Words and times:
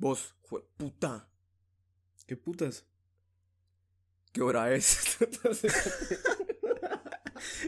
Vos, 0.00 0.34
jue- 0.48 0.64
puta, 0.76 1.28
¿Qué 2.26 2.36
putas? 2.36 2.84
¿qué 4.32 4.40
hora 4.42 4.72
es? 4.72 5.18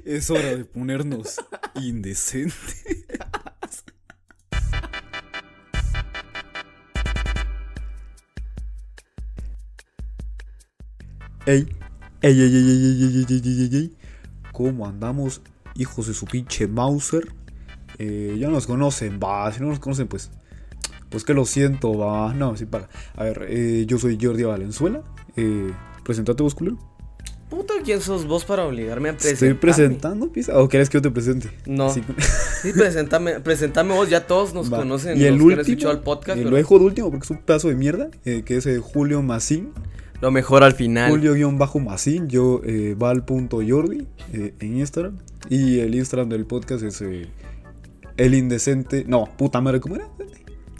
Es 0.05 0.31
hora 0.31 0.55
de 0.57 0.65
ponernos 0.67 1.37
indecente. 1.77 2.55
Ey, 11.47 11.67
ey, 12.23 12.41
ey, 12.41 12.41
ey, 12.41 12.55
ey, 12.55 12.55
ey, 12.55 13.03
ey, 13.03 13.27
ey, 13.29 13.43
ey, 13.45 13.69
ey, 13.73 13.77
ey. 13.77 13.97
¿Cómo 14.53 14.87
andamos, 14.87 15.43
hijos 15.75 16.07
de 16.07 16.15
su 16.15 16.27
pinche 16.27 16.67
Mauser? 16.69 17.33
Eh, 17.99 18.37
ya 18.39 18.49
nos 18.49 18.67
conocen, 18.67 19.19
va. 19.23 19.51
Si 19.53 19.61
no 19.61 19.69
nos 19.69 19.81
conocen, 19.81 20.09
pues. 20.09 20.31
Pues 21.13 21.25
que 21.25 21.35
lo 21.35 21.45
siento, 21.45 21.97
va. 21.97 22.35
No, 22.35 22.57
sí, 22.57 22.65
para. 22.67 22.89
A 23.15 23.25
ver, 23.25 23.47
eh, 23.49 23.85
yo 23.87 23.99
soy 23.99 24.19
Jordi 24.21 24.43
Valenzuela. 24.43 25.03
Eh, 25.37 25.71
presentate 26.03 26.43
vos, 26.43 26.55
culero. 26.55 26.79
Puta, 27.53 27.75
¿quién 27.85 28.01
sos 28.01 28.27
vos 28.27 28.47
para 28.47 28.65
obligarme 28.65 29.11
a 29.11 29.13
presentar? 29.13 29.35
Estoy 29.35 29.55
presentando, 29.55 30.33
pisa. 30.33 30.59
¿O 30.59 30.71
quieres 30.71 30.89
que 30.89 30.97
yo 30.97 31.03
te 31.03 31.11
presente? 31.11 31.51
No. 31.67 31.93
Sí. 31.93 32.03
Sí, 32.63 32.73
presentame, 32.73 33.41
presentame 33.41 33.93
vos, 33.93 34.09
ya 34.09 34.25
todos 34.25 34.55
nos 34.55 34.73
Va. 34.73 34.79
conocen. 34.79 35.19
Y 35.19 35.25
el 35.25 35.35
los 35.35 35.67
último, 35.67 35.91
el 35.91 35.99
podcast, 35.99 36.39
eh, 36.39 36.43
pero 36.43 36.51
lo 36.51 36.57
dejo 36.57 36.79
de 36.79 36.85
último 36.85 37.11
porque 37.11 37.25
es 37.25 37.31
un 37.33 37.39
pedazo 37.39 37.69
de 37.69 37.75
mierda, 37.75 38.09
eh, 38.25 38.45
que 38.47 38.57
es 38.57 38.67
eh, 38.67 38.79
Julio 38.79 39.21
Macín, 39.21 39.73
lo 40.21 40.31
mejor 40.31 40.63
al 40.63 40.73
final. 40.73 41.11
Julio-Macín, 41.11 42.29
yo 42.29 42.61
eh, 42.65 42.95
val.jordi 42.97 44.07
en 44.33 44.79
Instagram, 44.79 45.19
y 45.51 45.81
el 45.81 45.97
Instagram 45.97 46.29
del 46.29 46.47
podcast 46.47 46.85
es 46.85 47.03
el 48.17 48.35
indecente, 48.35 49.05
no, 49.09 49.29
puta 49.37 49.61
madre, 49.61 49.81
¿cómo 49.81 49.97
era? 49.97 50.07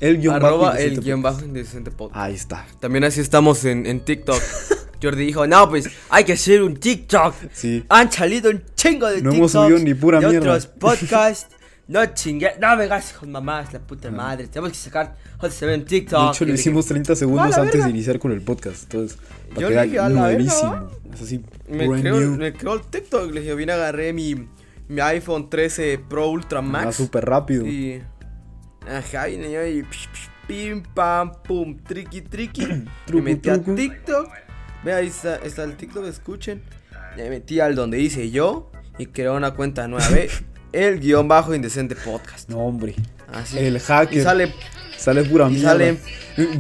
El 0.03 0.19
guion 0.19 0.41
bajo 0.41 0.73
el 0.73 1.01
guion 1.01 1.23
bajo 1.23 1.45
indecente 1.45 1.91
podcast. 1.91 2.21
Ahí 2.21 2.35
está, 2.35 2.67
También 2.81 3.05
así 3.05 3.21
estamos 3.21 3.65
en, 3.65 3.87
en 3.87 4.01
TikTok. 4.01 4.41
Jordi 5.03 5.25
dijo, 5.27 5.47
no, 5.47 5.69
pues 5.69 5.89
hay 6.11 6.25
que 6.25 6.35
hacer 6.35 6.63
un 6.63 6.77
TikTok. 6.77 7.35
sí. 7.53 7.85
Han 7.89 8.11
salido 8.13 8.51
un 8.51 8.63
chingo 8.77 9.07
de 9.09 9.23
No 9.23 9.31
TikToks 9.31 9.37
hemos 9.39 9.53
subido 9.53 9.79
ni 9.79 9.95
pura 9.95 10.21
de 10.21 10.29
mierda. 10.29 10.51
otros 10.55 10.67
podcasts. 10.79 11.47
No 11.89 12.07
chingue, 12.07 12.53
no 12.61 12.77
gastes 12.89 13.19
con 13.19 13.31
mamás, 13.33 13.73
la 13.73 13.81
puta 13.81 14.11
madre. 14.11 14.47
Tenemos 14.47 14.71
que 14.73 14.79
sacar, 14.79 15.17
ve 15.41 15.75
en 15.75 15.85
TikTok. 15.85 16.19
Ah. 16.21 16.25
De 16.27 16.31
hecho, 16.31 16.45
dije, 16.45 16.55
hicimos 16.61 16.87
30 16.87 17.17
segundos 17.17 17.47
"A 17.47 17.49
la 17.51 17.57
antes 17.57 17.73
verga". 17.73 17.85
de 17.87 17.91
iniciar 17.91 18.19
con 18.21 18.33
el 18.33 18.41
podcast. 18.43 18.85
Entonces, 18.85 19.19
para 19.51 19.61
Yo 19.61 19.71
le 19.71 19.83
dije, 19.85 19.99
"A 19.99 20.09
la 20.09 20.29
verga. 20.29 20.89
Es 21.13 21.21
así, 21.23 21.45
Me 21.69 21.89
creo, 22.01 22.31
me 22.31 22.53
creo 22.53 22.75
el 22.75 22.83
TikTok. 22.83 23.33
Le 23.33 23.41
dije, 23.41 23.55
vine, 23.57 23.73
agarré 23.73 24.13
mi, 24.13 24.49
mi 24.89 25.01
iPhone 25.01 25.51
13 25.51 25.99
Pro 26.09 26.31
Ultra 26.31 26.61
Va 26.61 26.67
Max. 26.67 26.97
súper 26.97 27.25
rápido. 27.25 27.67
Y. 27.67 28.01
Ajá, 28.89 29.27
vine 29.27 29.51
yo 29.51 29.67
y. 29.67 29.83
psh, 29.83 30.09
psh, 30.13 30.29
Pim, 30.47 30.83
pam, 30.83 31.33
pum, 31.45 31.79
triqui, 31.79 32.21
triqui. 32.21 32.67
me 33.13 33.23
metí 33.23 33.49
a 33.49 33.63
TikTok. 33.63 34.29
Ve, 34.85 34.93
ahí 34.93 35.07
está, 35.07 35.37
está 35.37 35.63
el 35.65 35.77
TikTok, 35.77 36.05
escuchen. 36.07 36.63
Me 37.17 37.31
metí 37.31 37.61
al 37.61 37.75
donde 37.77 37.97
dice 37.99 38.31
yo. 38.31 38.71
Y 38.99 39.07
creé 39.07 39.31
una 39.31 39.53
cuenta 39.53 39.87
nueva. 39.89 40.09
Ve, 40.09 40.29
el 40.73 40.99
guion 40.99 41.29
bajo 41.29 41.55
indecente 41.55 41.95
podcast. 41.95 42.49
No, 42.51 42.59
hombre. 42.59 42.95
Así. 43.33 43.59
El 43.59 43.79
hacker. 43.79 44.19
Y 44.19 44.23
sale, 44.23 44.53
Sale 44.97 45.25
pura 45.25 45.47
y 45.49 45.53
mierda. 45.53 45.71
sale 45.71 45.99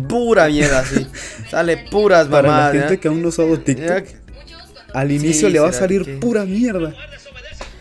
pura 0.08 0.46
mierda, 0.48 0.84
sí. 0.84 1.06
Sale 1.50 1.76
puras 1.90 2.28
Para 2.28 2.42
la 2.48 2.54
mamadas. 2.54 2.72
gente 2.72 3.00
que 3.00 3.08
aún 3.08 3.20
no 3.20 3.26
ha 3.26 3.28
usado 3.30 3.56
Ya 3.56 3.64
TikTok, 3.64 4.04
al 4.94 5.10
inicio 5.12 5.48
Sí, 5.48 5.52
le 5.52 5.58
va 5.60 5.68
a 5.68 5.72
salir 5.72 6.04
que- 6.04 6.14
pura 6.14 6.44
mierda. 6.44 6.94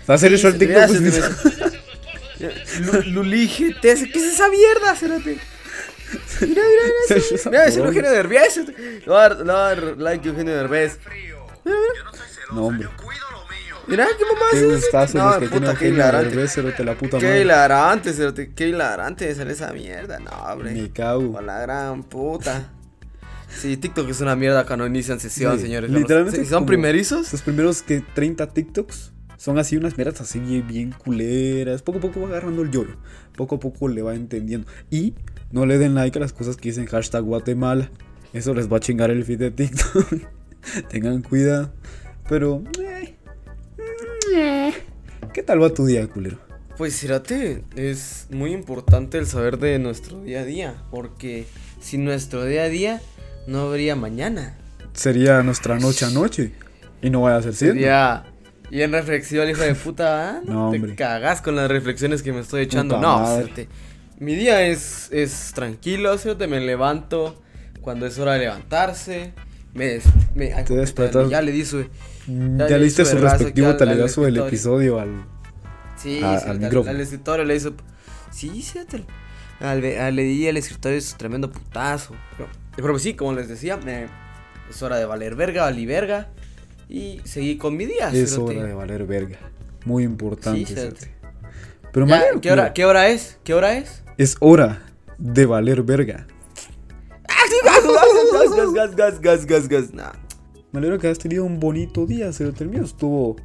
Va 0.09 0.15
a 0.15 0.17
al 0.47 0.53
Sí, 0.53 0.59
TikTok. 0.59 1.80
Mira, 2.41 2.65
se 2.65 3.73
te 3.73 4.11
¿qué 4.11 4.19
es 4.19 4.33
esa 4.33 4.49
mierda? 4.49 4.95
Cérate. 4.95 5.37
Mira, 6.41 6.61
mira, 6.61 6.63
mira. 7.09 7.21
Mira, 7.45 7.65
es. 7.65 7.77
Eugenio 7.77 8.11
Derbez. 8.11 8.57
Le 8.57 9.05
voy 9.05 9.15
a 9.17 9.29
dar, 9.29 9.97
like 9.97 10.27
a 10.27 10.31
Eugenio 10.31 10.55
Derbez. 10.55 10.99
No, 12.53 12.65
hombre. 12.67 12.89
Mira, 13.87 14.07
qué 14.17 14.25
mamá 14.25 14.45
Qué 14.51 14.57
es 14.59 14.75
gustazo 14.75 15.17
No, 15.17 15.29
los 15.31 15.39
que 15.39 15.47
puta, 15.47 15.59
qué 15.59 15.71
Eugenio 15.87 15.93
hilarante. 15.95 16.29
Derbez, 16.29 16.53
cerote, 16.53 16.83
la 16.83 16.95
puta 16.95 17.17
Qué 17.17 17.41
hilarante, 17.41 18.13
cerote, 18.13 18.51
qué 18.53 18.67
hilarante 18.67 19.33
de 19.33 19.51
esa 19.53 19.71
mierda. 19.73 20.19
No, 20.19 20.31
hombre. 20.31 20.71
Me 20.71 20.91
cago. 20.91 21.31
Con 21.33 21.45
la 21.45 21.59
gran 21.61 22.03
puta. 22.03 22.71
Sí, 23.49 23.75
TikTok 23.77 24.09
es 24.09 24.21
una 24.21 24.35
mierda 24.35 24.65
cuando 24.65 24.85
inician 24.87 25.19
sesión, 25.19 25.57
Sí, 25.57 25.63
señores. 25.63 25.89
literalmente 25.89 26.39
Si 26.39 26.45
son 26.45 26.59
como 26.59 26.67
primerizos, 26.67 27.31
Los 27.31 27.41
primeros 27.41 27.81
que 27.81 27.99
30 27.99 28.47
TikToks 28.47 29.11
son 29.41 29.57
así 29.57 29.75
unas 29.75 29.97
mierdas 29.97 30.21
así 30.21 30.37
bien, 30.37 30.67
bien 30.67 30.91
culeras. 30.91 31.81
Poco 31.81 31.97
a 31.97 32.01
poco 32.01 32.21
va 32.21 32.27
agarrando 32.27 32.61
el 32.61 32.69
yoyo. 32.69 32.95
Poco 33.35 33.55
a 33.55 33.59
poco 33.59 33.87
le 33.87 34.03
va 34.03 34.13
entendiendo. 34.13 34.67
Y 34.91 35.15
no 35.51 35.65
le 35.65 35.79
den 35.79 35.95
like 35.95 36.19
a 36.19 36.21
las 36.21 36.31
cosas 36.31 36.57
que 36.57 36.69
dicen 36.69 36.85
hashtag 36.85 37.23
Guatemala. 37.23 37.89
Eso 38.33 38.53
les 38.53 38.71
va 38.71 38.77
a 38.77 38.79
chingar 38.79 39.09
el 39.09 39.25
feed 39.25 39.39
de 39.39 39.49
TikTok. 39.49 40.29
Tengan 40.89 41.23
cuidado. 41.23 41.73
Pero... 42.29 42.63
eh, 42.79 43.15
eh, 44.35 44.73
¿Qué 45.33 45.41
tal 45.41 45.63
va 45.63 45.73
tu 45.73 45.87
día, 45.87 46.05
culero? 46.05 46.37
Pues 46.77 46.97
fíjate, 46.97 47.63
es 47.75 48.27
muy 48.29 48.53
importante 48.53 49.17
el 49.17 49.25
saber 49.25 49.57
de 49.57 49.79
nuestro 49.79 50.21
día 50.21 50.41
a 50.41 50.45
día, 50.45 50.83
porque 50.91 51.47
sin 51.79 52.05
nuestro 52.05 52.45
día 52.45 52.65
a 52.65 52.69
día 52.69 53.01
no 53.47 53.61
habría 53.61 53.95
mañana. 53.95 54.55
Sería 54.93 55.41
nuestra 55.41 55.79
noche 55.79 56.05
a 56.05 56.11
noche. 56.11 56.51
Y 57.01 57.09
no 57.09 57.21
vaya 57.21 57.37
a 57.37 57.41
ser 57.41 57.55
siendo. 57.55 57.73
Sería 57.73 58.30
y 58.71 58.81
en 58.81 58.91
reflexión, 58.93 59.49
hijo 59.49 59.61
de 59.61 59.75
puta, 59.75 60.29
¿ah? 60.29 60.41
No, 60.45 60.71
te 60.71 60.95
cagas 60.95 61.41
con 61.41 61.55
las 61.55 61.69
reflexiones 61.69 62.23
que 62.23 62.31
me 62.33 62.39
estoy 62.39 62.63
echando. 62.63 62.95
Puta 62.95 63.07
no, 63.07 63.37
mi 64.19 64.35
día 64.35 64.61
es, 64.67 65.09
es 65.11 65.51
tranquilo, 65.53 66.15
me 66.47 66.59
levanto 66.61 67.41
cuando 67.81 68.05
es 68.05 68.17
hora 68.19 68.33
de 68.33 68.39
levantarse. 68.39 69.33
Me, 69.73 69.99
me 70.35 70.53
ay, 70.53 70.63
Te 70.65 70.75
despertas. 70.75 71.29
Ya 71.29 71.41
le 71.41 71.51
di 71.51 71.65
su. 71.65 71.85
Mm, 72.27 72.57
Ya 72.59 72.67
Ya 72.69 72.77
le 72.77 72.83
diste 72.83 73.03
su 73.05 73.17
respectivo 73.17 73.75
talegazo 73.75 74.21
del 74.23 74.37
episodio 74.37 74.99
al... 74.99 75.25
Sí, 75.95 76.21
A- 76.23 76.39
sí, 76.39 76.49
al 76.49 76.63
al, 76.65 76.87
al 76.87 76.99
escritorio 77.01 77.45
le 77.45 77.55
hizo. 77.55 77.73
Sí, 78.31 78.49
fíjate. 78.61 79.05
Al, 79.59 79.83
al- 79.83 80.15
le 80.15 80.23
di 80.23 80.47
al 80.47 80.57
escritorio 80.57 80.97
es 80.97 81.15
tremendo 81.17 81.51
putazo. 81.51 82.15
Pero, 82.37 82.49
pero 82.75 82.93
pues 82.93 83.03
sí, 83.03 83.13
como 83.15 83.33
les 83.33 83.47
decía, 83.47 83.77
me- 83.77 84.07
es 84.69 84.81
hora 84.83 84.97
de 84.97 85.05
valer 85.05 85.35
verga, 85.35 85.63
valí 85.63 85.85
verga. 85.85 86.29
Y 86.91 87.21
seguí 87.23 87.57
con 87.57 87.77
mi 87.77 87.85
día. 87.85 88.09
Es 88.09 88.31
cerote. 88.31 88.57
hora 88.57 88.67
de 88.67 88.73
valer 88.73 89.05
verga. 89.05 89.37
Muy 89.85 90.03
importante. 90.03 90.65
Sí, 90.65 90.75
cerote. 90.75 90.99
cerote. 90.99 91.21
Pero 91.93 92.05
Ya, 92.05 92.17
Mario, 92.17 92.41
¿qué, 92.41 92.51
hora, 92.51 92.73
¿Qué 92.73 92.85
hora 92.85 93.07
es? 93.07 93.37
¿Qué 93.45 93.53
hora 93.53 93.77
es? 93.77 94.03
es 94.17 94.35
hora 94.41 94.83
de 95.17 95.45
valer 95.45 95.83
verga. 95.83 96.27
gas, 97.63 98.55
gas, 98.55 98.73
gas, 98.73 98.95
gas, 98.95 99.21
gas, 99.21 99.45
gas, 99.45 99.67
gas. 99.69 99.93
Nah. 99.93 100.11
Me 100.73 100.79
alegro 100.79 100.99
que 100.99 101.07
has 101.07 101.17
tenido 101.17 101.45
un 101.45 101.61
bonito 101.61 102.05
día. 102.05 102.29
El 102.37 102.69
mío 102.69 102.83
estuvo 102.83 103.37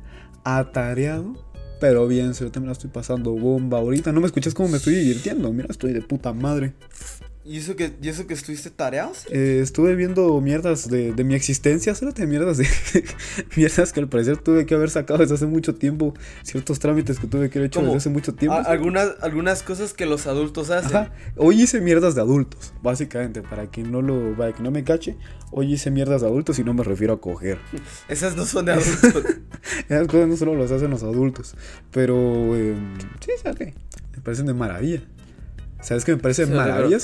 atareado. 0.42 1.34
Pero 1.80 2.08
bien, 2.08 2.32
me 2.60 2.66
la 2.66 2.72
estoy 2.72 2.90
pasando 2.90 3.32
bomba 3.32 3.78
ahorita. 3.78 4.10
No 4.10 4.20
me 4.20 4.26
escuchas 4.26 4.54
cómo 4.54 4.70
me 4.70 4.78
estoy 4.78 4.96
divirtiendo. 4.96 5.52
Mira, 5.52 5.68
estoy 5.70 5.92
de 5.92 6.02
puta 6.02 6.32
madre. 6.32 6.74
¿Y 7.48 7.58
eso 7.58 7.76
que, 7.76 7.92
y 8.02 8.08
eso 8.08 8.26
que 8.26 8.34
estuviste 8.34 8.70
tareados? 8.70 9.24
Eh, 9.30 9.60
estuve 9.62 9.94
viendo 9.94 10.40
mierdas 10.40 10.88
de, 10.90 11.12
de 11.12 11.22
mi 11.22 11.34
existencia, 11.36 11.94
cerote. 11.94 12.26
Mierdas 12.26 12.56
de... 12.58 12.66
mierdas 13.56 13.92
que 13.92 14.00
al 14.00 14.08
parecer 14.08 14.38
tuve 14.38 14.66
que 14.66 14.74
haber 14.74 14.90
sacado 14.90 15.20
desde 15.20 15.36
hace 15.36 15.46
mucho 15.46 15.76
tiempo. 15.76 16.12
Ciertos 16.42 16.80
trámites 16.80 17.20
que 17.20 17.28
tuve 17.28 17.48
que 17.48 17.58
haber 17.60 17.68
hecho 17.68 17.78
¿Cómo? 17.78 17.92
desde 17.92 17.98
hace 17.98 18.10
mucho 18.10 18.34
tiempo. 18.34 18.58
Algunas, 18.66 19.10
algunas 19.20 19.62
cosas 19.62 19.94
que 19.94 20.06
los 20.06 20.26
adultos 20.26 20.70
hacen. 20.70 20.96
Ajá. 20.96 21.12
Hoy 21.36 21.62
hice 21.62 21.80
mierdas 21.80 22.16
de 22.16 22.20
adultos, 22.22 22.72
básicamente, 22.82 23.42
para 23.42 23.70
que 23.70 23.84
no 23.84 24.02
lo, 24.02 24.36
para 24.36 24.52
que 24.52 24.64
no 24.64 24.72
me 24.72 24.82
cache. 24.82 25.16
Hoy 25.52 25.72
hice 25.72 25.92
mierdas 25.92 26.22
de 26.22 26.26
adultos 26.26 26.58
y 26.58 26.64
no 26.64 26.74
me 26.74 26.82
refiero 26.82 27.12
a 27.14 27.20
coger. 27.20 27.58
Esas 28.08 28.34
no 28.34 28.44
son 28.44 28.64
de 28.64 28.72
adultos. 28.74 29.24
Esas 29.88 30.08
cosas 30.08 30.26
no 30.28 30.36
solo 30.36 30.56
las 30.56 30.72
hacen 30.72 30.90
los 30.90 31.04
adultos, 31.04 31.54
pero 31.92 32.56
eh, 32.56 32.74
sí, 33.20 33.30
¿sabes 33.40 33.56
qué? 33.56 33.74
Me 34.16 34.20
parecen 34.22 34.46
de 34.46 34.54
maravilla. 34.54 35.02
¿Sabes 35.80 36.04
qué 36.04 36.10
me 36.12 36.18
parece 36.18 36.42
de 36.46 36.48
pero- 36.48 36.60
maravilla? 36.60 36.98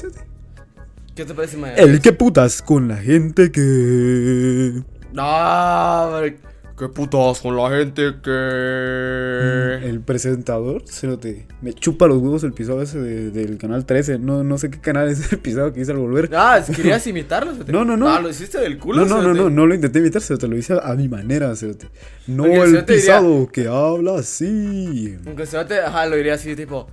¿Qué 1.14 1.24
te 1.26 1.34
parece, 1.34 1.56
Maya? 1.58 1.74
El 1.76 2.00
que 2.00 2.12
putas 2.12 2.62
con 2.62 2.88
la 2.88 2.96
gente 2.96 3.52
que 3.52 4.82
No, 5.12 6.20
qué 6.78 6.88
putas 6.88 7.40
con 7.40 7.54
la 7.54 7.68
gente 7.70 8.14
que. 8.24 9.88
el 9.88 10.00
presentador 10.00 10.82
se 10.86 11.06
lo 11.06 11.18
te 11.18 11.46
me 11.60 11.74
chupa 11.74 12.06
los 12.06 12.16
huevos 12.16 12.42
el 12.44 12.50
episodio 12.52 12.80
ese 12.82 12.98
de- 12.98 13.30
del 13.30 13.58
canal 13.58 13.84
13. 13.84 14.18
No, 14.18 14.42
no 14.42 14.56
sé 14.56 14.70
qué 14.70 14.80
canal 14.80 15.08
es 15.10 15.30
el 15.30 15.38
episodio 15.38 15.72
que 15.74 15.82
hice 15.82 15.92
al 15.92 15.98
volver. 15.98 16.30
Ah, 16.34 16.58
es- 16.66 16.74
querías 16.74 17.06
imitarlo. 17.06 17.52
Cerote? 17.52 17.72
No, 17.72 17.84
no, 17.84 17.96
no. 17.98 18.08
Ah, 18.08 18.18
lo 18.20 18.30
hiciste 18.30 18.58
del 18.58 18.78
culo. 18.78 19.02
No, 19.02 19.06
no, 19.06 19.16
no, 19.16 19.22
Cerote? 19.34 19.38
no, 19.40 19.50
no 19.50 19.66
lo 19.66 19.74
intenté 19.74 19.98
imitar, 19.98 20.22
se 20.22 20.38
te 20.38 20.48
lo 20.48 20.56
hice 20.56 20.78
a 20.82 20.94
mi 20.94 21.08
manera, 21.08 21.54
se 21.56 21.74
te- 21.74 21.88
No 22.26 22.44
Porque 22.44 22.56
el 22.56 22.62
el 22.62 22.70
cerote 22.70 22.92
diría- 22.94 23.18
pisado 23.18 23.48
que 23.52 23.68
habla 23.68 24.14
así. 24.18 25.18
Aunque 25.26 25.44
se 25.44 25.62
te, 25.66 25.78
ajá, 25.78 26.06
lo 26.06 26.16
diría 26.16 26.34
así, 26.34 26.56
tipo. 26.56 26.88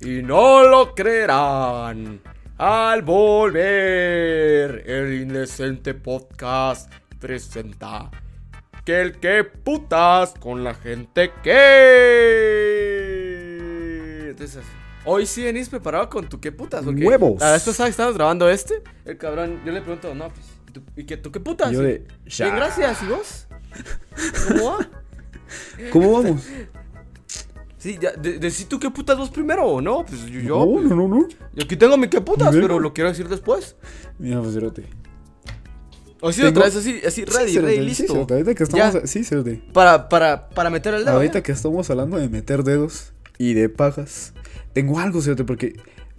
Y 0.00 0.22
no 0.22 0.64
lo 0.68 0.94
creerán. 0.96 2.20
Al 2.58 3.02
volver, 3.02 4.82
el 4.86 5.12
indecente 5.20 5.92
podcast 5.92 6.90
presenta 7.20 8.10
que 8.84 9.02
el 9.02 9.18
que 9.18 9.44
putas 9.44 10.32
con 10.40 10.64
la 10.64 10.72
gente 10.74 11.32
que. 11.42 11.52
Entonces. 14.30 14.64
Hoy 15.04 15.26
sí 15.26 15.44
venís 15.44 15.68
preparado 15.68 16.08
con 16.08 16.28
tu 16.28 16.40
qué 16.40 16.50
putas, 16.50 16.82
porque 16.84 17.04
Huevos. 17.06 17.40
La 17.40 17.52
vez 17.52 17.62
pasada 17.62 17.88
que 17.88 17.92
estábamos 17.92 18.16
grabando 18.16 18.48
este, 18.50 18.82
el 19.04 19.16
cabrón, 19.18 19.60
yo 19.64 19.70
le 19.70 19.80
pregunto, 19.82 20.12
no, 20.16 20.30
pues, 20.30 20.46
¿y 20.68 20.72
tú- 20.72 20.82
¿y 20.96 21.04
qué, 21.04 21.16
tú 21.16 21.30
qué 21.30 21.38
putas? 21.38 21.70
Yo 21.70 21.80
de, 21.82 22.04
Bien, 22.38 22.56
gracias, 22.56 23.02
¿y 23.02 23.06
vos? 23.06 23.46
¿Cómo 24.48 24.64
va? 24.78 24.88
¿Cómo 25.92 26.12
vamos? 26.22 26.48
Sí, 27.86 27.98
ya, 28.02 28.10
de, 28.10 28.40
decí 28.40 28.64
tú 28.64 28.80
qué 28.80 28.90
putas 28.90 29.16
vos 29.16 29.30
primero, 29.30 29.64
¿o 29.64 29.80
no? 29.80 30.04
Pues 30.04 30.26
yo, 30.26 30.40
no, 30.66 30.72
pues, 30.72 30.86
no, 30.86 30.96
no, 30.96 31.06
no. 31.06 31.28
yo 31.28 31.62
aquí 31.62 31.76
tengo 31.76 31.96
mi 31.96 32.08
qué 32.08 32.20
putas, 32.20 32.52
pero 32.52 32.80
lo 32.80 32.92
quiero 32.92 33.10
decir 33.10 33.28
después. 33.28 33.76
Mira, 34.18 34.40
pues, 34.42 34.54
cerote. 34.54 34.82
O 36.20 36.32
si 36.32 36.40
Tengo- 36.40 36.54
lo 36.54 36.60
traes 36.62 36.74
así, 36.74 37.00
así, 37.06 37.24
ready, 37.24 37.52
Sí, 37.52 37.58
ready, 37.60 37.76
sí, 37.76 37.82
listo. 37.84 38.12
cerote, 38.14 38.34
ahorita 38.34 38.54
que 38.56 38.62
estamos... 38.64 38.92
Ya. 38.94 39.06
Sí, 39.06 39.22
cerote. 39.22 39.62
Para, 39.72 40.08
para, 40.08 40.48
para 40.48 40.68
meter 40.68 40.94
el 40.94 41.04
dedo. 41.04 41.14
Ahorita 41.14 41.34
ya. 41.34 41.42
que 41.44 41.52
estamos 41.52 41.88
hablando 41.88 42.16
de 42.16 42.28
meter 42.28 42.64
dedos 42.64 43.12
y 43.38 43.54
de 43.54 43.68
pajas, 43.68 44.32
tengo 44.72 44.98
algo, 44.98 45.22
cerote, 45.22 45.44
porque... 45.44 45.76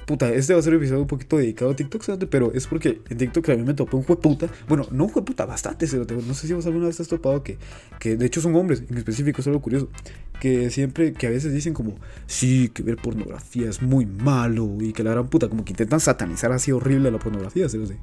Puta, 0.07 0.33
este 0.33 0.54
va 0.54 0.59
a 0.59 0.63
ser 0.63 0.71
un 0.71 0.77
episodio 0.77 1.01
un 1.01 1.07
poquito 1.07 1.36
dedicado 1.36 1.71
a 1.71 1.75
TikTok, 1.75 2.01
pero 2.30 2.54
es 2.54 2.65
porque 2.65 3.01
en 3.09 3.18
TikTok 3.18 3.50
a 3.50 3.56
mí 3.57 3.63
me 3.63 3.74
topé 3.74 3.98
un 3.98 4.04
jueputa. 4.04 4.48
Bueno, 4.65 4.88
no 4.89 5.04
un 5.04 5.09
jueputa, 5.09 5.45
bastante, 5.45 5.86
cerote. 5.86 6.15
No 6.15 6.33
sé 6.33 6.48
si 6.48 6.54
vos 6.54 6.65
alguna 6.65 6.88
vez 6.88 6.98
has 7.01 7.09
topado 7.09 7.44
que, 7.44 7.57
que 8.00 8.15
de 8.15 8.25
hecho 8.25 8.39
son 8.39 8.56
hombres, 8.56 8.83
en 8.89 8.98
específico, 8.98 9.42
es 9.42 9.48
algo 9.48 9.62
curioso. 9.62 9.89
Que 10.39 10.71
siempre, 10.71 11.12
que 11.12 11.27
a 11.27 11.30
veces 11.30 11.51
dicen 11.51 11.74
como, 11.74 12.00
sí, 12.25 12.69
que 12.69 12.83
ver 12.83 12.95
pornografía 12.95 13.69
es 13.69 13.81
muy 13.81 14.06
malo 14.06 14.77
y 14.80 14.94
que 14.94 15.04
la 15.04 15.12
gran 15.12 15.27
puta, 15.27 15.50
como 15.50 15.65
que 15.65 15.74
intentan 15.74 16.00
satanizar 16.00 16.54
así 16.54 16.71
horrible 16.71 17.12
la 17.12 17.19
pornografía, 17.19 17.68
cerote. 17.68 18.00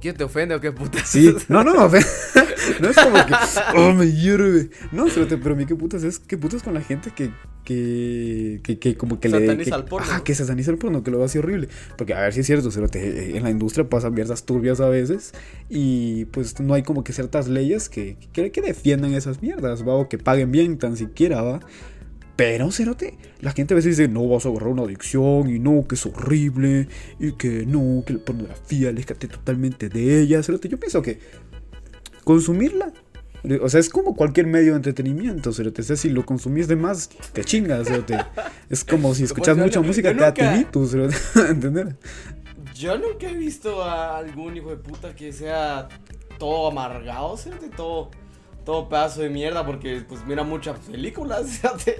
¿Quién 0.00 0.16
te 0.16 0.22
ofende 0.22 0.54
o 0.54 0.60
qué 0.60 0.70
putas? 0.70 1.08
Sí, 1.08 1.34
no, 1.48 1.64
no, 1.64 1.74
no, 1.74 1.96
es 1.96 2.96
como 2.96 3.16
que, 3.26 3.34
oh, 3.74 3.92
me 3.94 4.12
hierve. 4.12 4.70
No, 4.92 5.06
pero 5.26 5.54
a 5.54 5.56
mí 5.56 5.66
qué 5.66 5.74
putas 5.74 6.04
es, 6.04 6.20
qué 6.20 6.38
putas 6.38 6.62
con 6.62 6.74
la 6.74 6.82
gente 6.82 7.10
que, 7.10 7.32
que, 7.68 8.60
que, 8.62 8.78
que 8.78 8.96
como 8.96 9.20
que 9.20 9.28
le... 9.28 9.40
Sataniza 9.40 9.70
que- 9.70 9.76
el 9.76 9.84
porno. 9.84 10.06
Ajá, 10.06 10.24
que 10.24 10.34
sataniza 10.34 10.70
el 10.70 10.78
porno, 10.78 11.02
que 11.02 11.10
lo 11.10 11.22
así 11.22 11.36
horrible. 11.38 11.68
Porque, 11.98 12.14
a 12.14 12.20
ver 12.22 12.32
si 12.32 12.40
es 12.40 12.46
cierto, 12.46 12.70
cerote, 12.70 12.98
eh, 13.06 13.36
en 13.36 13.42
la 13.42 13.50
industria 13.50 13.88
pasan 13.88 14.14
mierdas 14.14 14.44
turbias 14.46 14.80
a 14.80 14.88
veces 14.88 15.32
y 15.68 16.24
pues 16.26 16.58
no 16.60 16.72
hay 16.72 16.82
como 16.82 17.04
que 17.04 17.12
ciertas 17.12 17.46
leyes 17.48 17.90
que, 17.90 18.16
que, 18.32 18.50
que 18.50 18.62
defiendan 18.62 19.12
esas 19.12 19.42
mierdas, 19.42 19.86
va, 19.86 19.94
o 19.94 20.08
que 20.08 20.16
paguen 20.16 20.50
bien 20.50 20.78
tan 20.78 20.96
siquiera, 20.96 21.42
va. 21.42 21.60
Pero, 22.36 22.70
cerote, 22.70 23.18
la 23.40 23.52
gente 23.52 23.74
a 23.74 23.76
veces 23.76 23.96
dice, 23.98 24.08
no, 24.08 24.26
vas 24.28 24.46
a 24.46 24.48
agarrar 24.48 24.68
una 24.68 24.82
adicción 24.84 25.50
y 25.50 25.58
no, 25.58 25.86
que 25.86 25.96
es 25.96 26.06
horrible 26.06 26.88
y 27.20 27.32
que 27.32 27.66
no, 27.66 28.02
que 28.06 28.14
la 28.14 28.20
pornografía, 28.20 28.88
aléjate 28.88 29.28
totalmente 29.28 29.88
de 29.90 30.22
ella, 30.22 30.42
cerote. 30.42 30.68
Yo 30.68 30.78
pienso 30.78 31.02
que 31.02 31.18
consumirla, 32.24 32.92
o 33.60 33.68
sea, 33.68 33.80
es 33.80 33.88
como 33.88 34.14
cualquier 34.16 34.46
medio 34.46 34.72
de 34.72 34.76
entretenimiento, 34.76 35.52
cerote. 35.52 35.82
O 35.82 35.84
sea, 35.84 35.96
si 35.96 36.10
lo 36.10 36.26
consumís 36.26 36.68
de 36.68 36.76
más, 36.76 37.08
te 37.32 37.44
chingas, 37.44 37.88
cerote. 37.88 38.18
Es 38.68 38.84
como 38.84 39.14
si 39.14 39.24
escuchas 39.24 39.56
Pues, 39.56 39.66
mucha 39.66 39.80
música, 39.80 40.12
te 40.12 40.20
da 40.20 40.34
tinnitus, 40.34 40.90
cerote. 40.92 41.16
¿Entender? 41.48 41.96
Yo 42.74 42.96
nunca 42.96 43.28
he 43.28 43.34
visto 43.34 43.82
a 43.82 44.18
algún 44.18 44.56
hijo 44.56 44.70
de 44.70 44.76
puta 44.76 45.14
que 45.14 45.32
sea 45.32 45.88
todo 46.38 46.68
amargado, 46.68 47.36
¿cierto? 47.36 47.66
Todo, 47.76 48.10
todo 48.64 48.88
pedazo 48.88 49.22
de 49.22 49.30
mierda, 49.30 49.66
porque 49.66 50.02
pues 50.08 50.24
mira 50.26 50.44
muchas 50.44 50.78
películas, 50.78 51.48
¿cierto? 51.60 51.92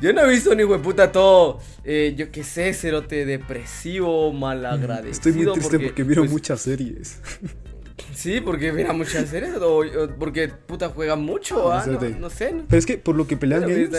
Yo 0.00 0.12
no 0.12 0.22
he 0.22 0.28
visto 0.28 0.50
a 0.50 0.54
un 0.54 0.60
hijo 0.60 0.72
de 0.74 0.78
puta 0.80 1.10
todo, 1.10 1.58
eh, 1.84 2.14
yo 2.16 2.30
qué 2.30 2.44
sé, 2.44 2.74
cerote, 2.74 3.24
depresivo, 3.24 4.30
malagradecido. 4.32 5.10
Estoy 5.10 5.32
muy 5.32 5.52
triste 5.52 5.78
porque, 5.78 6.04
miro 6.04 6.22
pues, 6.22 6.32
muchas 6.32 6.60
series. 6.60 7.20
Sí, 8.16 8.40
porque 8.40 8.72
mira 8.72 8.94
muchas 8.94 9.28
series, 9.28 9.56
o, 9.56 9.80
o 9.80 10.08
porque 10.18 10.48
puta 10.48 10.88
juega 10.88 11.16
mucho, 11.16 11.70
Ah, 11.70 11.84
¿ah? 11.86 11.86
No, 12.18 12.30
sé, 12.30 12.50
¿no? 12.54 12.64
Pero 12.66 12.78
es 12.78 12.86
que 12.86 12.96
por 12.96 13.14
lo 13.14 13.26
que 13.26 13.36
pelean 13.36 13.70
ellos, 13.70 13.94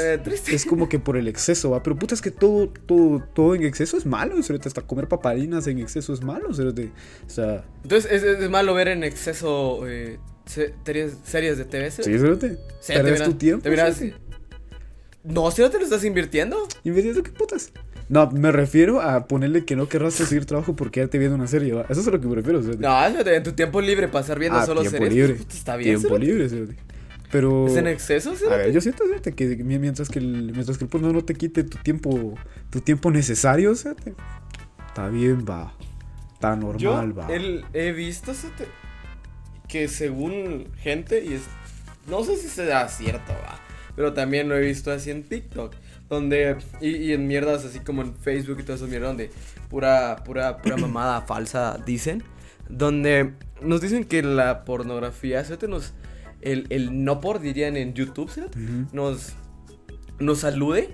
es 0.52 0.66
como 0.66 0.90
que 0.90 0.98
por 0.98 1.18
el 1.18 1.28
exceso, 1.28 1.70
¿va? 1.70 1.84
Pero 1.84 1.98
puta, 2.00 2.16
es 2.16 2.22
que 2.24 2.32
todo, 2.32 2.68
todo, 2.88 3.24
todo 3.36 3.54
en 3.54 3.64
exceso 3.64 3.96
es 3.96 4.08
malo. 4.08 4.34
Hasta 4.40 4.82
comer 4.82 5.08
paparinas 5.08 5.68
en 5.68 5.78
exceso 5.78 6.14
es 6.14 6.24
malo. 6.24 6.48
O 6.50 6.54
sea, 6.54 7.64
Entonces 7.84 8.12
es, 8.12 8.24
es 8.24 8.50
malo 8.50 8.74
ver 8.74 8.88
en 8.88 9.04
exceso 9.04 9.88
eh, 9.88 10.18
se- 10.48 10.74
series, 10.84 11.14
series 11.24 11.60
de 11.60 11.66
TV, 11.66 11.92
¿sí? 11.92 12.02
sí, 12.04 12.10
Perdes 12.10 12.50
miras- 13.04 13.24
tu 13.30 13.34
tiempo. 13.36 13.62
te 13.64 13.70
miras-. 13.70 14.02
No, 15.24 15.52
si 15.52 15.62
no 15.62 15.70
te 15.70 15.78
lo 15.78 15.84
estás 15.84 16.04
invirtiendo. 16.06 16.68
¿Invirtiendo 16.84 17.22
qué 17.22 17.32
putas? 17.32 17.72
No, 18.10 18.30
me 18.32 18.52
refiero 18.54 19.02
a 19.02 19.28
ponerle 19.28 19.66
que 19.66 19.76
no 19.76 19.90
querrás 19.90 20.16
conseguir 20.16 20.46
trabajo 20.46 20.76
porque 20.76 21.02
ya 21.02 21.08
te 21.08 21.18
viendo 21.18 21.36
una 21.36 21.48
serie, 21.48 21.74
¿va? 21.74 21.86
Eso 21.90 22.00
es 22.02 22.08
a 22.08 22.12
lo 22.12 22.22
que 22.22 22.28
me 22.28 22.36
refiero, 22.36 22.62
cerote. 22.62 22.80
No, 22.82 23.06
en 23.06 23.44
tu 23.44 23.52
tiempo 23.52 23.82
libre 23.82 24.08
pasar 24.08 24.40
viendo 24.40 24.58
Ah, 24.60 24.66
solo 24.66 24.82
tiempo 24.82 25.04
series. 25.04 25.30
libre. 25.30 25.44
está 25.54 25.76
bien, 25.76 25.98
Tiempo 26.00 26.18
libre, 26.18 26.48
cerote. 26.50 26.76
Pero... 27.30 27.68
¿Es 27.68 27.76
en 27.76 27.88
exceso, 27.88 28.34
A 28.50 28.56
ver, 28.56 28.72
yo 28.72 28.80
siento 28.80 29.04
cerote, 29.06 29.34
que 29.34 29.58
mi- 29.58 29.78
mientras 29.80 30.08
que 30.08 30.20
el, 30.20 30.54
mientras 30.54 30.78
que 30.78 30.86
el 30.86 30.90
porno 30.90 31.12
no 31.12 31.26
te 31.26 31.36
quite 31.36 31.66
tu 31.66 31.78
tiempo, 31.80 32.36
tu 32.70 32.80
tiempo 32.80 33.12
necesario, 33.12 33.76
cerote, 33.76 34.14
está 34.88 35.10
bien, 35.10 35.46
va. 35.48 35.74
Está 36.34 36.56
normal, 36.56 37.10
Yo 37.10 37.14
va. 37.16 37.28
el- 37.34 37.66
he 37.74 37.92
visto 37.92 38.34
cerote, 38.34 38.68
que 39.68 39.90
según 39.90 40.68
gente, 40.78 41.26
y 41.26 41.34
es, 41.34 41.42
no 42.08 42.24
sé 42.24 42.38
si 42.38 42.48
sea 42.48 42.88
cierto, 42.88 43.34
va, 43.34 43.60
pero 43.98 44.14
también 44.14 44.48
lo 44.48 44.56
he 44.56 44.62
visto 44.62 44.90
así 44.94 45.12
en 45.12 45.24
TikTok, 45.24 45.74
donde, 46.10 46.58
y, 46.82 46.90
y 46.90 47.14
en 47.14 47.28
mierdas 47.28 47.66
así 47.66 47.80
como 47.80 48.02
en 48.02 48.16
Facebook 48.16 48.58
y 48.60 48.64
todo 48.64 48.76
eso, 48.76 48.88
mierda, 48.88 49.08
donde 49.08 49.30
pura, 49.70 50.24
pura, 50.24 50.58
pura 50.58 50.78
mamada 50.88 51.22
falsa 51.22 51.78
dicen, 51.86 52.24
donde 52.70 53.34
nos 53.62 53.82
dicen 53.82 54.04
que 54.06 54.22
la 54.24 54.64
pornografía, 54.66 55.44
cerote, 55.44 55.68
nos, 55.68 55.94
el, 56.42 56.68
el 56.70 57.04
no 57.04 57.20
por 57.22 57.40
dirían 57.40 57.76
en 57.78 57.94
YouTube, 57.94 58.30
Ujú. 58.30 58.88
nos, 58.94 59.34
nos 60.20 60.44
alude 60.44 60.90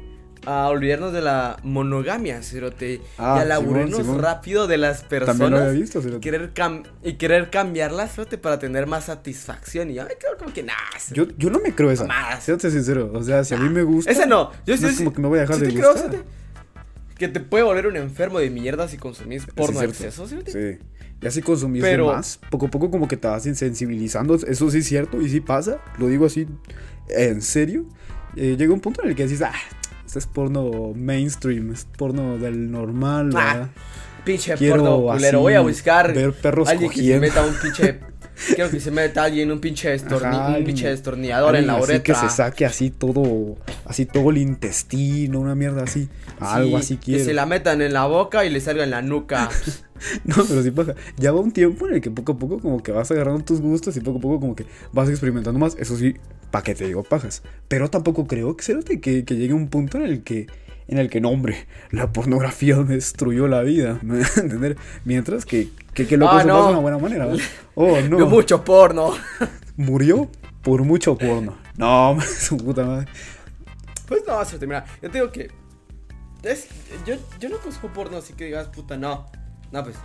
a 0.45 0.67
olvidarnos 0.67 1.13
de 1.13 1.21
la 1.21 1.57
monogamia, 1.63 2.41
cerote, 2.43 3.01
Ah, 3.17 3.35
y 3.37 3.39
a 3.39 3.43
Simón, 3.43 3.51
aburrirnos 3.51 3.99
Simón. 4.01 4.21
rápido 4.21 4.67
de 4.67 4.77
las 4.77 5.03
personas. 5.03 5.37
También 5.39 5.51
lo 5.61 5.67
había 5.69 5.79
visto, 5.81 6.01
cerote. 6.01 6.19
Querer 6.21 6.53
cam- 6.53 6.83
y 7.03 7.13
querer 7.13 7.49
cambiarlas, 7.49 8.13
cerote, 8.15 8.37
para 8.37 8.59
tener 8.59 8.87
más 8.87 9.05
satisfacción. 9.05 9.89
Y 9.89 9.93
yo 9.95 10.03
me 10.03 10.09
quedo 10.15 10.37
como 10.37 10.53
que 10.53 10.63
nada. 10.63 10.79
Yo, 11.11 11.27
yo 11.37 11.49
no 11.49 11.59
me 11.59 11.73
creo 11.73 11.91
esa. 11.91 12.05
Mamadas. 12.05 12.43
Siéntate 12.43 12.71
sincero. 12.71 13.11
O 13.13 13.23
sea, 13.23 13.43
si 13.43 13.53
a 13.53 13.57
mí 13.57 13.69
me 13.69 13.83
gusta. 13.83 14.11
Ese 14.11 14.25
no. 14.27 14.51
Yo 14.65 14.75
no 14.77 14.87
es 14.87 14.97
como 14.97 15.13
que 15.13 15.21
me 15.21 15.27
voy 15.27 15.37
a 15.39 15.41
dejar 15.41 15.57
de 15.57 15.67
te 15.67 15.73
creo, 15.73 15.91
gustar. 15.93 16.11
cerote, 16.11 16.29
que 17.17 17.27
te 17.27 17.39
puede 17.39 17.63
volver 17.63 17.87
un 17.87 17.95
enfermo 17.95 18.39
de 18.39 18.49
mierda 18.49 18.87
si 18.87 18.97
consumís 18.97 19.45
porno 19.45 19.79
Sí, 19.79 19.85
cierto. 19.95 20.23
exceso. 20.25 20.27
Sí. 20.27 20.77
Y 21.21 21.27
así 21.27 21.41
consumís 21.41 21.81
Pero- 21.81 22.07
más, 22.07 22.37
poco 22.49 22.65
a 22.65 22.69
poco 22.69 22.91
como 22.91 23.07
que 23.07 23.15
te 23.15 23.27
vas 23.27 23.45
insensibilizando. 23.45 24.35
Eso 24.35 24.69
sí 24.69 24.79
es 24.79 24.85
cierto 24.87 25.21
y 25.21 25.29
sí 25.29 25.39
pasa. 25.39 25.79
Lo 25.99 26.07
digo 26.07 26.25
así 26.25 26.47
en 27.07 27.41
serio. 27.41 27.85
Eh, 28.35 28.55
llega 28.57 28.73
un 28.73 28.79
punto 28.81 29.03
en 29.03 29.09
el 29.09 29.15
que 29.15 29.23
decís, 29.23 29.41
ah, 29.43 29.53
este 30.13 30.19
es 30.19 30.27
porno 30.27 30.93
mainstream, 30.95 31.71
es 31.71 31.87
porno 31.97 32.37
del 32.37 32.69
normal. 32.71 33.31
Ah. 33.35 33.69
Pinche 34.23 34.53
Quiero 34.53 34.75
porno 34.83 35.11
culero. 35.13 35.39
Voy 35.39 35.53
a 35.55 35.61
buscar 35.61 36.13
ver 36.13 36.33
perros 36.33 36.69
alguien 36.69 36.91
que 36.91 37.01
se 37.01 37.19
meta 37.19 37.43
un 37.43 37.55
pinche. 37.55 37.99
Quiero 38.55 38.69
que 38.69 38.79
se 38.79 38.91
meta 38.91 39.23
alguien 39.23 39.51
un 39.51 39.59
pinche, 39.59 39.91
destorni- 39.95 40.27
Ajá, 40.27 40.37
un 40.37 40.43
alguien- 40.45 40.65
pinche 40.65 40.87
destornillador 40.89 41.55
en 41.55 41.65
la 41.65 41.73
así 41.73 41.83
uretra. 41.83 42.03
que 42.03 42.19
se 42.19 42.29
saque 42.35 42.65
así 42.65 42.91
todo, 42.91 43.57
así 43.85 44.05
todo 44.05 44.29
el 44.29 44.37
intestino, 44.37 45.39
una 45.39 45.55
mierda 45.55 45.83
así. 45.83 46.09
Algo 46.39 46.77
Sí, 46.77 46.83
así 46.83 46.97
Que 46.97 47.03
quiero. 47.03 47.25
se 47.25 47.33
la 47.33 47.45
metan 47.47 47.81
en 47.81 47.93
la 47.93 48.05
boca 48.05 48.45
y 48.45 48.49
le 48.51 48.61
salga 48.61 48.83
en 48.83 48.91
la 48.91 49.01
nuca. 49.01 49.49
No, 50.25 50.35
pero 50.47 50.63
sí 50.63 50.71
pasa. 50.71 50.95
Ya 51.17 51.31
va 51.31 51.39
un 51.39 51.51
tiempo 51.51 51.87
en 51.87 51.95
el 51.95 52.01
que 52.01 52.11
poco 52.11 52.33
a 52.33 52.37
poco 52.37 52.59
como 52.59 52.81
que 52.83 52.91
vas 52.91 53.09
agarrando 53.11 53.43
tus 53.43 53.61
gustos 53.61 53.95
y 53.97 54.01
poco 54.01 54.17
a 54.19 54.21
poco 54.21 54.39
como 54.39 54.55
que 54.55 54.65
vas 54.91 55.09
experimentando 55.09 55.59
más. 55.59 55.75
Eso 55.79 55.97
sí, 55.97 56.15
pa' 56.51 56.63
que 56.63 56.75
te 56.75 56.85
digo 56.85 57.03
pajas. 57.03 57.43
Pero 57.67 57.89
tampoco 57.89 58.27
creo 58.27 58.55
que, 58.57 58.99
que, 59.01 59.25
que 59.25 59.35
llegue 59.35 59.53
un 59.53 59.67
punto 59.69 59.97
en 59.97 60.03
el 60.03 60.23
que, 60.23 60.47
en 60.87 60.97
el 60.97 61.09
que, 61.09 61.21
no, 61.21 61.29
hombre, 61.29 61.67
la 61.91 62.11
pornografía 62.11 62.77
me 62.77 62.95
destruyó 62.95 63.47
la 63.47 63.61
vida. 63.61 63.99
¿Me 64.03 64.19
vas 64.19 64.37
a 64.37 64.41
entender? 64.41 64.77
Mientras 65.05 65.45
que, 65.45 65.69
que, 65.93 66.05
que 66.07 66.17
lo 66.17 66.29
Ah, 66.29 66.43
no. 66.43 66.63
de 66.65 66.69
una 66.71 66.79
buena 66.79 66.97
manera. 66.97 67.27
Oh, 67.75 67.99
no. 68.01 68.25
mucho 68.27 68.63
porno. 68.63 69.11
Murió 69.77 70.29
por 70.61 70.83
mucho 70.83 71.17
porno. 71.17 71.57
No, 71.77 72.17
su 72.21 72.57
puta 72.57 72.85
madre. 72.85 73.07
Pues 74.07 74.23
no, 74.27 74.43
suerte, 74.45 74.67
mira, 74.67 74.85
yo 75.01 75.09
te 75.09 75.17
digo 75.19 75.31
que. 75.31 75.49
Es, 76.43 76.67
yo, 77.07 77.15
yo 77.39 77.49
no 77.49 77.57
consumo 77.57 77.93
porno, 77.93 78.17
así 78.17 78.33
que 78.33 78.45
digas, 78.45 78.67
puta, 78.67 78.97
no. 78.97 79.25
No, 79.73 79.83
pues. 79.83 79.95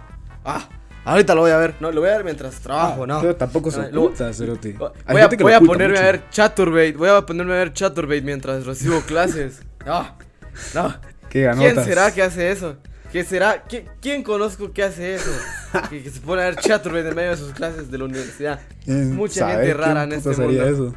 Ah, 0.44 0.68
ahorita 1.04 1.34
lo 1.34 1.42
voy 1.42 1.50
a 1.52 1.58
ver. 1.58 1.74
No, 1.78 1.92
lo 1.92 2.00
voy 2.00 2.10
a 2.10 2.14
ver 2.14 2.24
mientras 2.24 2.56
trabajo, 2.56 3.06
no. 3.06 3.18
Ah, 3.18 3.20
Pero 3.20 3.36
tampoco 3.36 3.70
se 3.70 3.80
Ah, 3.80 3.88
oculta, 3.92 4.32
cerote. 4.32 4.72
Voy 4.72 4.90
Hay 5.06 5.16
a, 5.18 5.20
gente 5.20 5.36
que 5.36 5.42
lo 5.44 5.48
voy 5.48 5.52
a 5.52 5.58
oculta 5.58 5.72
ponerme 5.74 5.94
mucho. 5.96 6.02
a 6.08 6.12
ver 6.12 6.30
Chaturbate. 6.30 6.92
Voy 6.92 7.08
a 7.10 7.20
ponerme 7.26 7.52
a 7.52 7.56
ver 7.58 7.72
Chaturbate 7.72 8.22
mientras 8.22 8.64
recibo 8.66 9.00
clases. 9.02 9.60
No, 9.86 10.16
no. 10.74 10.94
Qué 11.30 11.48
¿Quién 11.56 11.74
será 11.84 12.10
que 12.12 12.22
hace 12.22 12.50
eso? 12.50 12.76
¿Qué 13.12 13.22
será? 13.24 13.66
¿Qui- 13.68 13.84
¿Quién 14.00 14.22
conozco 14.22 14.72
que 14.72 14.82
hace 14.82 15.14
eso? 15.14 15.30
que, 15.90 16.02
que 16.02 16.10
se 16.10 16.20
pone 16.20 16.40
a 16.42 16.46
ver 16.46 16.56
Chaturbate 16.56 17.08
en 17.10 17.14
medio 17.14 17.30
de 17.30 17.36
sus 17.36 17.52
clases 17.52 17.90
de 17.90 17.98
la 17.98 18.04
universidad. 18.04 18.60
Mucha 18.86 19.40
¿sabe 19.40 19.66
gente 19.66 19.74
rara 19.74 20.04
en 20.04 20.12
este 20.12 20.30
mundo. 20.30 20.64
eso? 20.66 20.94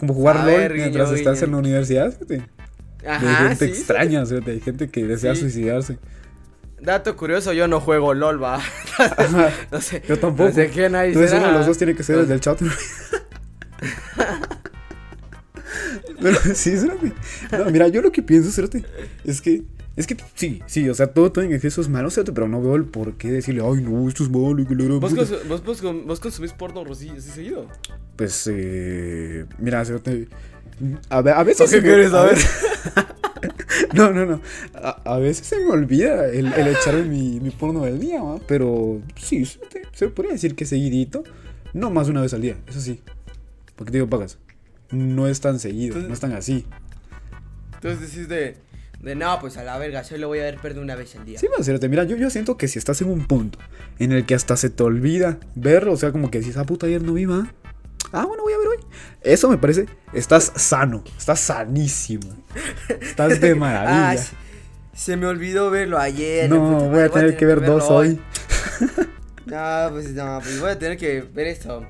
Como 0.00 0.14
jugar 0.14 0.36
Saber, 0.38 0.70
LOL 0.70 0.78
mientras 0.80 1.08
guiño, 1.10 1.18
estás 1.18 1.34
guiño. 1.36 1.44
en 1.46 1.52
la 1.52 1.58
universidad. 1.58 2.14
Ajá, 3.06 3.28
Hay 3.42 3.48
gente 3.48 3.66
sí, 3.66 3.70
extraña, 3.72 4.26
fíjate, 4.26 4.50
hay 4.50 4.60
gente 4.60 4.88
que 4.90 5.04
desea 5.04 5.34
Sí. 5.34 5.42
suicidarse. 5.42 5.98
Dato 6.82 7.16
curioso, 7.16 7.52
yo 7.52 7.68
no 7.68 7.80
juego 7.80 8.14
LOL, 8.14 8.42
va. 8.42 8.60
no 9.70 9.80
sé. 9.80 10.02
Yo 10.08 10.18
tampoco. 10.18 10.48
No 10.48 10.54
sé 10.54 10.70
quién 10.70 10.94
ahí 10.94 11.08
Entonces 11.08 11.30
será. 11.30 11.42
uno 11.42 11.52
de 11.52 11.58
los 11.58 11.66
dos 11.66 11.78
tiene 11.78 11.94
que 11.94 12.02
ser 12.02 12.18
el 12.18 12.28
del 12.28 12.40
chat. 12.40 12.60
Pero 16.22 16.38
sí, 16.54 16.70
espérate. 16.72 17.12
No, 17.58 17.70
mira, 17.70 17.88
yo 17.88 18.02
lo 18.02 18.12
que 18.12 18.22
pienso, 18.22 18.48
espérate, 18.50 18.84
es 19.24 19.40
que 19.40 19.62
Es 19.96 20.06
que 20.06 20.16
sí, 20.34 20.62
sí, 20.66 20.88
o 20.88 20.94
sea, 20.94 21.08
todo, 21.08 21.32
todo 21.32 21.44
en 21.44 21.52
exceso 21.52 21.80
es 21.80 21.88
malo, 21.88 22.10
cerote, 22.10 22.32
pero 22.32 22.48
no 22.48 22.60
veo 22.62 22.76
el 22.76 22.84
por 22.84 23.14
qué 23.14 23.30
decirle, 23.30 23.62
ay, 23.64 23.82
no, 23.82 24.08
esto 24.08 24.22
es 24.22 24.30
malo 24.30 24.60
y 24.60 24.66
que 24.66 24.74
¿Vos, 24.74 25.10
puta". 25.12 25.22
cons- 25.22 25.48
vos, 25.48 25.64
vos, 25.64 25.82
vos 26.06 26.20
consumís 26.20 26.52
porno 26.52 26.84
así, 26.90 27.08
así 27.10 27.30
seguido? 27.30 27.66
Pues, 28.16 28.48
eh. 28.52 29.46
Mira, 29.58 29.84
cerote. 29.84 30.28
A, 31.10 31.18
a 31.18 31.44
veces. 31.44 31.70
¿Qué 31.70 31.80
quieres 31.82 32.08
a 32.08 32.10
saber? 32.28 32.38
no, 33.94 34.12
no, 34.12 34.26
no. 34.26 34.40
A, 34.74 35.14
a 35.14 35.18
veces 35.18 35.46
se 35.46 35.58
me 35.58 35.70
olvida 35.70 36.26
el, 36.28 36.52
el 36.52 36.68
echarme 36.68 37.02
mi, 37.04 37.40
mi 37.40 37.50
porno 37.50 37.84
del 37.84 37.98
día, 38.00 38.22
¿va? 38.22 38.38
Pero 38.46 39.00
sí, 39.16 39.44
se 39.92 40.08
podría 40.08 40.32
decir 40.34 40.54
que 40.54 40.64
seguidito. 40.66 41.24
No 41.72 41.90
más 41.90 42.08
una 42.08 42.20
vez 42.20 42.34
al 42.34 42.40
día, 42.42 42.56
eso 42.68 42.80
sí. 42.80 43.00
Porque 43.76 43.92
te 43.92 43.98
digo, 43.98 44.08
pagas. 44.10 44.38
No 44.90 45.28
es 45.28 45.40
tan 45.40 45.58
seguido, 45.60 45.94
Entonces- 45.98 46.08
no 46.08 46.14
es 46.14 46.20
tan 46.20 46.32
así. 46.32 46.66
Entonces 47.74 48.00
decís 48.10 48.28
de, 48.28 48.56
de 49.02 49.14
no, 49.14 49.38
pues 49.40 49.56
a 49.56 49.62
la 49.64 49.78
verga, 49.78 50.04
solo 50.04 50.28
voy 50.28 50.40
a 50.40 50.42
ver 50.42 50.58
perder 50.58 50.82
una 50.82 50.96
vez 50.96 51.14
al 51.16 51.24
día. 51.24 51.38
Sí, 51.38 51.46
a 51.56 51.60
hacerte. 51.60 51.88
Mira, 51.88 52.04
yo, 52.04 52.16
yo 52.16 52.28
siento 52.28 52.56
que 52.56 52.68
si 52.68 52.78
estás 52.78 53.00
en 53.02 53.08
un 53.08 53.26
punto 53.26 53.58
en 53.98 54.12
el 54.12 54.26
que 54.26 54.34
hasta 54.34 54.56
se 54.56 54.68
te 54.68 54.82
olvida 54.82 55.38
verlo, 55.54 55.92
o 55.92 55.96
sea, 55.96 56.12
como 56.12 56.30
que 56.30 56.42
si 56.42 56.50
esa 56.50 56.64
puta 56.64 56.86
ayer 56.86 57.02
no 57.02 57.14
viva. 57.14 57.52
Ah, 58.12 58.24
bueno, 58.26 58.42
voy 58.42 58.52
a 58.52 58.58
ver 58.58 58.66
hoy. 58.68 58.76
Eso 59.22 59.48
me 59.48 59.58
parece. 59.58 59.86
Estás 60.12 60.52
sano. 60.56 61.04
Estás 61.16 61.40
sanísimo. 61.40 62.28
Estás 63.00 63.40
de 63.40 63.54
maravilla. 63.56 64.16
se, 64.22 64.34
se 64.94 65.16
me 65.16 65.26
olvidó 65.26 65.70
verlo 65.70 65.98
ayer. 65.98 66.50
no, 66.50 66.60
voy 66.88 67.00
a 67.00 67.08
tener 67.08 67.36
que 67.36 67.46
ver 67.46 67.64
dos 67.64 67.84
hoy. 67.90 68.20
No, 69.46 69.88
pues 69.90 70.10
no, 70.12 70.38
pues 70.40 70.60
voy 70.60 70.70
a 70.70 70.78
tener 70.78 70.96
que 70.96 71.22
ver 71.22 71.48
esto. 71.48 71.84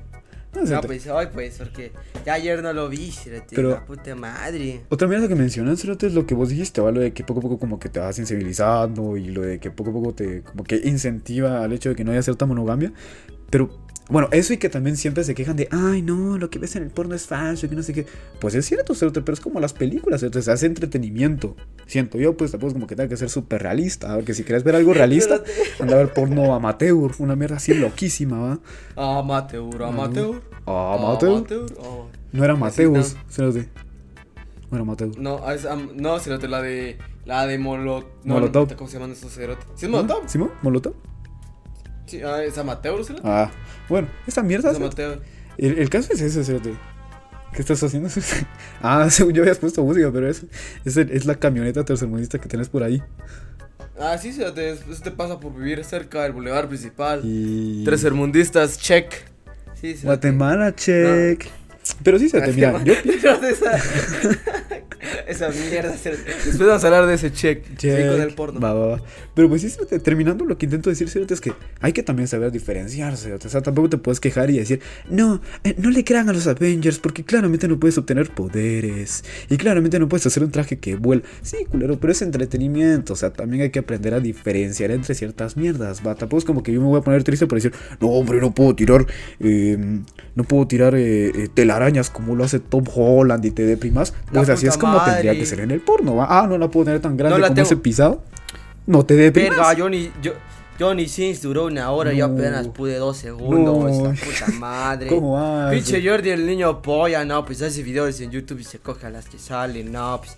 No 0.55 0.63
No, 0.63 0.81
pues 0.81 1.05
hoy, 1.07 1.27
pues, 1.31 1.57
porque 1.59 1.91
ya 2.25 2.33
ayer 2.33 2.61
no 2.63 2.73
lo 2.73 2.89
vi, 2.89 3.11
cerote, 3.11 3.55
Pero- 3.55 3.69
la 3.69 3.85
puta 3.85 4.15
madre. 4.15 4.81
Otra 4.89 5.07
mierda 5.07 5.27
que 5.27 5.35
mencionas, 5.35 5.79
Cerote, 5.79 6.07
es 6.07 6.13
lo 6.13 6.25
que 6.25 6.33
vos 6.33 6.49
dijiste, 6.49 6.81
¿va? 6.81 6.91
Lo 6.91 6.99
de 7.01 7.13
que 7.13 7.23
poco 7.23 7.39
a 7.39 7.43
poco 7.43 7.59
como 7.59 7.79
que 7.79 7.87
te 7.89 7.99
vas 7.99 8.15
sensibilizando 8.15 9.15
y 9.15 9.25
lo 9.29 9.41
de 9.43 9.59
que 9.59 9.69
poco 9.69 9.91
a 9.91 9.93
poco 9.93 10.13
te 10.15 10.41
como 10.41 10.63
que 10.63 10.81
incentiva 10.83 11.63
al 11.63 11.71
hecho 11.71 11.89
de 11.89 11.95
que 11.95 12.03
no 12.03 12.11
haya 12.11 12.23
cierta 12.23 12.45
monogamia. 12.47 12.91
Pero, 13.51 13.69
bueno, 14.11 14.27
eso 14.31 14.53
y 14.53 14.57
que 14.57 14.69
también 14.69 14.97
siempre 14.97 15.23
se 15.23 15.33
quejan 15.33 15.55
de, 15.55 15.67
ay, 15.71 16.01
no, 16.01 16.37
lo 16.37 16.49
que 16.49 16.59
ves 16.59 16.75
en 16.75 16.83
el 16.83 16.89
porno 16.89 17.15
es 17.15 17.25
falso 17.25 17.65
y 17.65 17.69
que 17.69 17.75
no 17.75 17.83
sé 17.83 17.93
qué. 17.93 18.05
Pues 18.39 18.55
es 18.55 18.65
cierto, 18.65 18.93
Cerote, 18.93 19.21
pero 19.21 19.33
es 19.33 19.39
como 19.39 19.59
las 19.59 19.73
películas, 19.73 20.19
Cerote, 20.21 20.41
se 20.41 20.51
hace 20.51 20.65
entretenimiento. 20.65 21.55
Siento 21.85 22.17
yo, 22.17 22.35
pues 22.35 22.51
tampoco 22.51 22.69
es 22.69 22.73
como 22.73 22.87
que 22.87 22.95
tenga 22.95 23.09
que 23.09 23.17
ser 23.17 23.29
súper 23.29 23.63
realista, 23.63 24.17
¿va? 24.17 24.23
que 24.23 24.33
si 24.33 24.43
quieres 24.43 24.63
ver 24.63 24.75
algo 24.75 24.93
realista, 24.93 25.37
Cerote. 25.37 25.83
anda 25.83 25.95
a 25.95 25.97
ver 25.99 26.13
porno 26.13 26.53
amateur, 26.53 27.11
una 27.19 27.35
mierda 27.35 27.55
así 27.55 27.73
loquísima, 27.73 28.59
¿va? 28.95 29.19
Amateur, 29.19 29.83
amateur. 29.83 30.41
Ah, 30.65 30.97
amateur. 30.99 31.37
Amateur. 31.37 31.65
oh. 31.79 32.07
No 32.31 32.43
era 32.45 32.55
Mateus, 32.55 33.15
Cerote. 33.29 33.67
No 34.69 34.77
era 34.77 34.85
Mateus. 34.85 35.17
No, 35.17 35.51
es, 35.51 35.67
no, 35.95 36.17
cerote, 36.19 36.47
la 36.47 36.61
de. 36.61 36.97
La 37.25 37.45
de 37.45 37.57
Molotov. 37.57 38.09
No, 38.23 38.35
Molotov. 38.35 38.73
¿Cómo 38.75 38.89
se 38.89 38.93
llaman 38.97 39.11
esos 39.11 39.33
cerotes? 39.33 39.65
¿Sí 39.75 39.85
es 39.85 39.91
Molotov? 39.91 40.29
¿Simón? 40.29 40.51
¿Molotov? 40.61 40.93
Sí, 42.11 42.21
ah, 42.23 42.43
es 42.43 42.57
amateur, 42.57 43.03
cerote. 43.05 43.21
Ah, 43.25 43.49
bueno, 43.87 44.09
esta 44.27 44.43
mierda. 44.43 44.71
Es 44.71 44.75
amateur. 44.77 45.21
El, 45.57 45.77
el 45.79 45.89
caso 45.89 46.11
es 46.11 46.19
ese, 46.21 46.43
cerote. 46.43 46.73
¿Qué 47.53 47.61
estás 47.61 47.81
haciendo? 47.83 48.09
ah, 48.81 49.09
según 49.11 49.33
yo 49.33 49.43
habías 49.43 49.59
puesto 49.59 49.81
música, 49.83 50.11
pero 50.11 50.29
es, 50.29 50.45
es, 50.83 50.97
el- 50.97 51.09
es 51.11 51.25
la 51.25 51.35
camioneta 51.35 51.85
tercermundista 51.85 52.37
que 52.39 52.49
tenés 52.49 52.67
por 52.67 52.83
ahí. 52.83 53.01
Ah, 53.97 54.17
sí, 54.17 54.33
cerote, 54.33 54.71
eso 54.71 54.83
te 55.03 55.11
pasa 55.11 55.39
por 55.39 55.53
vivir 55.55 55.83
cerca 55.85 56.23
del 56.23 56.33
bulevar 56.33 56.67
principal. 56.67 57.21
Y. 57.23 57.83
Tercermundistas, 57.85 58.77
check. 58.77 59.13
Sí, 59.75 59.93
cerote. 59.95 60.05
Guatemala, 60.07 60.75
check. 60.75 61.45
Pero 62.03 62.19
sí, 62.19 62.29
cerote, 62.29 62.53
mira, 62.53 62.83
yo 62.83 62.93
esa, 63.47 63.77
esa 65.27 65.49
mierda. 65.49 65.91
Después 66.03 66.59
vamos 66.59 66.83
a 66.83 66.87
hablar 66.87 67.07
de 67.07 67.15
ese 67.15 67.31
check. 67.31 67.63
Sí, 67.69 67.75
Check. 67.77 68.11
con 68.11 68.21
el 68.21 68.33
porno. 68.33 68.59
Va, 68.59 68.73
va, 68.73 68.87
va. 68.87 69.03
Pero 69.33 69.49
pues 69.49 69.61
sí, 69.61 69.71
terminando 70.03 70.45
lo 70.45 70.57
que 70.57 70.65
intento 70.65 70.89
decir, 70.89 71.09
cerote, 71.09 71.33
es 71.33 71.41
que 71.41 71.53
hay 71.79 71.93
que 71.93 72.03
también 72.03 72.27
saber 72.27 72.51
diferenciarse. 72.51 73.33
O 73.33 73.39
sea, 73.39 73.61
tampoco 73.61 73.89
te 73.89 73.97
puedes 73.97 74.19
quejar 74.19 74.49
y 74.49 74.57
decir, 74.57 74.81
no, 75.09 75.41
eh, 75.63 75.75
no 75.77 75.89
le 75.89 76.03
crean 76.03 76.29
a 76.29 76.33
los 76.33 76.47
Avengers 76.47 76.99
porque 76.99 77.23
claramente 77.23 77.67
no 77.67 77.79
puedes 77.79 77.97
obtener 77.97 78.29
poderes. 78.31 79.23
Y 79.49 79.57
claramente 79.57 79.99
no 79.99 80.07
puedes 80.09 80.25
hacer 80.25 80.43
un 80.43 80.51
traje 80.51 80.79
que 80.79 80.95
vuela. 80.95 81.21
Sí, 81.41 81.65
culero, 81.69 81.99
pero 81.99 82.11
es 82.11 82.21
entretenimiento. 82.21 83.13
O 83.13 83.15
sea, 83.15 83.31
también 83.31 83.63
hay 83.63 83.69
que 83.69 83.79
aprender 83.79 84.13
a 84.13 84.19
diferenciar 84.19 84.91
entre 84.91 85.15
ciertas 85.15 85.57
mierdas. 85.57 86.01
Va, 86.05 86.15
tampoco 86.15 86.39
es 86.39 86.45
como 86.45 86.63
que 86.63 86.71
yo 86.73 86.81
me 86.81 86.87
voy 86.87 86.99
a 86.99 87.03
poner 87.03 87.23
triste 87.23 87.47
por 87.47 87.57
decir, 87.57 87.73
no, 87.99 88.07
hombre, 88.09 88.39
no 88.39 88.53
puedo 88.53 88.75
tirar, 88.75 89.05
eh, 89.39 89.77
no 90.35 90.43
puedo 90.43 90.67
tirar 90.67 90.95
eh, 90.95 91.27
eh, 91.29 91.49
telarañas 91.81 92.09
como 92.09 92.35
lo 92.35 92.43
hace 92.43 92.59
Tom 92.59 92.83
Holland 92.93 93.43
y 93.45 93.51
te 93.51 93.65
deprimas. 93.65 94.13
La 94.31 94.41
Pues 94.41 94.49
así 94.49 94.67
es 94.67 94.77
como 94.77 95.03
tendría 95.03 95.31
madre. 95.31 95.39
que 95.39 95.45
ser 95.45 95.59
en 95.61 95.71
el 95.71 95.81
porno. 95.81 96.15
¿va? 96.15 96.27
Ah, 96.29 96.47
no 96.47 96.57
la 96.57 96.69
puedo 96.69 96.85
tener 96.85 97.01
tan 97.01 97.17
grande 97.17 97.39
la 97.39 97.47
como 97.47 97.55
tengo. 97.55 97.65
ese 97.65 97.77
pisado. 97.77 98.23
No 98.85 99.05
te 99.05 99.15
deprimas. 99.15 99.57
Verga, 99.57 99.75
Johnny, 99.77 100.11
yo, 100.21 100.33
Johnny 100.79 101.07
Sins 101.07 101.41
duró 101.41 101.65
una 101.65 101.91
hora 101.91 102.13
y 102.13 102.17
yo 102.17 102.27
No. 102.27 102.33
apenas 102.35 102.67
pude 102.69 102.95
dos 102.97 103.17
segundos. 103.17 103.91
No. 103.97 104.03
La 104.05 104.13
puta 104.13 104.47
madre. 104.59 105.07
¿Cómo 105.09 105.39
hace? 105.39 105.75
Pinche 105.75 106.07
Jordi, 106.07 106.29
el 106.29 106.45
niño 106.45 106.81
polla, 106.81 107.25
no, 107.25 107.45
pues 107.45 107.61
hace 107.61 107.83
videos 107.83 108.19
en 108.21 108.31
YouTube 108.31 108.59
y 108.59 108.63
se 108.63 108.79
coge 108.79 109.07
a 109.07 109.09
las 109.09 109.25
que 109.27 109.37
salen, 109.39 109.91
no, 109.91 110.19
pues. 110.21 110.35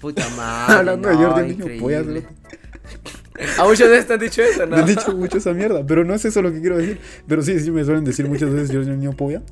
Puta 0.00 0.28
madre. 0.36 0.74
Hablando 0.74 1.08
de 1.08 1.14
no, 1.14 1.20
Jordi, 1.28 1.40
el 1.50 1.58
niño 1.58 1.80
polla, 1.80 2.02
A 3.58 3.64
muchos 3.64 3.88
de 3.90 3.98
estos 3.98 4.14
han 4.14 4.20
dicho 4.20 4.42
eso, 4.42 4.64
¿no? 4.64 4.76
Me 4.76 4.82
han 4.82 4.86
dicho 4.86 5.12
mucho 5.16 5.38
esa 5.38 5.52
mierda, 5.52 5.82
pero 5.84 6.04
no 6.04 6.14
es 6.14 6.24
eso 6.24 6.40
lo 6.40 6.52
que 6.52 6.60
quiero 6.60 6.76
decir. 6.76 7.00
Pero 7.26 7.42
sí, 7.42 7.58
sí 7.58 7.72
me 7.72 7.84
suelen 7.84 8.04
decir 8.04 8.28
muchas 8.28 8.50
veces 8.50 8.70
yo 8.70 8.80
niño 8.82 9.10
polla. 9.12 9.42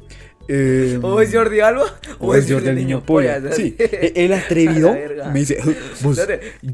Eh, 0.48 0.98
¿O 1.02 1.20
es 1.20 1.32
Jordi 1.34 1.60
Alba? 1.60 1.84
o 2.18 2.34
es 2.34 2.50
Jordi 2.50 2.68
el 2.68 2.76
niño 2.76 3.02
polla. 3.04 3.40
¿sabes? 3.40 3.56
Sí, 3.56 3.76
e- 3.78 4.12
el 4.16 4.32
atrevido 4.32 4.92
me 5.32 5.38
dice, 5.40 5.58
vos. 6.02 6.20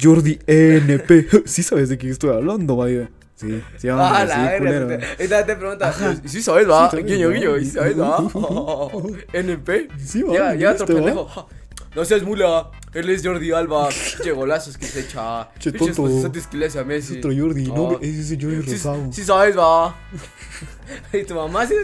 Jordi 0.01 0.39
NP. 0.47 1.27
Sí 1.47 1.63
sabes 1.63 1.89
de 1.89 1.99
quién 1.99 2.13
estoy 2.13 2.31
hablando, 2.31 2.77
vaya. 2.77 3.11
Sí, 3.37 3.63
sí, 3.77 3.89
hombre, 3.89 4.07
Ah, 4.11 4.27
sí, 4.27 4.29
la 4.37 4.59
culero. 4.59 4.87
verga. 4.89 5.07
Te, 5.17 5.29
te, 5.29 5.43
te 5.45 5.57
pregunta, 5.57 5.95
¿y 6.25 6.29
sí 6.29 6.43
sabes, 6.43 6.69
va? 6.69 6.91
Sí 6.91 6.97
Guiño, 7.05 7.31
guiño, 7.31 7.57
¿y 7.57 7.65
sí 7.67 7.71
sabes, 7.73 7.97
va? 7.97 8.19
NP. 9.33 9.89
Sí, 10.05 10.23
va, 10.23 10.33
Llega, 10.33 10.55
llega 10.55 10.71
¿viste, 10.73 10.83
otro 10.83 10.97
pendejo. 10.97 11.49
"Ja, 11.91 11.97
No 11.97 12.05
seas 12.05 12.23
mula, 12.23 12.71
él 12.95 13.09
es 13.11 13.25
Jordi 13.27 13.51
Alba. 13.53 13.89
Pinche 13.89 14.33
golazos 14.33 14.77
que 14.79 14.87
se 14.87 15.01
echa. 15.01 15.51
Che, 15.59 15.73
Pinches 15.73 15.97
tonto. 15.97 16.03
posiciones 16.11 16.47
que 16.47 16.57
le 16.57 16.67
hace 16.67 16.79
a 16.79 16.85
Messi. 16.85 17.13
Es 17.15 17.19
otro 17.25 17.33
Jordi, 17.37 17.67
no, 17.67 17.91
Ah. 17.93 17.99
ese 18.01 18.21
es 18.21 18.31
el 18.33 18.43
Jordi 18.43 18.63
Sí, 18.65 18.73
Rosado. 18.73 19.13
sí 19.13 19.25
sabes, 19.25 19.57
va. 19.57 19.97
Y 21.13 21.23
tu 21.25 21.35
mamá, 21.35 21.67
sí, 21.67 21.75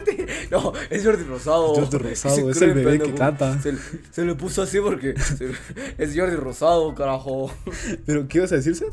no, 0.51 0.73
es 0.91 1.05
Jordi 1.05 1.25
Rosado. 1.25 1.75
Jordi 1.75 1.99
Rosado, 1.99 2.35
Ese 2.51 2.51
es 2.51 2.63
el 2.63 2.73
bebé 2.75 2.99
que 2.99 3.13
canta. 3.15 3.61
Se, 3.61 3.73
le- 3.73 3.79
se 4.11 4.25
le 4.25 4.35
puso 4.35 4.63
así 4.63 4.79
porque 4.81 5.15
se- 5.21 5.51
es 5.99 6.17
Jordi 6.19 6.37
Rosado, 6.37 6.95
carajo. 6.95 7.51
¿Pero 8.07 8.27
qué 8.27 8.39
ibas 8.39 8.53
a 8.53 8.57
decirse? 8.57 8.87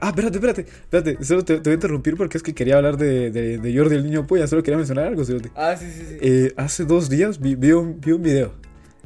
Ah, 0.00 0.10
espérate, 0.10 0.36
espérate, 0.36 0.60
espérate. 0.62 1.24
Solo 1.24 1.44
te, 1.44 1.54
te 1.56 1.60
voy 1.62 1.72
a 1.72 1.74
interrumpir 1.74 2.16
porque 2.16 2.36
es 2.36 2.42
que 2.42 2.54
quería 2.54 2.76
hablar 2.76 2.96
de, 2.98 3.30
de, 3.30 3.58
de 3.58 3.76
Jordi 3.76 3.96
el 3.96 4.04
niño 4.04 4.26
polla. 4.26 4.46
Solo 4.46 4.62
quería 4.62 4.76
mencionar 4.76 5.06
algo, 5.06 5.24
cerote. 5.24 5.50
Ah, 5.56 5.74
sí, 5.78 5.86
sí, 5.90 6.04
sí. 6.08 6.18
Eh, 6.20 6.52
hace 6.56 6.84
dos 6.84 7.08
días 7.08 7.40
vi, 7.40 7.54
vi 7.54 7.72
un, 7.72 8.00
vi 8.00 8.12
un 8.12 8.22
video 8.22 8.52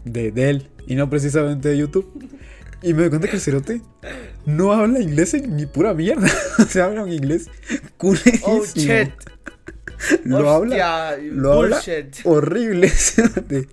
de, 0.04 0.30
de 0.30 0.50
él 0.50 0.68
y 0.86 0.94
no 0.94 1.08
precisamente 1.08 1.68
de 1.68 1.78
YouTube. 1.78 2.28
Y 2.82 2.94
me 2.94 3.02
doy 3.02 3.10
cuenta 3.10 3.28
que 3.28 3.36
el 3.36 3.42
cerote 3.42 3.82
no 4.46 4.72
habla 4.72 5.00
inglés 5.00 5.34
en 5.34 5.54
ni 5.56 5.66
pura 5.66 5.92
mierda. 5.92 6.28
o 6.58 6.64
sea, 6.64 6.86
habla 6.86 7.04
un 7.04 7.12
inglés 7.12 7.48
culerísimo. 7.96 8.46
Oh, 8.46 8.64
shit. 8.64 9.10
Lo 10.24 10.48
habla, 10.48 11.10
habla 11.10 11.54
bullshit. 11.54 12.16
horrible. 12.24 12.88
cerote. 12.88 13.68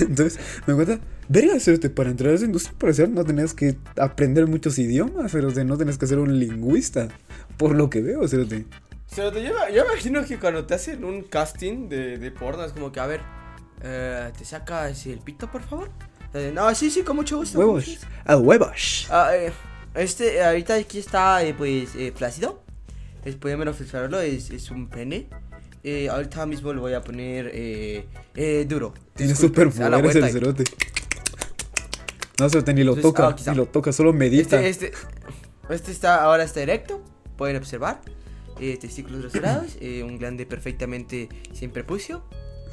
Entonces 0.00 0.40
me 0.66 0.74
doy 0.74 0.84
cuenta, 0.84 1.04
verga, 1.28 1.60
cerote, 1.60 1.88
para 1.88 2.10
entrar 2.10 2.32
a 2.32 2.34
esa 2.34 2.46
industria 2.46 2.76
parecer 2.76 3.08
no 3.08 3.24
tenés 3.24 3.54
que 3.54 3.76
aprender 3.96 4.48
muchos 4.48 4.76
idiomas, 4.78 5.30
cerote, 5.30 5.64
no 5.64 5.78
tenés 5.78 5.98
que 5.98 6.08
ser 6.08 6.18
un 6.18 6.38
lingüista. 6.38 7.08
Por 7.56 7.76
lo 7.76 7.88
que 7.88 8.02
veo, 8.02 8.26
cerote. 8.26 8.66
Pero 9.14 9.32
te 9.32 9.40
lleva, 9.40 9.70
yo 9.70 9.84
imagino 9.84 10.24
que 10.24 10.36
cuando 10.36 10.66
te 10.66 10.74
hacen 10.74 11.04
un 11.04 11.22
casting 11.22 11.88
de, 11.88 12.18
de 12.18 12.30
porno 12.32 12.64
es 12.64 12.72
como 12.72 12.90
que, 12.90 13.00
a 13.00 13.06
ver, 13.06 13.20
eh, 13.82 14.30
¿te 14.36 14.44
sacas 14.44 15.06
el 15.06 15.18
pito, 15.20 15.50
por 15.50 15.62
favor? 15.62 15.90
Eh, 16.34 16.50
no, 16.54 16.74
sí, 16.74 16.90
sí, 16.90 17.02
con 17.02 17.16
mucho 17.16 17.36
gusto. 17.38 17.58
mucho 17.58 17.68
Huevos. 17.68 17.86
gusto. 17.86 18.06
A 18.24 18.36
huevos. 18.36 19.06
Ah, 19.10 19.30
eh, 19.34 19.52
este, 19.94 20.42
ahorita 20.42 20.74
aquí 20.74 20.98
está, 20.98 21.42
eh, 21.42 21.54
pues, 21.54 21.94
eh, 21.96 22.12
plácido. 22.16 22.62
Después 23.24 23.58
de 23.58 23.72
filtrarlo, 23.72 24.20
es, 24.20 24.50
es 24.50 24.70
un 24.70 24.88
pene. 24.88 25.28
Eh, 25.82 26.08
ahorita 26.08 26.46
mismo 26.46 26.72
lo 26.72 26.80
voy 26.80 26.94
a 26.94 27.00
poner 27.00 27.50
eh, 27.52 28.06
eh, 28.34 28.66
duro. 28.68 28.92
Tiene 29.14 29.32
Disculpen, 29.32 29.72
super 29.72 29.84
a 29.84 29.88
la 29.90 29.98
poderes 30.00 30.16
el 30.24 30.30
cerote. 30.30 30.64
No 32.38 32.48
cerote, 32.48 32.74
ni 32.74 32.84
lo 32.84 32.94
Entonces, 32.94 33.02
toca, 33.02 33.28
ah, 33.28 33.50
ni 33.52 33.56
lo 33.56 33.66
toca, 33.66 33.92
solo 33.92 34.12
medita. 34.12 34.60
Este, 34.60 34.88
este, 34.88 34.98
este 35.70 35.92
está, 35.92 36.22
ahora 36.22 36.44
está 36.44 36.60
erecto, 36.60 37.02
pueden 37.36 37.56
observar. 37.56 38.00
Eh, 38.60 38.76
testículos 38.78 39.22
roserados, 39.22 39.76
eh, 39.80 40.02
un 40.02 40.18
glande 40.18 40.46
perfectamente 40.46 41.28
sin 41.52 41.70
prepucio, 41.70 42.24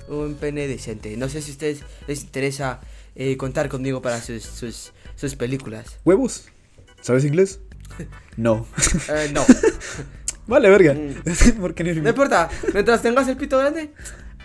un 0.08 0.36
pene 0.36 0.68
decente. 0.68 1.16
No 1.18 1.30
sé 1.30 1.42
si 1.42 1.52
a 1.52 1.54
ustedes 1.54 1.80
les 2.08 2.22
interesa 2.24 2.80
eh, 3.16 3.38
contar 3.38 3.70
conmigo 3.70 4.02
para 4.02 4.22
sus, 4.22 4.44
sus, 4.44 4.94
sus 5.16 5.36
películas. 5.36 6.00
¿Huevos? 6.04 6.46
¿Sabes 7.02 7.26
inglés? 7.26 7.60
No. 8.36 8.66
Eh, 9.10 9.30
no, 9.32 9.46
vale, 10.48 10.68
verga. 10.68 10.96
Mm. 10.96 11.60
Porque 11.62 11.84
no 11.84 12.10
importa, 12.10 12.50
mientras 12.74 13.04
tengas 13.04 13.28
el 13.28 13.38
pito 13.38 13.60
grande, 13.60 13.92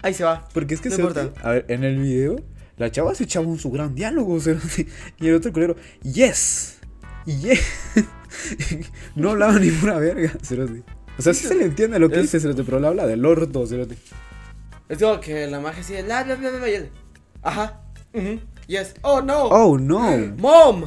ahí 0.03 0.12
se 0.12 0.25
va. 0.25 0.47
Porque 0.53 0.75
es 0.75 0.83
que 0.83 0.91
No 0.91 0.97
cerote, 0.97 1.21
importa. 1.23 1.49
A 1.49 1.53
ver, 1.53 1.65
en 1.69 1.85
el 1.85 1.99
video, 1.99 2.37
la 2.77 2.91
chava 2.91 3.15
se 3.15 3.25
echaba 3.25 3.47
un 3.47 3.59
su 3.59 3.71
gran 3.71 3.95
diálogo, 3.95 4.38
Y 5.19 5.29
el 5.29 5.35
otro 5.37 5.55
culero, 5.55 5.77
yes. 6.03 6.77
Yes. 7.25 7.61
no 9.15 9.31
hablaba 9.31 9.59
ni 9.59 9.71
pura 9.71 9.99
verga. 9.99 10.33
O 11.19 11.23
sea, 11.23 11.33
sí 11.33 11.47
se 11.47 11.55
le 11.55 11.65
entiende 11.65 11.99
lo 11.99 12.11
que 12.11 12.21
dice, 12.21 12.38
pero 12.41 12.81
le 12.81 12.87
habla 12.88 13.07
del 13.07 13.25
orto, 13.25 13.67
cerote. 13.67 13.97
Es 14.88 14.99
como 14.99 15.21
que 15.21 15.47
la 15.47 15.61
magia 15.61 15.80
así, 15.80 15.92
la, 16.07 16.25
la, 16.25 16.37
la, 16.37 16.50
la, 16.50 16.59
la, 16.59 16.68
y 16.71 16.75
él, 16.75 16.90
Ajá. 17.42 17.80
ujú, 18.14 18.40
Yes. 18.66 18.95
Oh, 19.02 19.21
no. 19.23 19.45
Oh, 19.45 19.78
no. 19.78 20.00
Mom. 20.37 20.85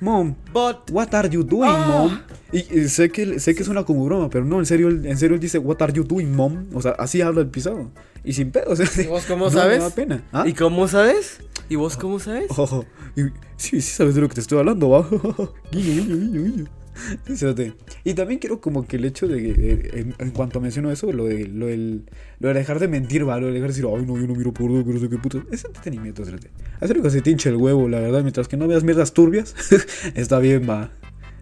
Mom, 0.00 0.34
But. 0.52 0.90
what 0.90 1.14
are 1.14 1.28
you 1.30 1.42
doing, 1.42 1.70
Ah. 1.70 1.86
mom? 1.88 2.20
Y, 2.52 2.58
y 2.80 2.88
sé 2.88 3.10
que 3.10 3.40
sé 3.40 3.54
que 3.54 3.64
suena 3.64 3.84
como 3.84 4.04
broma, 4.04 4.28
pero 4.28 4.44
no, 4.44 4.58
en 4.58 4.66
serio, 4.66 4.88
él- 4.88 5.06
en 5.06 5.16
serio 5.16 5.34
él 5.34 5.40
dice, 5.40 5.58
what 5.58 5.80
are 5.80 5.92
you 5.92 6.04
doing, 6.04 6.30
mom? 6.34 6.66
O 6.74 6.82
sea, 6.82 6.92
así 6.92 7.22
habla 7.22 7.40
el 7.40 7.48
pisado. 7.48 7.90
Y 8.22 8.32
sin 8.34 8.50
pedo, 8.50 8.70
o 8.72 8.76
sea, 8.76 8.86
¿Y 9.02 9.06
vos 9.06 9.24
cómo 9.26 9.46
no 9.46 9.50
sabes? 9.50 9.78
me 9.78 9.84
da 9.84 9.90
pena. 9.90 10.22
¿Ah? 10.32 10.44
¿Y 10.46 10.52
cómo 10.52 10.86
sabes? 10.88 11.40
¿Y 11.68 11.76
vos 11.76 11.96
cómo 11.96 12.18
sabes? 12.20 12.46
Ojo, 12.50 12.84
y- 13.16 13.22
sí, 13.56 13.80
sí 13.80 13.82
sabes 13.82 14.14
de 14.14 14.20
lo 14.20 14.28
que 14.28 14.34
te 14.34 14.40
estoy 14.42 14.58
hablando, 14.58 14.90
va. 14.90 15.08
guiño, 15.72 16.02
guiño, 16.04 16.16
guiño, 16.16 16.42
guiño. 16.42 16.64
Y 18.04 18.14
también 18.14 18.38
quiero 18.38 18.60
como 18.60 18.86
que 18.86 18.96
el 18.96 19.04
hecho 19.04 19.26
de, 19.26 19.50
eh, 19.50 19.90
en, 19.94 20.14
en 20.18 20.30
cuanto 20.30 20.60
menciono 20.60 20.90
eso, 20.90 21.12
lo 21.12 21.24
de, 21.26 21.46
lo, 21.46 21.66
del, 21.66 22.04
lo 22.40 22.48
de 22.48 22.54
dejar 22.54 22.78
de 22.78 22.88
mentir, 22.88 23.28
va, 23.28 23.38
lo 23.38 23.46
de 23.46 23.52
dejar 23.52 23.68
de 23.68 23.74
decir, 23.74 23.86
ay 23.86 24.04
no, 24.06 24.18
yo 24.18 24.26
no 24.26 24.34
miro 24.34 24.52
por 24.52 24.84
que 24.84 24.92
no 24.92 25.00
sé 25.00 25.08
qué 25.08 25.18
puto. 25.18 25.42
Es 25.50 25.64
entretenimiento, 25.64 26.24
cerote. 26.24 26.50
Hacer 26.80 27.00
que 27.00 27.10
se 27.10 27.20
te 27.22 27.30
hinche 27.30 27.48
el 27.48 27.56
huevo, 27.56 27.88
la 27.88 28.00
verdad, 28.00 28.22
mientras 28.22 28.48
que 28.48 28.56
no 28.56 28.68
veas 28.68 28.84
mierdas 28.84 29.12
turbias, 29.12 29.54
está 30.14 30.38
bien, 30.38 30.68
va. 30.68 30.90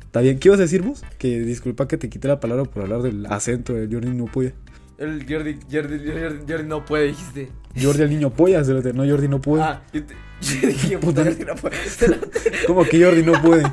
Está 0.05 0.21
bien, 0.21 0.39
¿qué 0.39 0.49
ibas 0.49 0.61
a 0.61 0.63
decir 0.63 0.83
vos? 0.83 1.03
Que 1.19 1.41
disculpa 1.41 1.89
que 1.89 1.97
te 1.97 2.11
quité 2.11 2.29
la 2.29 2.39
palabra 2.39 2.65
por 2.65 2.83
hablar 2.83 3.03
del 3.03 3.25
acento 3.27 3.73
de 3.73 3.89
Jordi 3.91 4.11
no 4.11 4.27
puede. 4.27 4.55
El 4.99 5.27
Jordi, 5.27 5.59
Jordi, 5.71 5.99
Jordi, 5.99 6.45
Jordi 6.47 6.69
no 6.69 6.85
puede, 6.85 7.07
dijiste. 7.07 7.49
Jordi 7.81 8.03
el 8.03 8.11
niño 8.11 8.31
polla, 8.31 8.63
cerote, 8.63 8.93
no 8.93 9.09
Jordi 9.09 9.27
no 9.27 9.41
puede. 9.41 9.63
Ah, 9.63 9.83
yo, 9.93 10.05
te, 10.05 10.15
yo 10.61 10.69
dije, 10.69 10.99
puta, 10.99 11.25
Jordi 11.25 11.45
no 11.45 11.55
puede. 11.55 11.77
¿Cómo 12.67 12.85
que 12.85 13.03
Jordi 13.03 13.23
no 13.23 13.41
puede? 13.41 13.65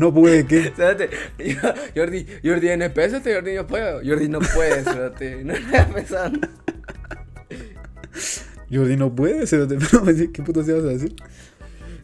No 0.00 0.14
puede, 0.14 0.46
¿qué? 0.46 0.60
Espérate, 0.68 1.10
Jordi, 1.94 2.26
Jordi 2.42 2.68
NPS, 2.68 3.12
este 3.14 3.34
Jordi 3.34 3.54
no 3.54 3.66
puede. 3.66 4.08
Jordi 4.08 4.28
no 4.28 4.38
puede, 4.40 4.78
espérate. 4.80 5.44
No 5.44 5.52
voy 5.52 5.76
a 5.78 5.86
pensar. 5.88 6.32
Jordi 8.72 8.96
no 8.96 9.14
puede, 9.14 9.46
pero 9.46 9.68
¿qué 10.32 10.42
puto 10.42 10.62
se 10.62 10.72
vas 10.72 10.84
a 10.84 10.88
decir? 10.88 11.14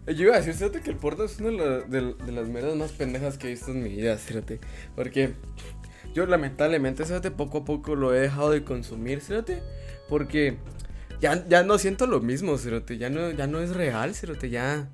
Yo 0.06 0.24
iba 0.24 0.34
a 0.34 0.38
decir, 0.38 0.54
fíjate 0.54 0.80
que 0.80 0.90
el 0.90 0.96
porno 0.96 1.24
es 1.24 1.38
una 1.40 1.50
de, 1.50 1.56
la- 1.56 1.80
de- 1.80 2.14
de 2.26 2.32
las 2.32 2.48
mierdas 2.48 2.76
más 2.76 2.92
pendejas 2.92 3.38
que 3.38 3.46
he 3.48 3.50
visto 3.50 3.70
en 3.72 3.82
mi 3.82 3.88
vida, 3.90 4.16
fíjate. 4.16 4.60
Porque 4.94 5.32
yo 6.14 6.26
lamentablemente, 6.26 7.04
fíjate, 7.04 7.30
poco 7.30 7.58
a 7.58 7.64
poco 7.64 7.94
lo 7.96 8.14
he 8.14 8.20
dejado 8.20 8.50
de 8.50 8.62
consumir, 8.62 9.20
fíjate. 9.20 9.62
Porque 10.08 10.58
ya, 11.20 11.46
ya 11.48 11.62
no 11.64 11.78
siento 11.78 12.06
lo 12.06 12.20
mismo, 12.20 12.56
fíjate. 12.58 12.98
Ya 12.98 13.10
no, 13.10 13.30
ya 13.32 13.46
no 13.48 13.60
es 13.60 13.70
real, 13.74 14.14
fíjate. 14.14 14.50
Ya, 14.50 14.88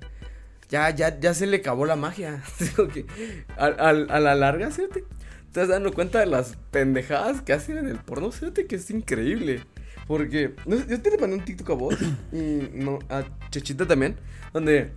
ya, 0.73 0.89
ya, 0.89 1.19
ya 1.19 1.33
se 1.35 1.45
le 1.45 1.57
acabó 1.57 1.85
la 1.85 1.95
magia. 1.95 2.41
Al- 3.57 4.07
a, 4.09 4.19
la 4.19 4.33
larga, 4.35 4.71
fíjate. 4.71 5.01
Te 5.03 5.61
estás 5.61 5.67
dando 5.67 5.93
cuenta 5.93 6.19
de 6.19 6.25
las 6.25 6.57
pendejadas 6.71 7.41
que 7.41 7.53
hacen 7.53 7.77
en 7.77 7.87
el 7.87 7.97
porno, 7.97 8.31
fíjate 8.31 8.65
que 8.65 8.75
es 8.77 8.89
increíble. 8.89 9.61
Porque 10.07 10.55
no 10.65 10.75
yo 10.85 10.99
te 10.99 11.11
le 11.11 11.17
mandé 11.19 11.35
un 11.37 11.45
TikTok 11.45 11.69
a 11.69 11.73
vos 11.73 11.95
y 12.31 12.69
no, 12.73 12.97
a 13.09 13.23
Chechita 13.51 13.85
también, 13.87 14.17
donde, 14.51 14.91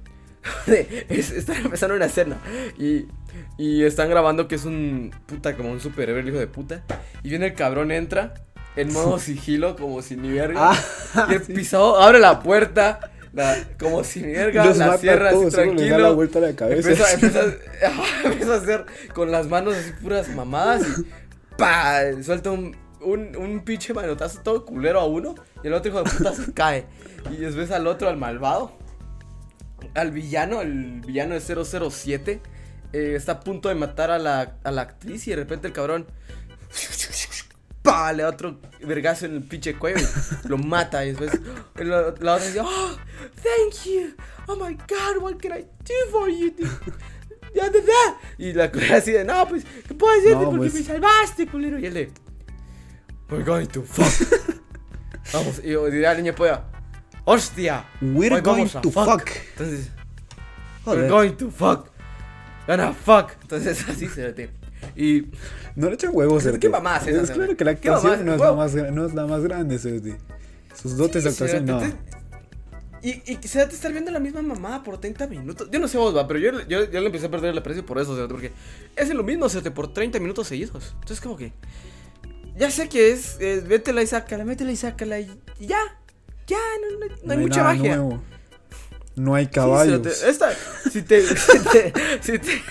donde 0.66 1.06
es- 1.10 1.30
están 1.30 1.56
empezando 1.64 1.94
una 1.94 2.06
escena 2.06 2.38
y, 2.78 3.06
y 3.58 3.84
están 3.84 4.08
grabando 4.08 4.48
que 4.48 4.54
es 4.56 4.64
un 4.64 5.12
puta 5.26 5.56
como 5.56 5.70
un 5.70 5.78
superhéroe 5.80 6.22
el 6.22 6.28
hijo 6.30 6.38
de 6.38 6.46
puta 6.48 6.82
y 7.22 7.28
viene 7.28 7.46
el 7.48 7.54
cabrón 7.54 7.92
entra 7.92 8.34
en 8.74 8.92
modo 8.92 9.18
sigilo 9.20 9.76
como 9.76 10.02
si 10.02 10.16
ni 10.16 10.32
verga 10.32 10.72
Ah, 10.72 11.26
y 11.30 11.34
el 11.34 11.42
pisado 11.42 12.00
abre 12.02 12.18
la 12.18 12.40
puerta 12.40 13.12
la- 13.36 13.56
como 13.78 14.02
si 14.02 14.20
Los 14.22 14.76
la 14.78 14.96
cierra 14.98 15.30
así 15.30 15.44
les 15.44 15.52
da 15.52 15.58
la 15.64 15.74
tranquilo 15.76 16.14
vuelta 16.16 16.38
a 16.38 16.42
la 16.42 16.56
cabeza. 16.56 16.90
Empieza, 16.90 17.12
empieza, 17.12 17.40
ajá, 17.86 18.02
empieza 18.24 18.54
a 18.54 18.56
hacer 18.56 18.86
con 19.14 19.30
las 19.30 19.46
manos 19.46 19.76
así 19.76 19.92
puras 20.02 20.28
mamadas 20.30 20.82
y 20.98 21.06
pa 21.56 22.00
suelta 22.22 22.50
un, 22.50 22.76
un, 23.02 23.36
un 23.36 23.60
pinche 23.64 23.94
manotazo 23.94 24.40
todo 24.42 24.64
culero 24.64 24.98
a 25.00 25.06
uno 25.06 25.34
y 25.62 25.66
el 25.68 25.74
otro 25.74 25.90
hijo 25.90 26.02
de 26.02 26.10
puta 26.10 26.34
se 26.34 26.52
cae. 26.54 26.86
Y 27.30 27.36
después 27.36 27.70
al 27.70 27.86
otro, 27.86 28.08
al 28.08 28.16
malvado, 28.16 28.72
al 29.94 30.10
villano, 30.12 30.60
el 30.62 31.00
villano 31.02 31.34
de 31.34 31.40
007, 31.40 32.40
eh, 32.92 33.14
está 33.16 33.32
a 33.32 33.40
punto 33.40 33.68
de 33.68 33.74
matar 33.74 34.10
a 34.10 34.18
la, 34.18 34.56
a 34.64 34.70
la 34.70 34.82
actriz 34.82 35.26
y 35.26 35.30
de 35.30 35.36
repente 35.36 35.66
el 35.66 35.72
cabrón 35.72 36.06
le 38.14 38.22
da 38.22 38.28
otro 38.28 38.60
vergazo 38.80 39.26
en 39.26 39.36
el 39.36 39.42
pinche 39.42 39.74
cuello 39.76 39.98
y 39.98 40.48
lo 40.48 40.58
mata 40.58 41.04
y 41.04 41.12
después 41.12 41.32
la, 41.76 42.14
la 42.18 42.34
otra 42.34 42.46
dice, 42.46 42.60
oh, 42.60 42.96
thank 43.42 43.84
you, 43.84 44.14
oh 44.48 44.56
my 44.56 44.74
god, 44.74 45.22
what 45.22 45.36
can 45.40 45.52
I 45.52 45.62
do 45.62 46.10
for 46.10 46.28
you? 46.28 46.52
Ya, 47.54 47.72
ya, 47.72 47.80
ya. 47.80 48.18
Y 48.38 48.52
la 48.52 48.70
culera 48.70 48.96
así 48.96 49.12
de, 49.12 49.24
no, 49.24 49.48
pues, 49.48 49.64
¿qué 49.88 49.94
puedo 49.94 50.14
decirte? 50.14 50.44
No, 50.44 50.50
Porque 50.50 50.70
pues. 50.70 50.74
me 50.74 50.82
salvaste, 50.82 51.46
culero. 51.46 51.78
Y 51.78 51.86
él 51.86 51.94
de, 51.94 52.10
we're 53.30 53.44
going 53.44 53.66
to 53.66 53.82
fuck. 53.82 54.06
Vamos, 55.32 55.60
y 55.64 55.74
dirá 55.90 56.10
al 56.10 56.18
niño 56.18 56.34
polla, 56.34 56.64
hostia. 57.24 57.84
We're 58.02 58.40
going 58.42 58.66
to 58.68 58.90
fuck. 58.90 59.30
Entonces, 59.52 59.90
Joder. 60.84 61.00
we're 61.00 61.08
going 61.08 61.36
to 61.36 61.50
fuck. 61.50 61.90
Gonna 62.66 62.92
fuck. 62.92 63.32
Entonces, 63.42 63.88
así 63.88 64.08
se 64.08 64.32
te. 64.32 64.50
Y 64.96 65.26
No 65.74 65.88
le 65.88 65.94
echan 65.94 66.10
huevos, 66.14 66.42
¿Qué 66.42 66.48
cerote. 66.50 66.68
mamá 66.70 66.96
es 66.98 67.06
Es 67.08 67.30
claro 67.30 67.56
que 67.56 67.64
la 67.64 67.74
¿Qué 67.74 67.88
actuación 67.90 68.24
no 68.24 68.34
es, 68.34 68.40
la 68.40 68.52
más, 68.52 68.74
no 68.74 69.06
es 69.06 69.14
la 69.14 69.26
más 69.26 69.42
grande, 69.42 69.78
cerote. 69.78 70.16
Sus 70.74 70.96
dotes 70.96 71.24
de 71.24 71.30
actuación, 71.30 71.66
no. 71.66 71.80
Y, 73.02 73.22
y 73.30 73.36
quisiera 73.36 73.68
estar 73.70 73.92
viendo 73.92 74.10
la 74.10 74.18
misma 74.18 74.42
mamá 74.42 74.82
por 74.82 74.98
30 74.98 75.26
minutos. 75.28 75.68
Yo 75.70 75.78
no 75.78 75.86
sé 75.86 75.96
vos, 75.98 76.16
va, 76.16 76.26
pero 76.26 76.40
yo, 76.40 76.50
yo, 76.66 76.90
yo 76.90 77.00
le 77.00 77.06
empecé 77.06 77.26
a 77.26 77.30
perder 77.30 77.50
el 77.50 77.58
aprecio 77.58 77.84
por 77.86 77.98
eso, 77.98 78.16
porque 78.28 78.52
es 78.96 79.08
lo 79.14 79.22
mismo, 79.22 79.48
cerote, 79.48 79.70
por 79.70 79.92
30 79.92 80.18
minutos 80.18 80.48
seguidos. 80.48 80.92
Entonces, 80.94 81.20
como 81.20 81.36
que. 81.36 81.52
Ya 82.56 82.70
sé 82.70 82.88
que 82.88 83.12
es. 83.12 83.36
es 83.38 83.64
métela 83.66 84.02
y 84.02 84.06
sácala, 84.06 84.44
métela 84.44 84.72
y 84.72 84.76
sácala 84.76 85.20
y, 85.20 85.30
y 85.60 85.66
ya. 85.66 85.78
Ya, 86.46 86.56
no, 86.80 86.98
no- 87.06 87.14
no 87.24 87.32
hay 87.32 87.38
mucha 87.38 87.62
magia. 87.62 87.96
nuevo. 87.96 88.22
No 89.16 89.34
hay 89.34 89.46
Sí, 89.46 89.50
caballos. 89.50 90.06
esta, 90.22 90.50
si 90.92 91.02
te, 91.02 91.22
si 91.22 91.58
te, 91.60 91.92
si 92.20 92.38
te- 92.38 92.62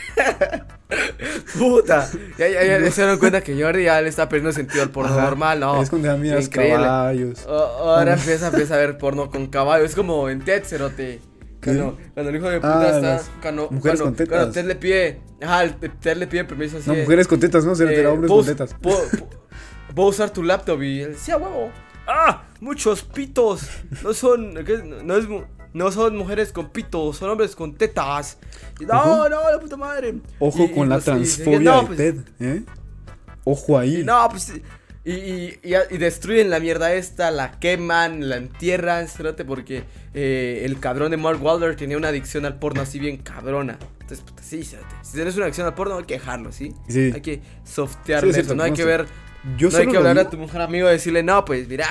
puta, 1.58 2.10
ya, 2.38 2.48
ya, 2.48 2.64
ya 2.80 2.92
se 2.92 3.02
dieron 3.02 3.18
cuenta 3.20 3.42
que 3.42 3.60
Jordi 3.62 3.86
ya 3.86 4.02
le 4.02 4.10
está 4.10 4.30
perdiendo 4.30 4.52
sentido 4.52 4.84
al 4.84 4.92
porno 4.92 5.12
Ajá. 5.14 5.24
normal, 5.24 5.60
no. 5.60 5.82
Es 5.82 5.90
cuando 5.90 6.08
ya 6.08 6.50
caballos. 6.50 7.46
O- 7.48 7.52
ahora 7.54 8.14
empieza, 8.14 8.48
empieza 8.48 8.76
a 8.76 8.78
ver 8.78 8.98
porno 8.98 9.30
con 9.32 9.48
caballo. 9.48 9.86
Es 9.86 9.96
como 9.96 10.30
en 10.30 10.44
Ted, 10.44 10.64
cerote. 10.64 11.20
Cuando, 11.64 11.98
cuando 12.14 12.30
el 12.30 12.36
hijo 12.36 12.50
de 12.50 12.58
puta 12.58 12.82
Ah, 12.82 12.96
está. 13.18 13.22
Cuando, 13.42 13.70
mujeres 13.72 14.00
cuando, 14.02 14.18
con 14.18 14.28
cuando 14.28 14.52
Ted 14.52 14.66
le 14.66 14.76
pide. 14.76 15.22
Ajá, 15.42 15.68
Ted 16.00 16.18
le 16.18 16.28
pide 16.28 16.46
permiso 16.46 16.78
así. 16.78 16.90
No, 16.90 16.96
mujeres 16.96 17.28
con 17.28 17.40
tetas, 17.40 17.66
no, 17.66 17.76
cerote, 17.76 18.02
eh, 18.02 18.08
hombres 18.08 18.30
¿puedo 18.30 18.44
con 18.46 18.56
tetas. 18.56 18.76
¿puedo, 18.80 19.00
puedo- 19.10 19.30
puedo 19.96 20.10
usar 20.10 20.30
tu 20.30 20.44
laptop? 20.44 20.82
Y 20.84 21.02
él 21.02 21.14
decía, 21.14 21.38
huevo. 21.38 21.72
¡Ah! 22.08 22.44
Muchos 22.60 23.02
pitos. 23.02 23.62
No 24.04 24.14
son. 24.14 24.64
¿qué? 24.64 24.78
No, 25.04 25.18
es, 25.18 25.26
no 25.76 25.92
son 25.92 26.16
mujeres 26.16 26.54
con 26.54 26.70
pitos, 26.70 27.18
son 27.18 27.30
hombres 27.30 27.54
con 27.56 27.76
tetas. 27.76 28.38
Y, 28.80 28.86
no, 28.86 28.98
Ojo. 28.98 29.30
no, 29.30 29.52
la 29.52 29.60
puta 29.60 29.76
madre. 29.76 30.16
Ojo 30.40 30.64
Y- 30.64 30.66
y 30.68 30.72
con 30.72 30.88
la 30.88 30.96
pues, 30.96 31.06
transfobia 31.06 31.60
no, 31.60 31.82
de 31.82 31.86
pues, 31.88 31.98
Ted, 31.98 32.16
¿eh? 32.40 32.64
Ojo 33.44 33.78
ahí. 33.78 34.02
no, 34.06 34.28
pues. 34.30 34.54
Y, 35.08 35.60
destruyen 35.98 36.50
la 36.50 36.60
mierda 36.60 36.94
esta, 36.94 37.30
la 37.30 37.60
queman, 37.60 38.28
la 38.28 38.38
entierran, 38.38 39.08
cerote, 39.08 39.46
porque 39.46 39.84
eh, 40.16 40.62
el 40.64 40.80
cabrón 40.80 41.12
de 41.12 41.18
Mark 41.18 41.44
Wahlberg 41.44 41.76
tenía 41.76 41.98
una 41.98 42.08
adicción 42.08 42.46
al 42.46 42.58
porno 42.58 42.82
así 42.82 42.98
bien 42.98 43.18
cabrona. 43.18 43.78
Entonces, 44.00 44.22
puta, 44.22 44.42
sí, 44.42 44.64
cerote. 44.64 44.88
Si 45.04 45.14
tienes 45.14 45.36
una 45.36 45.46
adicción 45.46 45.68
al 45.68 45.76
porno, 45.76 45.98
hay 45.98 46.06
que 46.06 46.16
dejarlo, 46.16 46.52
¿sí? 46.52 46.74
Sí. 46.88 47.12
Hay 47.14 47.22
que 47.22 47.42
softear 47.66 48.24
Sí, 48.24 48.30
es 48.30 48.38
eso, 48.38 48.56
no 48.56 48.64
hay 48.64 48.72
que 48.72 48.86
ver. 48.86 49.06
Yo 49.58 49.70
no 49.70 49.78
hay 49.78 49.88
que 49.88 49.98
hablar 49.98 50.18
a 50.18 50.30
tu 50.30 50.38
mujer 50.38 50.62
amigo 50.62 50.88
y 50.90 50.92
decirle, 50.94 51.22
no, 51.22 51.46
pues 51.46 51.68
mira, 51.68 51.86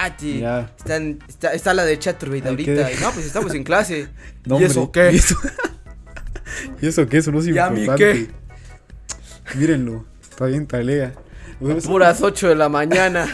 están- 0.76 1.18
está, 1.28 1.52
está 1.54 1.72
la 1.72 1.84
de 1.84 1.98
Chaturbate 1.98 2.48
ahorita. 2.48 2.88
que- 2.88 2.94
Y 2.94 3.00
no, 3.00 3.10
pues 3.12 3.26
estamos 3.26 3.54
en 3.54 3.62
clase. 3.64 4.08
No, 4.44 4.60
¿Y 4.60 4.64
eso 4.64 4.90
qué? 4.92 5.12
¿Y 5.12 5.16
eso, 5.16 5.36
¿Y 6.82 6.86
eso 6.88 7.06
qué? 7.08 7.18
Eso 7.18 7.30
no 7.32 7.38
es 7.38 7.46
¿Y 7.46 7.58
a 7.58 7.70
mí 7.70 7.80
importante. 7.82 8.28
Mírenlo. 9.54 10.04
Está 10.22 10.46
bien 10.46 10.66
talega. 10.66 11.12
Puras 11.84 12.20
8 12.20 12.48
de 12.48 12.54
la 12.56 12.68
mañana. 12.68 13.26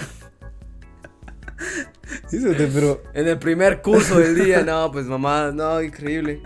sí, 2.28 2.38
cerote, 2.40 2.68
pero 2.72 3.02
En 3.14 3.26
el 3.26 3.38
primer 3.38 3.80
curso 3.82 4.18
del 4.18 4.34
día, 4.34 4.62
no, 4.62 4.92
pues 4.92 5.06
mamá, 5.06 5.50
no, 5.52 5.82
increíble. 5.82 6.42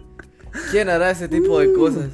¿Quién 0.70 0.88
hará 0.88 1.10
ese 1.10 1.26
tipo 1.28 1.58
de 1.58 1.72
cosas? 1.72 2.06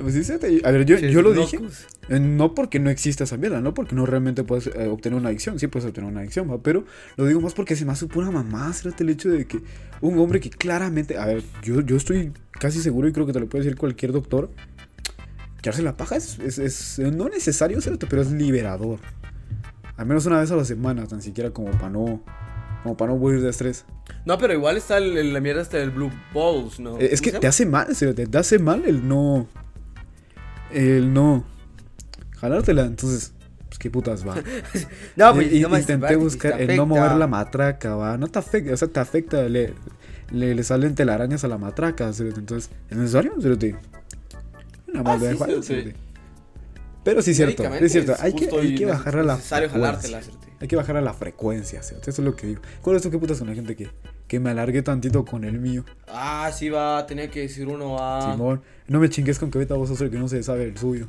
pues 0.00 0.14
sí, 0.14 0.24
cerote, 0.24 0.60
A 0.64 0.70
ver, 0.70 0.84
yo, 0.86 0.96
yo 0.98 1.20
lo 1.22 1.32
dije. 1.32 1.58
Locos. 1.58 1.80
Eh, 1.82 1.97
No 2.08 2.54
porque 2.54 2.78
no 2.80 2.88
exista 2.88 3.24
esa 3.24 3.36
mierda, 3.36 3.60
no 3.60 3.74
porque 3.74 3.94
no 3.94 4.06
realmente 4.06 4.42
puedes 4.42 4.68
eh, 4.68 4.88
obtener 4.88 5.18
una 5.18 5.28
adicción, 5.28 5.58
sí 5.58 5.66
puedes 5.66 5.86
obtener 5.86 6.10
una 6.10 6.20
adicción, 6.20 6.50
¿va? 6.50 6.58
pero 6.62 6.84
lo 7.16 7.26
digo 7.26 7.40
más 7.40 7.52
porque 7.52 7.76
se 7.76 7.84
me 7.84 7.92
hace 7.92 8.06
pura 8.06 8.30
mamá, 8.30 8.72
el 8.98 9.10
hecho 9.10 9.28
de 9.28 9.46
que 9.46 9.60
un 10.00 10.18
hombre 10.18 10.40
que 10.40 10.48
claramente, 10.48 11.18
a 11.18 11.26
ver, 11.26 11.42
yo, 11.62 11.82
yo 11.82 11.96
estoy 11.96 12.32
casi 12.52 12.80
seguro 12.80 13.08
y 13.08 13.12
creo 13.12 13.26
que 13.26 13.32
te 13.34 13.40
lo 13.40 13.46
puede 13.48 13.64
decir 13.64 13.76
cualquier 13.78 14.12
doctor, 14.12 14.50
echarse 15.58 15.82
la 15.82 15.96
paja 15.98 16.16
es, 16.16 16.38
es, 16.38 16.58
es, 16.58 16.98
eh, 16.98 17.10
no 17.10 17.28
necesario, 17.28 17.78
pero 18.08 18.22
es 18.22 18.30
liberador. 18.32 19.00
Al 19.98 20.06
menos 20.06 20.24
una 20.26 20.40
vez 20.40 20.50
a 20.50 20.56
la 20.56 20.64
semana, 20.64 21.06
tan 21.06 21.20
siquiera 21.20 21.50
como 21.50 21.72
para 21.72 21.90
no, 21.90 22.22
como 22.84 22.96
para 22.96 23.12
no 23.12 23.18
morir 23.18 23.42
de 23.42 23.50
estrés. 23.50 23.84
No, 24.24 24.38
pero 24.38 24.54
igual 24.54 24.76
está 24.78 24.96
el- 24.96 25.16
el- 25.18 25.32
la 25.34 25.40
mierda 25.40 25.60
hasta 25.60 25.76
del 25.76 25.90
Blue 25.90 26.10
Balls, 26.32 26.80
¿no? 26.80 26.98
Eh, 26.98 27.08
es 27.12 27.20
¿Cómo 27.20 27.32
que 27.32 27.38
te 27.40 27.46
hace 27.48 27.66
mal, 27.66 27.88
te 27.94 28.38
hace 28.38 28.58
mal 28.58 28.84
el 28.86 29.06
no... 29.06 29.46
el 30.72 31.12
no 31.12 31.44
jalártela, 32.40 32.84
entonces, 32.86 33.32
pues 33.68 33.78
qué 33.78 33.90
putas 33.90 34.26
va. 34.26 34.34
No, 35.16 35.34
pues 35.34 35.52
Y- 35.52 35.60
no 35.60 35.76
intenté 35.78 36.08
te 36.08 36.16
buscar 36.16 36.60
el 36.60 36.76
no 36.76 36.86
mover 36.86 37.12
la 37.12 37.26
matraca, 37.26 37.94
va, 37.96 38.16
no 38.16 38.28
te 38.28 38.38
afecta, 38.38 38.72
o 38.72 38.76
sea, 38.76 38.88
te 38.88 39.00
afecta, 39.00 39.42
le, 39.48 39.74
le, 40.30 40.54
le 40.54 40.64
salen 40.64 40.94
telarañas 40.94 41.44
a 41.44 41.48
la 41.48 41.58
matraca, 41.58 42.12
cerote, 42.12 42.40
entonces, 42.40 42.70
¿es 42.90 42.96
necesario? 42.96 43.32
cerote? 43.40 43.76
Una 44.88 45.00
Ah, 45.00 45.02
más 45.02 45.20
de 45.20 45.32
sí, 45.32 45.38
cerote. 45.38 45.62
cerote. 45.62 45.94
Pero 47.04 47.22
sí 47.22 47.30
es 47.30 47.36
cierto, 47.36 47.62
es 47.74 47.92
cierto, 47.92 48.14
hay 48.18 48.32
que, 48.34 48.48
hay 48.54 48.74
que 48.74 48.84
bajar 48.86 49.16
a 49.18 49.22
la 49.22 49.38
jalártela. 49.38 50.20
Hay 50.60 50.66
que 50.66 50.74
bajar 50.76 50.96
a 50.96 51.00
la 51.00 51.14
frecuencia, 51.14 51.82
cerote, 51.82 52.10
eso 52.10 52.20
es 52.22 52.26
lo 52.26 52.34
que 52.36 52.48
digo. 52.48 52.62
¿Cuál 52.82 52.96
es 52.96 53.02
tu 53.02 53.10
qué 53.10 53.18
putas 53.18 53.38
con 53.38 53.46
la 53.48 53.54
gente 53.54 53.76
que, 53.76 53.88
que 54.26 54.40
me 54.40 54.50
alargue 54.50 54.82
tantito 54.82 55.24
con 55.24 55.44
el 55.44 55.58
mío? 55.60 55.84
Ah, 56.08 56.50
sí 56.52 56.68
va, 56.68 57.06
tenía 57.06 57.30
que 57.30 57.40
decir 57.42 57.68
uno 57.68 57.96
a... 57.98 58.32
Simón, 58.32 58.60
no 58.88 58.98
me 58.98 59.08
chingues 59.08 59.38
con 59.38 59.50
que 59.50 59.58
ahorita 59.58 59.74
vos 59.74 59.88
sos 59.88 60.00
el 60.00 60.10
que 60.10 60.18
no 60.18 60.26
se 60.28 60.42
sabe 60.42 60.64
el 60.64 60.76
suyo. 60.76 61.06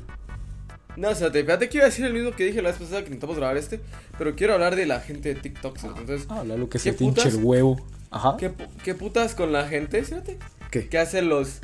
No, 0.96 1.10
espérate, 1.10 1.42
fíjate 1.44 1.68
que 1.68 1.78
iba 1.78 1.84
a 1.86 1.88
decir 1.88 2.04
el 2.04 2.12
mismo 2.12 2.32
que 2.32 2.44
dije 2.44 2.62
la 2.62 2.70
vez 2.70 2.78
pasada 2.78 3.00
que 3.00 3.06
intentamos 3.06 3.36
grabar 3.36 3.56
este, 3.56 3.80
pero 4.18 4.34
quiero 4.34 4.54
hablar 4.54 4.76
de 4.76 4.86
la 4.86 5.00
gente 5.00 5.34
de 5.34 5.40
TikTok. 5.40 5.78
Entonces, 5.84 6.26
Habla 6.28 6.56
lo 6.56 6.68
que 6.68 6.72
¿Qué 6.72 6.78
se 6.78 6.92
te 6.92 7.04
hinche 7.04 7.28
el 7.28 7.36
huevo. 7.36 7.80
Ajá. 8.10 8.36
¿qué, 8.38 8.52
qué 8.82 8.94
putas 8.94 9.34
con 9.34 9.52
la 9.52 9.68
gente, 9.68 10.04
cerote? 10.04 10.38
¿Qué? 10.70 10.88
Que 10.88 10.98
hace 10.98 11.22
los... 11.22 11.60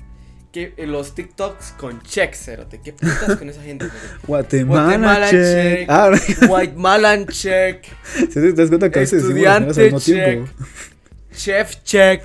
Que, 0.52 0.72
eh, 0.78 0.86
los 0.86 1.14
TikToks 1.14 1.72
con 1.72 2.00
checks, 2.02 2.38
cerote. 2.44 2.80
¿Qué 2.80 2.92
putas 2.92 3.36
con 3.36 3.48
esa 3.50 3.62
gente? 3.62 3.86
Guatemala, 4.26 4.84
Guatemala 4.84 5.30
check. 5.30 5.78
check. 5.80 5.90
Ah, 5.90 6.10
White 6.48 6.74
Malan 6.76 7.26
check. 7.26 7.84
¿sí 8.14 8.26
te 8.28 8.52
das 8.52 8.68
cuenta 8.68 8.90
que 8.90 8.98
a 8.98 9.02
veces 9.02 9.22
Estudiante 9.22 9.78
al 9.78 9.92
mismo 9.92 10.00
tiempo? 10.00 10.50
Chef 11.34 11.82
check. 11.82 12.22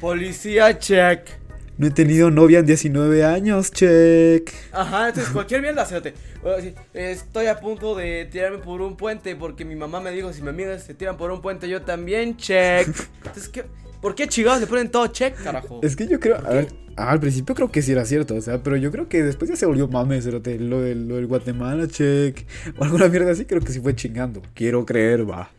Policía 0.00 0.78
check. 0.78 1.39
No 1.80 1.86
he 1.86 1.90
tenido 1.90 2.30
novia 2.30 2.58
en 2.58 2.66
19 2.66 3.24
años, 3.24 3.70
check. 3.72 4.52
Ajá, 4.70 5.08
entonces 5.08 5.32
cualquier 5.32 5.62
mierda, 5.62 5.86
decir, 5.86 6.74
Estoy 6.92 7.46
a 7.46 7.58
punto 7.58 7.94
de 7.94 8.26
tirarme 8.30 8.58
por 8.58 8.82
un 8.82 8.98
puente 8.98 9.34
porque 9.34 9.64
mi 9.64 9.76
mamá 9.76 9.98
me 9.98 10.10
dijo 10.10 10.30
si 10.34 10.42
mis 10.42 10.50
amigas 10.50 10.82
se 10.82 10.92
tiran 10.92 11.16
por 11.16 11.30
un 11.30 11.40
puente 11.40 11.70
yo 11.70 11.80
también 11.80 12.36
check. 12.36 12.86
Entonces, 13.24 13.48
¿qué? 13.48 13.64
¿por 14.02 14.14
qué 14.14 14.28
chingados 14.28 14.60
le 14.60 14.66
ponen 14.66 14.90
todo 14.90 15.06
check, 15.06 15.42
carajo? 15.42 15.80
Es 15.82 15.96
que 15.96 16.06
yo 16.06 16.20
creo, 16.20 16.36
a 16.36 16.50
ver, 16.50 16.68
al 16.96 17.18
principio 17.18 17.54
creo 17.54 17.72
que 17.72 17.80
sí 17.80 17.92
era 17.92 18.04
cierto, 18.04 18.34
o 18.34 18.40
sea, 18.42 18.62
pero 18.62 18.76
yo 18.76 18.90
creo 18.90 19.08
que 19.08 19.22
después 19.22 19.48
ya 19.48 19.56
se 19.56 19.64
volvió 19.64 19.88
mame, 19.88 20.20
cerote, 20.20 20.58
lo 20.58 20.82
del, 20.82 21.08
lo 21.08 21.16
del 21.16 21.28
Guatemala, 21.28 21.88
check, 21.88 22.44
o 22.76 22.84
alguna 22.84 23.08
mierda 23.08 23.32
así, 23.32 23.46
creo 23.46 23.62
que 23.62 23.72
sí 23.72 23.80
fue 23.80 23.96
chingando. 23.96 24.42
Quiero 24.52 24.84
creer, 24.84 25.26
va. 25.30 25.50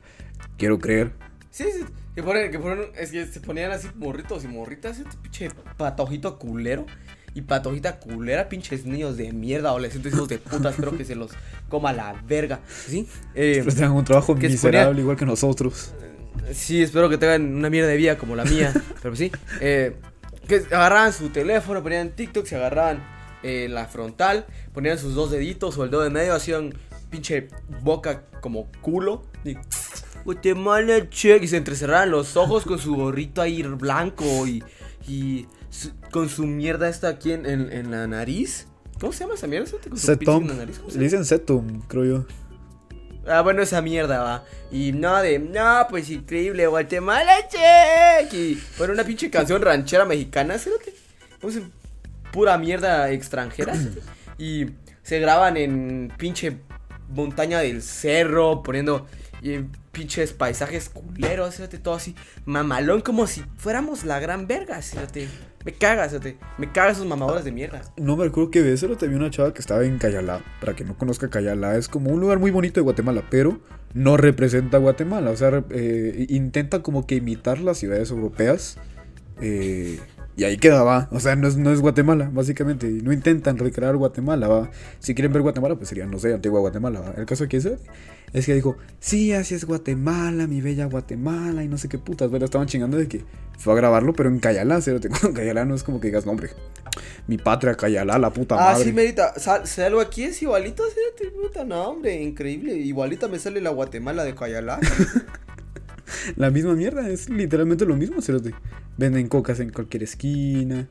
Quiero 0.56 0.78
creer. 0.78 1.14
Sí, 1.50 1.64
sí. 1.64 1.84
Que 2.16 2.24
ponen, 2.24 2.52
que 2.52 2.60
ponen, 2.60 2.86
es 2.98 3.12
que 3.12 3.26
se 3.26 3.40
ponían 3.40 3.72
así 3.72 3.88
morritos 3.96 4.44
y 4.44 4.48
morritas, 4.48 5.00
este 5.00 5.16
pinche 5.22 5.50
patojito 5.78 6.38
culero. 6.38 6.86
Y 7.34 7.44
patojita 7.44 7.98
culera, 7.98 8.50
pinches 8.50 8.86
niños 8.86 9.16
de 9.16 9.32
mierda, 9.32 9.70
adolescentes 9.70 10.14
hijos 10.14 10.28
de 10.28 10.38
puta, 10.38 10.70
espero 10.72 10.98
que 10.98 11.06
se 11.06 11.16
los 11.16 11.32
coma 11.70 11.94
la 11.94 12.14
verga. 12.28 12.60
¿Sí? 12.68 13.08
Eh, 13.36 13.64
tengan 13.74 13.92
un 13.94 14.04
trabajo 14.04 14.36
que 14.36 14.50
miserable 14.50 14.88
ponía- 14.90 15.02
igual 15.02 15.16
que 15.16 15.26
nosotros. 15.26 15.94
Sí, 16.54 16.82
espero 16.84 17.10
que 17.10 17.18
tengan 17.18 17.56
una 17.56 17.70
mierda 17.70 17.88
de 17.88 17.96
vida 17.96 18.18
como 18.18 18.36
la 18.36 18.44
mía. 18.44 18.74
pero 19.02 19.16
sí. 19.16 19.32
eh, 19.62 19.96
que 20.50 20.56
agarraban 20.76 21.14
su 21.14 21.30
teléfono, 21.30 21.82
ponían 21.82 22.10
TikTok, 22.10 22.46
se 22.46 22.58
agarraban 22.58 23.02
eh, 23.44 23.68
la 23.70 23.86
frontal, 23.86 24.46
ponían 24.74 24.98
sus 24.98 25.16
dos 25.16 25.32
deditos 25.32 25.78
o 25.78 25.86
el 25.86 25.90
dedo 25.92 26.02
de 26.02 26.10
medio, 26.10 26.34
hacían 26.34 26.74
pinche 27.10 27.48
boca 27.82 28.24
como 28.42 28.70
culo. 28.82 29.24
Y. 29.46 29.56
Guatemala 30.26 31.10
check. 31.10 31.44
Y 31.44 31.48
se 31.48 31.58
entrecerraban 31.58 32.12
los 32.12 32.36
ojos 32.38 32.64
con 32.66 32.80
su 32.80 32.96
gorrito 32.96 33.42
ahí 33.42 33.62
blanco 33.64 34.48
y. 34.48 34.64
y 35.08 35.48
su- 35.70 35.92
con 36.12 36.28
su 36.30 36.46
mierda 36.46 36.90
esta 36.90 37.08
aquí 37.08 37.32
en, 37.32 37.46
en- 37.46 37.72
en 37.72 37.92
la 37.92 38.06
nariz. 38.08 38.68
¿Cómo 39.00 39.14
se 39.14 39.22
llama 39.24 39.34
esa 39.36 39.48
mierda? 39.48 39.70
Con 39.72 39.82
su 39.82 39.88
piercing 39.90 39.98
Setum. 40.20 40.42
en 40.44 40.48
la 40.50 40.54
nariz, 40.56 40.78
¿cómo 40.80 40.92
se 40.92 40.98
Le 40.98 41.04
dicen 41.06 41.26
Setum, 41.26 41.82
creo 41.88 42.06
yo. 42.06 42.26
Ah, 43.28 43.42
bueno, 43.42 43.62
esa 43.62 43.82
mierda 43.82 44.22
va. 44.22 44.44
Y 44.72 44.92
no, 44.94 45.22
de, 45.22 45.40
no, 45.40 45.86
pues 45.90 46.10
increíble, 46.10 46.68
Guatemala, 46.68 47.34
check. 47.50 48.34
Y 48.34 48.62
bueno, 48.78 48.94
una 48.94 49.04
pinche 49.04 49.30
canción 49.30 49.62
ranchera 49.62 50.06
mexicana, 50.06 50.58
cerote. 50.58 50.94
Puse 51.40 51.64
pura 52.32 52.58
mierda 52.58 53.10
extranjera. 53.12 53.74
y 54.38 54.66
se 55.04 55.20
graban 55.20 55.56
en 55.58 56.12
pinche 56.18 56.58
montaña 57.10 57.60
del 57.60 57.82
cerro, 57.82 58.62
poniendo 58.64 59.08
y, 59.42 59.66
pinches 59.92 60.34
paisajes 60.34 60.90
culeros, 60.90 61.56
cerote, 61.56 61.78
todo 61.78 61.96
así. 61.96 62.16
Mamalón, 62.46 63.02
como 63.02 63.28
si 63.28 63.44
fuéramos 63.58 64.06
la 64.06 64.20
gran 64.20 64.48
verga, 64.48 64.82
cerote. 64.82 65.28
Me 65.66 65.74
cagas, 65.74 66.12
cerote. 66.12 66.38
Me 66.58 66.72
cagas 66.72 66.98
esos 66.98 67.08
mamadores 67.08 67.44
de 67.44 67.52
mierda. 67.52 67.82
No 67.98 68.16
me 68.16 68.26
recuerdo 68.26 68.52
que 68.52 68.62
pero 68.62 68.98
te 68.98 69.08
vi 69.08 69.16
una 69.16 69.30
chava 69.30 69.54
que 69.54 69.60
estaba 69.60 69.84
en 69.84 69.98
Cayalá. 69.98 70.42
Para 70.60 70.76
que 70.76 70.84
no 70.84 70.98
conozca 70.98 71.30
Cayalá, 71.30 71.76
es 71.78 71.88
como 71.88 72.12
un 72.12 72.20
lugar 72.20 72.40
muy 72.40 72.52
bonito 72.52 72.80
de 72.80 72.84
Guatemala, 72.84 73.24
pero 73.30 73.60
no 73.94 74.18
representa 74.18 74.78
a 74.78 74.80
Guatemala. 74.80 75.32
O 75.32 75.36
sea, 75.36 75.64
eh, 75.70 76.26
intenta 76.30 76.82
como 76.82 77.06
que 77.06 77.16
imitar 77.16 77.60
las 77.60 77.78
ciudades 77.78 78.12
europeas. 78.12 78.78
eh, 79.42 80.00
y 80.38 80.44
ahí 80.46 80.58
queda, 80.58 80.84
va. 80.84 81.08
O 81.12 81.20
sea, 81.20 81.36
no 81.36 81.48
es, 81.48 81.58
no 81.58 81.72
es 81.72 81.82
Guatemala, 81.82 82.30
básicamente. 82.34 82.88
Y 82.88 83.02
No 83.02 83.12
intentan 83.12 83.58
recrear 83.58 83.96
Guatemala, 83.98 84.48
va. 84.48 84.72
Si 85.00 85.14
quieren 85.14 85.34
ver 85.34 85.42
Guatemala, 85.42 85.76
pues 85.76 85.90
sería, 85.90 86.06
no 86.06 86.20
sé, 86.20 86.34
Antigua 86.34 86.60
Guatemala, 86.60 87.02
va. 87.02 87.14
El 87.18 87.26
caso 87.26 87.44
aquí 87.44 87.58
es, 87.58 87.70
es 88.34 88.46
que 88.46 88.54
dijo, 88.56 88.78
sí, 89.00 89.34
así 89.34 89.56
es 89.56 89.66
Guatemala, 89.66 90.48
mi 90.48 90.62
bella 90.62 90.86
Guatemala, 90.86 91.64
y 91.64 91.68
no 91.68 91.78
sé 91.78 91.90
qué 91.90 91.98
putas, 91.98 92.32
¿verdad? 92.32 92.46
Estaban 92.46 92.68
chingando 92.68 92.98
de 92.98 93.08
que 93.08 93.24
fue 93.58 93.74
a 93.74 93.76
grabarlo, 93.76 94.14
pero 94.14 94.30
en 94.30 94.40
Cayalá, 94.40 94.82
cerote. 94.82 95.10
Cayalá 95.34 95.66
no 95.66 95.76
es 95.76 95.84
como 95.84 96.00
que 96.00 96.08
digas, 96.08 96.26
no, 96.26 96.32
hombre. 96.32 96.50
Mi 97.28 97.38
patria, 97.38 97.76
Cayalá, 97.76 98.18
la 98.18 98.32
puta 98.32 98.56
Ah, 98.56 98.72
madre. 98.74 98.86
sí, 98.86 98.94
Merita. 98.94 99.38
Sal, 99.40 99.68
salgo 99.68 100.00
aquí, 100.02 100.24
es 100.24 100.42
igualito, 100.42 100.84
sí, 101.18 101.26
puta, 101.42 101.64
no, 101.64 101.84
hombre, 101.90 102.22
increíble. 102.22 102.74
Igualita 102.74 103.28
me 103.28 103.38
sale 103.38 103.62
la 103.62 103.70
Guatemala 103.70 104.24
de 104.24 104.34
Cayalá. 104.34 104.80
La 106.36 106.50
misma 106.50 106.74
mierda, 106.76 107.08
es 107.10 107.30
literalmente 107.30 107.86
lo 107.86 107.96
mismo, 107.96 108.22
cerote. 108.22 108.54
Venden 108.98 109.28
cocas 109.28 109.60
en 109.60 109.72
cualquier 109.72 110.04
esquina. 110.04 110.88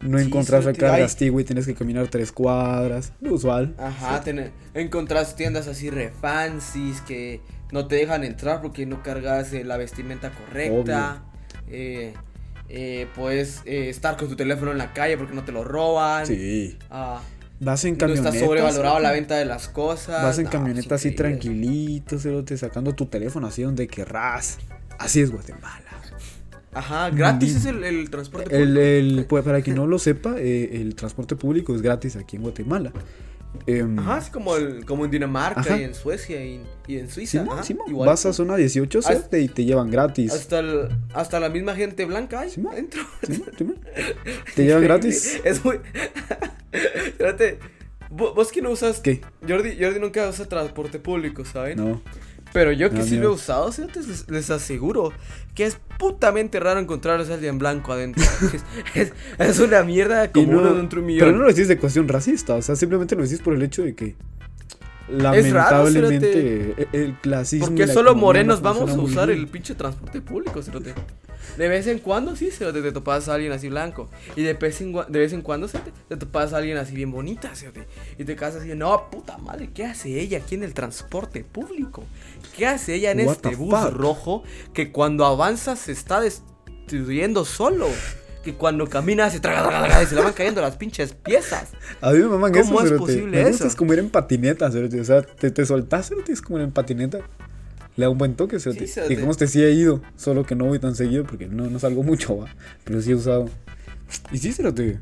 No 0.00 0.18
Sí, 0.18 0.26
encontrás 0.26 0.66
hay- 0.66 1.02
Astigua 1.02 1.40
y 1.40 1.44
tienes 1.44 1.66
que 1.66 1.74
caminar 1.74 2.08
tres 2.08 2.30
cuadras. 2.30 3.12
Lo 3.20 3.34
usual. 3.34 3.74
Ajá, 3.78 4.20
tener, 4.20 4.50
encontrás 4.74 5.36
tiendas 5.36 5.68
así 5.68 5.88
re 5.90 6.10
fancies 6.20 7.00
que 7.00 7.40
no 7.72 7.86
te 7.86 7.96
dejan 7.96 8.22
entrar 8.22 8.60
porque 8.60 8.84
no 8.86 9.02
cargas 9.02 9.52
eh, 9.52 9.64
la 9.64 9.76
vestimenta 9.78 10.30
correcta. 10.30 11.22
Eh, 11.68 12.12
eh, 12.68 13.06
puedes 13.14 13.62
eh, 13.64 13.88
estar 13.88 14.16
con 14.16 14.28
tu 14.28 14.36
teléfono 14.36 14.70
en 14.72 14.78
la 14.78 14.92
calle 14.92 15.16
porque 15.16 15.34
no 15.34 15.44
te 15.44 15.52
lo 15.52 15.64
roban. 15.64 16.26
Sí. 16.26 16.76
Ah, 16.90 17.20
Vas 17.58 17.84
en 17.84 17.92
no 17.94 17.98
camioneta. 17.98 18.28
está 18.30 18.44
sobrevalorado 18.44 18.98
la 19.00 19.12
venta 19.12 19.36
de 19.36 19.44
las 19.46 19.68
cosas. 19.68 20.22
Vas 20.22 20.38
en 20.38 20.44
No, 20.44 20.50
camioneta 20.50 20.96
así 20.96 21.10
tranquilito, 21.12 22.18
cerote, 22.18 22.56
sacando 22.58 22.94
tu 22.94 23.06
teléfono 23.06 23.46
así 23.46 23.62
donde 23.62 23.86
querrás. 23.88 24.58
Así 24.98 25.20
es 25.20 25.30
Guatemala. 25.30 25.82
Ajá, 26.74 27.08
gratis 27.08 27.56
es 27.56 27.64
el, 27.64 27.82
el 27.84 28.10
transporte 28.10 28.54
El, 28.54 28.68
público. 28.68 28.80
el- 28.82 29.26
pues, 29.26 29.44
para 29.44 29.62
quien 29.62 29.76
no 29.76 29.86
lo 29.86 29.98
sepa, 29.98 30.34
eh, 30.38 30.70
el 30.82 30.94
transporte 30.94 31.34
público 31.34 31.74
es 31.74 31.80
gratis 31.80 32.16
aquí 32.16 32.36
en 32.36 32.42
Guatemala. 32.42 32.92
Em, 33.66 33.98
Ajá, 33.98 34.18
es 34.18 34.28
como, 34.28 34.54
el, 34.56 34.84
como 34.84 35.06
en 35.06 35.10
Dinamarca 35.10 35.60
Ajá. 35.60 35.78
y 35.78 35.84
en 35.84 35.94
Suecia 35.94 36.44
y, 36.44 36.60
y 36.86 36.98
en 36.98 37.08
Suiza. 37.08 37.40
Simón, 37.40 37.58
ajá, 37.60 37.72
igual. 37.88 38.06
Vas 38.10 38.26
a 38.26 38.34
zona 38.34 38.56
18 38.56 39.00
cerote, 39.00 39.40
y 39.40 39.48
te 39.48 39.64
llevan 39.64 39.90
gratis. 39.90 40.30
Hasta, 40.34 40.58
el- 40.58 40.88
hasta 41.14 41.40
la 41.40 41.48
misma 41.48 41.74
gente 41.74 42.04
blanca 42.04 42.40
hay 42.40 42.50
Simón. 42.50 42.74
adentro. 42.74 43.00
Te 44.54 44.64
llevan 44.64 44.82
gratis. 44.82 45.40
Es 45.44 45.64
muy. 45.64 45.80
Espérate. 47.06 47.58
¿vo- 48.10 48.34
¿Vos 48.34 48.52
que 48.52 48.62
no 48.62 48.70
usas? 48.70 49.00
¿Qué? 49.00 49.20
Jordi, 49.48 49.76
Jordi 49.80 50.00
nunca 50.00 50.28
usa 50.28 50.46
transporte 50.46 50.98
público, 50.98 51.44
¿saben? 51.44 51.78
No. 51.78 52.02
Pero 52.52 52.72
yo 52.72 52.88
que 52.90 52.98
No, 52.98 53.04
sí 53.04 53.16
lo 53.16 53.24
he 53.24 53.32
usado, 53.32 53.70
¿cierto? 53.72 54.00
les, 54.00 54.30
les 54.30 54.50
aseguro 54.50 55.12
que 55.54 55.64
es 55.66 55.76
putamente 55.98 56.58
raro 56.60 56.80
encontrar 56.80 57.20
a 57.20 57.34
alguien 57.34 57.58
blanco 57.58 57.92
adentro. 57.92 58.22
es, 58.94 59.12
es- 59.38 59.58
una 59.60 59.82
mierda 59.82 60.30
como 60.32 60.52
no- 60.52 60.58
uno 60.60 60.74
dentro 60.74 60.98
de 60.98 61.00
un 61.02 61.06
millón. 61.06 61.26
Pero 61.26 61.36
no 61.36 61.42
lo 61.44 61.48
decís 61.48 61.68
de 61.68 61.76
cuestión 61.76 62.08
racista, 62.08 62.54
o 62.54 62.62
sea, 62.62 62.76
simplemente 62.76 63.14
lo 63.16 63.24
decís 63.24 63.40
por 63.40 63.52
el 63.54 63.62
hecho 63.62 63.82
de 63.82 63.94
que 63.94 64.14
raro, 65.08 65.22
lamentablemente 65.22 66.74
e- 66.82 66.88
el 66.92 67.14
clasismo. 67.20 67.66
y 67.66 67.68
Porque 67.70 67.86
solo 67.88 68.14
morenos 68.14 68.62
no 68.62 68.72
vamos 68.74 68.90
a 68.90 68.98
usar 69.00 69.28
bien. 69.28 69.40
el 69.40 69.48
pinche 69.48 69.74
transporte 69.74 70.20
público, 70.20 70.62
cerote. 70.62 70.94
De 71.56 71.68
vez 71.68 71.86
en 71.86 71.98
cuando 71.98 72.36
sí, 72.36 72.50
cerote, 72.50 72.82
te 72.82 72.92
topas 72.92 73.28
a 73.28 73.34
alguien 73.34 73.52
así 73.52 73.68
blanco. 73.68 74.08
Y 74.36 74.42
de 74.42 74.54
vez 74.54 74.80
en, 74.80 74.92
de 74.92 75.18
vez 75.18 75.32
en 75.32 75.42
cuando 75.42 75.68
cerote, 75.68 75.92
te 76.08 76.16
topas 76.16 76.52
a 76.52 76.58
alguien 76.58 76.76
así 76.76 76.94
bien 76.94 77.10
bonita, 77.10 77.54
cerote. 77.54 77.86
Y 78.18 78.24
te 78.24 78.36
quedas 78.36 78.56
así, 78.56 78.74
no, 78.74 79.10
puta 79.10 79.38
madre, 79.38 79.70
¿qué 79.74 79.84
hace 79.86 80.20
ella 80.20 80.38
aquí 80.38 80.54
en 80.54 80.62
el 80.64 80.74
transporte 80.74 81.44
público? 81.44 82.04
¿Qué 82.56 82.66
hace 82.66 82.94
ella 82.94 83.10
en 83.12 83.26
What 83.26 83.36
este 83.36 83.56
bus 83.56 83.74
fuck? 83.78 83.92
rojo 83.92 84.42
que 84.72 84.92
cuando 84.92 85.24
avanza 85.24 85.76
se 85.76 85.92
está 85.92 86.20
destruyendo 86.20 87.44
solo? 87.44 87.88
Que 88.44 88.54
cuando 88.54 88.86
camina 88.88 89.28
se 89.28 89.40
traga, 89.40 89.66
traga, 89.68 89.86
traga, 89.86 90.02
y 90.04 90.06
se 90.06 90.14
le 90.14 90.20
van 90.22 90.32
cayendo 90.32 90.60
las 90.60 90.76
pinches 90.76 91.12
piezas. 91.14 91.70
A 92.00 92.12
mí 92.12 92.18
me 92.20 92.26
maman 92.28 92.52
¿Cómo 92.52 92.80
eso, 92.80 92.94
es 92.94 93.00
posible 93.00 93.38
Me 93.38 93.48
gusta 93.48 93.64
eso? 93.64 93.66
es 93.66 93.74
como 93.74 93.92
ir 93.92 93.98
en 93.98 94.08
patineta, 94.08 94.70
cerote. 94.70 95.00
O 95.00 95.04
sea, 95.04 95.22
te, 95.22 95.50
te 95.50 95.66
soltás, 95.66 96.08
cerote, 96.08 96.32
es 96.32 96.40
como 96.40 96.58
ir 96.58 96.64
en 96.64 96.70
patineta. 96.70 97.18
Le 97.96 98.04
da 98.04 98.10
un 98.10 98.18
buen 98.18 98.34
toque. 98.34 98.60
Sí, 98.60 98.72
cerote. 98.86 99.14
Y 99.14 99.16
como 99.16 99.30
este 99.32 99.46
sí 99.46 99.62
he 99.62 99.72
ido, 99.72 100.02
solo 100.16 100.44
que 100.44 100.54
no 100.54 100.66
voy 100.66 100.78
tan 100.78 100.94
seguido 100.94 101.24
porque 101.24 101.46
no, 101.48 101.68
no 101.70 101.78
salgo 101.78 102.02
mucho, 102.02 102.36
va. 102.38 102.46
Pero 102.84 103.00
sí 103.00 103.10
he 103.12 103.14
usado. 103.14 103.48
Y 104.30 104.38
sí, 104.38 104.52
cerote. 104.52 105.00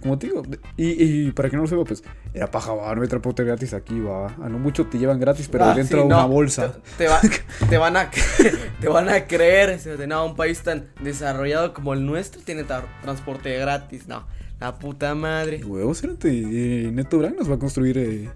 como 0.00 0.16
te 0.18 0.28
digo, 0.28 0.42
y, 0.76 1.26
y 1.26 1.32
para 1.32 1.50
que 1.50 1.56
no 1.56 1.62
lo 1.62 1.68
sepa, 1.68 1.84
pues 1.84 2.02
era 2.32 2.50
paja, 2.50 2.72
va, 2.72 2.94
no 2.94 3.02
hay 3.02 3.08
transporte 3.08 3.42
gratis 3.44 3.74
aquí, 3.74 3.98
va. 4.00 4.28
A 4.42 4.48
no 4.48 4.58
mucho 4.58 4.86
te 4.86 4.96
llevan 4.98 5.18
gratis, 5.20 5.48
pero 5.50 5.64
Ah, 5.64 5.74
dentro 5.74 5.98
sí, 5.98 6.00
de 6.02 6.06
una 6.06 6.22
no, 6.22 6.28
bolsa. 6.28 6.72
Te, 6.96 7.04
te 7.04 7.08
va- 7.08 7.20
te 7.68 7.76
van 7.76 7.96
a, 7.96 8.10
te 8.80 8.88
van 8.88 9.08
a 9.08 9.26
creer. 9.26 9.78
cerote, 9.78 10.06
No, 10.06 10.24
un 10.24 10.36
país 10.36 10.60
tan 10.62 10.86
desarrollado 11.02 11.74
como 11.74 11.92
el 11.94 12.06
nuestro 12.06 12.40
tiene 12.42 12.64
tra- 12.64 12.86
transporte 13.02 13.58
gratis. 13.58 14.06
No, 14.08 14.26
la 14.60 14.78
puta 14.78 15.14
madre. 15.14 15.64
Huevos, 15.64 16.00
cerote, 16.00 16.28
eh, 16.30 16.90
Neto 16.92 17.18
Brand 17.18 17.36
nos 17.36 17.50
va 17.50 17.56
a 17.56 17.58
construir 17.58 17.98
eh, 17.98 18.30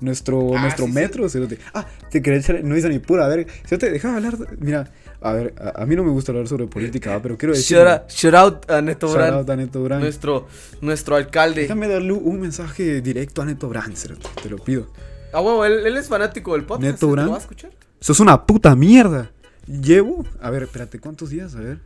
nuestro, 0.00 0.56
Ah, 0.56 0.62
nuestro 0.62 0.86
sí, 0.86 0.92
metro, 0.92 1.28
cerote. 1.28 1.58
Ah, 1.72 1.86
te 2.10 2.20
quería 2.22 2.40
echar, 2.40 2.62
no 2.64 2.74
dice 2.74 2.88
ni 2.88 2.98
pura, 2.98 3.24
a 3.24 3.28
ver, 3.28 3.46
cerote, 3.66 3.90
déjame 3.90 4.16
hablar, 4.16 4.36
mira, 4.58 4.90
a 5.20 5.32
ver, 5.32 5.54
a, 5.58 5.82
a 5.82 5.86
mí 5.86 5.96
no 5.96 6.04
me 6.04 6.10
gusta 6.10 6.32
hablar 6.32 6.46
sobre 6.48 6.66
política, 6.66 7.10
va, 7.10 7.22
pero 7.22 7.38
quiero 7.38 7.54
decir... 7.54 7.78
Shout 7.78 7.88
out, 7.88 8.10
shout 8.10 8.34
out 8.34 8.70
a 8.70 8.82
Neto 8.82 9.06
Shout 9.06 9.16
Brand, 9.16 9.34
out 9.36 9.50
a 9.50 9.56
Neto 9.56 9.82
Brand. 9.82 10.02
nuestro, 10.02 10.46
nuestro 10.80 11.16
alcalde. 11.16 11.62
Déjame 11.62 11.88
darle 11.88 12.12
un 12.12 12.40
mensaje 12.40 13.00
directo 13.00 13.42
a 13.42 13.44
Neto 13.46 13.68
Brand, 13.68 13.94
cerote, 13.96 14.28
te 14.42 14.50
lo 14.50 14.58
pido. 14.58 14.86
Ah, 15.32 15.40
huevo, 15.40 15.64
él, 15.64 15.86
él 15.86 15.96
es 15.96 16.08
fanático 16.08 16.52
del 16.52 16.64
podcast. 16.64 16.82
Neto 16.92 17.06
¿te 17.06 17.12
Brand. 17.12 17.26
¿Lo 17.26 17.32
va 17.32 17.38
a 17.38 17.40
escuchar? 17.40 17.70
Sos 18.00 18.20
una 18.20 18.44
puta 18.46 18.76
mierda. 18.76 19.30
Llevo, 19.66 20.24
a 20.42 20.50
ver, 20.50 20.64
espérate, 20.64 20.98
¿cuántos 21.00 21.30
días? 21.30 21.54
A 21.54 21.60
ver. 21.60 21.78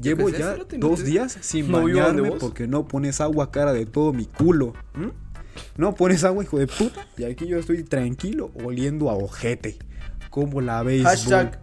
Llevo 0.00 0.30
ya 0.30 0.56
dos 0.78 1.00
te- 1.00 1.04
días 1.04 1.36
sin 1.42 1.70
no 1.70 1.82
bañarme 1.82 2.32
porque 2.32 2.66
no 2.66 2.88
pones 2.88 3.20
agua 3.20 3.50
cara 3.50 3.72
de 3.72 3.86
todo 3.86 4.12
mi 4.12 4.24
culo. 4.26 4.72
¿m? 4.94 5.10
No 5.76 5.94
pones 5.94 6.24
agua, 6.24 6.44
hijo 6.44 6.58
de 6.58 6.66
puta. 6.66 7.06
Y 7.16 7.24
aquí 7.24 7.46
yo 7.46 7.58
estoy 7.58 7.82
tranquilo 7.84 8.50
oliendo 8.64 9.10
a 9.10 9.14
ojete. 9.14 9.78
Como 10.30 10.60
la 10.60 10.82
veis. 10.82 11.04
Hashtag, 11.04 11.60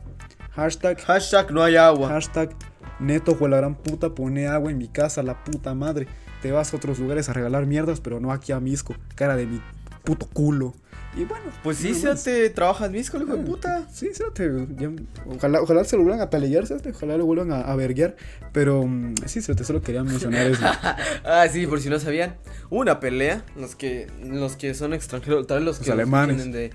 Hashtag. 0.52 1.00
hashtag 1.02 1.52
no 1.52 1.64
hay 1.64 1.76
agua. 1.76 2.10
Hashtag. 2.10 2.56
Neto, 3.00 3.36
fue 3.36 3.50
la 3.50 3.58
gran 3.58 3.76
puta, 3.76 4.14
pone 4.14 4.48
agua 4.48 4.72
en 4.72 4.78
mi 4.78 4.88
casa, 4.90 5.24
la 5.24 5.44
puta 5.44 5.74
madre. 5.74 6.08
Te 6.42 6.52
vas 6.52 6.74
a 6.74 6.78
otros 6.78 7.00
lugares 7.00 7.30
a 7.30 7.34
regalar 7.34 7.66
mierdas, 7.66 8.02
pero 8.02 8.20
no 8.20 8.32
aquí 8.32 8.52
a 8.52 8.60
Misco. 8.60 8.96
Cara 9.16 9.36
de 9.36 9.46
mi 9.46 9.62
puto 10.04 10.28
culo. 10.28 10.74
Y 11.18 11.24
bueno. 11.26 11.46
Pues 11.64 11.78
sí, 11.78 11.92
nada 12.04 12.16
se 12.16 12.32
te 12.32 12.50
trabajas 12.52 12.92
misco, 12.92 13.18
hijo 13.18 13.36
de 13.36 13.44
puta. 13.44 13.88
Sí, 13.92 14.10
fíjate, 14.14 14.52
ya- 14.78 14.92
ojalá, 15.26 15.62
ojalá 15.62 15.84
se 15.84 15.98
lo 15.98 16.04
vuelvan 16.04 16.22
a 16.22 16.30
fíjate, 16.68 16.92
ojalá 16.92 17.18
lo 17.18 17.26
vuelvan 17.26 17.52
a, 17.52 17.62
a 17.62 17.76
verguear, 17.76 18.16
pero 18.54 18.86
mm, 18.86 19.16
sí, 19.26 19.42
fíjate, 19.42 19.64
solo 19.64 19.82
quería 19.82 20.04
mencionar 20.04 20.46
eso. 20.48 20.62
Ah, 21.26 21.48
sí, 21.52 21.66
por 21.68 21.82
si 21.82 21.90
no 21.90 22.00
sabían. 22.00 22.36
Hubo 22.70 22.82
una 22.82 23.00
pelea. 23.00 23.44
Los 23.58 23.76
que, 23.76 24.08
los 24.24 24.56
que 24.56 24.74
son 24.76 24.94
extranjeros, 24.94 25.48
tal 25.48 25.58
vez 25.60 25.66
los 25.66 25.78
Los 25.80 25.86
que 25.86 25.92
alemanes. 25.92 26.36
vienen 26.38 26.52
de. 26.54 26.72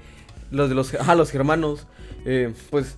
Los 0.51 0.69
de 0.69 0.75
los. 0.75 0.95
Ah, 0.95 1.15
los 1.15 1.31
germanos. 1.31 1.87
eh, 2.25 2.53
pues. 2.71 2.97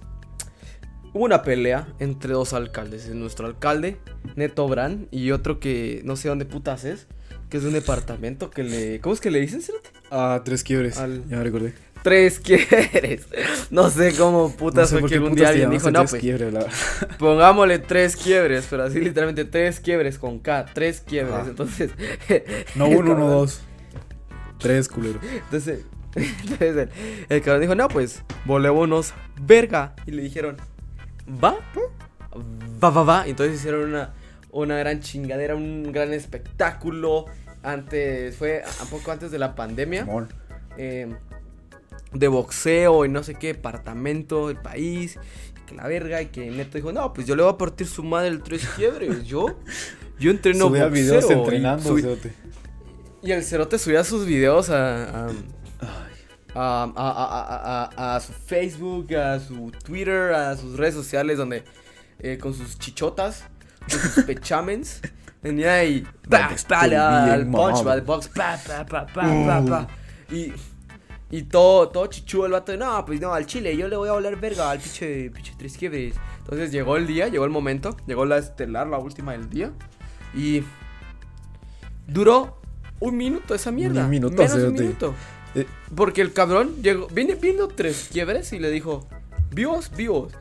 Hubo 1.13 1.25
una 1.25 1.43
pelea 1.43 1.89
entre 1.99 2.33
dos 2.35 2.53
alcaldes. 2.53 3.09
Nuestro 3.09 3.47
alcalde, 3.47 3.99
Neto 4.37 4.67
Brand, 4.69 5.07
y 5.11 5.31
otro 5.31 5.61
que 5.61 6.03
no 6.05 6.17
sé 6.17 6.29
dónde 6.29 6.45
putas 6.45 6.85
es. 6.85 7.07
Que 7.51 7.59
es 7.59 7.63
de 7.63 7.69
un 7.69 7.75
departamento 7.75 8.51
que 8.51 8.65
le. 8.65 9.01
¿Cómo 9.01 9.15
es 9.15 9.21
que 9.21 9.31
le 9.31 9.41
dicen, 9.41 9.63
cerote? 9.63 9.91
Ah, 10.11 10.43
tres 10.45 10.63
quiebres, 10.65 10.99
Al- 10.99 11.25
ya 11.29 11.37
me 11.39 11.45
recordé. 11.45 11.73
Tres 12.03 12.39
quieres. 12.39 13.27
No 13.71 13.91
sé 13.91 14.13
cómo 14.17 14.55
putas 14.55 14.93
no 14.93 14.97
sé 14.99 15.01
fue 15.01 15.09
que 15.09 15.15
algún 15.17 15.35
día 15.35 15.49
alguien 15.49 15.71
dijo, 15.71 15.91
no, 15.91 16.05
pues. 16.05 16.21
quiebres, 16.21 16.53
la. 16.53 16.67
Pongámosle 17.19 17.79
tres 17.81 18.15
quiebres, 18.17 18.67
pero 18.71 18.85
así 18.85 19.01
literalmente 19.01 19.45
tres 19.45 19.81
quiebres 19.81 20.19
con 20.19 20.39
K, 20.39 20.67
tres 20.73 21.01
quiebres. 21.01 21.35
Ajá. 21.35 21.49
Entonces. 21.51 21.91
No 22.77 22.87
uno, 22.89 23.15
no 23.15 23.17
cabrón- 23.17 23.31
dos. 23.31 23.61
Tres, 24.59 24.89
culero. 24.89 25.19
Entonces, 25.45 25.81
entonces 26.15 26.77
el, 26.77 26.91
el 27.29 27.43
cabrón 27.43 27.61
dijo, 27.63 27.75
no, 27.75 27.89
pues, 27.89 28.23
volémonos 28.45 29.13
verga. 29.41 29.95
Y 30.07 30.13
le 30.13 30.23
dijeron, 30.23 30.57
¿va? 31.43 31.57
Va, 32.83 32.91
va, 32.91 33.03
va. 33.03 33.27
Entonces 33.27 33.57
hicieron 33.57 33.89
una, 33.91 34.15
una 34.51 34.79
gran 34.79 35.01
chingadera, 35.01 35.55
un 35.55 35.93
gran 35.93 36.13
espectáculo. 36.13 37.27
Antes, 37.63 38.37
fue 38.37 38.63
un 38.83 38.89
poco 38.89 39.11
antes 39.11 39.31
de 39.31 39.39
la 39.39 39.55
pandemia. 39.55 40.07
Eh, 40.77 41.15
de 42.13 42.29
boxeo 42.29 43.05
y 43.05 43.09
no 43.09 43.23
sé 43.23 43.35
qué, 43.35 43.49
departamento 43.49 44.49
del 44.49 44.57
país. 44.59 45.19
Que 45.67 45.75
la 45.75 45.87
verga. 45.89 46.23
Y 46.23 46.27
que 46.27 46.51
Neto 46.51 46.79
dijo, 46.79 46.93
no, 46.93 47.13
pues 47.13 47.27
yo 47.27 47.35
le 47.35 47.43
voy 47.43 47.53
a 47.53 47.59
partir 47.59 47.87
su 47.89 48.03
madre 48.05 48.29
el 48.29 48.43
tres 48.43 48.67
quiebres. 48.77 49.25
Yo, 49.25 49.59
yo 50.19 50.31
entreno 50.31 50.69
Subía 50.69 50.85
boxeo. 50.85 51.03
videos 51.05 51.31
y 51.31 51.33
entrenando, 51.33 51.97
cerote. 51.99 52.33
y 53.23 53.33
el 53.33 53.43
cerote 53.43 53.79
subía 53.79 54.05
sus 54.05 54.25
videos 54.27 54.71
a, 54.71 55.27
a, 55.27 55.29
a, 56.55 56.85
a- 56.85 56.93
a- 56.95 57.91
a- 57.97 58.17
a 58.17 58.21
su 58.21 58.33
Facebook, 58.33 59.13
a 59.17 59.41
su 59.41 59.73
Twitter, 59.85 60.33
a 60.33 60.57
sus 60.57 60.77
redes 60.77 60.95
sociales 60.95 61.37
donde 61.37 61.65
eh, 62.21 62.39
con 62.39 62.55
sus 62.55 62.79
chichotas, 62.79 63.45
sus 63.89 64.25
pechamens, 64.25 65.01
venía 65.43 65.75
ahí, 65.75 66.07
pa, 66.29 66.51
pa, 66.69 66.81
al 66.81 67.47
punch, 67.47 67.87
va, 67.87 67.93
al 67.93 68.03
box, 68.03 68.29
pa, 68.29 68.59
pa, 68.67 68.85
pa, 68.87 69.07
pa, 69.07 69.23
pa, 69.23 69.65
pa. 69.65 69.89
Y, 70.31 70.53
y 71.31 71.43
todo, 71.43 71.89
todo 71.89 72.07
chichudo 72.07 72.47
el 72.47 72.53
vato, 72.53 72.73
de, 72.73 72.79
no, 72.79 73.05
pues 73.05 73.21
no, 73.21 73.33
al 73.33 73.47
chile, 73.47 73.77
yo 73.77 73.89
le 73.89 73.97
voy 73.97 74.09
a 74.09 74.13
volar 74.13 74.37
verga 74.37 74.71
al 74.71 74.79
pinche, 74.79 75.31
pinche 75.31 75.55
tres 75.59 75.77
quiebres. 75.77 76.15
Entonces 76.39 76.71
llegó 76.71 76.97
el 76.97 77.07
día, 77.07 77.29
llegó 77.29 77.45
el 77.45 77.51
momento, 77.51 77.97
llegó 78.07 78.25
la 78.25 78.39
estelar, 78.39 78.87
la 78.87 78.99
última 78.99 79.33
del 79.33 79.51
día, 79.51 79.73
y 80.35 80.63
duró 82.07 82.61
un 83.01 83.17
minuto 83.17 83.55
esa 83.55 83.73
mierda. 83.73 84.05
Un 84.05 84.11
minuto, 84.11 84.37
menos 84.37 84.55
un 84.55 84.73
minuto. 84.73 85.15
Eh, 85.55 85.67
Porque 85.95 86.23
el 86.23 86.33
cabrón 86.33 86.83
llegó, 86.83 87.09
viene 87.09 87.35
viendo 87.35 87.69
tres 87.69 88.09
quiebres 88.13 88.53
y 88.53 88.59
le 88.59 88.71
dijo, 88.71 89.09
vivos, 89.51 89.91
vivos, 89.97 90.33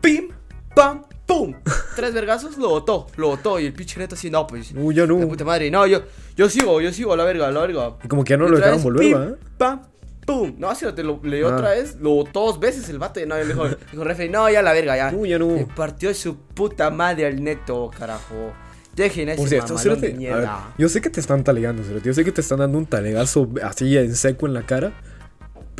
pim, 0.00 0.28
pam, 0.74 1.04
pum. 1.26 1.54
Tres 1.96 2.12
vergazos, 2.14 2.56
lo 2.58 2.68
botó, 2.70 3.06
lo 3.16 3.28
botó. 3.28 3.58
Y 3.60 3.66
el 3.66 3.72
pinche 3.72 3.98
neto 3.98 4.14
así, 4.14 4.30
no, 4.30 4.46
pues, 4.46 4.72
no, 4.72 4.90
ya 4.92 5.06
no. 5.06 5.16
de 5.16 5.26
puta 5.26 5.44
madre, 5.44 5.70
no, 5.70 5.86
yo, 5.86 6.02
yo 6.36 6.48
sigo, 6.48 6.80
yo 6.80 6.92
sigo, 6.92 7.12
a 7.12 7.16
la 7.16 7.24
verga, 7.24 7.48
a 7.48 7.52
la 7.52 7.60
verga. 7.60 7.94
Y 8.04 8.08
como 8.08 8.24
que 8.24 8.30
ya 8.30 8.36
no 8.36 8.46
Y 8.46 8.50
lo 8.50 8.56
dejaron 8.56 8.76
vez, 8.78 8.84
volver, 8.84 9.14
¿va? 9.14 9.36
Pam, 9.58 9.82
pum. 10.26 10.54
No, 10.58 10.74
si 10.74 10.86
te 10.92 11.02
lo 11.02 11.20
le 11.22 11.38
dio 11.38 11.48
Ah. 11.48 11.56
otra 11.56 11.70
vez, 11.70 11.96
lo 12.00 12.10
botó 12.10 12.46
dos 12.46 12.60
veces 12.60 12.88
el 12.88 12.98
vato. 12.98 13.20
Y 13.20 13.26
no, 13.26 13.36
y 13.38 13.42
le 13.42 13.48
dijo, 13.48 13.68
dijo 13.92 14.04
referee, 14.04 14.30
no, 14.30 14.48
ya 14.50 14.62
la 14.62 14.72
verga, 14.72 14.96
ya. 14.96 15.10
No, 15.10 15.24
ya 15.26 15.38
no. 15.38 15.54
Le 15.54 15.66
partió 15.66 16.12
su 16.14 16.36
puta 16.36 16.90
madre 16.90 17.26
al 17.26 17.42
neto, 17.42 17.90
carajo. 17.96 18.52
Dejen 18.94 19.30
ese 19.30 19.58
a 19.58 19.64
ver, 19.64 20.48
yo 20.76 20.88
sé 20.90 21.00
que 21.00 21.08
te 21.08 21.18
están 21.18 21.42
talegando, 21.44 21.82
cerote, 21.82 22.04
yo 22.06 22.12
sé 22.12 22.26
que 22.26 22.32
te 22.32 22.42
están 22.42 22.58
dando 22.58 22.76
un 22.76 22.84
talegazo 22.84 23.48
así 23.62 23.96
en 23.96 24.14
seco 24.14 24.46
en 24.46 24.52
la 24.52 24.66
cara, 24.66 24.92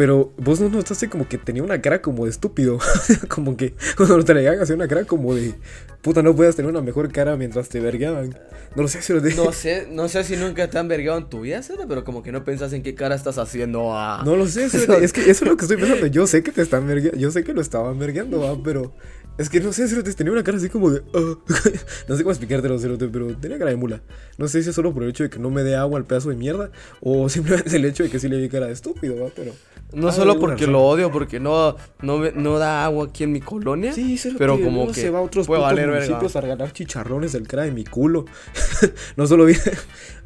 pero 0.02 0.32
vos 0.36 0.58
no 0.58 0.68
notaste 0.68 1.08
como 1.08 1.28
que 1.28 1.38
tenía 1.38 1.62
una 1.62 1.80
cara 1.80 2.02
como 2.02 2.24
de 2.24 2.32
estúpido, 2.32 2.80
como 3.28 3.56
que 3.56 3.72
cuando 3.96 4.16
lo 4.16 4.24
talegaban 4.24 4.60
hacía 4.60 4.74
una 4.74 4.88
cara 4.88 5.04
como 5.04 5.32
de, 5.32 5.54
puta, 6.00 6.24
no 6.24 6.34
puedas 6.34 6.56
tener 6.56 6.68
una 6.68 6.80
mejor 6.80 7.12
cara 7.12 7.36
mientras 7.36 7.68
te 7.68 7.78
vergueaban. 7.78 8.36
No 8.74 8.82
lo 8.82 8.88
sé, 8.88 9.00
cerote. 9.00 9.32
No 9.36 9.52
sé, 9.52 9.86
no 9.88 10.08
sé 10.08 10.24
si 10.24 10.34
nunca 10.34 10.68
te 10.68 10.76
han 10.76 10.88
vergado 10.88 11.18
en 11.18 11.28
tu 11.28 11.42
vida, 11.42 11.62
cerote, 11.62 11.86
pero 11.86 12.02
como 12.02 12.24
que 12.24 12.32
no 12.32 12.42
pensás 12.42 12.72
en 12.72 12.82
qué 12.82 12.96
cara 12.96 13.14
estás 13.14 13.38
haciendo 13.38 13.96
a... 13.96 14.24
No 14.24 14.34
lo 14.34 14.48
sé, 14.48 14.68
cerote, 14.70 15.04
es 15.04 15.12
que 15.12 15.20
eso 15.20 15.44
es 15.44 15.50
lo 15.52 15.56
que 15.56 15.66
estoy 15.66 15.76
pensando, 15.76 16.04
yo 16.08 16.26
sé 16.26 16.42
que 16.42 16.50
te 16.50 16.62
están 16.62 16.84
vergueando, 16.84 17.20
yo 17.20 17.30
sé 17.30 17.44
que 17.44 17.52
lo 17.52 17.60
estaban 17.60 17.96
vergueando, 17.96 18.40
¿va? 18.40 18.60
pero... 18.60 18.92
Es 19.38 19.48
que 19.48 19.60
no 19.60 19.72
sé, 19.72 19.88
Cerote, 19.88 20.12
tenía 20.12 20.32
una 20.32 20.44
cara 20.44 20.58
así 20.58 20.68
como 20.68 20.90
de... 20.90 21.02
"Ah". 21.14 21.34
no 22.08 22.16
sé 22.16 22.22
cómo 22.22 22.32
explicártelo, 22.32 22.78
Cerote, 22.78 23.08
pero 23.08 23.34
tenía 23.36 23.58
cara 23.58 23.70
de 23.70 23.76
mula. 23.76 24.02
No 24.38 24.46
sé 24.46 24.62
si 24.62 24.68
es 24.68 24.74
solo 24.74 24.92
por 24.92 25.02
el 25.04 25.08
hecho 25.10 25.22
de 25.24 25.30
que 25.30 25.38
no 25.38 25.50
me 25.50 25.62
dé 25.62 25.74
agua 25.74 25.98
al 25.98 26.04
pedazo 26.04 26.28
de 26.28 26.36
mierda 26.36 26.70
o 27.00 27.28
simplemente 27.30 27.74
el 27.76 27.84
hecho 27.86 28.02
de 28.02 28.10
que 28.10 28.18
sí 28.18 28.28
le 28.28 28.36
vi 28.38 28.48
cara 28.48 28.66
de 28.66 28.72
estúpido, 28.72 29.22
¿va? 29.22 29.30
Pero... 29.34 29.52
No 29.94 30.08
Ah, 30.08 30.12
solo 30.12 30.38
porque 30.40 30.54
razón. 30.62 30.72
lo 30.72 30.82
odio, 30.84 31.10
porque 31.12 31.38
no, 31.38 31.76
no, 32.00 32.16
me- 32.18 32.32
no 32.32 32.58
da 32.58 32.84
agua 32.84 33.06
aquí 33.06 33.24
en 33.24 33.32
mi 33.32 33.40
colonia. 33.40 33.92
Sí, 33.92 34.16
Cerote, 34.16 34.38
pero 34.38 34.58
como 34.60 34.86
que 34.88 34.94
se 34.94 35.10
va 35.10 35.18
a 35.18 35.22
otros 35.22 35.46
puede 35.46 35.60
valer 35.60 35.86
verga. 35.90 36.00
municipios 36.06 36.34
a 36.36 36.40
regalar 36.40 36.72
chicharrones 36.72 37.32
del 37.32 37.46
cara 37.46 37.64
de 37.64 37.72
mi 37.72 37.84
culo. 37.84 38.24
no 39.16 39.26
solo 39.26 39.44
viene... 39.44 39.60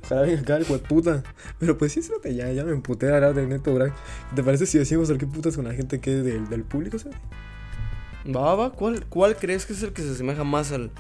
Ojalá 0.05 0.23
venga 0.23 0.41
acá 0.41 0.57
el 0.57 0.65
puta. 0.81 1.23
Pero 1.59 1.77
pues 1.79 1.91
sí, 1.93 2.01
Cerote, 2.03 2.33
ya, 2.35 2.51
ya 2.53 2.65
me 2.65 2.71
emputé 2.73 3.11
a 3.11 3.17
hablar 3.17 3.35
del 3.35 3.49
neto, 3.49 3.75
Gran. 3.75 3.93
¿Te 4.37 4.43
parece 4.45 4.67
si 4.67 4.79
decimos 4.79 5.11
el 5.11 5.19
qué 5.19 5.27
putas 5.27 5.57
con 5.57 5.65
la 5.65 5.75
gente 5.75 6.01
que 6.01 6.19
es 6.19 6.25
del, 6.25 6.49
del 6.49 6.63
público, 6.63 6.99
Cerote? 7.01 7.19
Va, 8.35 8.55
va, 8.55 8.73
¿cuál, 8.73 9.05
¿cuál 9.07 9.37
crees 9.37 9.67
que 9.67 9.73
es 9.73 9.83
el 9.83 9.93
que 9.93 10.03
se 10.03 10.11
asemeja 10.11 10.43
más 10.45 10.73
al, 10.73 10.91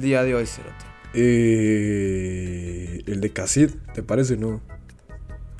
día 0.00 0.22
de 0.22 0.34
hoy, 0.34 0.46
Cerote? 0.46 0.84
Eh, 1.14 3.02
el 3.06 3.20
de 3.20 3.32
Casid, 3.32 3.70
¿te 3.94 4.02
parece 4.02 4.36
no? 4.36 4.60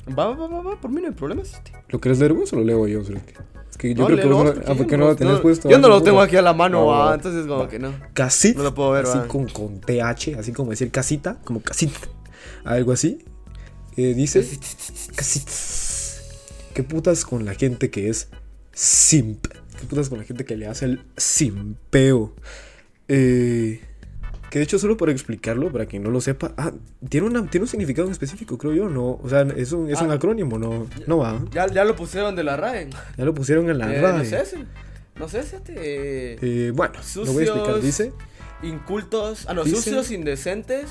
Va, 0.07 0.27
va, 0.35 0.47
va, 0.47 0.61
va, 0.61 0.81
por 0.81 0.91
mí 0.91 1.01
no 1.01 1.07
hay 1.07 1.13
problema, 1.13 1.43
Cerote. 1.45 1.71
¿Lo 1.89 1.99
quieres 1.99 2.19
leer 2.19 2.33
vos 2.33 2.51
o 2.53 2.57
lo 2.57 2.63
leo 2.63 2.87
yo? 2.87 3.03
Cerote? 3.03 3.33
Es 3.69 3.77
que 3.77 3.93
yo 3.95 4.01
No, 4.01 4.05
creo 4.07 4.19
que 4.19 4.27
vos 4.27 4.43
no, 4.45 4.51
ah, 4.51 4.63
yo 4.67 4.77
¿por 4.77 4.87
qué 4.87 4.97
no 4.97 5.05
lo- 5.07 5.15
tenés 5.15 5.33
no- 5.35 5.41
puesto? 5.41 5.69
Yo 5.69 5.79
no 5.79 5.87
lo 5.87 6.03
tengo 6.03 6.21
aquí 6.21 6.35
a 6.35 6.41
la 6.41 6.53
mano, 6.53 6.81
No, 6.81 6.85
va, 6.87 7.05
va. 7.05 7.15
entonces 7.15 7.47
como 7.47 7.61
Va. 7.61 7.69
que 7.69 7.79
no. 7.79 7.93
Casid, 8.13 8.55
No 8.57 8.63
lo 8.63 8.75
puedo 8.75 8.91
ver, 8.91 9.05
así 9.05 9.17
va. 9.17 9.27
con, 9.27 9.47
con 9.47 9.79
TH, 9.81 10.35
así 10.37 10.51
como 10.53 10.69
decir 10.71 10.91
casita, 10.91 11.39
como 11.43 11.61
casita, 11.61 11.99
algo 12.65 12.91
así. 12.91 13.23
Eh, 13.97 14.13
dice, 14.13 14.47
Casid. 15.15 15.43
¿Qué 16.73 16.81
putas 16.83 17.23
con 17.25 17.45
la 17.45 17.53
gente 17.53 17.89
que 17.91 18.09
es 18.09 18.29
simp? 18.73 19.45
¿Qué 19.83 19.89
putas 19.89 20.07
con 20.07 20.17
la 20.17 20.23
gente 20.23 20.45
que 20.45 20.55
le 20.55 20.65
hace 20.65 20.85
el 20.85 21.01
simpeo? 21.17 22.33
Eh, 23.09 23.81
que 24.49 24.59
de 24.59 24.63
hecho, 24.63 24.79
solo 24.79 24.95
para 24.95 25.11
explicarlo, 25.11 25.73
para 25.73 25.87
quien 25.87 26.03
no 26.03 26.09
lo 26.09 26.21
sepa, 26.21 26.53
ah, 26.55 26.71
tiene, 27.09 27.27
una, 27.27 27.45
tiene 27.49 27.63
un 27.65 27.67
significado 27.67 28.09
específico, 28.09 28.57
creo 28.57 28.71
yo, 28.73 28.87
¿no? 28.87 29.19
O 29.21 29.27
sea, 29.27 29.41
es 29.41 29.73
un, 29.73 29.89
es 29.89 29.99
un 29.99 30.09
Ah. 30.11 30.13
acrónimo, 30.13 30.57
¿no? 30.57 30.87
No 31.05 31.17
va. 31.17 31.43
Ya, 31.51 31.67
ya 31.67 31.83
lo 31.83 31.97
pusieron 31.97 32.33
de 32.37 32.45
la 32.45 32.55
RAE. 32.55 32.91
Ya 33.17 33.25
lo 33.25 33.33
pusieron 33.33 33.69
en 33.69 33.77
la 33.77 33.93
Eh, 33.93 33.99
RAE. 34.01 34.17
no 34.19 34.23
sé, 34.23 34.45
si- 34.45 34.63
no 35.19 35.27
sé, 35.27 35.43
si. 35.43 35.57
Eh, 35.67 36.71
bueno, 36.73 36.93
lo 37.15 37.33
voy 37.33 37.41
a 37.43 37.45
explicar. 37.47 37.73
Sucios. 37.75 37.83
Dice, 37.83 38.13
Incultos, 38.61 39.45
ah 39.49 39.53
no, 39.53 39.65
Dice- 39.65 39.75
sucios, 39.75 40.11
indecentes, 40.11 40.85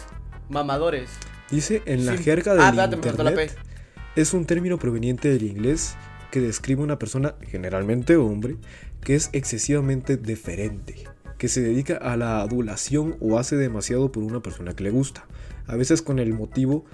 mamadores. 0.51 1.09
Dice, 1.51 1.81
en 1.87 2.05
la 2.05 2.19
Sí. 2.19 2.25
jerga 2.25 2.53
del 2.53 2.61
Ah, 2.63 2.73
me 2.73 2.77
faltó 2.99 3.23
la 3.25 3.31
internet, 3.31 3.57
es 4.17 4.35
un 4.35 4.45
término 4.45 4.79
proveniente 4.79 5.31
del 5.31 5.45
inglés 5.45 5.95
que 6.33 6.41
describe 6.41 6.83
una 6.83 6.99
persona, 6.99 7.35
generalmente 7.43 8.17
hombre, 8.17 8.57
que 9.03 9.15
es 9.15 9.29
excesivamente 9.35 10.17
deferente, 10.17 11.05
que 11.37 11.47
se 11.47 11.61
dedica 11.61 11.99
a 11.99 12.17
la 12.17 12.41
adulación 12.41 13.17
o 13.21 13.39
hace 13.39 13.55
demasiado 13.57 14.11
por 14.11 14.23
una 14.23 14.41
persona 14.41 14.75
que 14.75 14.83
le 14.83 14.91
gusta, 14.91 15.27
a 15.67 15.77
veces 15.77 16.01
con 16.01 16.19
el 16.19 16.33
motivo 16.33 16.87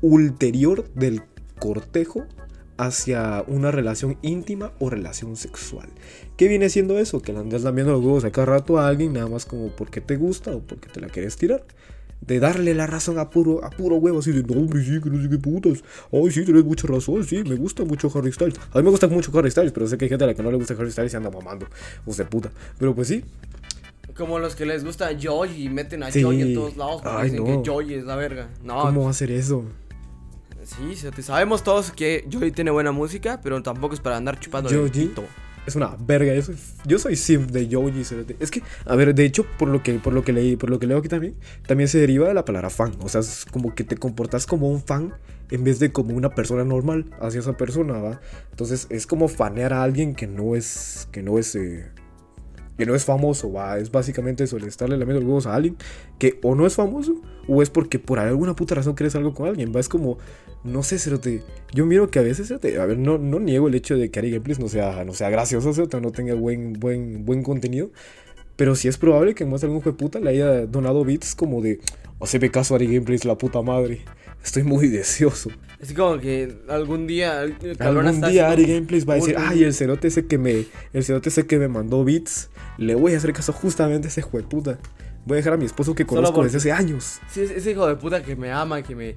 ulterior 0.00 0.92
del 0.94 1.22
cortejo 1.60 2.26
hacia 2.76 3.44
una 3.46 3.70
relación 3.70 4.18
íntima 4.20 4.72
o 4.80 4.90
relación 4.90 5.36
sexual. 5.36 5.88
¿Qué 6.36 6.48
viene 6.48 6.70
siendo 6.70 6.98
eso? 6.98 7.22
Que 7.22 7.32
le 7.32 7.38
andas 7.38 7.62
lambiendo 7.62 7.92
los 7.92 8.04
huevos 8.04 8.24
a 8.24 8.32
cada 8.32 8.46
rato 8.46 8.78
a 8.78 8.88
alguien 8.88 9.12
nada 9.12 9.28
más 9.28 9.46
como 9.46 9.68
porque 9.68 10.00
te 10.00 10.16
gusta 10.16 10.56
o 10.56 10.60
porque 10.60 10.88
te 10.88 11.00
la 11.00 11.06
quieres 11.06 11.36
tirar. 11.36 11.64
De 12.26 12.40
darle 12.40 12.74
la 12.74 12.86
razón 12.86 13.18
a 13.18 13.28
puro, 13.30 13.64
a 13.64 13.70
puro 13.70 13.96
huevo, 13.96 14.20
así 14.20 14.32
de, 14.32 14.42
no, 14.42 14.60
hombre, 14.60 14.82
sí, 14.82 15.00
que 15.00 15.10
no 15.10 15.22
sé 15.22 15.28
qué 15.28 15.38
putas. 15.38 15.84
Ay, 16.12 16.30
sí, 16.30 16.44
tienes 16.44 16.64
mucha 16.64 16.86
razón, 16.86 17.24
sí, 17.24 17.42
me 17.44 17.54
gusta 17.56 17.84
mucho 17.84 18.10
Harry 18.14 18.32
Styles. 18.32 18.54
A 18.72 18.78
mí 18.78 18.84
me 18.84 18.90
gusta 18.90 19.08
mucho 19.08 19.30
Harry 19.38 19.50
Styles, 19.50 19.72
pero 19.72 19.86
sé 19.86 19.98
que 19.98 20.06
hay 20.06 20.08
gente 20.08 20.24
a 20.24 20.28
la 20.28 20.34
que 20.34 20.42
no 20.42 20.50
le 20.50 20.56
gusta 20.56 20.74
Harry 20.74 20.90
Styles 20.90 21.12
y 21.12 21.16
anda 21.16 21.30
mamando. 21.30 21.66
O 22.06 22.14
de 22.14 22.24
puta. 22.24 22.50
Pero 22.78 22.94
pues 22.94 23.08
sí, 23.08 23.24
Como 24.16 24.38
los 24.38 24.54
que 24.54 24.64
les 24.64 24.84
gusta 24.84 25.10
Joy 25.18 25.64
y 25.64 25.68
meten 25.68 26.02
a 26.04 26.10
Sí. 26.12 26.22
Joy 26.22 26.40
en 26.40 26.54
todos 26.54 26.76
lados 26.76 27.02
porque 27.02 27.16
Ay, 27.18 27.30
dicen 27.30 27.44
no. 27.44 27.62
que 27.62 27.68
Joy 27.68 27.94
es 27.94 28.04
la 28.04 28.14
verga. 28.16 28.48
No, 28.62 28.80
¿cómo 28.82 29.08
hacer 29.08 29.30
eso? 29.30 29.64
sí, 30.64 30.96
sabemos 31.22 31.62
todos 31.62 31.90
que 31.90 32.24
Joy 32.30 32.50
tiene 32.52 32.70
buena 32.70 32.90
música, 32.92 33.40
pero 33.42 33.62
tampoco 33.62 33.94
es 33.94 34.00
para 34.00 34.16
andar 34.16 34.40
chupando 34.40 34.70
el 34.70 34.90
pito. 34.90 35.24
Es 35.66 35.76
una 35.76 35.96
verga, 35.98 36.34
yo 36.34 36.42
soy, 36.42 36.56
yo 36.86 36.98
soy 36.98 37.16
simp 37.16 37.50
de 37.50 37.68
Yoji. 37.68 38.02
Es 38.38 38.50
que, 38.50 38.62
a 38.84 38.96
ver, 38.96 39.14
de 39.14 39.24
hecho, 39.24 39.46
por 39.58 39.68
lo 39.68 39.82
que, 39.82 39.94
por 39.94 40.12
lo 40.12 40.22
que 40.22 40.32
leí, 40.32 40.56
por 40.56 40.70
lo 40.70 40.78
que 40.78 40.86
leo 40.86 40.98
aquí 40.98 41.08
también, 41.08 41.36
también 41.66 41.88
se 41.88 41.98
deriva 41.98 42.28
de 42.28 42.34
la 42.34 42.44
palabra 42.44 42.70
fan. 42.70 42.92
O 43.00 43.08
sea, 43.08 43.20
es 43.20 43.46
como 43.50 43.74
que 43.74 43.84
te 43.84 43.96
comportas 43.96 44.46
como 44.46 44.68
un 44.68 44.82
fan 44.82 45.14
en 45.50 45.64
vez 45.64 45.78
de 45.78 45.92
como 45.92 46.16
una 46.16 46.30
persona 46.30 46.64
normal 46.64 47.06
hacia 47.20 47.40
esa 47.40 47.56
persona, 47.56 47.94
¿va? 47.94 48.20
Entonces 48.50 48.86
es 48.90 49.06
como 49.06 49.28
fanear 49.28 49.72
a 49.72 49.82
alguien 49.82 50.14
que 50.14 50.26
no 50.26 50.56
es, 50.56 51.08
que 51.12 51.22
no 51.22 51.38
es, 51.38 51.54
eh, 51.54 51.90
que 52.76 52.86
no 52.86 52.94
es 52.94 53.04
famoso, 53.04 53.52
¿va? 53.52 53.78
Es 53.78 53.90
básicamente 53.90 54.44
eso, 54.44 54.56
el 54.56 54.64
estarle 54.64 54.96
lamiendo 54.96 55.20
los 55.20 55.28
huevos 55.28 55.46
a 55.46 55.54
alguien 55.54 55.76
que 56.18 56.38
o 56.42 56.54
no 56.54 56.66
es 56.66 56.74
famoso 56.74 57.20
o 57.46 57.62
es 57.62 57.70
porque 57.70 57.98
por 57.98 58.18
alguna 58.18 58.56
puta 58.56 58.74
razón 58.74 58.94
crees 58.94 59.14
algo 59.14 59.34
con 59.34 59.48
alguien, 59.48 59.72
¿va? 59.74 59.80
Es 59.80 59.88
como, 59.88 60.18
no 60.64 60.82
sé, 60.82 60.98
cerote, 60.98 61.42
yo 61.72 61.86
miro 61.86 62.10
que 62.10 62.18
a 62.18 62.22
veces, 62.22 62.50
a 62.50 62.58
ver, 62.58 62.98
no, 62.98 63.18
no 63.18 63.38
niego 63.38 63.68
el 63.68 63.74
hecho 63.74 63.96
de 63.96 64.10
que 64.10 64.18
Ari 64.18 64.30
Gameplays 64.30 64.58
no 64.58 64.68
sea, 64.68 65.04
no 65.04 65.12
sea 65.12 65.30
gracioso, 65.30 65.72
cerote, 65.72 66.00
no 66.00 66.10
tenga 66.10 66.34
buen, 66.34 66.72
buen, 66.74 67.24
buen 67.24 67.42
contenido, 67.42 67.90
pero 68.56 68.74
sí 68.74 68.88
es 68.88 68.98
probable 68.98 69.34
que 69.34 69.44
más 69.44 69.62
algún 69.62 69.78
hijo 69.78 69.90
de 69.90 69.96
puta 69.96 70.18
le 70.20 70.30
haya 70.30 70.66
donado 70.66 71.04
bits 71.04 71.34
como 71.34 71.60
de, 71.60 71.80
o 72.18 72.26
caso 72.50 72.74
a 72.74 72.76
Ari 72.76 72.86
Gameplays, 72.86 73.24
la 73.24 73.36
puta 73.36 73.62
madre. 73.62 74.02
Estoy 74.44 74.62
muy 74.62 74.88
deseoso. 74.88 75.50
Es 75.80 75.92
como 75.92 76.18
que 76.18 76.56
algún 76.68 77.06
día 77.06 77.42
el 77.42 77.76
cabrón 77.76 78.06
Algún 78.06 78.30
día 78.30 78.50
Ari 78.50 78.66
Gameplays 78.66 79.08
va 79.08 79.14
a 79.14 79.16
decir, 79.16 79.36
ay, 79.38 79.64
el 79.64 79.74
cerote 79.74 80.08
ese 80.08 80.26
que 80.26 80.38
me, 80.38 80.66
el 80.92 81.04
cerote 81.04 81.28
ese 81.30 81.46
que 81.46 81.58
me 81.58 81.68
mandó 81.68 82.04
bits, 82.04 82.50
le 82.78 82.94
voy 82.94 83.14
a 83.14 83.16
hacer 83.18 83.32
caso 83.32 83.52
justamente 83.52 84.08
a 84.08 84.10
ese 84.10 84.20
hijo 84.20 84.36
de 84.36 84.44
puta. 84.44 84.78
Voy 85.26 85.34
a 85.34 85.38
dejar 85.38 85.54
a 85.54 85.56
mi 85.56 85.64
esposo 85.64 85.94
que 85.94 86.04
conozco 86.06 86.36
porque- 86.36 86.52
desde 86.52 86.70
hace 86.70 86.72
años. 86.72 87.18
Sí, 87.30 87.40
es- 87.40 87.50
ese 87.50 87.70
hijo 87.72 87.86
de 87.86 87.96
puta 87.96 88.22
que 88.22 88.36
me 88.36 88.52
ama, 88.52 88.82
que 88.82 88.94
me 88.94 89.16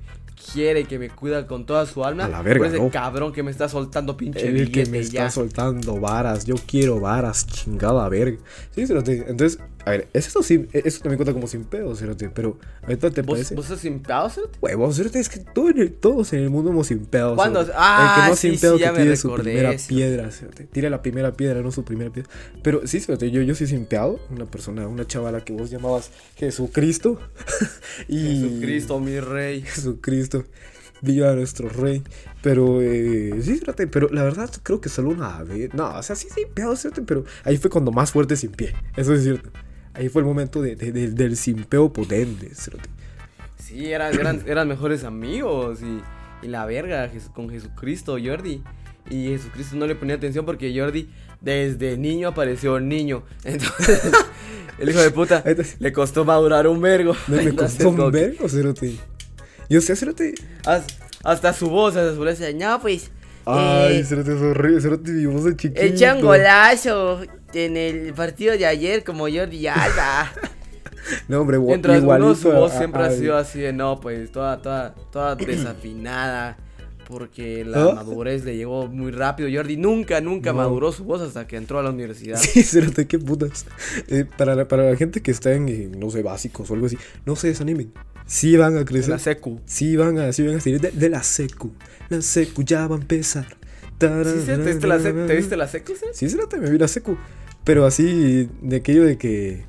quiere, 0.53 0.85
que 0.85 0.97
me 0.99 1.09
cuida 1.09 1.45
con 1.47 1.65
toda 1.65 1.85
su 1.85 2.03
alma. 2.05 2.25
A 2.25 2.29
la 2.29 2.41
verga, 2.41 2.59
Por 2.65 2.67
ese 2.73 2.83
¿no? 2.83 2.89
cabrón 2.89 3.33
que 3.33 3.43
me 3.43 3.51
está 3.51 3.67
soltando 3.67 4.15
pinche 4.15 4.47
El 4.47 4.71
que 4.71 4.85
me 4.85 5.03
ya. 5.03 5.25
está 5.27 5.31
soltando 5.31 5.99
varas, 5.99 6.45
yo 6.45 6.55
quiero 6.65 6.99
varas, 7.01 7.45
chingada 7.47 8.07
verga. 8.09 8.37
Sí, 8.73 8.87
cerote. 8.87 9.25
Entonces, 9.27 9.59
a 9.87 9.91
ver, 9.91 10.09
eso 10.11 10.43
sí, 10.43 10.67
eso 10.73 10.99
también 10.99 11.15
cuenta 11.17 11.31
como 11.31 11.47
sin 11.47 11.63
pedo, 11.63 11.95
cerote. 11.95 12.29
Pero, 12.29 12.59
ahorita 12.83 13.09
te 13.09 13.21
¿Vos, 13.21 13.35
parece. 13.35 13.55
¿Vos 13.55 13.63
estás 13.67 13.79
simpeado, 13.79 14.29
cerote? 14.29 14.59
Huevos, 14.61 14.97
cerote, 14.97 15.17
es 15.17 15.29
que 15.29 15.39
todo 15.39 15.69
en 15.69 15.79
el- 15.79 15.93
todos 15.93 16.33
en 16.33 16.41
el 16.41 16.49
mundo 16.49 16.71
hemos 16.71 16.87
sin 16.87 17.05
pedo. 17.05 17.35
¿Cuándo? 17.37 17.61
cerote. 17.61 17.77
Ah, 17.79 18.15
el 18.17 18.23
que 18.23 18.29
no 18.31 18.35
sí, 18.35 18.49
sin 18.51 18.59
pedo 18.59 18.77
sí, 18.77 18.83
que 18.83 18.89
tire 18.89 19.15
su 19.15 19.33
primera 19.33 19.73
piedra, 19.87 20.29
cerote. 20.29 20.65
Tire 20.65 20.89
la 20.89 21.01
primera 21.01 21.31
piedra, 21.31 21.61
no 21.61 21.71
su 21.71 21.85
primera 21.85 22.11
piedra. 22.11 22.29
Pero 22.63 22.85
sí, 22.85 22.99
cerote, 22.99 23.31
yo, 23.31 23.41
yo 23.43 23.55
soy 23.55 23.67
sin 23.67 23.85
peado, 23.85 24.19
una 24.29 24.45
persona, 24.45 24.85
una 24.89 25.07
chavala 25.07 25.45
que 25.45 25.53
vos 25.53 25.69
llamabas 25.69 26.11
Jesucristo. 26.35 27.17
y 28.09 28.41
Jesucristo, 28.41 28.99
mi 28.99 29.21
rey. 29.21 29.61
Jesucristo. 29.61 30.43
Viva 31.01 31.31
nuestro 31.33 31.69
rey. 31.69 32.03
Pero, 32.41 32.81
eh, 32.81 33.39
sí, 33.41 33.57
cerote, 33.57 33.87
pero 33.87 34.09
la 34.09 34.23
verdad 34.23 34.51
creo 34.63 34.81
que 34.81 34.89
solo 34.89 35.11
una 35.11 35.43
vez. 35.43 35.73
No, 35.73 35.95
o 35.97 36.03
sea, 36.03 36.17
sí, 36.17 36.27
sin 36.33 36.49
pedo, 36.49 36.73
pero 37.05 37.23
ahí 37.45 37.55
fue 37.55 37.69
cuando 37.69 37.91
más 37.91 38.11
fuerte 38.11 38.35
sin 38.35 38.51
pie. 38.51 38.73
Eso 38.97 39.13
es 39.13 39.23
cierto. 39.23 39.49
Ahí 39.97 40.09
fue 40.09 40.21
el 40.21 40.27
momento 40.27 40.61
de, 40.61 40.75
de- 40.75 40.91
de- 40.91 41.11
del 41.11 41.35
simpeo 41.37 41.91
potente, 41.91 42.53
cerote. 42.53 42.87
Sí, 43.57 43.91
eran, 43.91 44.13
eran, 44.13 44.43
eran 44.47 44.67
mejores 44.67 45.03
amigos 45.03 45.79
y, 45.81 46.45
y 46.45 46.49
la 46.49 46.65
verga 46.65 47.09
con 47.33 47.49
Jesucristo, 47.49 48.17
Jordi. 48.23 48.63
Y 49.09 49.27
Jesucristo 49.29 49.75
no 49.77 49.87
le 49.87 49.95
ponía 49.95 50.15
atención 50.15 50.45
porque 50.45 50.77
Jordi 50.77 51.09
desde 51.41 51.97
niño 51.97 52.27
apareció 52.29 52.79
niño. 52.79 53.23
Entonces, 53.43 54.01
el 54.79 54.89
hijo 54.89 54.99
de 54.99 55.11
puta 55.11 55.43
le 55.79 55.93
costó 55.93 56.25
madurar 56.25 56.67
un 56.67 56.79
vergo. 56.81 57.15
No 57.27 57.37
me 57.37 57.43
Entonces, 57.49 57.83
costó 57.83 58.05
un 58.05 58.11
vergo, 58.11 58.47
cerote. 58.49 58.95
Yo 59.69 59.81
sé, 59.81 59.95
cerote. 59.95 60.35
has- 60.65 60.85
Hasta 61.23 61.53
su 61.53 61.69
voz, 61.69 61.95
hasta 61.95 62.13
su 62.13 62.19
voz 62.19 62.39
no, 62.55 62.79
pues. 62.81 63.09
Ay, 63.45 63.97
eh, 63.99 64.03
cerote, 64.03 64.33
es 64.35 64.41
horrible. 64.41 64.81
Cerote, 64.81 65.11
mi 65.11 65.25
voz 65.25 65.45
de 65.45 65.55
chiquito. 65.55 65.81
Echa 65.81 66.15
un 66.15 66.21
golazo 66.21 67.21
en 67.53 67.77
el 67.77 68.13
partido 68.13 68.57
de 68.57 68.65
ayer 68.65 69.03
como 69.03 69.27
Jordi 69.29 69.67
Alba. 69.67 70.31
No, 71.29 71.41
hombre, 71.41 71.57
Mientras 71.59 72.03
uno 72.03 72.35
su 72.35 72.51
voz 72.51 72.73
a- 72.73 72.77
siempre 72.79 73.01
ha 73.03 73.11
sido 73.11 73.37
así 73.37 73.59
de 73.59 73.71
no, 73.73 73.99
pues 74.01 74.31
toda, 74.31 74.61
toda, 74.61 74.93
toda 75.11 75.35
desafinada. 75.35 76.57
Porque 77.07 77.63
la 77.63 77.83
¿Ah? 77.83 77.93
madurez 77.95 78.43
le 78.43 78.57
llegó 78.57 78.87
muy 78.87 79.11
rápido. 79.11 79.47
Jordi 79.49 79.77
nunca, 79.77 80.19
nunca 80.19 80.51
No. 80.51 80.57
maduró 80.57 80.91
su 80.91 81.05
voz 81.05 81.21
hasta 81.21 81.47
que 81.47 81.55
entró 81.55 81.79
a 81.79 81.83
la 81.83 81.91
universidad. 81.91 82.37
Sí, 82.37 82.61
cerote, 82.63 83.07
qué 83.07 83.17
putas. 83.17 83.65
Eh, 84.09 84.25
para, 84.37 84.55
la, 84.55 84.67
para 84.67 84.89
la 84.89 84.97
gente 84.97 85.21
que 85.21 85.31
está 85.31 85.53
en, 85.53 85.69
eh, 85.69 85.89
no 85.97 86.09
sé, 86.09 86.21
básicos 86.21 86.69
o 86.69 86.73
algo 86.73 86.87
así, 86.87 86.97
no 87.25 87.37
se 87.37 87.47
desanimen. 87.47 87.93
Sí 88.25 88.57
van 88.57 88.75
a 88.75 88.79
De 88.79 88.85
crecer. 88.85 89.11
la 89.11 89.19
secu. 89.19 89.61
Sí 89.65 89.95
van 89.95 90.19
a, 90.19 90.33
sí 90.33 90.45
van 90.45 90.57
a 90.57 90.59
salir 90.59 90.81
de, 90.81 90.91
de 90.91 91.09
la 91.09 91.23
secu. 91.23 91.71
La 92.09 92.21
secu 92.21 92.63
ya 92.63 92.85
va 92.87 92.97
a 92.97 92.99
empezar. 92.99 93.45
¿Sí, 93.99 94.07
¿Te 94.45 94.57
viste 94.57 94.87
la? 94.87 94.99
¿Te 94.99 95.35
viste 95.35 95.57
la 95.57 95.67
secu? 95.67 95.93
sí? 96.13 96.29
Sí, 96.29 96.37
me 96.59 96.69
vi 96.69 96.77
la 96.77 96.87
secu. 96.87 97.17
Pero 97.63 97.85
así, 97.85 98.49
de 98.61 98.77
aquello 98.77 99.03
de 99.03 99.17
que... 99.17 99.65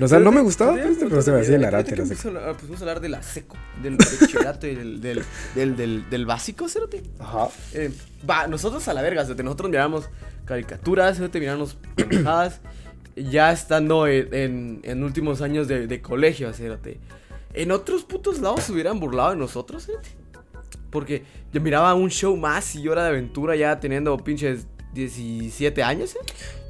O 0.00 0.08
sea, 0.08 0.18
no 0.18 0.30
me 0.32 0.42
gustaba, 0.42 0.74
pero, 0.98 1.22
se 1.22 1.30
me 1.32 1.40
hacía 1.40 1.56
el 1.56 1.64
arate 1.64 1.96
la 1.96 2.02
empezó 2.02 2.22
secu. 2.24 2.36
a 2.36 2.40
hablar- 2.40 2.56
Pues 2.56 2.64
vamos 2.68 2.80
a 2.80 2.84
hablar 2.84 3.00
de 3.00 3.08
la 3.08 3.22
secu. 3.22 3.56
Del 3.82 3.96
bachillerato 3.96 4.66
y 4.66 4.74
del, 4.74 5.00
del, 5.00 5.22
del, 5.54 5.76
del, 5.76 6.10
del 6.10 6.26
básico, 6.26 6.68
cerote. 6.68 7.02
Ajá. 7.18 7.48
Eh, 7.72 7.90
va, 8.28 8.46
nosotros 8.46 8.86
a 8.88 8.92
la 8.94 9.00
verga, 9.02 9.22
cerote, 9.24 9.42
nosotros 9.42 9.70
miramos 9.70 10.08
caricaturas, 10.44 11.16
cerote, 11.16 11.40
miramos 11.40 11.78
pendejadas, 11.94 12.60
ya 13.16 13.52
estando 13.52 14.06
en, 14.06 14.80
últimos 15.02 15.40
años 15.40 15.66
de, 15.68 15.86
de 15.86 16.02
colegio, 16.02 16.52
cerote. 16.52 16.98
En 17.54 17.70
otros 17.70 18.04
putos 18.04 18.40
lados 18.40 18.64
se 18.64 18.72
hubieran 18.72 19.00
burlado 19.00 19.30
de 19.30 19.36
nosotros, 19.36 19.86
cerote. 19.86 20.10
Porque 20.96 21.24
yo 21.52 21.60
miraba 21.60 21.92
un 21.92 22.08
show 22.08 22.34
más 22.38 22.74
y 22.74 22.88
hora 22.88 23.02
de 23.02 23.10
aventura 23.10 23.54
ya 23.54 23.78
teniendo 23.78 24.16
pinches 24.16 24.66
17 24.94 25.82
años. 25.82 26.16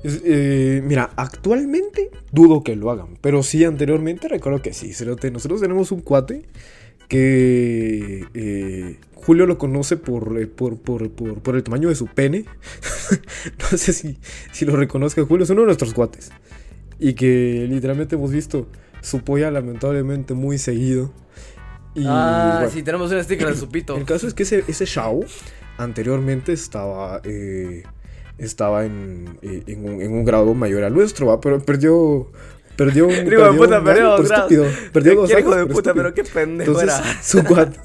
Es, 0.03 0.21
eh, 0.25 0.83
mira, 0.85 1.11
actualmente 1.15 2.11
dudo 2.33 2.65
que 2.65 2.75
lo 2.75 2.91
hagan, 2.91 3.17
pero 3.21 3.45
sí 3.45 3.63
anteriormente 3.63 4.27
recuerdo 4.27 4.63
que 4.63 4.73
sí. 4.73 4.91
Nosotros 5.31 5.61
tenemos 5.61 5.93
un 5.93 6.01
cuate 6.01 6.43
que 7.07 8.25
eh, 8.35 8.99
Julio 9.15 9.47
lo 9.47 9.59
conoce 9.59 9.97
por, 9.97 10.37
eh, 10.41 10.51
el 10.51 11.63
tamaño 11.63 11.89
de 11.89 11.95
su 11.95 12.07
pene. 12.09 12.47
no 13.71 13.79
sé 13.79 13.93
si 13.93 14.65
lo 14.65 14.75
reconozca 14.75 15.25
Julio, 15.25 15.45
es 15.45 15.51
uno 15.51 15.61
de 15.61 15.67
nuestros 15.67 15.95
cuates. 15.95 16.33
Y 16.99 17.15
que 17.15 17.69
literalmente 17.71 18.17
hemos 18.17 18.33
visto 18.33 18.67
su 19.03 19.21
polla 19.21 19.53
lamentablemente 19.53 20.35
muy 20.35 20.59
seguido. 20.59 21.13
Y, 21.97 22.05
ah, 22.07 22.57
bueno, 22.59 22.71
sí, 22.71 22.83
tenemos 22.83 23.11
un 23.11 23.25
sticker 23.25 23.49
de 23.49 23.57
su 23.57 23.69
pito. 23.69 23.97
el 23.97 24.05
caso 24.05 24.27
es 24.29 24.35
que 24.35 24.43
ese, 24.43 24.63
ese 24.69 24.85
show 24.85 25.25
anteriormente 25.79 26.53
estaba, 26.53 27.23
eh, 27.25 27.85
estaba 28.37 28.85
en, 28.85 29.39
eh, 29.41 29.63
en, 29.67 29.89
un, 29.89 30.03
en 30.03 30.13
un 30.13 30.25
grado 30.25 30.53
mayor 30.55 30.85
al 30.85 30.93
nuestro, 30.95 31.27
¿va? 31.27 31.41
pero 31.41 31.59
perdió. 31.61 32.31
Perdió 32.77 33.07
un. 33.07 33.15
Puta 33.57 33.79
un 33.79 33.85
perdió 33.87 34.23
estúpido. 34.23 34.65
Dos 34.93 35.31
hijo 35.31 35.57
de 35.57 35.67
puta, 35.67 35.91
estúpido. 35.91 35.95
pero 35.95 36.15
qué 36.15 36.25
pendejo 36.25 36.73
Entonces, 36.73 37.01
era. 37.01 37.23
su 37.23 37.43
cuate. 37.43 37.79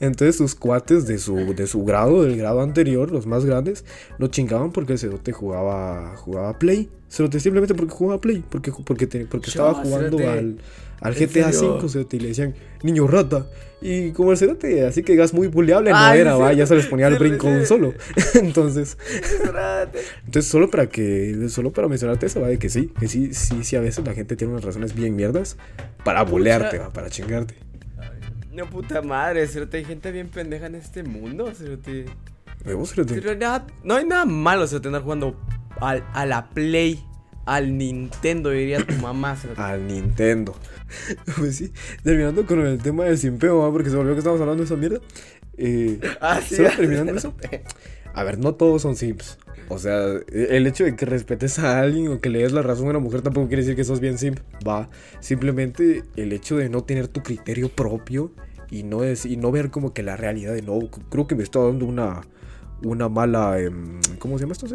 Entonces 0.00 0.36
sus 0.36 0.54
cuates 0.54 1.06
de 1.06 1.18
su, 1.18 1.54
de 1.54 1.66
su 1.66 1.84
grado, 1.84 2.22
del 2.22 2.36
grado 2.36 2.60
anterior, 2.60 3.10
los 3.10 3.26
más 3.26 3.44
grandes, 3.44 3.84
lo 4.18 4.28
chingaban 4.28 4.72
porque 4.72 4.94
el 4.94 4.98
cerote 4.98 5.32
jugaba, 5.32 6.16
jugaba 6.16 6.58
Play. 6.58 6.88
Cerote 7.08 7.40
simplemente 7.40 7.74
porque 7.74 7.92
jugaba 7.94 8.20
Play, 8.20 8.44
porque, 8.48 8.72
porque, 8.84 9.06
te- 9.06 9.26
porque 9.26 9.50
estaba 9.50 9.74
jugando 9.74 10.18
al, 10.18 10.58
al 11.00 11.16
¿En 11.16 11.28
GTA? 11.28 11.48
V, 11.48 11.88
cerote, 11.88 12.16
y 12.16 12.20
le 12.20 12.28
decían, 12.28 12.54
niño 12.82 13.06
rata. 13.06 13.46
Y 13.86 14.12
como 14.12 14.32
el 14.32 14.38
cerote, 14.38 14.86
así 14.86 15.02
que 15.02 15.14
gas 15.14 15.34
muy 15.34 15.46
buleable 15.46 15.90
no 15.90 16.12
era, 16.14 16.36
va, 16.36 16.54
ya 16.54 16.66
se 16.66 16.74
les 16.74 16.86
ponía 16.86 17.08
el 17.08 17.18
sí. 17.18 17.66
solo. 17.66 17.92
entonces, 18.34 18.96
entonces 20.24 20.50
solo 20.50 20.70
para 20.70 20.86
que, 20.88 21.48
solo 21.50 21.70
para 21.70 21.86
mencionarte 21.86 22.24
eso, 22.24 22.40
va, 22.40 22.48
de 22.48 22.58
que 22.58 22.70
sí, 22.70 22.90
que 22.98 23.08
sí, 23.08 23.34
sí, 23.34 23.62
sí, 23.62 23.76
a 23.76 23.80
veces 23.80 24.02
la 24.06 24.14
gente 24.14 24.36
tiene 24.36 24.54
unas 24.54 24.64
razones 24.64 24.94
bien 24.94 25.14
mierdas 25.14 25.58
para 26.02 26.22
bulearte, 26.22 26.78
va, 26.78 26.90
para 26.94 27.10
chingarte. 27.10 27.56
No, 28.54 28.66
puta 28.70 29.02
madre, 29.02 29.46
cerote, 29.48 29.78
hay 29.78 29.84
gente 29.84 30.12
bien 30.12 30.28
pendeja 30.28 30.66
en 30.66 30.76
este 30.76 31.02
mundo, 31.02 31.52
cerote. 31.54 32.06
Huevos, 32.64 32.90
cerote. 32.90 33.14
Pero 33.20 33.34
nada- 33.36 33.66
no 33.82 33.96
hay 33.96 34.06
nada 34.06 34.24
malo, 34.24 34.66
cerote, 34.66 34.88
andar 34.88 35.02
jugando 35.02 35.36
al, 35.80 36.04
a 36.12 36.24
la 36.24 36.50
Play, 36.50 37.04
al 37.46 37.76
Nintendo, 37.76 38.50
diría 38.50 38.84
tu 38.84 38.94
mamá, 38.94 39.34
cerote. 39.36 39.60
Al 39.60 39.86
Nintendo. 39.86 40.54
Pues 41.38 41.56
sí, 41.56 41.72
terminando 42.04 42.46
con 42.46 42.60
el 42.64 42.78
tema 42.80 43.04
del 43.04 43.18
simpeo, 43.18 43.58
¿va? 43.58 43.72
porque 43.72 43.90
se 43.90 43.96
volvió 43.96 44.12
que 44.12 44.18
estábamos 44.18 44.40
hablando 44.40 44.62
de 44.62 44.66
esa 44.66 44.76
mierda. 44.76 45.00
Eh, 45.56 45.98
Ah, 46.20 46.40
sí, 46.46 46.56
solo 46.56 46.68
terminando 46.76 47.12
eso. 47.16 47.34
A 48.14 48.22
ver, 48.22 48.38
no 48.38 48.54
todos 48.54 48.82
son 48.82 48.94
simps. 48.94 49.38
O 49.68 49.78
sea, 49.78 49.96
el 50.30 50.66
hecho 50.66 50.84
de 50.84 50.94
que 50.94 51.06
respetes 51.06 51.58
a 51.58 51.80
alguien 51.80 52.08
o 52.08 52.20
que 52.20 52.28
le 52.28 52.40
des 52.42 52.52
la 52.52 52.60
razón 52.62 52.86
a 52.86 52.90
una 52.90 52.98
mujer 52.98 53.22
tampoco 53.22 53.48
quiere 53.48 53.62
decir 53.62 53.74
que 53.74 53.82
sos 53.82 53.98
bien 53.98 54.18
simp. 54.18 54.38
Va. 54.66 54.88
Simplemente 55.20 56.04
el 56.16 56.32
hecho 56.34 56.56
de 56.58 56.68
no 56.68 56.84
tener 56.84 57.08
tu 57.08 57.22
criterio 57.22 57.70
propio 57.70 58.30
y 58.74 58.82
no, 58.82 59.04
es, 59.04 59.24
y 59.24 59.36
no 59.36 59.52
ver 59.52 59.70
como 59.70 59.92
que 59.92 60.02
la 60.02 60.16
realidad 60.16 60.52
de 60.54 60.62
no, 60.62 60.78
creo 61.10 61.26
que 61.26 61.34
me 61.34 61.42
está 61.42 61.60
dando 61.60 61.86
una, 61.86 62.22
una 62.82 63.08
mala. 63.08 63.58
em, 63.60 64.00
¿Cómo 64.18 64.36
se 64.38 64.44
llama 64.44 64.52
esto? 64.52 64.66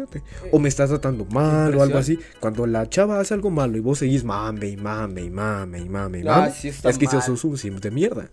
O 0.52 0.58
me 0.58 0.68
estás 0.68 0.90
tratando 0.90 1.24
mal 1.26 1.74
o 1.74 1.82
algo 1.82 1.98
así. 1.98 2.18
Cuando 2.40 2.66
la 2.66 2.88
chava 2.88 3.20
hace 3.20 3.34
algo 3.34 3.50
malo 3.50 3.76
y 3.76 3.80
vos 3.80 3.98
seguís 3.98 4.24
mame 4.24 4.68
y 4.68 4.76
mame 4.76 5.22
y 5.22 5.30
mame 5.30 5.80
y 5.80 5.88
mame 5.88 6.20
y 6.20 6.24
mame, 6.24 6.50
sí 6.50 6.68
está 6.68 6.88
es 6.90 6.98
que 6.98 7.06
mal. 7.06 7.22
sos 7.22 7.44
un 7.44 7.80
de 7.80 7.90
mierda. 7.90 8.28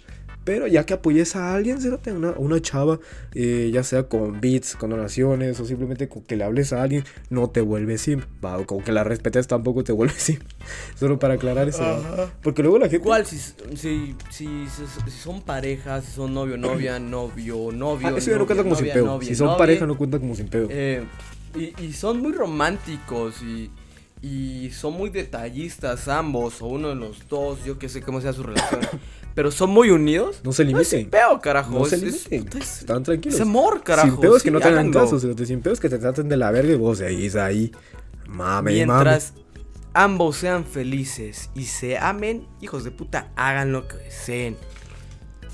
Pero 0.47 0.65
ya 0.65 0.85
que 0.85 0.93
apoyes 0.93 1.35
a 1.35 1.53
alguien, 1.53 1.81
cérate, 1.81 2.13
una, 2.13 2.31
una 2.37 2.61
chava, 2.61 3.01
eh, 3.35 3.69
ya 3.73 3.83
sea 3.83 4.03
con 4.07 4.39
beats, 4.39 4.77
con 4.77 4.91
donaciones 4.91 5.59
o 5.59 5.65
simplemente 5.65 6.07
con 6.07 6.23
que 6.23 6.37
le 6.37 6.45
hables 6.45 6.71
a 6.71 6.81
alguien, 6.81 7.03
no 7.29 7.49
te 7.49 7.59
vuelve 7.59 7.97
simp. 7.97 8.23
Va, 8.43 8.57
o 8.57 8.65
con 8.65 8.81
que 8.81 8.93
la 8.93 9.03
respetes 9.03 9.45
tampoco 9.47 9.83
te 9.83 9.91
vuelve 9.91 10.13
simp. 10.17 10.41
Solo 10.95 11.19
para 11.19 11.33
aclarar 11.33 11.67
eso. 11.67 11.83
Porque 12.41 12.61
luego 12.61 12.79
la 12.79 12.85
gente. 12.87 13.03
Igual, 13.03 13.25
si, 13.25 13.37
si, 13.75 14.15
si, 14.29 14.47
son 15.21 15.41
parejas, 15.41 16.05
si 16.05 16.11
son 16.13 16.33
novio, 16.33 16.55
novia, 16.57 16.97
novio, 16.99 17.73
novio. 17.73 18.07
Ah, 18.07 18.13
eso 18.15 18.31
ya 18.31 18.37
no 18.37 18.45
cuenta 18.45 18.63
como 18.63 18.75
novia, 18.75 18.93
simpeo. 18.93 19.05
novia, 19.05 19.27
si 19.27 19.35
son 19.35 19.47
novia, 19.47 19.57
pareja, 19.57 19.85
no 19.85 19.97
cuenta 19.97 20.17
como 20.17 20.33
simpeo. 20.33 20.67
eh, 20.71 21.03
y, 21.55 21.73
y 21.83 21.91
son 21.91 22.21
muy 22.21 22.31
románticos 22.31 23.41
y, 23.41 23.69
y 24.21 24.71
son 24.71 24.93
muy 24.93 25.09
detallistas 25.09 26.07
ambos, 26.07 26.61
o 26.61 26.67
uno 26.67 26.89
de 26.89 26.95
los 26.95 27.27
dos, 27.29 27.63
yo 27.65 27.77
que 27.77 27.87
sé 27.89 28.01
cómo 28.01 28.19
sea 28.21 28.33
su 28.33 28.43
relación. 28.43 28.81
pero 29.35 29.51
son 29.51 29.69
muy 29.69 29.91
unidos. 29.91 30.41
no 30.43 30.51
se 30.51 30.63
es 30.63 30.67
limiten. 30.69 31.01
simpeo, 31.01 31.39
carajo. 31.39 31.71
No 31.77 31.85
se 31.85 31.95
es, 31.97 32.03
es- 32.03 32.31
limiten. 32.31 32.61
es- 32.61 32.79
Están 32.79 33.03
tranquilos. 33.03 33.35
es 33.35 33.41
amor, 33.41 33.83
carajo. 33.83 34.07
Sin 34.09 34.17
pedos 34.19 34.41
que 34.41 34.49
sí, 34.49 34.53
no 34.53 34.59
tengan 34.59 34.79
háganlo. 34.89 34.99
caso. 35.01 35.19
Sin 35.45 35.61
pedos 35.61 35.79
que 35.79 35.89
te 35.89 35.99
traten 35.99 36.27
de 36.29 36.37
la 36.37 36.49
verga 36.51 36.73
y 36.73 36.77
vos 36.77 36.97
seguís 36.97 37.35
ahí. 37.35 37.71
Mame. 38.27 38.71
Mientras 38.73 39.33
ambos 39.93 40.37
sean 40.37 40.65
felices 40.65 41.49
y 41.55 41.65
se 41.65 41.97
amen, 41.97 42.45
hijos 42.61 42.83
de 42.83 42.91
puta, 42.91 43.31
hagan 43.35 43.71
lo 43.71 43.87
que 43.87 43.97
deseen. 43.97 44.57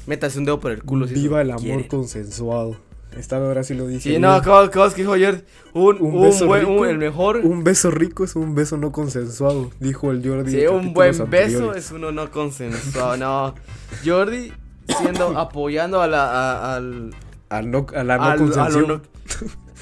Métase 0.08 0.38
un 0.40 0.46
dedo 0.46 0.60
por 0.60 0.72
el 0.72 0.84
culo 0.84 1.06
Viva 1.06 1.42
el 1.42 1.52
amor 1.52 1.62
quieren. 1.64 1.88
consensuado. 1.88 2.78
Esta 3.18 3.38
ahora 3.38 3.64
sí 3.64 3.74
lo 3.76 3.86
dije. 3.88 4.14
Sí, 4.14 4.20
no, 4.20 4.42
¿cómo, 4.42 4.70
cómo 4.72 4.86
es 4.86 4.94
que 4.94 5.02
dijo 5.02 5.14
ayer? 5.14 5.46
Un, 5.74 6.02
Un 6.02 6.16
un, 6.16 6.22
beso 6.24 6.48
buen, 6.48 6.62
rico, 6.62 6.74
un- 6.82 6.88
el 6.88 6.98
mejor. 6.98 7.38
Un 7.38 7.64
beso 7.64 7.92
rico 7.92 8.24
es 8.24 8.36
un 8.36 8.56
beso 8.56 8.78
no 8.78 8.92
consensuado, 8.92 9.70
dijo 9.80 10.12
el 10.12 10.28
Jordi. 10.28 10.52
sí, 10.52 10.66
un 10.68 10.94
buen 10.94 11.30
beso 11.30 11.74
es 11.76 11.92
uno 11.92 12.12
no 12.12 12.32
consensuado. 12.32 13.18
No, 13.18 13.56
Jordi 14.04 14.52
siendo 15.00 15.28
apoyando 15.40 16.02
a 16.02 16.08
la 16.08 16.24
a, 16.32 16.76
al, 16.76 17.16
A, 17.50 17.62
no, 17.62 17.86
a 17.96 18.04
la 18.04 18.18
no 18.18 18.24
al- 18.24 18.32
a 18.32 18.38
consensuación. 18.38 18.88
no- 18.88 19.02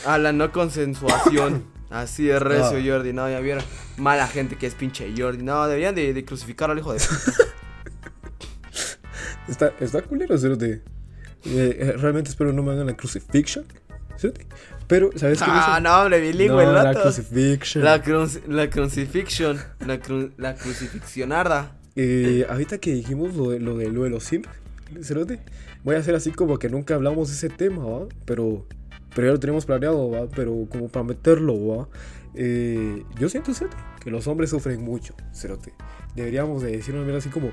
a 0.05 0.17
la 0.17 0.31
no 0.33 0.51
consensuación. 0.51 1.63
Así 1.89 2.23
de 2.25 2.39
recio. 2.39 2.79
Jordi. 2.85 3.11
No, 3.13 3.29
ya 3.29 3.39
vieron. 3.41 3.63
Mala 3.97 4.25
gente 4.27 4.55
que 4.57 4.65
es 4.67 4.75
pinche 4.75 5.13
Jordi. 5.17 5.43
No, 5.43 5.67
deberían 5.67 5.93
de, 5.95 6.13
de 6.13 6.25
crucificar 6.25 6.71
al 6.71 6.79
hijo 6.79 6.93
de. 6.93 6.99
Está, 9.47 9.73
está 9.79 10.01
culero, 10.01 10.37
cerote. 10.37 10.81
Eh, 11.45 11.77
eh, 11.79 11.91
realmente 11.97 12.29
espero 12.29 12.53
no 12.53 12.63
me 12.63 12.71
hagan 12.71 12.87
la 12.87 12.95
crucifixion. 12.95 13.65
Pero, 14.87 15.09
¿sabes 15.15 15.39
qué? 15.39 15.45
Ah, 15.47 15.79
no, 15.81 16.01
hombre, 16.01 16.19
bilingüe, 16.19 16.65
no, 16.65 16.71
la 16.73 16.93
crucifixion. 16.93 17.83
La, 17.83 18.03
cruci- 18.03 18.45
la 18.47 18.69
crucifixion. 18.69 19.57
La, 19.85 19.99
cru- 20.01 20.31
la 20.37 20.55
crucifixionarda. 20.55 21.77
Eh, 21.95 22.45
ahorita 22.49 22.77
que 22.77 22.93
dijimos 22.93 23.35
lo 23.35 23.49
de, 23.51 23.59
lo 23.59 23.77
de, 23.77 23.89
lo 23.89 24.03
de 24.03 24.09
los 24.09 24.23
simp, 24.23 24.45
cerote, 25.01 25.39
voy 25.83 25.95
a 25.95 25.99
hacer 25.99 26.13
así 26.15 26.31
como 26.31 26.59
que 26.59 26.69
nunca 26.69 26.93
hablamos 26.95 27.29
de 27.29 27.35
ese 27.35 27.49
tema, 27.49 27.83
¿va? 27.85 28.05
Pero, 28.25 28.67
pero 29.15 29.27
ya 29.27 29.33
lo 29.33 29.39
tenemos 29.39 29.65
planeado, 29.65 30.09
¿va? 30.11 30.27
Pero 30.35 30.67
como 30.69 30.87
para 30.89 31.03
meterlo, 31.05 31.67
¿va? 31.67 31.89
Eh, 32.35 33.03
yo 33.19 33.27
siento, 33.29 33.53
cerote, 33.53 33.77
que 34.03 34.11
los 34.11 34.27
hombres 34.27 34.49
sufren 34.51 34.81
mucho, 34.83 35.15
cerote. 35.33 35.73
Deberíamos 36.15 36.61
de 36.61 36.71
decir 36.73 36.93
una 36.93 37.01
manera 37.01 37.17
así 37.19 37.29
como 37.29 37.51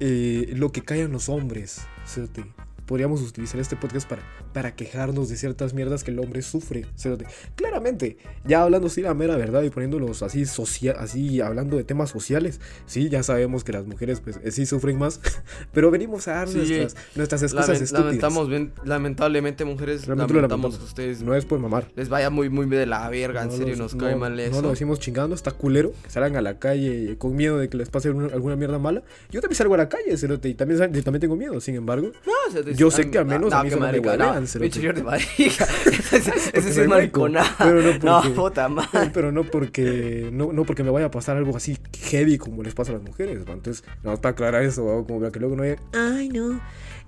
eh, 0.00 0.52
lo 0.54 0.70
que 0.70 0.82
callan 0.82 1.12
los 1.12 1.28
hombres, 1.28 1.86
cerote. 2.06 2.44
Podríamos 2.86 3.22
utilizar 3.22 3.60
este 3.60 3.76
podcast 3.76 4.08
para, 4.08 4.22
para 4.52 4.74
quejarnos 4.74 5.28
de 5.28 5.36
ciertas 5.36 5.72
mierdas 5.74 6.04
que 6.04 6.10
el 6.10 6.18
hombre 6.18 6.42
sufre. 6.42 6.86
cerote. 6.96 7.26
Claramente, 7.56 8.18
ya 8.44 8.62
hablando 8.62 8.88
así 8.88 9.00
la 9.00 9.14
mera 9.14 9.36
verdad 9.36 9.62
y 9.62 9.70
poniéndolos 9.70 10.22
así, 10.22 10.44
social, 10.44 10.96
así 10.98 11.40
hablando 11.40 11.76
de 11.76 11.84
temas 11.84 12.10
sociales, 12.10 12.60
Sí, 12.86 13.08
ya 13.08 13.22
sabemos 13.22 13.64
que 13.64 13.72
las 13.72 13.86
mujeres 13.86 14.20
pues 14.20 14.38
eh, 14.44 14.50
sí 14.50 14.66
sufren 14.66 14.98
más, 14.98 15.20
pero 15.72 15.90
venimos 15.90 16.28
a 16.28 16.32
dar 16.32 16.48
Sí, 16.48 16.58
nuestras, 16.58 16.96
nuestras 17.16 17.42
excusas 17.42 17.68
Lamen- 17.68 17.82
estúpidas. 17.82 18.04
lamentamos, 18.04 18.48
lamentablemente, 18.84 19.64
mujeres, 19.64 20.06
Realmente 20.06 20.34
lamentamos, 20.34 20.62
lamentamos. 20.74 20.78
que 20.78 20.84
ustedes 20.84 21.22
No 21.22 21.34
es 21.34 21.44
por 21.44 21.58
mamar. 21.58 21.90
les 21.96 22.08
vaya 22.08 22.30
muy, 22.30 22.48
muy 22.50 22.66
de 22.66 22.86
la 22.86 23.08
verga. 23.08 23.42
en 23.42 23.48
No 23.48 23.56
serio, 23.56 23.74
lo- 23.76 23.82
nos 23.84 23.94
cae 23.94 24.12
no- 24.12 24.18
mal 24.18 24.36
No 24.36 24.42
eso. 24.42 24.62
lo 24.62 24.70
decimos 24.70 25.00
chingando, 25.00 25.34
está 25.34 25.50
culero. 25.52 25.92
Que 26.02 26.10
salgan 26.10 26.36
a 26.36 26.42
la 26.42 26.58
calle 26.58 27.16
con 27.18 27.34
miedo 27.34 27.58
de 27.58 27.68
que 27.68 27.76
les 27.76 27.88
pase 27.90 28.08
alguna, 28.08 28.26
alguna 28.32 28.56
mierda 28.56 28.78
mala. 28.78 29.02
Yo 29.30 29.40
también 29.40 29.56
salgo 29.56 29.74
a 29.74 29.78
la 29.78 29.88
calle, 29.88 30.16
cerote, 30.16 30.48
y 30.48 30.54
también, 30.54 30.78
también 30.80 31.20
tengo 31.20 31.36
miedo. 31.36 31.60
Sin 31.60 31.74
embargo, 31.74 32.08
No, 32.26 32.32
o 32.48 32.52
sea, 32.52 32.62
te- 32.62 32.73
Yo 32.76 32.90
sé 32.90 33.10
que 33.10 33.18
al 33.18 33.26
menos 33.26 33.52
a 33.52 33.62
mí 33.62 33.70
se 33.70 33.76
me 33.76 33.90
huevean, 33.98 34.18
no, 34.18 34.34
Jordi 34.82 35.02
marica. 35.02 35.66
Ese, 36.12 36.82
es 36.82 36.88
marico, 36.88 37.22
mariconada. 37.22 37.54
pero 37.58 37.80
no 37.82 37.92
No, 37.92 38.20
porque- 38.22 38.30
puta 38.30 38.68
madre. 38.68 39.10
pero 39.12 39.32
no 39.32 39.44
porque 39.44 40.28
no, 40.32 40.52
no 40.52 40.64
porque 40.64 40.82
me 40.82 40.90
vaya 40.90 41.06
a 41.06 41.10
pasar 41.10 41.36
algo 41.36 41.56
así 41.56 41.78
heavy 42.10 42.38
como 42.38 42.62
les 42.62 42.74
pasa 42.74 42.92
a 42.92 42.94
las 42.96 43.02
mujeres. 43.02 43.40
¿va? 43.48 43.52
Entonces, 43.52 43.84
nada 43.98 44.10
más 44.12 44.20
para 44.20 44.32
aclarar 44.32 44.62
eso, 44.62 44.84
¿va? 44.84 45.04
como 45.06 45.20
para 45.20 45.32
que 45.32 45.40
luego 45.40 45.56
no 45.56 45.62
haya, 45.62 45.76
ay 45.92 46.28
no, 46.28 46.60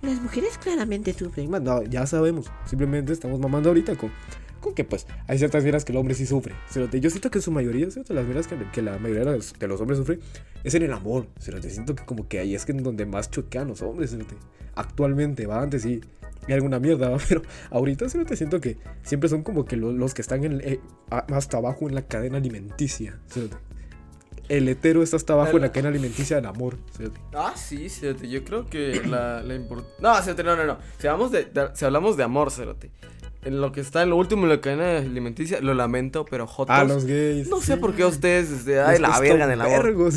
las 0.02 0.20
mujeres 0.20 0.58
claramente 0.58 1.12
sufren. 1.12 1.50
No, 1.50 1.82
ya 1.82 2.06
sabemos, 2.06 2.46
simplemente 2.64 3.12
estamos 3.12 3.38
mamando 3.40 3.68
ahorita 3.70 3.94
con, 3.96 4.10
con 4.66 4.74
que 4.74 4.84
pues 4.84 5.06
hay 5.26 5.38
ciertas 5.38 5.64
miras 5.64 5.84
que 5.84 5.92
el 5.92 5.98
hombre 5.98 6.14
sí 6.14 6.26
sufre. 6.26 6.54
Cerote, 6.70 7.00
Yo 7.00 7.08
siento 7.10 7.30
que 7.30 7.38
en 7.38 7.42
su 7.42 7.50
mayoría, 7.50 7.90
¿cierto? 7.90 8.12
las 8.14 8.26
miras 8.26 8.46
que, 8.46 8.56
que 8.72 8.82
la 8.82 8.98
mayoría 8.98 9.24
de 9.24 9.66
los, 9.68 9.80
hombres 9.80 9.98
sufren 9.98 10.20
es 10.64 10.74
en 10.74 10.82
el 10.82 10.92
amor. 10.92 11.26
Cerote. 11.40 11.70
Siento 11.70 11.94
que 11.94 12.04
como 12.04 12.28
que 12.28 12.38
ahí 12.40 12.54
es 12.54 12.64
que 12.66 12.72
en 12.72 12.82
donde 12.82 13.06
más 13.06 13.30
choquean 13.30 13.68
los 13.68 13.82
hombres. 13.82 14.10
cerote. 14.10 14.36
Actualmente, 14.74 15.46
va, 15.46 15.62
antes 15.62 15.82
sí. 15.82 16.00
Y 16.48 16.52
alguna 16.52 16.78
mierda, 16.78 17.08
¿va? 17.10 17.18
pero 17.28 17.42
ahorita 17.70 18.08
siento 18.08 18.60
que 18.60 18.76
siempre 19.02 19.28
son 19.28 19.42
como 19.42 19.64
que 19.64 19.76
lo- 19.76 19.92
los 19.92 20.14
que 20.14 20.22
están 20.22 20.44
en, 20.44 20.60
eh, 20.62 20.80
hasta 21.10 21.56
abajo 21.56 21.88
en 21.88 21.94
la 21.94 22.02
cadena 22.02 22.36
alimenticia. 22.38 23.18
cerote. 23.28 23.56
El 24.48 24.68
hetero 24.68 25.02
está 25.02 25.16
hasta 25.16 25.32
abajo 25.32 25.56
en 25.56 25.62
la 25.62 25.72
cadena 25.72 25.88
alimenticia 25.88 26.36
del 26.36 26.46
amor. 26.46 26.76
cerote. 26.96 27.20
Ah, 27.34 27.52
sí, 27.56 27.88
Cerote. 27.88 28.28
Yo 28.28 28.44
creo 28.44 28.66
que 28.70 29.02
la, 29.04 29.42
la 29.42 29.56
import- 29.56 29.86
No, 30.00 30.14
Cerote, 30.22 30.44
no, 30.44 30.54
no, 30.54 30.64
no. 30.64 30.78
Si 30.98 31.08
hablamos 31.08 31.32
de, 31.32 31.46
de- 31.46 31.70
si 31.74 31.84
hablamos 31.84 32.16
de 32.16 32.22
amor, 32.22 32.52
Cerote. 32.52 32.92
En 33.46 33.60
lo 33.60 33.70
que 33.70 33.80
está 33.80 34.02
en 34.02 34.10
lo 34.10 34.16
último 34.16 34.42
en 34.42 34.48
la 34.50 34.60
cadena 34.60 34.98
alimenticia, 34.98 35.60
lo 35.60 35.72
lamento, 35.72 36.24
pero 36.28 36.46
Jotos. 36.46 36.74
Ah, 36.76 36.82
los 36.84 37.04
gays. 37.04 37.48
No 37.48 37.60
sé 37.60 37.76
por 37.76 37.94
qué 37.94 38.04
ustedes, 38.04 38.50
desde. 38.50 38.80
Ay, 38.80 38.98
la 38.98 39.18
verga 39.20 39.52
el 39.52 39.60
amor. 39.60 39.84
vergo, 39.84 40.08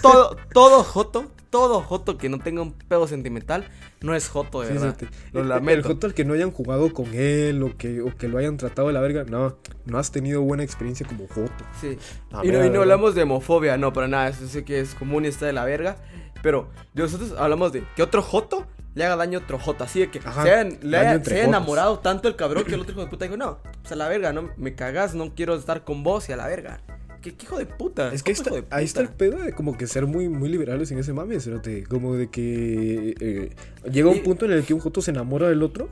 Todo, 0.00 0.36
todo 0.54 0.82
Joto, 0.84 1.30
todo 1.50 1.82
Joto 1.82 2.16
que 2.16 2.28
no 2.30 2.38
tenga 2.38 2.62
un 2.62 2.72
pedo 2.72 3.06
sentimental, 3.06 3.68
no 4.00 4.14
es 4.14 4.28
Joto, 4.30 4.62
de 4.62 4.68
Sí, 4.68 4.72
verdad. 4.72 4.96
Lo 5.32 5.40
El- 5.40 5.44
El 5.44 5.48
lamento. 5.50 5.88
joto 5.88 6.06
al 6.06 6.14
que 6.14 6.24
no 6.24 6.32
hayan 6.32 6.50
jugado 6.50 6.94
con 6.94 7.12
él 7.12 7.62
o 7.62 7.76
que, 7.76 8.00
o 8.00 8.16
que 8.16 8.26
lo 8.26 8.38
hayan 8.38 8.56
tratado 8.56 8.88
de 8.88 8.94
la 8.94 9.00
verga, 9.02 9.24
no, 9.24 9.56
no 9.84 9.98
has 9.98 10.10
tenido 10.10 10.40
buena 10.40 10.62
experiencia 10.62 11.06
como 11.06 11.28
joto. 11.28 11.52
Sí. 11.80 11.98
Y, 12.42 12.48
no, 12.48 12.64
y 12.64 12.70
no 12.70 12.80
hablamos 12.80 13.14
de 13.14 13.22
homofobia, 13.24 13.76
no, 13.76 13.92
para 13.92 14.08
nada. 14.08 14.28
Eso 14.28 14.46
sé 14.48 14.64
que 14.64 14.80
es 14.80 14.94
común 14.94 15.26
y 15.26 15.28
está 15.28 15.44
de 15.44 15.52
la 15.52 15.64
verga. 15.66 15.98
Pero 16.42 16.68
nosotros 16.94 17.34
hablamos 17.36 17.72
de 17.72 17.82
que 17.96 18.02
otro 18.02 18.22
Joto 18.22 18.64
le 18.98 19.04
haga 19.04 19.16
daño 19.16 19.38
a 19.38 19.42
otro 19.42 19.58
Joto. 19.58 19.84
Así 19.84 20.00
de 20.00 20.10
que 20.10 20.18
Ajá, 20.18 20.42
se, 20.42 20.50
hayan- 20.52 20.78
le 20.82 20.96
haya, 20.98 21.22
se 21.24 21.42
enamorado 21.44 22.00
tanto 22.00 22.28
el 22.28 22.36
cabrón 22.36 22.64
que 22.64 22.74
el 22.74 22.80
otro 22.80 22.92
hijo 22.92 23.02
de 23.02 23.06
puta 23.08 23.24
dijo, 23.24 23.36
no, 23.36 23.58
pues 23.80 23.92
a 23.92 23.96
la 23.96 24.08
verga, 24.08 24.32
no 24.32 24.50
me 24.56 24.74
cagas, 24.74 25.14
no 25.14 25.34
quiero 25.34 25.54
estar 25.54 25.84
con 25.84 26.02
vos 26.02 26.28
y 26.28 26.32
a 26.32 26.36
la 26.36 26.46
verga. 26.48 26.80
¿Qué, 27.22 27.34
qué 27.34 27.46
hijo 27.46 27.58
de 27.58 27.66
puta? 27.66 28.12
Es 28.12 28.22
que 28.22 28.32
está- 28.32 28.50
ahí 28.70 28.84
está 28.84 29.00
el 29.00 29.08
pedo 29.08 29.38
de 29.38 29.52
como 29.52 29.76
que 29.76 29.86
ser 29.86 30.06
muy, 30.06 30.28
muy 30.28 30.48
liberales 30.48 30.90
en 30.92 30.98
ese 30.98 31.12
mame, 31.12 31.40
cerote. 31.40 31.84
Como 31.84 32.14
de 32.14 32.28
que 32.30 33.14
eh, 33.20 33.50
llega 33.90 34.08
un 34.10 34.16
Y- 34.16 34.20
punto 34.20 34.44
en 34.44 34.52
el 34.52 34.64
que 34.64 34.74
un 34.74 34.80
joto 34.80 35.00
se 35.02 35.10
enamora 35.12 35.48
del 35.48 35.62
otro 35.62 35.88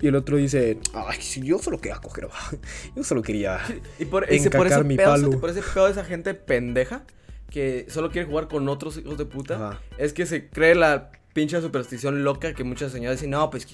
y 0.00 0.06
el 0.06 0.14
otro 0.14 0.36
dice, 0.36 0.78
ay, 0.94 1.20
si 1.20 1.42
yo 1.42 1.58
solo 1.58 1.80
quería 1.80 1.98
coger, 1.98 2.28
yo 2.96 3.02
solo 3.04 3.22
quería... 3.22 3.58
Y 3.98 4.04
por, 4.04 4.24
ese, 4.32 4.50
por 4.50 4.66
encacar 4.66 4.80
ese 4.80 4.88
mi 4.88 4.96
pedo, 4.96 5.08
palo. 5.10 5.30
por 5.40 5.50
ese 5.50 5.62
pedo 5.62 5.86
de 5.86 5.92
esa 5.92 6.04
gente 6.04 6.34
pendeja 6.34 7.02
que 7.50 7.86
solo 7.88 8.10
quiere 8.10 8.28
jugar 8.28 8.46
con 8.46 8.68
otros 8.68 8.96
hijos 8.98 9.16
de 9.18 9.24
puta, 9.24 9.54
Ajá. 9.54 9.80
es 9.96 10.12
que 10.12 10.26
se 10.26 10.48
cree 10.48 10.74
la 10.76 11.10
pinche 11.38 11.60
superstición 11.60 12.24
loca 12.24 12.52
que 12.52 12.64
muchas 12.64 12.90
señoras 12.90 13.18
dicen, 13.18 13.30
no, 13.30 13.48
pues 13.48 13.68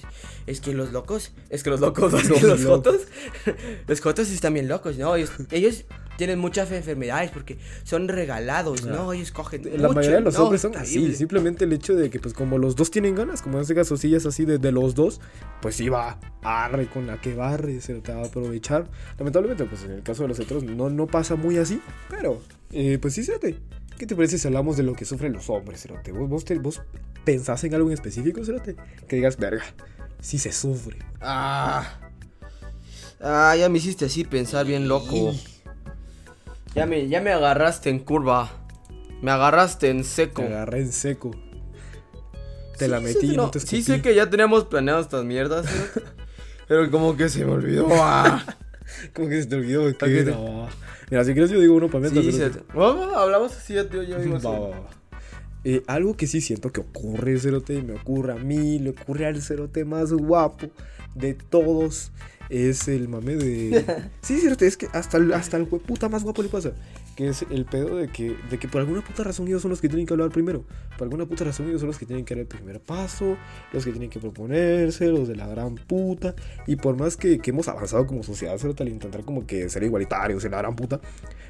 es 0.45 0.61
que 0.61 0.71
los 0.71 0.91
locos, 0.91 1.31
es 1.49 1.63
que 1.63 1.71
los 1.71 1.79
locos, 1.79 2.11
Los 2.13 2.29
los 2.43 2.61
locos. 2.61 2.61
jotos, 2.63 3.01
los 3.87 4.01
jotos 4.01 4.29
están 4.29 4.53
bien 4.53 4.67
locos, 4.67 4.99
no, 4.99 5.15
ellos, 5.15 5.31
ellos 5.49 5.85
tienen 6.15 6.37
muchas 6.37 6.71
enfermedades 6.71 7.31
porque 7.31 7.57
son 7.83 8.07
regalados, 8.07 8.85
¿no? 8.85 9.13
Ellos 9.13 9.31
cogen 9.31 9.63
La 9.63 9.87
mucho, 9.87 9.93
mayoría 9.95 10.17
de 10.17 10.21
los 10.25 10.35
no, 10.37 10.43
hombres 10.43 10.61
son 10.61 10.75
así, 10.77 10.93
increíble. 10.93 11.17
simplemente 11.17 11.65
el 11.65 11.73
hecho 11.73 11.95
de 11.95 12.11
que 12.11 12.19
pues 12.19 12.35
como 12.35 12.59
los 12.59 12.75
dos 12.75 12.91
tienen 12.91 13.15
ganas, 13.15 13.41
como 13.41 13.57
en 13.57 13.63
este 13.63 13.73
caso 13.73 13.97
sí 13.97 14.13
es 14.13 14.27
así 14.27 14.45
de, 14.45 14.59
de 14.59 14.71
los 14.71 14.93
dos, 14.93 15.19
pues 15.59 15.75
sí 15.75 15.89
va, 15.89 16.19
arre 16.43 16.85
con 16.85 17.07
la 17.07 17.19
que 17.19 17.33
barre, 17.33 17.81
se 17.81 17.95
te 17.95 18.13
va 18.13 18.21
a 18.21 18.25
aprovechar. 18.27 18.87
Lamentablemente 19.17 19.65
pues 19.65 19.83
en 19.85 19.91
el 19.91 20.03
caso 20.03 20.21
de 20.21 20.29
los 20.29 20.39
otros 20.39 20.63
no, 20.63 20.91
no 20.91 21.07
pasa 21.07 21.35
muy 21.35 21.57
así, 21.57 21.81
pero 22.11 22.39
eh, 22.71 22.99
pues 23.01 23.15
sí, 23.15 23.23
Cerote. 23.23 23.57
¿Qué 23.97 24.05
te 24.05 24.15
parece 24.15 24.37
si 24.37 24.47
hablamos 24.47 24.75
de 24.77 24.83
lo 24.83 24.93
que 24.93 25.05
sufren 25.05 25.33
los 25.33 25.49
hombres, 25.49 25.81
Cerote? 25.81 26.11
¿Vos, 26.11 26.29
vos, 26.29 26.45
te- 26.45 26.59
vos 26.59 26.81
pensás 27.23 27.63
en 27.63 27.73
algo 27.75 27.87
en 27.89 27.93
específico, 27.93 28.43
Cerote? 28.43 28.75
Que 29.07 29.15
digas, 29.17 29.37
verga, 29.37 29.63
sí 30.19 30.37
se 30.37 30.51
sufre. 30.51 30.97
Ah. 31.21 31.99
Ah, 33.21 33.55
ya 33.57 33.69
me 33.69 33.77
hiciste 33.77 34.05
así 34.05 34.23
pensar 34.25 34.65
bien 34.65 34.87
loco. 34.87 35.33
Ya 36.75 36.85
me, 36.85 37.07
ya 37.07 37.21
me 37.21 37.31
agarraste 37.31 37.89
en 37.89 37.99
curva. 37.99 38.51
Me 39.21 39.31
agarraste 39.31 39.89
en 39.89 40.03
seco. 40.03 40.41
Te 40.41 40.47
agarré 40.49 40.81
en 40.81 40.91
seco. 40.91 41.31
Te 42.77 42.85
Sí, 42.85 42.91
la 42.91 42.97
sí, 42.99 43.03
metí 43.05 43.31
y 43.31 43.37
no, 43.37 43.43
no 43.43 43.51
te 43.51 43.61
Sí 43.61 43.77
escupí. 43.77 43.83
sé 43.83 44.01
que 44.01 44.13
ya 44.13 44.29
teníamos 44.29 44.65
planeado 44.65 44.99
estas 44.99 45.23
mierdas, 45.23 45.65
¿sí? 45.67 45.99
pero 46.67 46.91
como 46.91 47.15
que 47.15 47.29
se 47.29 47.45
me 47.45 47.53
olvidó. 47.53 47.87
Como 49.13 49.29
que 49.29 49.41
se 49.41 49.47
te 49.47 49.55
olvidó 49.55 49.97
que. 49.97 50.35
Mira, 51.11 51.23
si 51.23 51.33
quieres 51.33 51.51
yo 51.51 51.59
digo 51.59 51.75
uno 51.75 51.87
para 51.87 52.01
mientras. 52.01 52.25
Sí, 52.25 52.31
se... 52.31 52.51
Vamos, 52.73 53.13
hablamos 53.15 53.55
así, 53.55 53.75
tío, 53.89 54.03
yo 54.03 54.19
digo 54.19 54.35
así. 54.37 54.47
Eh, 55.67 55.83
algo 55.87 56.15
que 56.15 56.27
sí 56.27 56.41
siento 56.41 56.71
que 56.71 56.81
ocurre, 56.81 57.39
Cerote, 57.39 57.73
y 57.73 57.81
me 57.81 57.93
ocurre 57.93 58.33
a 58.33 58.35
mí, 58.35 58.77
le 58.77 58.91
ocurre 58.91 59.25
al 59.25 59.41
Cerote 59.41 59.83
más 59.83 60.13
guapo 60.13 60.69
de 61.15 61.33
todos, 61.33 62.11
es 62.49 62.87
el 62.87 63.07
mame 63.07 63.35
de... 63.35 63.83
Sí, 64.21 64.37
Cerote, 64.37 64.67
es 64.67 64.77
que 64.77 64.87
hasta 64.93 65.17
hasta 65.33 65.57
el 65.57 65.65
puta 65.65 66.07
más 66.07 66.23
guapo 66.23 66.43
le 66.43 66.49
pasa, 66.49 66.73
que 67.15 67.29
es 67.29 67.45
el 67.49 67.65
pedo 67.65 67.95
de 67.95 68.07
que, 68.09 68.35
de 68.49 68.59
que 68.59 68.67
por 68.67 68.81
alguna 68.81 69.01
puta 69.01 69.23
razón 69.23 69.47
ellos 69.47 69.61
son 69.61 69.71
los 69.71 69.81
que 69.81 69.87
tienen 69.87 70.05
que 70.05 70.13
hablar 70.13 70.29
primero, 70.29 70.65
por 70.97 71.03
alguna 71.03 71.25
puta 71.25 71.45
razón 71.45 71.67
ellos 71.67 71.81
son 71.81 71.87
los 71.87 71.97
que 71.97 72.05
tienen 72.05 72.25
que 72.25 72.35
dar 72.35 72.41
el 72.41 72.47
primer 72.47 72.79
paso, 72.79 73.37
los 73.71 73.85
que 73.85 73.91
tienen 73.91 74.09
que 74.09 74.19
proponerse, 74.19 75.07
los 75.07 75.27
de 75.27 75.35
la 75.35 75.47
gran 75.47 75.75
puta, 75.75 76.35
y 76.67 76.75
por 76.75 76.97
más 76.97 77.17
que, 77.17 77.39
que 77.39 77.51
hemos 77.51 77.67
avanzado 77.67 78.05
como 78.05 78.23
sociedad, 78.23 78.57
Cerote, 78.57 78.83
al 78.83 78.89
intentar 78.89 79.23
como 79.23 79.47
que 79.47 79.69
ser 79.69 79.83
igualitarios 79.83 80.43
en 80.45 80.51
la 80.51 80.57
gran 80.57 80.75
puta, 80.75 80.99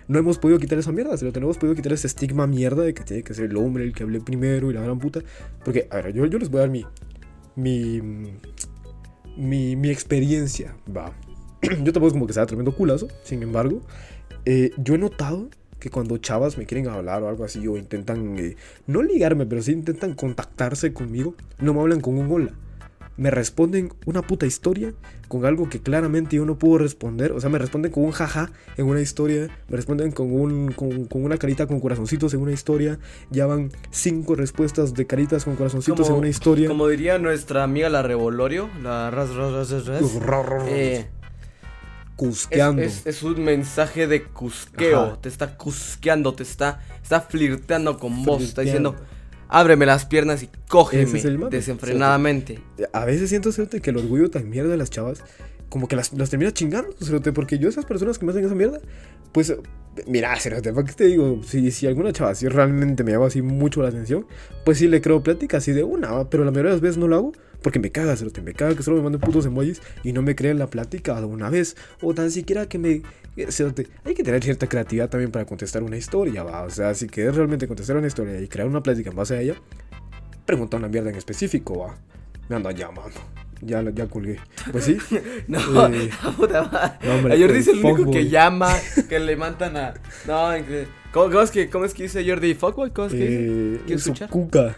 no 0.07 0.19
hemos 0.19 0.37
podido 0.37 0.59
quitar 0.59 0.77
esa 0.77 0.91
mierda, 0.91 1.17
se 1.17 1.25
lo 1.25 1.31
tenemos 1.31 1.57
podido 1.57 1.75
quitar 1.75 1.93
ese 1.93 2.07
estigma 2.07 2.45
mierda 2.45 2.83
de 2.83 2.93
que 2.93 3.03
tiene 3.03 3.23
que 3.23 3.33
ser 3.33 3.45
el 3.45 3.57
hombre 3.57 3.83
el 3.83 3.93
que 3.93 4.03
hable 4.03 4.19
primero 4.21 4.69
y 4.69 4.73
la 4.73 4.81
gran 4.81 4.99
puta. 4.99 5.21
Porque, 5.63 5.87
a 5.89 5.95
ver, 5.97 6.13
yo, 6.13 6.25
yo 6.25 6.37
les 6.37 6.49
voy 6.49 6.59
a 6.59 6.61
dar 6.61 6.69
mi. 6.69 6.85
Mi. 7.55 8.01
Mi, 9.37 9.75
mi 9.75 9.89
experiencia, 9.89 10.77
va. 10.95 11.11
yo 11.61 11.91
tampoco 11.91 12.07
es 12.07 12.13
como 12.13 12.27
que 12.27 12.33
sea 12.33 12.45
tremendo 12.45 12.73
culazo, 12.73 13.07
sin 13.23 13.43
embargo, 13.43 13.81
eh, 14.45 14.71
yo 14.77 14.95
he 14.95 14.97
notado 14.97 15.49
que 15.79 15.89
cuando 15.89 16.17
chavas 16.17 16.57
me 16.57 16.65
quieren 16.65 16.87
hablar 16.87 17.21
o 17.23 17.29
algo 17.29 17.43
así, 17.43 17.67
o 17.67 17.77
intentan, 17.77 18.37
eh, 18.39 18.55
no 18.87 19.03
ligarme, 19.03 19.45
pero 19.45 19.61
sí 19.61 19.71
intentan 19.71 20.13
contactarse 20.13 20.93
conmigo, 20.93 21.35
no 21.59 21.73
me 21.73 21.81
hablan 21.81 22.01
con 22.01 22.17
un 22.17 22.31
hola. 22.31 22.51
Me 23.17 23.31
responden 23.31 23.93
una 24.05 24.21
puta 24.21 24.45
historia 24.45 24.93
con 25.29 25.45
algo 25.45 25.69
que 25.69 25.79
claramente 25.79 26.35
yo 26.35 26.45
no 26.45 26.57
puedo 26.57 26.79
responder. 26.79 27.31
O 27.31 27.39
sea, 27.39 27.49
me 27.49 27.57
responden 27.57 27.91
con 27.91 28.03
un 28.03 28.11
jaja 28.11 28.51
en 28.75 28.87
una 28.87 28.99
historia. 28.99 29.47
Me 29.69 29.77
responden 29.77 30.11
con, 30.11 30.33
un, 30.33 30.71
con, 30.73 31.05
con 31.05 31.23
una 31.23 31.37
carita 31.37 31.65
con 31.65 31.79
corazoncitos 31.79 32.33
en 32.33 32.41
una 32.41 32.51
historia. 32.51 32.99
Ya 33.31 33.45
van 33.45 33.71
cinco 33.89 34.35
respuestas 34.35 34.93
de 34.93 35.07
caritas 35.07 35.45
con 35.45 35.55
corazoncitos 35.55 36.09
en 36.09 36.15
una 36.15 36.27
historia. 36.27 36.67
como 36.67 36.87
diría 36.89 37.17
nuestra 37.17 37.63
amiga 37.63 37.89
la 37.89 38.01
Revolorio, 38.01 38.69
la 38.83 39.09
ras 39.11 39.33
ras 39.33 39.69
ras 39.69 39.85
ras. 39.85 40.15
ras. 40.15 40.63
Eh, 40.67 41.07
Cusqueando. 42.15 42.81
es- 42.81 43.05
es 43.05 43.23
un 43.23 43.43
mensaje 43.43 44.07
de 44.07 44.23
cusqueo. 44.23 45.01
Ajá. 45.03 45.21
Te 45.21 45.29
está 45.29 45.57
cusqueando, 45.57 46.33
te 46.33 46.43
está, 46.43 46.79
está 47.03 47.21
flirteando 47.21 47.97
con 47.99 48.23
vos. 48.23 48.41
Está 48.41 48.61
Flirteando. 48.61 48.91
diciendo, 48.91 49.15
ábreme 49.49 49.85
las 49.85 50.05
piernas 50.05 50.41
y 50.43 50.49
cógeme 50.67 51.03
es 51.03 51.49
desenfrenadamente. 51.51 52.61
A 52.93 53.05
veces 53.05 53.29
siento 53.29 53.51
cerote, 53.51 53.81
que 53.81 53.89
el 53.89 53.97
orgullo 53.97 54.29
tan 54.29 54.49
mierda 54.49 54.69
de 54.71 54.77
las 54.77 54.89
chavas, 54.89 55.23
como 55.69 55.87
que 55.87 55.95
las, 55.95 56.13
las 56.13 56.29
termina 56.29 56.51
chingando, 56.53 56.93
cerote, 57.01 57.31
porque 57.33 57.59
yo 57.59 57.67
esas 57.67 57.85
personas 57.85 58.17
que 58.17 58.25
me 58.25 58.31
hacen 58.31 58.45
esa 58.45 58.55
mierda, 58.55 58.79
pues, 59.33 59.53
mira, 60.07 60.33
cerote, 60.39 60.71
¿para 60.71 60.87
qué 60.87 60.93
te 60.93 61.03
digo? 61.05 61.41
Si, 61.45 61.69
si 61.71 61.85
alguna 61.87 62.13
chava 62.13 62.33
si 62.35 62.47
realmente 62.47 63.03
me 63.03 63.11
llama 63.11 63.27
así 63.27 63.41
mucho 63.41 63.81
la 63.81 63.89
atención, 63.89 64.25
pues 64.63 64.77
sí 64.77 64.87
le 64.87 65.01
creo 65.01 65.21
plática 65.21 65.57
así 65.57 65.73
de 65.73 65.83
una, 65.83 66.29
pero 66.29 66.45
la 66.45 66.51
mayoría 66.51 66.69
de 66.69 66.75
las 66.77 66.81
veces 66.81 66.97
no 66.97 67.07
lo 67.09 67.15
hago, 67.17 67.31
porque 67.65 67.79
me 67.79 67.91
caga, 67.91 68.15
cerote, 68.15 68.43
me 68.43 68.53
caga 68.53 68.75
que 68.75 68.83
solo 68.83 68.97
me 68.97 69.01
manden 69.01 69.19
putos 69.19 69.43
emojis 69.47 69.81
y 70.03 70.13
no 70.13 70.21
me 70.21 70.35
creen 70.35 70.59
la 70.59 70.67
plática 70.67 71.19
de 71.19 71.25
una 71.25 71.49
vez, 71.49 71.75
o 71.99 72.13
tan 72.13 72.29
siquiera 72.29 72.69
que 72.69 72.77
me... 72.77 73.01
eh, 73.37 73.49
hay 74.03 74.13
que 74.13 74.23
tener 74.23 74.43
cierta 74.43 74.69
creatividad 74.69 75.09
también 75.09 75.31
para 75.31 75.45
contestar 75.45 75.81
una 75.81 75.97
historia, 75.97 76.43
va, 76.43 76.61
o 76.61 76.69
sea, 76.69 76.93
si 76.93 77.07
quieres 77.07 77.35
realmente 77.35 77.67
contestar 77.67 77.97
una 77.97 78.05
historia 78.05 78.39
y 78.39 78.47
crear 78.47 78.67
una 78.67 78.83
plática 78.83 79.09
en 79.09 79.15
base 79.15 79.35
a 79.35 79.41
ella, 79.41 79.55
pregunta 80.45 80.77
una 80.77 80.89
mierda 80.89 81.09
en 81.09 81.15
específico, 81.15 81.79
va. 81.79 81.97
Me 82.49 82.55
andan 82.55 82.75
llamando. 82.75 83.19
Ya, 83.61 83.81
ya 83.93 84.07
colgué. 84.07 84.39
Pues 84.71 84.83
sí. 84.85 84.97
No, 85.47 85.87
Eh, 85.87 86.09
puta 86.37 86.63
madre. 86.63 86.97
no, 87.07 87.15
hombre, 87.15 87.33
A 87.33 87.37
Jordi 87.37 87.53
el 87.53 87.59
es 87.61 87.67
el 87.67 87.85
único 87.85 88.11
que 88.11 88.29
llama, 88.29 88.73
que 89.09 89.19
le 89.19 89.35
mandan 89.35 89.77
a. 89.77 89.93
No, 90.27 90.55
increíble. 90.57 90.87
¿Cómo, 91.13 91.27
cómo 91.27 91.41
es 91.41 91.51
que, 91.51 91.69
¿Cómo 91.69 91.85
es 91.85 91.93
que 91.93 92.03
dice 92.03 92.27
Jordi? 92.27 92.53
¿Fuckboy? 92.55 92.91
¿Cómo 92.91 93.07
es 93.07 93.13
que 93.13 93.19
dice? 93.19 93.75
eh, 93.75 93.81
¿Quieres 93.85 94.03
su 94.03 94.13
cuca. 94.29 94.75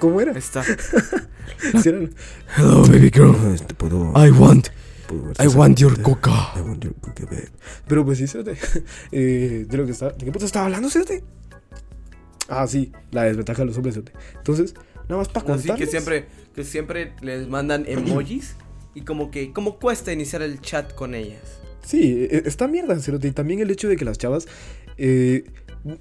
¿Cómo 0.00 0.20
era? 0.20 0.32
Está. 0.32 0.62
Sí 0.64 1.88
era- 1.88 2.00
Hello, 2.56 2.82
baby 2.82 3.10
girl. 3.12 3.34
Te 3.66 3.74
puedo- 3.74 4.12
I 4.16 4.30
want. 4.30 4.68
puedo 5.06 5.32
I 5.42 5.46
want 5.46 5.78
your 5.78 6.00
coca. 6.02 6.52
I 6.56 6.60
want 6.60 6.82
your 6.82 6.94
coca, 7.00 7.24
babe. 7.26 7.50
Pero 7.86 8.04
pues 8.04 8.18
sí, 8.18 8.26
Cerote. 8.26 8.56
Eh, 9.12 9.66
de 9.68 9.76
lo 9.76 9.84
que 9.86 9.92
estaba. 9.92 10.10
¿De 10.12 10.24
qué 10.24 10.32
puta 10.32 10.44
estaba 10.46 10.64
hablando, 10.66 10.90
Cerote? 10.90 11.22
Ah, 12.48 12.66
sí, 12.66 12.92
la 13.12 13.22
desventaja 13.24 13.62
de 13.62 13.66
los 13.66 13.76
hombres, 13.76 13.94
Cerote. 13.94 14.12
Entonces, 14.36 14.74
nada 15.08 15.18
más 15.18 15.28
para 15.28 15.54
Así 15.54 15.68
contar. 15.68 15.76
que 15.78 15.86
siempre, 15.86 16.26
que 16.54 16.64
siempre 16.64 17.12
les 17.20 17.48
mandan 17.48 17.84
emojis. 17.86 18.56
Y 18.94 19.02
como 19.02 19.30
que, 19.30 19.52
como 19.52 19.78
cuesta 19.78 20.12
iniciar 20.12 20.42
el 20.42 20.60
chat 20.60 20.94
con 20.94 21.14
ellas. 21.14 21.60
Sí, 21.84 22.28
e- 22.30 22.42
está 22.44 22.68
mierda, 22.68 22.98
Cerote. 23.00 23.28
Y 23.28 23.32
también 23.32 23.60
el 23.60 23.70
hecho 23.70 23.88
de 23.88 23.96
que 23.96 24.04
las 24.04 24.18
chavas 24.18 24.46
eh, 24.98 25.44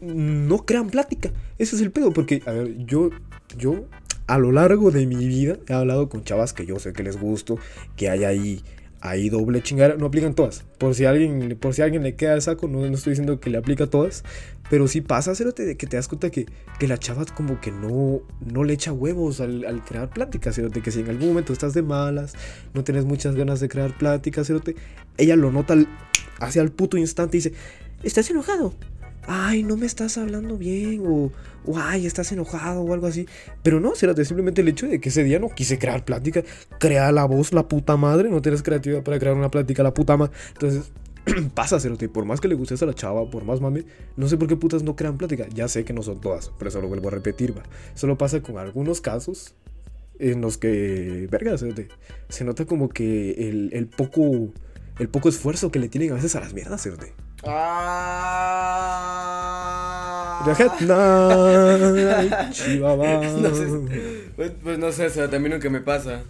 no 0.01 0.65
crean 0.65 0.89
plática. 0.89 1.31
Ese 1.57 1.75
es 1.75 1.81
el 1.81 1.91
pedo, 1.91 2.11
porque, 2.11 2.41
a 2.45 2.51
ver, 2.51 2.85
yo, 2.85 3.09
yo 3.57 3.85
a 4.27 4.37
lo 4.37 4.51
largo 4.51 4.91
de 4.91 5.05
mi 5.05 5.27
vida 5.27 5.57
he 5.67 5.73
hablado 5.73 6.09
con 6.09 6.23
chavas 6.23 6.53
que 6.53 6.65
yo 6.65 6.79
sé 6.79 6.93
que 6.93 7.03
les 7.03 7.17
gusto, 7.17 7.57
que 7.95 8.09
hay 8.09 8.23
ahí, 8.23 8.63
ahí 9.01 9.29
doble 9.29 9.61
chingada. 9.61 9.95
No 9.95 10.05
aplican 10.05 10.33
todas. 10.33 10.63
Por 10.77 10.95
si 10.95 11.05
alguien, 11.05 11.57
por 11.59 11.73
si 11.73 11.81
alguien 11.81 12.03
le 12.03 12.15
queda 12.15 12.33
el 12.33 12.41
saco, 12.41 12.67
no, 12.67 12.79
no 12.79 12.95
estoy 12.95 13.11
diciendo 13.11 13.39
que 13.39 13.49
le 13.49 13.57
aplica 13.57 13.87
todas. 13.87 14.23
Pero 14.69 14.87
sí 14.87 15.01
pasa, 15.01 15.35
Cerote, 15.35 15.65
de 15.65 15.75
que 15.75 15.87
te 15.87 15.97
das 15.97 16.07
cuenta 16.07 16.29
que, 16.29 16.45
que 16.79 16.87
la 16.87 16.97
chava 16.97 17.25
como 17.25 17.59
que 17.59 17.71
no, 17.71 18.21
no 18.39 18.63
le 18.63 18.73
echa 18.73 18.93
huevos 18.93 19.41
al, 19.41 19.65
al 19.65 19.83
crear 19.83 20.09
plática, 20.09 20.53
Cerote. 20.53 20.81
Que 20.81 20.91
si 20.91 21.01
en 21.01 21.09
algún 21.09 21.29
momento 21.29 21.51
estás 21.51 21.73
de 21.73 21.81
malas, 21.81 22.33
no 22.73 22.83
tienes 22.83 23.05
muchas 23.05 23.35
ganas 23.35 23.59
de 23.59 23.67
crear 23.67 23.97
plática, 23.97 24.45
Cerote, 24.45 24.75
ella 25.17 25.35
lo 25.35 25.51
nota 25.51 25.75
hacia 26.39 26.61
el 26.61 26.71
puto 26.71 26.97
instante 26.97 27.37
y 27.37 27.41
dice, 27.41 27.53
¿estás 28.03 28.29
enojado? 28.29 28.73
Ay, 29.27 29.63
no 29.63 29.77
me 29.77 29.85
estás 29.85 30.17
hablando 30.17 30.57
bien, 30.57 31.03
o, 31.05 31.31
o 31.65 31.77
ay, 31.77 32.05
estás 32.05 32.31
enojado, 32.31 32.81
o 32.81 32.93
algo 32.93 33.07
así. 33.07 33.27
Pero 33.63 33.79
no, 33.79 33.95
Cerote, 33.95 34.25
simplemente 34.25 34.61
el 34.61 34.67
hecho 34.67 34.87
de 34.87 34.99
que 34.99 35.09
ese 35.09 35.23
día 35.23 35.39
no 35.39 35.49
quise 35.49 35.77
crear 35.77 36.03
plática, 36.03 36.43
crea 36.79 37.11
la 37.11 37.25
voz, 37.25 37.53
la 37.53 37.67
puta 37.67 37.97
madre, 37.97 38.29
no 38.29 38.41
tienes 38.41 38.63
creatividad 38.63 39.03
para 39.03 39.19
crear 39.19 39.35
una 39.35 39.51
plática, 39.51 39.83
la 39.83 39.93
puta 39.93 40.17
madre. 40.17 40.33
Entonces, 40.53 40.91
pasa, 41.53 41.79
Cerote, 41.79 42.09
por 42.09 42.25
más 42.25 42.41
que 42.41 42.47
le 42.47 42.55
gustes 42.55 42.81
a 42.81 42.85
la 42.85 42.93
chava, 42.93 43.29
por 43.29 43.43
más 43.43 43.61
mame, 43.61 43.85
no 44.17 44.27
sé 44.27 44.37
por 44.37 44.47
qué 44.47 44.55
putas 44.55 44.83
no 44.83 44.95
crean 44.95 45.17
plática. 45.17 45.47
Ya 45.53 45.67
sé 45.67 45.85
que 45.85 45.93
no 45.93 46.01
son 46.01 46.19
todas, 46.19 46.51
pero 46.57 46.69
eso 46.69 46.81
lo 46.81 46.87
vuelvo 46.87 47.09
a 47.09 47.11
repetir, 47.11 47.57
va. 47.57 47.63
Solo 47.93 48.17
pasa 48.17 48.41
con 48.41 48.57
algunos 48.57 49.01
casos 49.01 49.55
en 50.19 50.41
los 50.41 50.57
que, 50.57 51.27
verga, 51.31 51.57
Cerote, 51.57 51.87
se 52.29 52.43
nota 52.43 52.65
como 52.65 52.89
que 52.89 53.49
el, 53.49 53.69
el 53.73 53.87
poco, 53.87 54.53
el 54.99 55.09
poco 55.09 55.29
esfuerzo 55.29 55.71
que 55.71 55.79
le 55.79 55.89
tienen 55.89 56.11
a 56.11 56.15
veces 56.15 56.35
a 56.35 56.39
las 56.39 56.53
mierdas, 56.53 56.83
Cerote. 56.83 57.13
Ah. 57.43 57.47
No 60.45 60.55
sé. 63.55 63.67
Pues, 64.35 64.51
pues 64.63 64.79
no 64.79 64.91
sé, 64.91 65.05
o 65.05 65.09
sea, 65.09 65.29
también 65.29 65.53
nunca 65.53 65.69
me 65.69 65.81
pasa. 65.81 66.21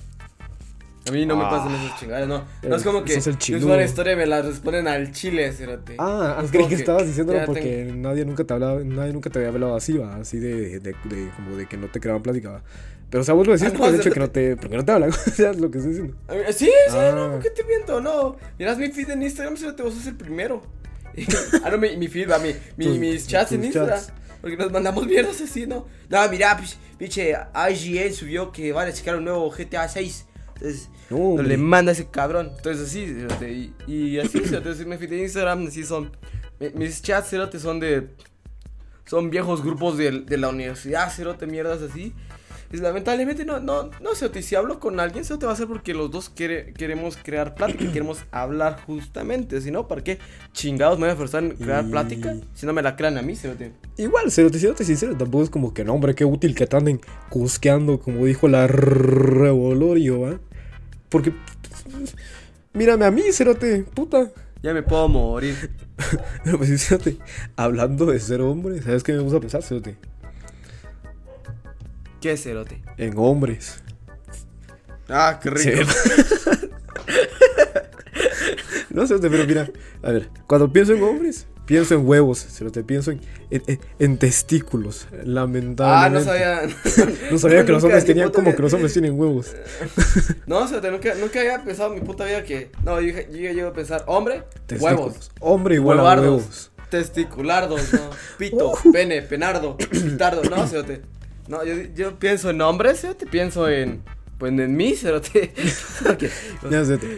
A 1.07 1.11
mí 1.11 1.25
no 1.25 1.35
me 1.35 1.45
Ah. 1.45 1.49
pasan 1.49 1.73
esas 1.73 1.99
chingadas, 1.99 2.27
no. 2.27 2.43
No 2.61 2.75
es 2.75 2.83
como 2.83 3.03
que 3.03 3.15
Sos 3.15 3.27
el 3.27 3.37
yo 3.39 3.59
subo 3.59 3.79
historia 3.81 4.13
y 4.13 4.15
me 4.17 4.25
la 4.27 4.41
responden 4.43 4.87
al 4.87 5.11
chile, 5.11 5.51
cerote. 5.51 5.95
Ah, 5.97 6.39
Es 6.43 6.51
creí 6.51 6.63
que 6.63 6.69
que 6.69 6.75
estabas 6.75 7.07
diciéndolo 7.07 7.43
porque 7.45 7.91
nadie 7.95 8.23
nunca 8.25 8.43
te 8.43 8.53
hablaba, 8.53 8.81
nadie 8.83 9.11
nunca 9.13 9.29
te 9.29 9.39
había 9.39 9.49
hablado 9.49 9.75
así, 9.75 9.97
va, 9.97 10.17
así 10.17 10.37
de, 10.39 10.79
de, 10.79 10.95
de- 11.05 11.31
como 11.35 11.55
de 11.57 11.65
que 11.67 11.77
no 11.77 11.87
te 11.87 11.99
creaban 11.99 12.21
plática, 12.21 12.51
va. 12.51 12.61
Pero 13.09 13.21
o 13.21 13.23
sea, 13.25 13.33
vos 13.33 13.47
lo 13.47 13.53
decís 13.53 13.69
Ah, 13.73 13.77
no, 13.77 13.87
el 13.87 13.95
hecho 13.95 14.11
que 14.11 14.19
no 14.19 14.29
te, 14.29 14.55
porque 14.57 14.77
no 14.77 14.85
te 14.85 14.91
hablan, 14.91 15.09
o 15.09 15.13
sea, 15.13 15.51
es 15.51 15.59
lo 15.59 15.71
que 15.71 15.79
estoy 15.79 15.93
diciendo. 15.93 16.15
Mí- 16.29 16.35
Sí, 16.53 16.65
sí, 16.67 16.71
Ah. 16.97 17.11
no, 17.15 17.31
¿por 17.31 17.39
qué 17.41 17.49
te 17.49 17.63
miento? 17.63 17.99
No. 17.99 18.35
Miras 18.59 18.77
mi 18.77 18.89
feed 18.91 19.09
en 19.09 19.23
Instagram, 19.23 19.57
cerote, 19.57 19.81
vos 19.83 19.93
sos 19.95 20.05
el 20.07 20.15
primero. 20.15 20.61
Ah, 21.63 21.69
no, 21.69 21.77
mi, 21.77 21.95
mi 21.97 22.07
feed, 22.07 22.27
mi, 22.41 22.53
mi- 22.77 22.85
Tus- 22.85 22.97
mis 22.97 23.27
chats 23.27 23.51
en 23.51 23.63
Instagram. 23.65 23.99
chats. 23.99 24.13
Porque 24.41 24.57
nos 24.57 24.71
mandamos 24.71 25.05
mierdas 25.05 25.39
así, 25.41 25.67
¿no? 25.67 25.85
No, 26.09 26.29
mira, 26.29 26.57
pues, 26.57 26.77
pinche 26.97 27.35
IGN 27.69 28.13
subió 28.13 28.51
que 28.51 28.71
van 28.73 28.87
a 28.87 28.93
checar 28.93 29.15
un 29.17 29.25
nuevo 29.25 29.49
GTA 29.51 29.87
6. 29.87 30.25
Entonces, 30.55 30.89
No, 31.09 31.41
le 31.41 31.57
manda 31.57 31.91
ese 31.91 32.07
cabrón. 32.07 32.51
Entonces 32.55 32.87
así, 32.87 33.05
cerote, 33.07 33.51
y, 33.51 33.73
y 33.87 34.19
así, 34.19 34.39
así 34.55 34.85
me 34.85 34.97
feed 34.97 35.09
de 35.09 35.21
Instagram, 35.23 35.67
así 35.67 35.83
son 35.83 36.11
Mi- 36.59 36.69
Mis 36.71 37.01
chats, 37.01 37.29
cerote, 37.29 37.59
son 37.59 37.79
de. 37.79 38.09
Son 39.05 39.29
viejos 39.29 39.63
grupos 39.63 39.97
de, 39.97 40.21
de 40.21 40.37
la 40.37 40.49
universidad, 40.49 41.11
cerote, 41.11 41.45
mierdas 41.45 41.81
así. 41.81 42.13
Lamentablemente 42.71 43.43
no, 43.45 43.59
no, 43.59 43.89
no, 44.01 44.09
y 44.33 44.41
si 44.43 44.55
hablo 44.55 44.79
con 44.79 44.99
alguien, 44.99 45.25
cerote, 45.25 45.45
va 45.45 45.51
a 45.53 45.55
ser 45.55 45.67
porque 45.67 45.93
los 45.93 46.09
dos 46.09 46.29
quiere- 46.29 46.73
queremos 46.73 47.17
crear 47.17 47.53
plática, 47.55 47.85
queremos 47.93 48.23
hablar 48.31 48.81
justamente. 48.85 49.59
Si 49.61 49.71
no, 49.71 49.87
¿para 49.87 50.03
qué 50.03 50.19
chingados 50.53 50.97
me 50.97 51.05
voy 51.07 51.13
a 51.13 51.17
forzar 51.17 51.43
en 51.43 51.51
crear 51.51 51.85
Y- 51.85 51.91
plática? 51.91 52.35
Si 52.53 52.65
no 52.65 52.73
me 52.73 52.81
la 52.81 52.95
crean 52.95 53.17
a 53.17 53.21
mí, 53.21 53.35
cerote. 53.35 53.73
Igual, 53.97 54.31
cerote, 54.31 54.57
siéndote 54.59 54.85
sincero, 54.85 55.15
tampoco 55.17 55.43
es 55.43 55.49
como 55.49 55.73
que 55.73 55.83
no, 55.83 55.93
hombre, 55.93 56.15
qué 56.15 56.23
útil 56.25 56.55
que 56.55 56.65
te 56.67 56.77
anden 56.77 57.01
cusqueando, 57.29 57.99
como 57.99 58.25
dijo 58.25 58.47
la 58.47 58.67
Revolorio, 58.67 60.21
¿va? 60.21 60.39
Porque, 61.09 61.33
mírame 62.73 63.05
a 63.05 63.11
mí, 63.11 63.23
cerote, 63.31 63.83
puta. 63.83 64.31
Ya 64.63 64.73
me 64.73 64.83
puedo 64.83 65.07
morir. 65.09 65.71
Pero 66.43 66.57
pues, 66.57 66.85
cerote, 66.87 67.17
hablando 67.55 68.05
de 68.05 68.19
ser 68.19 68.41
hombre, 68.41 68.81
¿sabes 68.81 69.03
qué 69.03 69.13
me 69.13 69.19
gusta 69.19 69.39
pensar, 69.39 69.61
cerote? 69.63 69.97
¿Qué 72.21 72.37
cerote? 72.37 72.81
En 72.97 73.13
hombres. 73.17 73.81
Ah, 75.09 75.39
qué 75.41 75.49
rico. 75.49 75.91
Sí. 75.91 76.59
no 78.91 79.07
sé, 79.07 79.17
pero 79.19 79.45
mira, 79.45 79.69
a 80.03 80.11
ver, 80.11 80.29
cuando 80.47 80.71
pienso 80.71 80.93
en 80.93 81.01
hombres, 81.03 81.47
pienso 81.65 81.95
en 81.95 82.05
huevos, 82.07 82.39
cerote, 82.39 82.83
pienso 82.83 83.11
en, 83.11 83.21
en, 83.99 84.17
testículos, 84.17 85.07
Ah, 85.11 85.15
lamentablemente. 85.23 86.19
no 86.19 86.25
sabía. 86.25 86.61
No 87.31 87.37
sabía 87.39 87.65
que 87.65 87.71
los 87.71 87.83
hombres 87.83 88.05
tenían 88.05 88.29
como 88.31 88.47
vida- 88.47 88.55
que 88.55 88.61
los 88.61 88.73
hombres 88.73 88.93
tienen 88.93 89.19
huevos. 89.19 89.53
No, 90.45 90.67
cerote, 90.67 90.91
nunca, 90.91 91.15
nunca 91.15 91.39
había 91.39 91.63
pensado 91.63 91.93
en 91.93 91.99
mi 92.01 92.05
puta 92.05 92.23
vida 92.25 92.43
que. 92.43 92.71
No, 92.83 93.01
yo, 93.01 93.13
yo 93.13 93.37
ya 93.39 93.51
llego 93.53 93.69
a 93.69 93.73
pensar, 93.73 94.03
hombre, 94.07 94.43
Testículos. 94.67 94.99
huevos. 94.99 95.31
Hombre 95.39 95.75
igual 95.75 95.99
a 95.99 96.03
huevos. 96.21 96.71
Testiculardos, 96.89 97.93
no. 97.93 98.09
Pito, 98.37 98.73
pene, 98.91 99.21
penardo, 99.21 99.77
pitardo. 99.77 100.43
No, 100.43 100.67
cerote. 100.67 101.01
No, 101.47 101.63
yo, 101.65 101.73
yo 101.95 102.17
pienso 102.19 102.49
en 102.49 102.61
hombres, 102.61 103.01
cerote, 103.01 103.25
pienso 103.25 103.67
en. 103.69 104.01
Pues 104.37 104.51
en 104.57 104.75
mí, 104.75 104.95
sé. 104.95 105.11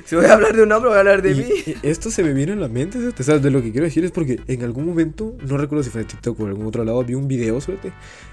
si 0.06 0.16
voy 0.18 0.26
a 0.26 0.34
hablar 0.34 0.54
de 0.58 0.64
un 0.64 0.72
hombre, 0.74 0.90
voy 0.90 0.98
a 0.98 1.00
hablar 1.00 1.22
de 1.22 1.32
Y- 1.32 1.36
mí. 1.36 1.76
esto 1.82 2.12
se 2.12 2.22
me 2.22 2.34
viene 2.34 2.52
en 2.52 2.60
la 2.60 2.68
mente. 2.68 3.00
¿Sabes? 3.24 3.42
De 3.42 3.50
lo 3.50 3.62
que 3.62 3.72
quiero 3.72 3.86
decir 3.86 4.04
es 4.04 4.12
porque 4.12 4.42
en 4.48 4.62
algún 4.64 4.86
momento, 4.86 5.34
no 5.48 5.56
recuerdo 5.58 5.84
si 5.86 5.90
fue 5.90 6.02
en 6.02 6.08
TikTok 6.08 6.38
o 6.40 6.44
en 6.44 6.50
algún 6.50 6.66
otro 6.66 6.84
lado, 6.84 7.02
vi 7.06 7.14
un 7.14 7.30
video, 7.30 7.62
¿sabes? 7.62 7.80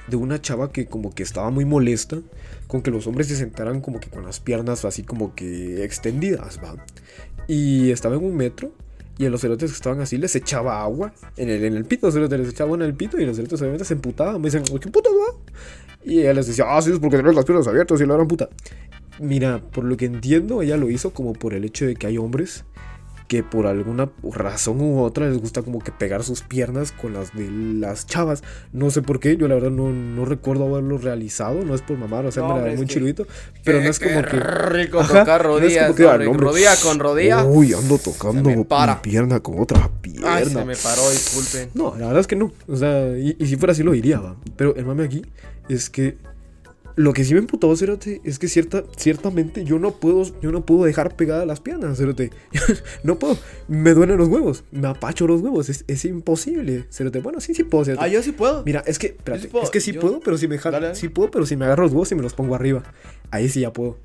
De 0.08 0.16
una 0.16 0.40
chava 0.42 0.72
que 0.72 0.86
como 0.86 1.14
que 1.14 1.22
estaba 1.22 1.50
muy 1.50 1.64
molesta 1.64 2.18
con 2.66 2.82
que 2.82 2.90
los 2.90 3.06
hombres 3.06 3.28
se 3.28 3.36
sentaran 3.36 3.80
como 3.80 4.00
que 4.00 4.08
con 4.10 4.24
las 4.24 4.40
piernas 4.40 4.84
así 4.84 5.04
como 5.04 5.36
que 5.36 5.84
extendidas, 5.84 6.58
¿va? 6.60 6.74
Y 7.46 7.92
estaba 7.92 8.16
en 8.16 8.24
un 8.24 8.36
metro 8.36 8.72
y 9.20 9.26
a 9.26 9.30
los 9.30 9.42
cerotes 9.42 9.70
que 9.70 9.76
estaban 9.76 10.00
así 10.00 10.16
les 10.16 10.34
echaba 10.34 10.80
agua 10.80 11.12
en 11.36 11.50
el, 11.50 11.62
en 11.62 11.76
el 11.76 11.84
pito, 11.84 12.10
cerote, 12.10 12.38
les 12.38 12.48
echaba 12.48 12.74
en 12.74 12.80
el 12.80 12.94
pito 12.94 13.20
y 13.20 13.26
los 13.26 13.36
cerotes 13.36 13.60
obviamente 13.60 13.84
se 13.84 13.92
emputaban, 13.92 14.40
me 14.40 14.46
dicen, 14.46 14.62
¿qué 14.62 14.88
puta 14.88 15.10
va? 15.10 15.38
Y 16.02 16.20
ella 16.20 16.32
les 16.32 16.46
decía, 16.46 16.64
ah, 16.66 16.80
sí, 16.80 16.90
es 16.90 16.98
porque 16.98 17.18
tenés 17.18 17.34
las 17.34 17.44
piernas 17.44 17.68
abiertas 17.68 18.00
y 18.00 18.06
la 18.06 18.14
gran 18.14 18.26
puta. 18.26 18.48
Mira, 19.18 19.60
por 19.60 19.84
lo 19.84 19.98
que 19.98 20.06
entiendo, 20.06 20.62
ella 20.62 20.78
lo 20.78 20.88
hizo 20.88 21.12
como 21.12 21.34
por 21.34 21.52
el 21.52 21.66
hecho 21.66 21.84
de 21.84 21.96
que 21.96 22.06
hay 22.06 22.16
hombres 22.16 22.64
que 23.30 23.44
por 23.44 23.68
alguna 23.68 24.10
razón 24.24 24.80
u 24.80 25.02
otra 25.02 25.28
les 25.28 25.38
gusta 25.38 25.62
como 25.62 25.78
que 25.78 25.92
pegar 25.92 26.24
sus 26.24 26.40
piernas 26.42 26.90
con 26.90 27.12
las 27.12 27.32
de 27.32 27.48
las 27.48 28.04
chavas. 28.04 28.42
No 28.72 28.90
sé 28.90 29.02
por 29.02 29.20
qué, 29.20 29.36
yo 29.36 29.46
la 29.46 29.54
verdad 29.54 29.70
no, 29.70 29.88
no 29.88 30.24
recuerdo 30.24 30.66
haberlo 30.66 30.98
realizado, 30.98 31.64
no 31.64 31.76
es 31.76 31.80
por 31.80 31.96
mamar, 31.96 32.26
o 32.26 32.32
sea, 32.32 32.42
No, 32.42 32.56
me 32.56 32.70
la 32.70 32.76
muy 32.76 32.86
chiludito, 32.86 33.28
pero 33.64 33.80
no 33.80 33.88
es 33.88 34.00
como 34.00 34.20
que... 34.22 34.36
rico 34.36 34.98
Ajá, 34.98 35.20
tocar 35.20 35.44
no 35.46 35.58
es 35.60 35.78
como 35.78 35.92
rodillas. 35.92 36.10
ah, 36.10 36.18
no, 36.18 36.32
rodilla 36.32 36.76
con 36.82 36.98
rodilla. 36.98 37.44
Uy, 37.44 37.72
ando 37.72 37.98
tocando 37.98 38.50
mi 38.50 38.66
pierna 39.00 39.38
con 39.38 39.60
otra 39.60 39.88
pierna. 40.00 40.34
Ay, 40.34 40.46
se 40.46 40.64
me 40.64 40.74
paró, 40.74 41.08
disculpen. 41.08 41.70
No, 41.74 41.94
la 41.96 42.06
verdad 42.06 42.22
es 42.22 42.26
que 42.26 42.34
no. 42.34 42.50
O 42.66 42.74
sea, 42.74 43.16
y, 43.16 43.36
y 43.38 43.46
si 43.46 43.54
fuera 43.54 43.70
así 43.74 43.84
lo 43.84 43.92
diría, 43.92 44.18
va. 44.18 44.34
Pero 44.56 44.74
el 44.74 44.84
mame 44.84 45.04
aquí 45.04 45.22
es 45.68 45.88
que 45.88 46.18
lo 47.00 47.12
que 47.14 47.24
sí 47.24 47.32
me 47.32 47.40
emputó, 47.40 47.74
Cerote, 47.76 48.20
es 48.24 48.38
que 48.38 48.46
cierta, 48.46 48.84
ciertamente 48.96 49.64
yo 49.64 49.78
no 49.78 49.92
puedo, 49.92 50.22
yo 50.42 50.52
no 50.52 50.66
puedo 50.66 50.84
dejar 50.84 51.16
pegadas 51.16 51.46
las 51.46 51.58
piernas, 51.60 51.96
Cerote. 51.96 52.30
no 53.04 53.18
puedo. 53.18 53.38
Me 53.68 53.94
duelen 53.94 54.18
los 54.18 54.28
huevos. 54.28 54.64
Me 54.70 54.86
apacho 54.88 55.26
los 55.26 55.40
huevos. 55.40 55.68
Es, 55.70 55.84
es 55.88 56.04
imposible, 56.04 56.84
Cerote. 56.90 57.20
Bueno, 57.20 57.40
sí, 57.40 57.54
sí 57.54 57.64
puedo, 57.64 57.84
Cerote. 57.86 58.04
Ah, 58.04 58.08
yo 58.08 58.22
sí 58.22 58.32
puedo. 58.32 58.62
Mira, 58.64 58.82
es 58.86 58.98
que, 58.98 59.06
espérate, 59.08 59.44
sí 59.44 59.48
puedo, 59.48 59.64
es 59.64 59.70
que 59.70 59.80
sí 59.80 59.92
yo- 59.92 60.00
puedo, 60.00 60.20
pero 60.20 60.36
si 60.36 60.46
me 60.46 60.58
jalo, 60.58 60.78
Dale, 60.80 60.94
sí 60.94 61.08
puedo, 61.08 61.30
pero 61.30 61.46
si 61.46 61.56
me 61.56 61.64
agarro 61.64 61.84
los 61.84 61.92
huevos 61.92 62.12
y 62.12 62.14
me 62.16 62.22
los 62.22 62.34
pongo 62.34 62.54
arriba. 62.54 62.82
Ahí 63.30 63.48
sí 63.48 63.60
ya 63.60 63.72
puedo. 63.72 63.98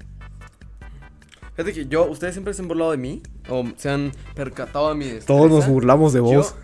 Fíjate 1.56 1.74
que 1.74 1.86
yo, 1.88 2.06
ustedes 2.06 2.34
siempre 2.34 2.54
se 2.54 2.62
han 2.62 2.68
burlado 2.68 2.92
de 2.92 2.98
mí. 2.98 3.22
O 3.50 3.66
se 3.78 3.90
han 3.90 4.12
percatado 4.36 4.90
de 4.90 4.96
mi 4.96 5.06
destreza. 5.06 5.28
Todos 5.28 5.50
nos 5.52 5.68
burlamos 5.68 6.14
de 6.14 6.20
Yo- 6.20 6.24
vos. 6.26 6.56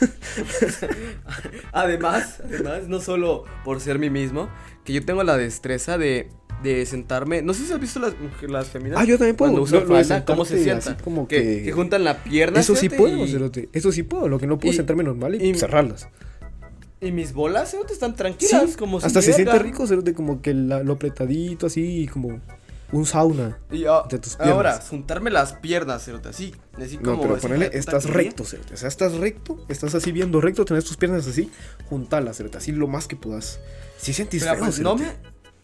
además, 1.72 2.40
además, 2.44 2.88
no 2.88 3.00
solo 3.00 3.44
por 3.64 3.80
ser 3.80 3.98
mí 3.98 4.10
mismo, 4.10 4.48
que 4.88 4.94
yo 4.94 5.04
tengo 5.04 5.22
la 5.22 5.36
destreza 5.36 5.98
de, 5.98 6.28
de 6.62 6.86
sentarme. 6.86 7.42
No 7.42 7.52
sé 7.52 7.66
si 7.66 7.72
has 7.74 7.78
visto 7.80 8.00
las, 8.00 8.14
las 8.48 8.68
femeninas. 8.68 9.02
Ah, 9.02 9.04
yo 9.04 9.18
también 9.18 9.36
puedo. 9.36 9.52
Cuando 9.52 9.62
usan 9.64 9.80
Lo- 9.80 9.86
lo 9.86 9.96
de 9.98 10.04
falda, 10.04 10.24
cómo 10.24 10.44
se 10.46 10.62
sientan. 10.62 10.96
como 11.04 11.28
que, 11.28 11.42
que- 11.42 11.62
que 11.64 11.72
juntan 11.72 12.04
la 12.04 12.24
pierna. 12.24 12.58
Eso 12.60 12.74
sí 12.74 12.88
puedo, 12.88 13.24
y, 13.24 13.30
Cerote. 13.30 13.68
Eso 13.74 13.92
sí 13.92 14.02
puedo. 14.02 14.28
Lo 14.28 14.38
que 14.38 14.46
no 14.46 14.58
puedo 14.58 14.70
es 14.70 14.76
y- 14.76 14.78
sentarme 14.78 15.04
normal 15.04 15.34
y, 15.34 15.50
y- 15.50 15.54
cerrarlas. 15.54 16.08
y 17.02 17.12
mis 17.12 17.32
bolas 17.34 17.70
cerote, 17.70 17.92
están 17.92 18.16
tranquilas. 18.16 18.76
como 18.78 18.98
si 19.00 19.06
hasta 19.06 19.20
se 19.22 19.32
siente 19.34 19.58
rico, 19.58 19.86
cerote, 19.86 20.14
como 20.14 20.40
que 20.42 20.54
la- 20.54 20.82
lo 20.82 20.94
apretadito 20.94 21.66
así, 21.66 22.08
como 22.12 22.40
un 22.92 23.06
sauna. 23.06 23.58
Y 23.70 23.84
ah, 23.84 24.02
de 24.08 24.18
tus 24.18 24.36
piernas. 24.36 24.54
ahora, 24.54 24.80
juntarme 24.80 25.30
las 25.30 25.54
piernas, 25.54 26.04
cerote, 26.04 26.28
así. 26.28 26.54
así 26.76 26.96
No, 26.96 27.02
como 27.02 27.22
pero 27.22 27.34
así, 27.34 27.42
ponele, 27.42 27.70
estás 27.72 28.04
recto, 28.04 28.44
cerote. 28.44 28.74
O 28.74 28.76
sea, 28.76 28.88
estás 28.88 29.14
recto, 29.14 29.58
estás 29.68 29.94
así 29.94 30.12
viendo 30.12 30.40
recto, 30.40 30.64
tenés 30.64 30.84
tus 30.84 30.96
piernas 30.96 31.26
así, 31.26 31.50
juntalas, 31.88 32.36
cerote, 32.36 32.58
así 32.58 32.72
lo 32.72 32.86
más 32.86 33.06
que 33.06 33.16
puedas. 33.16 33.60
Si 33.98 34.12
sentís 34.12 34.44
Pero, 34.44 34.54
feo, 34.54 34.64
pues, 34.64 34.80
no 34.80 34.96
me, 34.96 35.12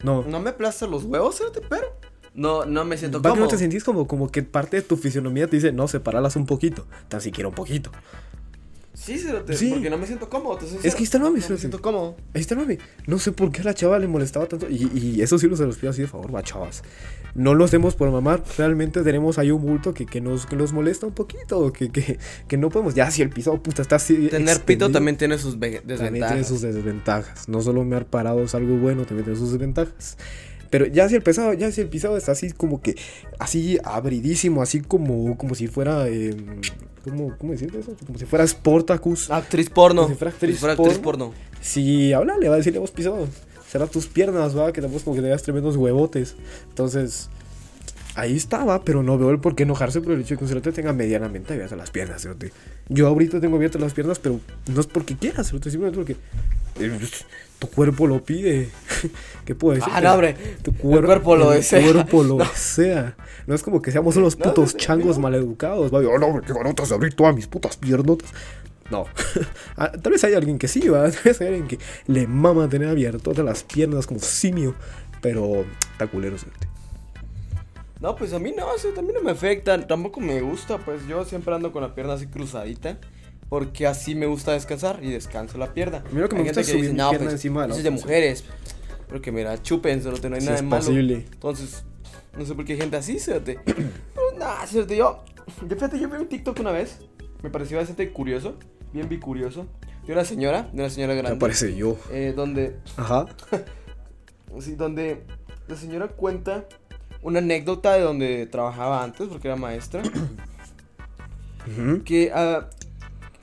No, 0.02 0.22
no 0.22 0.40
me 0.40 0.50
aplastan 0.50 0.90
los 0.90 1.04
huevos, 1.04 1.36
cerote, 1.36 1.60
pero 1.68 1.98
no, 2.34 2.64
no 2.64 2.84
me 2.84 2.98
siento 2.98 3.22
cómodo. 3.22 3.40
no 3.40 3.48
te 3.48 3.58
sentís 3.58 3.84
como, 3.84 4.06
como 4.06 4.30
que 4.30 4.42
parte 4.42 4.78
de 4.78 4.82
tu 4.82 4.96
fisionomía 4.96 5.46
te 5.46 5.56
dice, 5.56 5.72
no, 5.72 5.88
separalas 5.88 6.36
un 6.36 6.46
poquito, 6.46 6.86
tan 7.08 7.20
siquiera 7.20 7.48
un 7.48 7.54
poquito. 7.54 7.90
Sí, 8.94 9.18
cerote, 9.18 9.56
Sí. 9.56 9.70
porque 9.70 9.90
no 9.90 9.98
me 9.98 10.06
siento 10.06 10.30
cómodo. 10.30 10.58
soy 10.60 10.78
Es 10.84 10.94
que 10.94 10.98
ahí 10.98 11.04
está 11.04 11.16
el 11.18 11.24
mame, 11.24 11.40
No 11.40 11.48
me 11.50 11.56
siento 11.58 11.82
cómodo. 11.82 12.16
Ahí 12.32 12.40
está 12.40 12.54
el 12.54 12.60
mame. 12.60 12.78
No 13.08 13.18
sé 13.18 13.32
por 13.32 13.50
qué 13.50 13.60
a 13.60 13.64
la 13.64 13.74
chava 13.74 13.98
le 13.98 14.06
molestaba 14.06 14.46
tanto. 14.46 14.68
Y, 14.70 14.88
y 14.96 15.20
eso 15.20 15.36
sí 15.38 15.48
lo 15.48 15.56
se 15.56 15.66
los 15.66 15.76
pido 15.78 15.90
así 15.90 16.02
de 16.02 16.08
favor, 16.08 16.32
va, 16.34 16.42
chavas. 16.44 16.82
No 17.34 17.54
lo 17.54 17.64
hacemos 17.64 17.96
por 17.96 18.08
mamar. 18.12 18.44
Realmente 18.56 19.02
tenemos 19.02 19.38
ahí 19.38 19.50
un 19.50 19.60
bulto 19.62 19.92
que, 19.92 20.06
que, 20.06 20.20
nos, 20.20 20.46
que 20.46 20.54
nos 20.54 20.72
molesta 20.72 21.06
un 21.06 21.12
poquito. 21.12 21.72
Que, 21.72 21.90
que, 21.90 22.18
que 22.46 22.56
no 22.56 22.68
podemos. 22.70 22.94
Ya, 22.94 23.10
si 23.10 23.22
el 23.22 23.30
piso, 23.30 23.60
puta, 23.60 23.82
está 23.82 23.96
así. 23.96 24.14
Tener 24.28 24.30
pito 24.30 24.52
extendido, 24.86 24.90
también 24.92 25.16
tiene 25.16 25.38
sus 25.38 25.58
ve- 25.58 25.78
también 25.80 25.98
desventajas. 25.98 26.28
tiene 26.32 26.44
sus 26.44 26.60
desventajas. 26.62 27.48
No 27.48 27.60
solo 27.62 27.84
me 27.84 28.00
parado 28.04 28.44
es 28.44 28.54
algo 28.54 28.76
bueno, 28.76 29.04
también 29.04 29.24
tiene 29.24 29.38
sus 29.38 29.50
desventajas. 29.50 30.16
Pero 30.74 30.86
ya 30.86 31.08
si 31.08 31.14
el 31.14 31.22
pesado, 31.22 31.52
ya 31.52 31.70
si 31.70 31.82
el 31.82 31.86
pisado 31.86 32.16
está 32.16 32.32
así 32.32 32.50
como 32.50 32.82
que, 32.82 32.96
así 33.38 33.78
abridísimo, 33.84 34.60
así 34.60 34.80
como, 34.80 35.38
como 35.38 35.54
si 35.54 35.68
fuera, 35.68 36.08
eh, 36.08 36.34
¿cómo, 37.04 37.38
¿cómo 37.38 37.52
decirte 37.52 37.78
eso? 37.78 37.94
Como 38.04 38.18
si 38.18 38.24
fuera 38.24 38.44
Sportacus. 38.44 39.30
Actriz 39.30 39.70
porno. 39.70 40.02
Como 40.02 40.14
si 40.14 40.18
fuera 40.18 40.32
actriz 40.32 40.64
actriz 40.64 40.98
porno. 40.98 41.26
porno. 41.30 41.34
Si 41.60 42.12
habla, 42.12 42.36
le 42.38 42.48
va 42.48 42.56
a 42.56 42.58
decirle 42.58 42.80
vos 42.80 42.90
pisado. 42.90 43.28
Será 43.68 43.86
tus 43.86 44.08
piernas, 44.08 44.58
va, 44.58 44.72
que 44.72 44.80
tampoco 44.80 45.04
como 45.04 45.14
que 45.14 45.22
tengas 45.22 45.44
tremendos 45.44 45.76
huevotes. 45.76 46.34
Entonces, 46.70 47.30
ahí 48.16 48.36
estaba, 48.36 48.82
pero 48.82 49.04
no 49.04 49.16
veo 49.16 49.30
el 49.30 49.38
por 49.38 49.54
qué 49.54 49.62
enojarse 49.62 50.00
por 50.00 50.14
el 50.14 50.22
hecho 50.22 50.34
de 50.34 50.38
que 50.38 50.44
un 50.44 50.48
cerote 50.48 50.72
tenga 50.72 50.92
medianamente 50.92 51.52
abiertas 51.52 51.78
las 51.78 51.92
piernas, 51.92 52.22
cerote. 52.22 52.50
Yo 52.88 53.06
ahorita 53.06 53.40
tengo 53.40 53.54
abiertas 53.54 53.80
las 53.80 53.94
piernas, 53.94 54.18
pero 54.18 54.40
no 54.66 54.80
es 54.80 54.88
porque 54.88 55.16
quiera, 55.16 55.44
cerote, 55.44 55.70
simplemente 55.70 55.98
porque 55.98 56.16
eh, 56.84 56.98
tu 57.66 57.70
cuerpo 57.70 58.06
lo 58.06 58.22
pide. 58.24 58.68
¿Qué 59.44 59.54
puedo 59.54 59.74
decir? 59.74 59.92
Ah, 59.94 60.00
no, 60.00 60.12
hombre. 60.12 60.34
Tu 60.62 60.70
El 60.70 61.04
cuerpo 61.04 61.36
lo 61.36 61.52
el 61.52 61.58
desea. 61.58 61.82
cuerpo 61.92 62.22
lo 62.24 62.38
No. 62.38 62.44
desea. 62.44 63.16
No 63.46 63.54
es 63.54 63.62
como 63.62 63.82
que 63.82 63.92
seamos 63.92 64.16
unos 64.16 64.38
No, 64.38 64.44
putos 64.44 64.74
no, 64.74 64.80
changos 64.80 65.18
maleducados. 65.18 65.92
Va, 65.92 65.98
oh, 65.98 66.18
no, 66.18 66.26
hombre, 66.26 66.46
qué 66.46 66.52
de 66.52 66.94
abrir 66.94 67.14
todas 67.14 67.34
mis 67.34 67.46
putas 67.46 67.76
piernotas. 67.76 68.30
No. 68.90 69.06
Ah, 69.76 69.90
Tal 69.90 70.12
vez 70.12 70.22
hay 70.24 70.34
alguien 70.34 70.58
que 70.58 70.68
sí, 70.68 70.88
va. 70.88 71.10
Tal 71.10 71.22
vez 71.24 71.40
hay 71.40 71.48
alguien 71.48 71.66
que 71.66 71.78
le 72.06 72.26
mama 72.26 72.68
tener 72.68 72.88
abiertas 72.88 73.36
las 73.38 73.64
piernas 73.64 74.06
como 74.06 74.20
simio. 74.20 74.74
Pero 75.20 75.64
está 75.92 76.06
culero, 76.06 76.36
cerote. 76.38 76.68
No, 78.00 78.14
pues 78.14 78.34
a 78.34 78.38
mí 78.38 78.52
no, 78.56 78.74
eso 78.74 78.88
también 78.88 79.16
no 79.16 79.22
me 79.22 79.30
afecta. 79.30 79.86
Tampoco 79.86 80.20
me 80.20 80.40
gusta, 80.42 80.78
pues 80.78 81.06
yo 81.08 81.24
siempre 81.24 81.54
ando 81.54 81.72
con 81.72 81.82
la 81.82 81.94
pierna 81.94 82.12
así 82.12 82.26
cruzadita. 82.26 82.98
Porque 83.54 83.86
así 83.86 84.16
me 84.16 84.26
gusta 84.26 84.50
descansar 84.50 84.98
y 85.00 85.12
descanso 85.12 85.58
la 85.58 85.72
pierna. 85.72 85.98
A 85.98 86.12
mí 86.12 86.20
lo 86.20 86.28
que 86.28 86.34
me 86.34 86.40
Hay 86.42 86.48
gusta 86.48 86.64
subir 86.64 86.90
mi 86.90 86.96
"No, 86.96 87.10
pierna 87.10 87.26
pues, 87.26 87.34
encima 87.34 87.62
de 87.62 87.68
la 87.68 87.74
eso 87.74 87.78
es 87.78 87.84
de 87.84 87.88
otra", 87.90 87.98
sí. 87.98 88.04
mujeres. 88.04 88.44
Pero 89.06 89.22
que 89.22 89.30
mira, 89.30 89.62
chupen, 89.62 90.02
solo 90.02 90.16
no 90.28 90.34
hay 90.34 90.40
nada 90.42 90.54
es 90.56 90.60
de 90.62 90.66
malo. 90.66 90.82
posible. 90.84 91.14
Entonces, 91.32 91.84
no 92.36 92.44
sé 92.44 92.54
por 92.56 92.64
qué 92.64 92.72
hay 92.72 92.80
gente 92.80 92.96
así, 92.96 93.16
fíjate. 93.20 93.60
Pero 93.64 94.36
nada, 94.36 94.66
fíjate, 94.66 94.96
yo. 94.96 95.22
Yo 95.68 95.76
fíjate, 95.76 96.00
yo 96.00 96.08
vi 96.08 96.16
un 96.16 96.26
TikTok 96.28 96.58
una 96.58 96.72
vez. 96.72 96.98
Me 97.44 97.50
pareció 97.50 97.76
bastante 97.78 98.10
curioso. 98.10 98.56
Bien 98.92 99.08
bicurioso. 99.08 99.68
De 100.04 100.12
una 100.14 100.24
señora, 100.24 100.68
de 100.72 100.80
una 100.80 100.90
señora 100.90 101.14
Me 101.14 101.20
grande. 101.20 101.38
parece 101.38 101.76
yo. 101.76 101.96
eh, 102.10 102.32
donde 102.34 102.76
Ajá. 102.96 103.26
Sí, 104.60 104.74
donde 104.74 105.22
la 105.68 105.76
señora 105.76 106.08
cuenta 106.08 106.66
una 107.22 107.38
anécdota 107.38 107.92
de 107.94 108.00
donde 108.00 108.46
trabajaba 108.46 109.04
antes, 109.04 109.28
porque 109.28 109.46
era 109.46 109.56
maestra, 109.56 110.02
que 112.04 112.32
ah, 112.34 112.68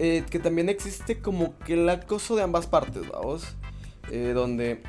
eh, 0.03 0.23
que 0.27 0.39
también 0.39 0.67
existe 0.67 1.19
como 1.19 1.55
que 1.59 1.73
el 1.73 1.87
acoso 1.87 2.35
de 2.35 2.41
ambas 2.41 2.65
partes, 2.65 3.03
vamos. 3.07 3.43
Eh, 4.11 4.31
donde 4.33 4.81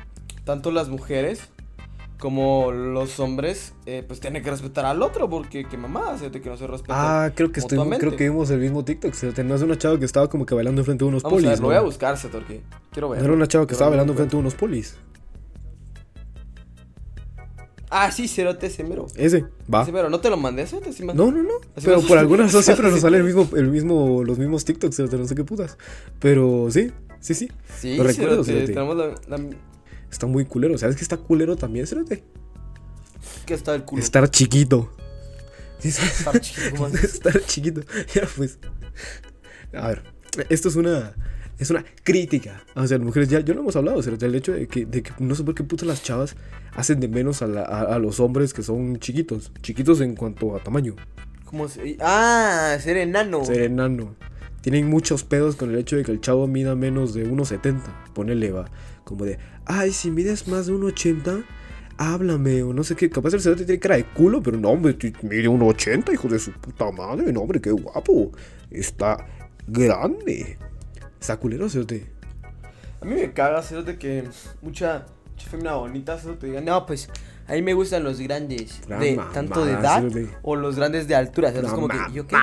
tanto 0.43 0.71
las 0.71 0.89
mujeres 0.89 1.49
como 2.17 2.71
los 2.71 3.19
hombres, 3.19 3.73
eh, 3.85 4.03
pues 4.07 4.19
tienen 4.19 4.41
que 4.41 4.49
respetar 4.49 4.85
al 4.85 5.03
otro, 5.03 5.29
porque 5.29 5.65
qué 5.65 5.77
mamá, 5.77 6.15
de 6.17 6.31
que 6.41 6.49
no 6.49 6.57
se 6.57 6.65
respeta. 6.65 7.25
Ah, 7.25 7.31
creo 7.35 7.51
que 7.51 7.59
estoy, 7.59 7.77
creo 7.99 8.15
que 8.15 8.29
vimos 8.29 8.49
el 8.49 8.59
mismo 8.59 8.83
TikTok. 8.83 9.13
Se 9.13 9.31
tenía 9.33 9.55
una 9.55 9.77
chava 9.77 9.99
que 9.99 10.05
estaba 10.05 10.27
como 10.29 10.47
que 10.47 10.55
bailando 10.55 10.81
enfrente 10.81 11.05
de 11.05 11.09
unos 11.09 11.21
Vamos 11.21 11.37
a 11.37 11.41
polis. 11.41 11.49
ver, 11.51 11.59
lo 11.59 11.63
¿no? 11.63 11.67
voy 11.67 11.75
a 11.75 11.81
buscar, 11.81 12.17
porque 12.31 12.63
quiero 12.91 13.09
ver. 13.09 13.23
Era 13.23 13.33
una 13.33 13.45
chava 13.45 13.67
que 13.67 13.73
estaba 13.73 13.89
bailando 13.91 14.13
enfrente 14.13 14.35
de 14.35 14.39
unos 14.39 14.55
polis. 14.55 14.97
Ah, 17.95 18.11
sí, 18.11 18.27
cerote, 18.27 18.67
ese 18.67 18.83
mero. 18.83 19.05
Ese, 19.15 19.45
va. 19.71 19.83
Ese 19.83 19.91
mero, 19.91 20.09
¿no 20.09 20.19
te 20.19 20.29
lo 20.29 20.37
mandé, 20.37 20.65
cerote? 20.65 20.91
Sí, 20.93 21.03
No, 21.05 21.13
no, 21.13 21.31
no. 21.31 21.49
Así 21.75 21.85
Pero 21.85 22.01
por 22.01 22.17
alguna 22.17 22.43
razón 22.43 22.63
siempre 22.63 22.89
nos 22.89 22.99
sale 23.01 23.17
el 23.17 23.23
mismo, 23.23 23.47
el 23.55 23.67
mismo, 23.69 24.23
los 24.23 24.39
mismos 24.39 24.65
TikToks, 24.65 24.95
cerote, 24.95 25.17
no 25.17 25.27
sé 25.27 25.35
qué 25.35 25.43
putas. 25.43 25.77
Pero 26.19 26.69
sí, 26.71 26.91
sí, 27.19 27.33
sí. 27.35 27.51
Sí, 27.79 27.95
Lo 27.97 28.03
recuerdo, 28.03 28.43
cerote, 28.43 28.65
tenemos 28.67 28.97
la, 28.97 29.07
la- 29.27 29.43
Está 30.11 30.25
muy 30.27 30.45
culero. 30.45 30.77
¿Sabes 30.77 30.95
que 30.95 31.01
está 31.03 31.17
culero 31.17 31.55
también, 31.55 31.85
cerote? 31.87 32.23
que 33.45 33.53
está 33.53 33.73
el 33.75 33.83
culo. 33.83 34.01
Estar 34.01 34.29
chiquito. 34.29 34.91
Sí. 35.79 35.89
Estar 35.89 36.39
chiquito, 36.39 36.75
¿cómo? 36.75 36.87
Estar 36.97 37.45
chiquito. 37.45 37.81
Ya 38.13 38.27
pues. 38.35 38.57
A 39.73 39.87
ver, 39.89 40.03
esto 40.49 40.69
es 40.69 40.75
una. 40.75 41.13
Es 41.59 41.69
una 41.69 41.85
crítica 42.03 42.63
hacia 42.75 42.97
las 42.97 43.05
mujeres. 43.05 43.29
Ya, 43.29 43.39
yo 43.39 43.53
lo 43.53 43.61
hemos 43.61 43.75
hablado, 43.75 44.01
cerote, 44.01 44.25
el 44.25 44.35
hecho 44.35 44.51
de 44.53 44.67
que, 44.67 44.85
de 44.85 45.03
que 45.03 45.11
no 45.19 45.35
sé 45.35 45.43
por 45.43 45.53
qué 45.55 45.63
putas 45.63 45.87
las 45.87 46.01
chavas 46.03 46.35
hacen 46.75 46.99
de 46.99 47.07
menos 47.07 47.41
a, 47.41 47.47
la- 47.47 47.63
a- 47.63 47.95
a 47.95 47.99
los 47.99 48.19
hombres 48.19 48.53
que 48.53 48.63
son 48.63 48.97
chiquitos. 48.99 49.51
Chiquitos 49.61 50.01
en 50.01 50.15
cuanto 50.15 50.55
a 50.55 50.59
tamaño. 50.63 50.95
¿Cómo 51.45 51.67
se 51.67 51.97
Ah, 51.99 52.75
ser 52.79 52.97
enano. 52.97 53.45
Ser 53.45 53.61
enano. 53.61 54.15
Tienen 54.61 54.89
muchos 54.89 55.23
pedos 55.23 55.55
con 55.55 55.71
el 55.71 55.77
hecho 55.77 55.97
de 55.97 56.03
que 56.03 56.11
el 56.11 56.21
chavo 56.21 56.47
mida 56.47 56.73
menos 56.75 57.13
de 57.13 57.27
1,70. 57.29 57.81
Ponele, 58.13 58.51
va. 58.51 58.65
Como 59.03 59.25
de, 59.25 59.37
ay, 59.65 59.91
si 59.91 60.09
mides 60.09 60.47
más 60.47 60.67
de 60.67 60.73
1,80, 60.73 61.43
háblame. 61.97 62.63
O 62.63 62.73
no 62.73 62.83
sé 62.83 62.95
qué. 62.95 63.09
Capaz 63.09 63.33
el 63.33 63.41
cerote 63.41 63.65
tiene 63.65 63.79
cara 63.79 63.97
de 63.97 64.05
culo, 64.05 64.41
pero 64.41 64.57
no, 64.57 64.69
hombre, 64.69 64.97
mide 65.23 65.49
1,80, 65.49 66.13
hijo 66.13 66.27
de 66.29 66.39
su 66.39 66.51
puta 66.53 66.89
madre. 66.91 67.31
No, 67.33 67.41
hombre, 67.41 67.59
qué 67.59 67.71
guapo. 67.71 68.31
Está 68.71 69.27
grande. 69.67 70.57
Está 71.19 71.37
culero, 71.37 71.69
cerote. 71.69 72.05
A 73.01 73.05
mí 73.05 73.15
me 73.15 73.33
caga, 73.33 73.61
cerote, 73.61 73.97
que 73.97 74.23
mucha, 74.61 75.05
femina 75.37 75.75
bonita, 75.75 76.17
cerote, 76.17 76.47
diga, 76.47 76.61
no, 76.61 76.85
pues, 76.85 77.09
a 77.47 77.53
mí 77.53 77.61
me 77.61 77.73
gustan 77.73 78.03
los 78.03 78.19
grandes, 78.19 78.81
Gran 78.87 78.99
de 78.99 79.15
mamada, 79.15 79.33
tanto 79.33 79.65
de 79.65 79.73
edad, 79.73 79.99
cerote. 80.01 80.29
o 80.41 80.55
los 80.55 80.75
grandes 80.77 81.07
de 81.07 81.15
altura, 81.15 81.49
cerote, 81.51 81.67
es 81.67 81.73
Una 81.73 81.81
como 81.81 82.07
que, 82.07 82.13
¿yo 82.13 82.27
qué? 82.27 82.35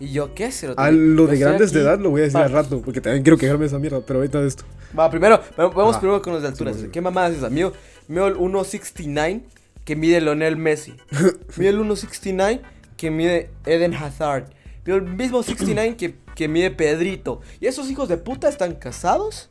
¿Y 0.00 0.12
yo 0.12 0.34
qué, 0.34 0.50
cerote? 0.50 0.82
A 0.82 0.90
lo 0.90 1.24
Yo 1.26 1.30
de 1.30 1.38
grandes 1.38 1.72
de 1.72 1.80
aquí 1.80 1.86
edad 1.88 1.98
lo 2.00 2.10
voy 2.10 2.20
a 2.22 2.24
decir 2.24 2.32
para- 2.34 2.46
al 2.46 2.52
rato, 2.52 2.82
porque 2.82 3.00
también 3.00 3.22
quiero 3.22 3.38
quejarme 3.38 3.60
de 3.62 3.66
esa 3.68 3.78
mierda, 3.78 4.00
pero 4.04 4.18
ahorita 4.18 4.40
de 4.40 4.48
esto. 4.48 4.64
Va, 4.98 5.08
primero, 5.10 5.38
va- 5.58 5.68
vamos 5.68 5.92
Ajá. 5.92 6.00
primero 6.00 6.20
con 6.22 6.32
los 6.32 6.42
de 6.42 6.48
altura, 6.48 6.72
Sí, 6.74 6.80
sí. 6.82 6.88
¿qué 6.92 7.00
mamada 7.00 7.28
es 7.28 7.36
esa? 7.38 7.50
Mío, 7.50 7.72
mío 8.08 8.26
el 8.26 8.36
1.69 8.36 9.42
que 9.84 9.94
mide 9.96 10.20
Lionel 10.20 10.56
Messi, 10.56 10.94
mío 11.56 11.70
el 11.70 11.78
1.69 11.78 12.60
que 12.96 13.10
mide 13.10 13.50
Eden 13.64 13.94
Hazard, 13.94 14.46
mío 14.84 14.96
el 14.96 15.02
mismo 15.02 15.42
69 15.42 15.96
que, 15.96 16.16
que 16.34 16.48
mide 16.48 16.70
Pedrito, 16.72 17.40
y 17.60 17.66
esos 17.66 17.88
hijos 17.90 18.08
de 18.08 18.16
puta 18.16 18.48
están 18.48 18.74
casados, 18.74 19.48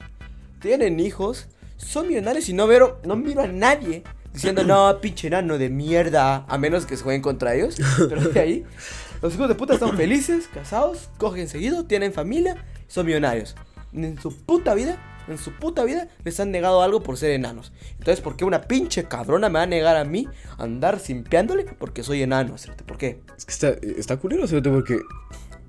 tienen 0.61 0.99
hijos, 0.99 1.47
son 1.85 2.07
millonarios 2.07 2.47
y 2.49 2.53
no 2.53 2.67
veo, 2.67 2.99
no 3.03 3.15
miro 3.15 3.41
a 3.41 3.47
nadie 3.47 4.03
diciendo, 4.33 4.63
no, 4.63 4.99
pinche 5.01 5.27
enano 5.27 5.57
de 5.57 5.69
mierda, 5.69 6.45
a 6.47 6.57
menos 6.57 6.85
que 6.85 6.95
se 6.97 7.03
jueguen 7.03 7.21
contra 7.21 7.53
ellos. 7.55 7.77
Pero 8.09 8.29
de 8.29 8.39
ahí, 8.39 8.65
los 9.21 9.33
hijos 9.35 9.49
de 9.49 9.55
puta 9.55 9.73
están 9.73 9.95
felices, 9.97 10.49
casados, 10.53 11.09
cogen 11.17 11.47
seguido, 11.47 11.85
tienen 11.85 12.13
familia, 12.13 12.63
son 12.87 13.05
millonarios. 13.05 13.55
En 13.93 14.19
su 14.21 14.35
puta 14.35 14.73
vida, 14.73 14.97
en 15.27 15.37
su 15.37 15.51
puta 15.51 15.83
vida, 15.83 16.07
les 16.23 16.39
han 16.39 16.51
negado 16.51 16.81
algo 16.81 17.03
por 17.03 17.17
ser 17.17 17.31
enanos. 17.31 17.73
Entonces, 17.99 18.21
¿por 18.21 18.37
qué 18.37 18.45
una 18.45 18.63
pinche 18.63 19.03
cabrona 19.03 19.49
me 19.49 19.59
va 19.59 19.63
a 19.63 19.67
negar 19.67 19.97
a 19.97 20.05
mí 20.05 20.27
andar 20.57 20.99
simpeándole 20.99 21.65
porque 21.65 22.03
soy 22.03 22.21
enano? 22.21 22.57
cerote? 22.57 22.83
¿Por 22.83 22.97
qué? 22.97 23.21
Es 23.37 23.45
que 23.45 23.51
está, 23.51 23.69
está 23.97 24.17
culero, 24.17 24.47
cerote, 24.47 24.69
porque. 24.69 24.99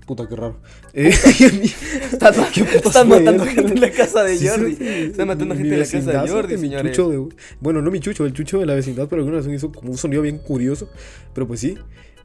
Puta, 0.06 0.28
qué 0.28 0.34
raro. 0.36 0.56
Eh, 0.94 1.08
Están, 1.10 2.34
¿Qué 2.54 2.64
putas 2.64 2.86
están 2.86 3.08
fue 3.08 3.20
matando 3.20 3.44
eso? 3.44 3.52
gente 3.54 3.72
en 3.74 3.80
la 3.80 3.90
casa 3.90 4.24
de 4.24 4.36
Sí, 4.36 4.48
Jordi. 4.48 4.74
sí, 4.76 4.84
Están 4.84 5.28
matando 5.28 5.54
mi 5.54 5.60
gente 5.60 5.74
en 5.74 5.80
la 5.80 5.86
casa 5.86 6.22
de 6.22 6.28
Jordi, 6.28 6.58
señores. 6.58 6.96
chucho 6.96 7.08
de- 7.10 7.34
bueno, 7.60 7.82
no 7.82 7.90
mi 7.90 8.00
chucho, 8.00 8.26
el 8.26 8.32
chucho 8.32 8.58
de 8.58 8.66
la 8.66 8.74
vecindad, 8.74 9.08
por 9.08 9.18
alguna 9.18 9.36
razón 9.38 9.54
hizo 9.54 9.70
como 9.70 9.90
un 9.92 9.98
sonido 9.98 10.22
bien 10.22 10.38
curioso. 10.38 10.88
Pero 11.34 11.46
pues 11.46 11.60
sí. 11.60 11.76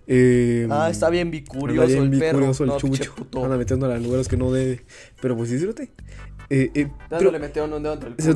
Eh, 0.08 0.68
Ah, 0.72 0.90
está 0.90 1.10
bien 1.10 1.30
bicurioso 1.32 1.88
bien 1.88 2.04
el 2.04 2.10
bien 2.10 2.20
perro. 2.22 2.40
curioso 2.40 2.64
el 2.64 2.70
no, 2.70 2.78
chucho. 2.78 3.14
Anda 3.36 3.58
metiendo 3.58 3.86
a 3.92 3.98
lugares 3.98 4.28
que 4.28 4.38
no 4.38 4.52
debe. 4.52 4.82
Pero 5.22 5.36
pues 5.38 5.50
sí, 5.50 5.60
cerote. 5.60 5.92
Eh, 6.50 6.72
eh, 6.74 6.88
pero- 6.88 6.92
Dándole 7.10 7.40
metieron 7.40 7.74
un 7.74 7.84
dedo 7.84 7.94
entre 7.94 8.10
el 8.10 8.16
culo. 8.16 8.34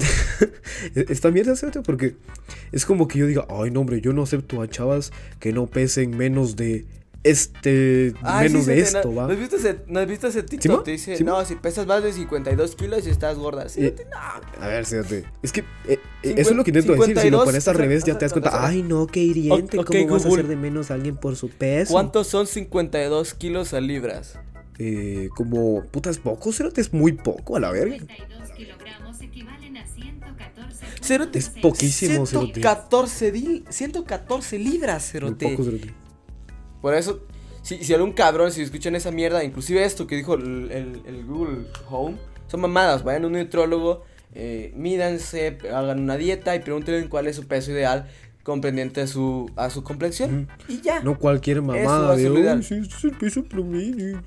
Esta 0.96 1.32
mierda, 1.32 1.56
cerote, 1.56 1.82
porque 1.82 2.16
es 2.74 2.86
como 2.86 3.08
que 3.08 3.20
yo 3.20 3.26
diga, 3.26 3.48
ay, 3.50 3.72
no, 3.72 3.80
hombre, 3.80 4.02
yo 4.02 4.12
no 4.14 4.22
acepto 4.24 4.62
a 4.62 4.68
chavas 4.68 5.12
que 5.40 5.54
no 5.54 5.66
pesen 5.68 6.16
menos 6.18 6.56
de 6.58 6.86
este, 7.24 8.14
Ay, 8.22 8.50
menos 8.50 8.66
sí, 8.66 8.72
de 8.72 8.76
sí, 8.86 8.96
esto, 8.98 9.10
¿no, 9.10 9.16
va. 9.16 9.28
¿no 9.28 9.34
has 9.34 9.40
visto 9.40 9.56
ese, 9.58 9.78
¿No 9.88 10.00
has 10.00 10.08
visto 10.08 10.28
ese 10.28 10.44
TikTok? 10.44 10.62
¿Simón? 10.62 10.84
Te 10.84 10.92
dice, 10.92 11.18
¿Simón? 11.18 11.34
no, 11.40 11.46
si 11.46 11.56
pesas 11.56 11.86
más 11.86 12.04
de 12.04 12.14
52 12.14 12.76
kilos 12.76 13.06
estás 13.08 13.38
gorda. 13.38 13.70
Sí, 13.70 13.86
Eh, 13.86 13.96
no. 14.12 14.64
A 14.64 14.68
ver, 14.68 14.86
cerote, 14.86 15.26
es 15.44 15.52
que 15.52 15.62
eh, 15.88 16.00
eh, 16.24 16.34
eso 16.38 16.50
es 16.52 16.56
lo 16.56 16.64
que 16.64 16.72
intento 16.72 16.94
decir, 16.94 17.08
si 17.08 17.30
lo 17.30 17.40
52, 17.42 17.46
pones 17.46 17.68
al 17.68 17.76
revés 17.76 18.04
ya 18.04 18.18
te 18.18 18.26
das 18.26 18.32
o 18.32 18.42
cuenta, 18.42 18.56
o 18.56 18.66
ay, 18.66 18.82
no, 18.84 19.08
qué 19.08 19.20
hiriente, 19.22 19.78
ok, 19.80 19.86
¿cómo 19.88 20.08
vas 20.14 20.26
a 20.26 20.28
Google. 20.30 20.44
hacer 20.44 20.50
de 20.50 20.56
menos 20.62 20.92
a 20.92 20.96
alguien 20.96 21.16
por 21.18 21.36
su 21.36 21.50
peso? 21.50 21.92
¿Cuántos 21.94 22.28
son 22.28 22.48
52 22.48 23.34
kilos 23.36 23.74
a 23.74 23.82
libras? 23.82 24.40
Eh, 24.80 25.30
como, 25.36 25.84
putas, 25.92 26.18
poco, 26.18 26.52
cerote, 26.52 26.82
es 26.82 26.92
muy 26.92 27.12
poco, 27.12 27.56
a 27.56 27.60
la 27.60 27.72
verga. 27.72 27.98
52 28.00 28.52
kilogramos 28.52 29.22
equivalen 29.22 29.78
a 29.78 29.86
114. 29.86 30.86
Cerote, 31.04 31.38
Es 31.40 31.50
poquísimo, 31.50 32.26
cerote. 32.26 32.54
114, 32.62 33.32
di- 33.32 33.64
114 33.70 34.58
libras, 34.58 35.04
Muy 35.04 35.12
cerote. 35.12 35.50
poco, 35.50 35.64
cerote. 35.66 35.94
Por 36.82 36.94
eso, 36.96 37.20
si, 37.62 37.84
si 37.84 37.94
algún 37.94 38.14
cabrón, 38.14 38.52
si 38.52 38.62
escuchan 38.62 38.96
esa 38.96 39.12
mierda, 39.12 39.44
inclusive 39.44 39.84
esto 39.84 40.08
que 40.08 40.16
dijo 40.16 40.34
el, 40.36 40.72
el- 40.72 41.02
el 41.06 41.26
Google 41.26 41.66
Home, 41.90 42.18
son 42.48 42.62
mamadas. 42.62 43.04
Vayan 43.04 43.24
a 43.24 43.28
un 43.28 43.34
nutriólogo, 43.34 44.04
eh, 44.34 44.74
mídanse, 44.76 45.58
hagan 45.74 46.00
una 46.02 46.18
dieta 46.18 46.56
y 46.56 46.60
pregúntenle 46.60 47.08
cuál 47.10 47.28
es 47.28 47.36
su 47.36 47.46
peso 47.48 47.72
ideal 47.72 48.08
comprendiente 48.44 49.02
a 49.02 49.08
su, 49.08 49.50
a 49.56 49.70
su 49.70 49.84
complexión. 49.84 50.48
Y 50.68 50.82
ya. 50.82 51.02
No 51.02 51.18
cualquier 51.18 51.62
mamada 51.62 52.16
de. 52.16 52.50
"Ay, 52.50 52.64
sí, 52.64 52.76
este 52.82 52.96
es 52.96 53.04
el 53.04 53.12
peso 53.12 53.44
promedio", 53.44 54.22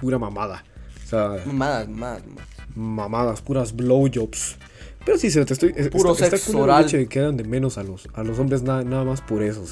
pura 0.00 0.18
mamada. 0.18 0.64
O 1.04 1.08
sea, 1.08 1.36
Mamadas, 1.44 1.88
mamadas, 1.88 2.22
mamadas. 2.26 2.48
mamadas, 2.76 3.42
puras 3.42 3.74
blowjobs. 3.74 4.56
Pero 5.04 5.18
sí, 5.18 5.30
Cerote, 5.30 5.52
estoy. 5.54 5.74
es- 5.76 5.88
Puro 5.88 6.12
está, 6.12 6.26
está 6.26 6.36
sexo 6.36 6.52
el 6.52 6.62
oral. 6.62 7.08
que 7.08 7.18
hagan 7.20 7.36
de 7.36 7.42
menos 7.44 7.76
a 7.76 7.82
los, 7.82 8.08
a 8.14 8.22
los 8.22 8.38
hombres 8.38 8.62
nada, 8.62 8.84
nada 8.84 9.04
más 9.04 9.20
por 9.20 9.42
eso. 9.42 9.66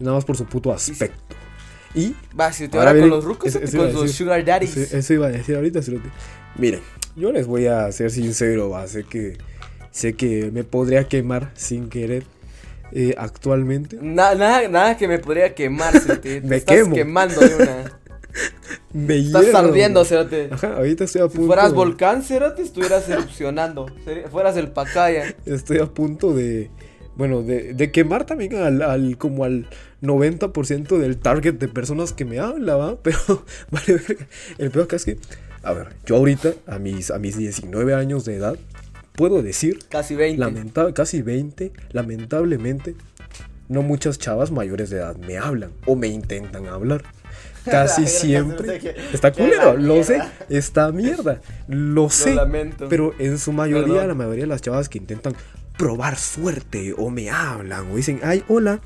Nada 0.00 0.14
más 0.16 0.24
por 0.24 0.36
su 0.36 0.46
puto 0.46 0.72
aspecto. 0.72 1.36
Y. 1.94 2.14
Va, 2.38 2.52
si 2.52 2.68
te 2.68 2.78
ahora 2.78 2.92
con 2.98 3.10
los 3.10 3.24
rucos, 3.24 3.54
eso- 3.54 3.76
con 3.78 3.86
los 3.92 4.02
decir. 4.02 4.16
sugar 4.16 4.44
daddies. 4.44 4.76
Eso, 4.76 4.96
eso 4.96 5.12
iba 5.14 5.26
a 5.26 5.30
decir 5.30 5.56
ahorita, 5.56 5.82
Cerote. 5.82 6.08
Miren, 6.56 6.80
yo 7.16 7.32
les 7.32 7.46
voy 7.46 7.66
a 7.66 7.90
ser 7.92 8.10
sincero, 8.10 8.70
va. 8.70 8.86
Sé 8.86 9.04
que. 9.04 9.36
Sé 9.90 10.14
que 10.14 10.50
me 10.52 10.64
podría 10.64 11.04
quemar 11.04 11.50
sin 11.54 11.88
querer. 11.90 12.24
eh, 12.94 13.14
actualmente. 13.16 13.96
Na- 14.02 14.34
nada, 14.34 14.68
nada 14.68 14.96
que 14.98 15.08
me 15.08 15.18
podría 15.18 15.54
quemar, 15.54 15.98
cerote. 15.98 16.40
Te 16.42 16.46
Me 16.46 16.56
estás 16.56 16.76
quemo. 16.76 16.94
quemando 16.94 17.40
de 17.40 17.54
una. 17.56 17.98
Me 18.92 19.18
Estás 19.18 19.54
ardiendo, 19.54 20.04
cerote. 20.04 20.48
Ajá, 20.50 20.76
ahorita 20.76 21.04
estoy 21.04 21.20
a 21.22 21.24
Si 21.24 21.30
punto. 21.30 21.46
fueras 21.46 21.72
volcán, 21.72 22.22
cerote, 22.22 22.60
estuvieras 22.62 23.08
erupcionando. 23.08 23.86
Fueras 24.30 24.56
el 24.58 24.68
pacaya. 24.70 25.34
Estoy 25.46 25.78
a 25.78 25.86
punto 25.86 26.34
de. 26.34 26.70
Bueno, 27.16 27.42
de, 27.42 27.74
de 27.74 27.90
quemar 27.92 28.24
también 28.24 28.56
al, 28.56 28.80
al- 28.82 29.18
como 29.18 29.44
al 29.44 29.66
90% 30.02 30.98
del 30.98 31.18
target 31.18 31.54
de 31.54 31.68
personas 31.68 32.12
que 32.12 32.24
me 32.24 32.38
habla, 32.38 32.76
¿va? 32.76 32.96
Pero, 33.02 33.18
vale. 33.70 34.00
El 34.58 34.70
peor 34.70 34.84
acá 34.84 34.96
es 34.96 35.04
que, 35.04 35.18
a 35.62 35.72
ver, 35.72 35.88
yo 36.06 36.16
ahorita, 36.16 36.52
a 36.66 36.78
mis, 36.78 37.10
a 37.10 37.18
mis 37.18 37.36
19 37.36 37.94
años 37.94 38.24
de 38.24 38.36
edad, 38.36 38.56
puedo 39.14 39.42
decir, 39.42 39.78
Casi 39.90 40.14
20. 40.16 40.38
lamentable, 40.40 40.94
casi 40.94 41.20
20, 41.22 41.72
lamentablemente, 41.92 42.94
no 43.68 43.82
muchas 43.82 44.18
chavas 44.18 44.50
mayores 44.50 44.90
de 44.90 44.96
edad 44.98 45.16
me 45.16 45.38
hablan 45.38 45.70
o 45.86 45.96
me 45.96 46.08
intentan 46.08 46.66
hablar. 46.66 47.02
Casi 47.64 48.06
siempre. 48.08 48.80
Está 49.12 49.30
culero, 49.32 49.76
lo 49.76 50.02
sé. 50.02 50.20
Está 50.48 50.90
mierda. 50.90 51.40
Lo 51.68 52.10
sé. 52.10 52.34
lamento. 52.34 52.88
Pero 52.88 53.14
en 53.20 53.38
su 53.38 53.52
mayoría, 53.52 53.86
Perdón. 53.94 54.08
la 54.08 54.14
mayoría 54.14 54.42
de 54.44 54.48
las 54.48 54.62
chavas 54.62 54.88
que 54.88 54.98
intentan 54.98 55.34
probar 55.82 56.16
suerte 56.16 56.94
o 56.96 57.10
me 57.10 57.28
hablan 57.28 57.90
o 57.90 57.96
dicen, 57.96 58.20
ay, 58.22 58.44
hola. 58.46 58.80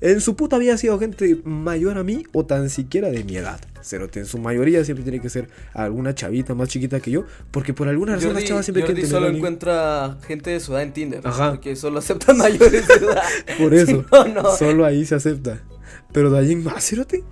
En 0.00 0.20
su 0.20 0.34
puta 0.34 0.58
vida 0.58 0.74
ha 0.74 0.76
sido 0.76 0.98
gente 0.98 1.38
mayor 1.44 1.96
a 1.96 2.02
mí 2.02 2.24
o 2.32 2.44
tan 2.44 2.68
siquiera 2.70 3.08
de 3.08 3.22
mi 3.22 3.36
edad. 3.36 3.60
Cerote, 3.84 4.18
en 4.18 4.26
su 4.26 4.38
mayoría 4.38 4.84
siempre 4.84 5.04
tiene 5.04 5.20
que 5.20 5.30
ser 5.30 5.48
alguna 5.72 6.12
chavita 6.12 6.56
más 6.56 6.68
chiquita 6.68 6.98
que 6.98 7.12
yo. 7.12 7.24
Porque 7.52 7.72
por 7.72 7.86
alguna 7.86 8.16
razón 8.16 8.34
las 8.34 8.42
chavas 8.42 8.64
siempre 8.66 8.82
Jordi 8.82 8.94
quieren 9.02 9.10
solo 9.12 9.28
encuentra 9.28 10.18
gente 10.26 10.50
de 10.50 10.58
su 10.58 10.72
edad 10.72 10.82
en 10.82 10.92
Tinder. 10.92 11.20
Ajá. 11.22 11.50
Porque 11.50 11.76
solo 11.76 12.00
aceptan 12.00 12.36
mayores 12.38 12.88
de 12.88 12.94
edad. 12.94 13.22
Por 13.56 13.72
eso, 13.72 14.04
Si 14.24 14.32
no, 14.32 14.42
no. 14.42 14.56
solo 14.56 14.84
ahí 14.84 15.06
se 15.06 15.14
acepta. 15.14 15.62
Pero 16.12 16.30
de 16.30 16.38
ahí 16.40 16.50
en 16.50 16.64
más, 16.64 16.84
cerote. 16.84 17.22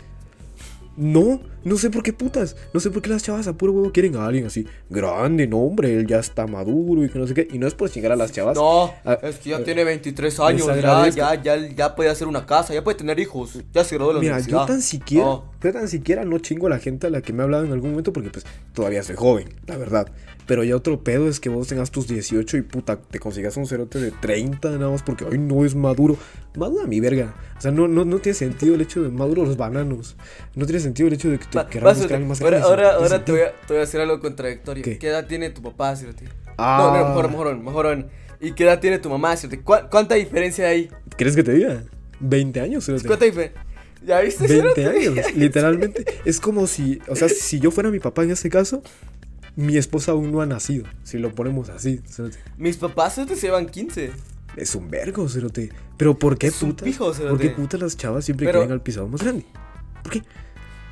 No, 0.97 1.41
No 1.65 1.77
sé 1.77 1.91
por 1.91 2.03
qué 2.03 2.13
putas. 2.13 2.57
No 2.75 2.81
sé 2.81 2.91
por 2.91 3.03
qué 3.03 3.09
las 3.11 3.23
chavas 3.23 3.47
a 3.47 3.53
puro 3.53 3.73
huevo 3.73 3.93
quieren 3.93 4.17
a 4.17 4.27
alguien 4.27 4.47
así. 4.47 4.67
Grande, 4.91 5.47
no, 5.47 5.59
hombre. 5.61 5.95
Él 5.97 6.07
ya 6.09 6.19
está 6.19 6.49
maduro 6.49 7.05
y 7.05 7.09
que 7.09 7.19
no 7.21 7.27
sé 7.29 7.35
qué. 7.35 7.47
Y 7.53 7.59
no 7.59 7.69
es 7.69 7.75
por 7.75 7.89
chingar 7.89 8.11
a 8.11 8.17
las 8.17 8.33
chavas. 8.33 8.57
No, 8.57 8.93
Ah, 9.05 9.17
es 9.23 9.39
que 9.39 9.51
ya 9.51 9.63
tiene 9.63 9.85
23 9.85 10.41
años, 10.41 10.67
ya, 10.67 11.09
ya, 11.09 11.41
ya, 11.41 11.57
ya 11.69 11.95
puede 11.95 12.11
hacer 12.11 12.27
una 12.27 12.47
casa, 12.47 12.75
ya 12.75 12.83
puede 12.83 12.99
tener 12.99 13.21
hijos, 13.21 13.61
ya 13.73 13.85
se 13.85 13.95
graduó 13.95 14.09
de 14.13 14.15
la 14.15 14.21
Mira, 14.21 14.33
universidad. 14.35 14.61
yo 14.63 14.67
tan 14.67 14.83
siquiera, 14.83 15.25
No. 15.25 15.45
yo 15.63 15.73
tan 15.73 15.87
siquiera 15.89 16.25
no 16.25 16.39
chingo 16.41 16.67
a 16.67 16.71
la 16.71 16.79
gente 16.81 17.07
a 17.07 17.11
la 17.11 17.21
que 17.23 17.33
me 17.33 17.43
ha 17.43 17.45
hablado 17.45 17.65
en 17.65 17.71
algún 17.73 17.91
momento 17.91 18.13
porque 18.13 18.31
pues 18.31 18.45
todavía 18.75 19.03
soy 19.05 19.15
joven, 19.15 19.49
la 19.67 19.77
verdad. 19.77 20.09
Pero 20.47 20.65
ya 20.65 20.77
otro 20.77 21.03
pedo 21.05 21.29
es 21.29 21.39
que 21.41 21.49
vos 21.49 21.69
tengas 21.69 21.91
tus 21.91 22.09
18 22.09 22.57
y 22.57 22.63
puta, 22.63 22.97
te 23.01 23.19
consigas 23.19 23.57
un 23.57 23.67
cerote 23.67 24.01
de 24.01 24.11
30 24.11 24.71
nada 24.71 24.91
más 24.91 25.03
porque, 25.03 25.25
ay, 25.31 25.39
no 25.39 25.65
es 25.65 25.75
maduro. 25.75 26.17
Madura 26.57 26.87
mi 26.87 27.01
verga. 27.01 27.35
O 27.57 27.61
sea, 27.61 27.71
no, 27.71 27.87
no, 27.89 28.05
no 28.05 28.19
tiene 28.19 28.35
sentido 28.35 28.75
el 28.75 28.81
hecho 28.81 29.03
de 29.03 29.09
maduro 29.11 29.45
los 29.45 29.57
bananos. 29.57 30.17
No 30.55 30.67
tiene 30.67 30.81
sentido 30.81 31.07
el 31.09 31.15
hecho 31.15 31.31
de 31.31 31.39
que 31.39 31.47
te 31.47 31.67
queramos 31.71 31.99
buscar 31.99 32.21
más 32.21 32.41
ahora, 32.41 32.59
grande, 32.59 32.69
ahora, 32.69 32.95
ahora 32.95 33.25
te, 33.25 33.33
voy 33.33 33.41
a, 33.43 33.53
te 33.53 33.73
voy 33.75 33.81
a 33.81 33.85
hacer 33.85 34.01
algo 34.01 34.21
contradictorio. 34.21 34.83
¿Qué? 34.83 34.99
¿Qué, 34.99 35.09
edad 35.09 35.27
tiene 35.27 35.51
tu 35.51 35.63
papá, 35.63 35.95
Ciroti? 35.97 36.25
Ah. 36.59 36.79
No, 36.79 36.99
no, 36.99 37.09
mejor, 37.09 37.31
mejor, 37.31 37.59
mejor. 37.59 38.07
¿Y 38.41 38.53
qué 38.53 38.65
edad 38.65 38.81
tiene 38.81 38.99
tu 38.99 39.09
mamá? 39.09 39.37
¿Cuál- 39.63 39.89
¿Cuánta 39.89 40.17
diferencia 40.17 40.67
hay? 40.67 40.91
¿Quieres 41.17 41.37
que 41.37 41.45
te 41.45 41.53
diga? 41.53 41.85
20 42.19 42.61
años, 42.61 42.85
cerote. 42.85 43.07
¿Cuánta 43.07 43.25
diferencia? 43.25 43.63
¿Ya 44.05 44.21
viste, 44.21 44.47
20 44.49 44.75
Cerote? 44.75 44.87
años, 44.87 45.33
literalmente. 45.37 46.05
Es 46.25 46.41
como 46.41 46.67
si, 46.67 46.99
o 47.09 47.15
sea, 47.15 47.29
si 47.29 47.61
yo 47.61 47.71
fuera 47.71 47.91
mi 47.91 48.01
papá 48.01 48.25
en 48.25 48.33
ese 48.33 48.51
caso, 48.51 48.83
mi 49.57 49.77
esposa 49.77 50.13
aún 50.13 50.33
no 50.33 50.41
ha 50.41 50.47
nacido. 50.47 50.85
Si 51.03 51.19
lo 51.19 51.35
ponemos 51.35 51.69
así. 51.69 52.01
cerote. 52.07 52.39
Mis 52.57 52.77
papás 52.77 53.15
se 53.15 53.27
llevan 53.27 53.67
15. 53.67 54.13
Es 54.57 54.75
un 54.75 54.91
vergo, 54.91 55.29
cerote. 55.29 55.71
Pero 55.97 56.19
¿por 56.19 56.37
qué 56.39 56.51
cerote. 56.51 56.93
¿Por 56.93 57.39
qué 57.39 57.51
putas 57.51 57.81
las 57.81 57.97
chavas 57.97 58.25
siempre 58.25 58.47
Pero- 58.47 58.61
quieren 58.61 58.73
al 58.73 58.83
pisado 58.83 59.09
más 59.09 59.23
grande? 59.23 59.47
¿Por 60.03 60.13
qué? 60.13 60.23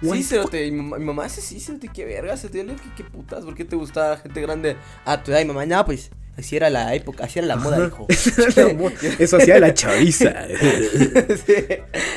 Sí? 0.02 0.22
Cerote, 0.22 0.66
y 0.66 0.70
mi 0.70 0.78
mamá, 0.78 0.98
mi 0.98 1.04
mamá 1.04 1.28
sí, 1.28 1.42
sí, 1.42 1.61
Cerote, 1.61 1.88
qué 1.88 2.06
verga, 2.06 2.34
Cerote, 2.36 2.64
¿qué, 2.76 2.90
qué 2.96 3.04
putas? 3.04 3.44
¿Por 3.44 3.54
qué 3.54 3.66
te 3.66 3.76
gusta 3.76 4.16
gente 4.16 4.40
grande 4.40 4.76
a 5.04 5.22
tu 5.22 5.30
edad? 5.30 5.40
Y 5.40 5.44
mamá, 5.44 5.66
no, 5.66 5.84
pues, 5.84 6.11
así 6.37 6.57
era 6.57 6.70
la 6.70 6.95
época, 6.95 7.24
así 7.24 7.39
era 7.39 7.49
la 7.49 7.57
moda, 7.57 7.87
hijo. 7.87 8.07
Eso 9.18 9.37
hacía 9.37 9.59
la 9.61 9.74
chaviza. 9.74 10.47
sí, 11.47 11.55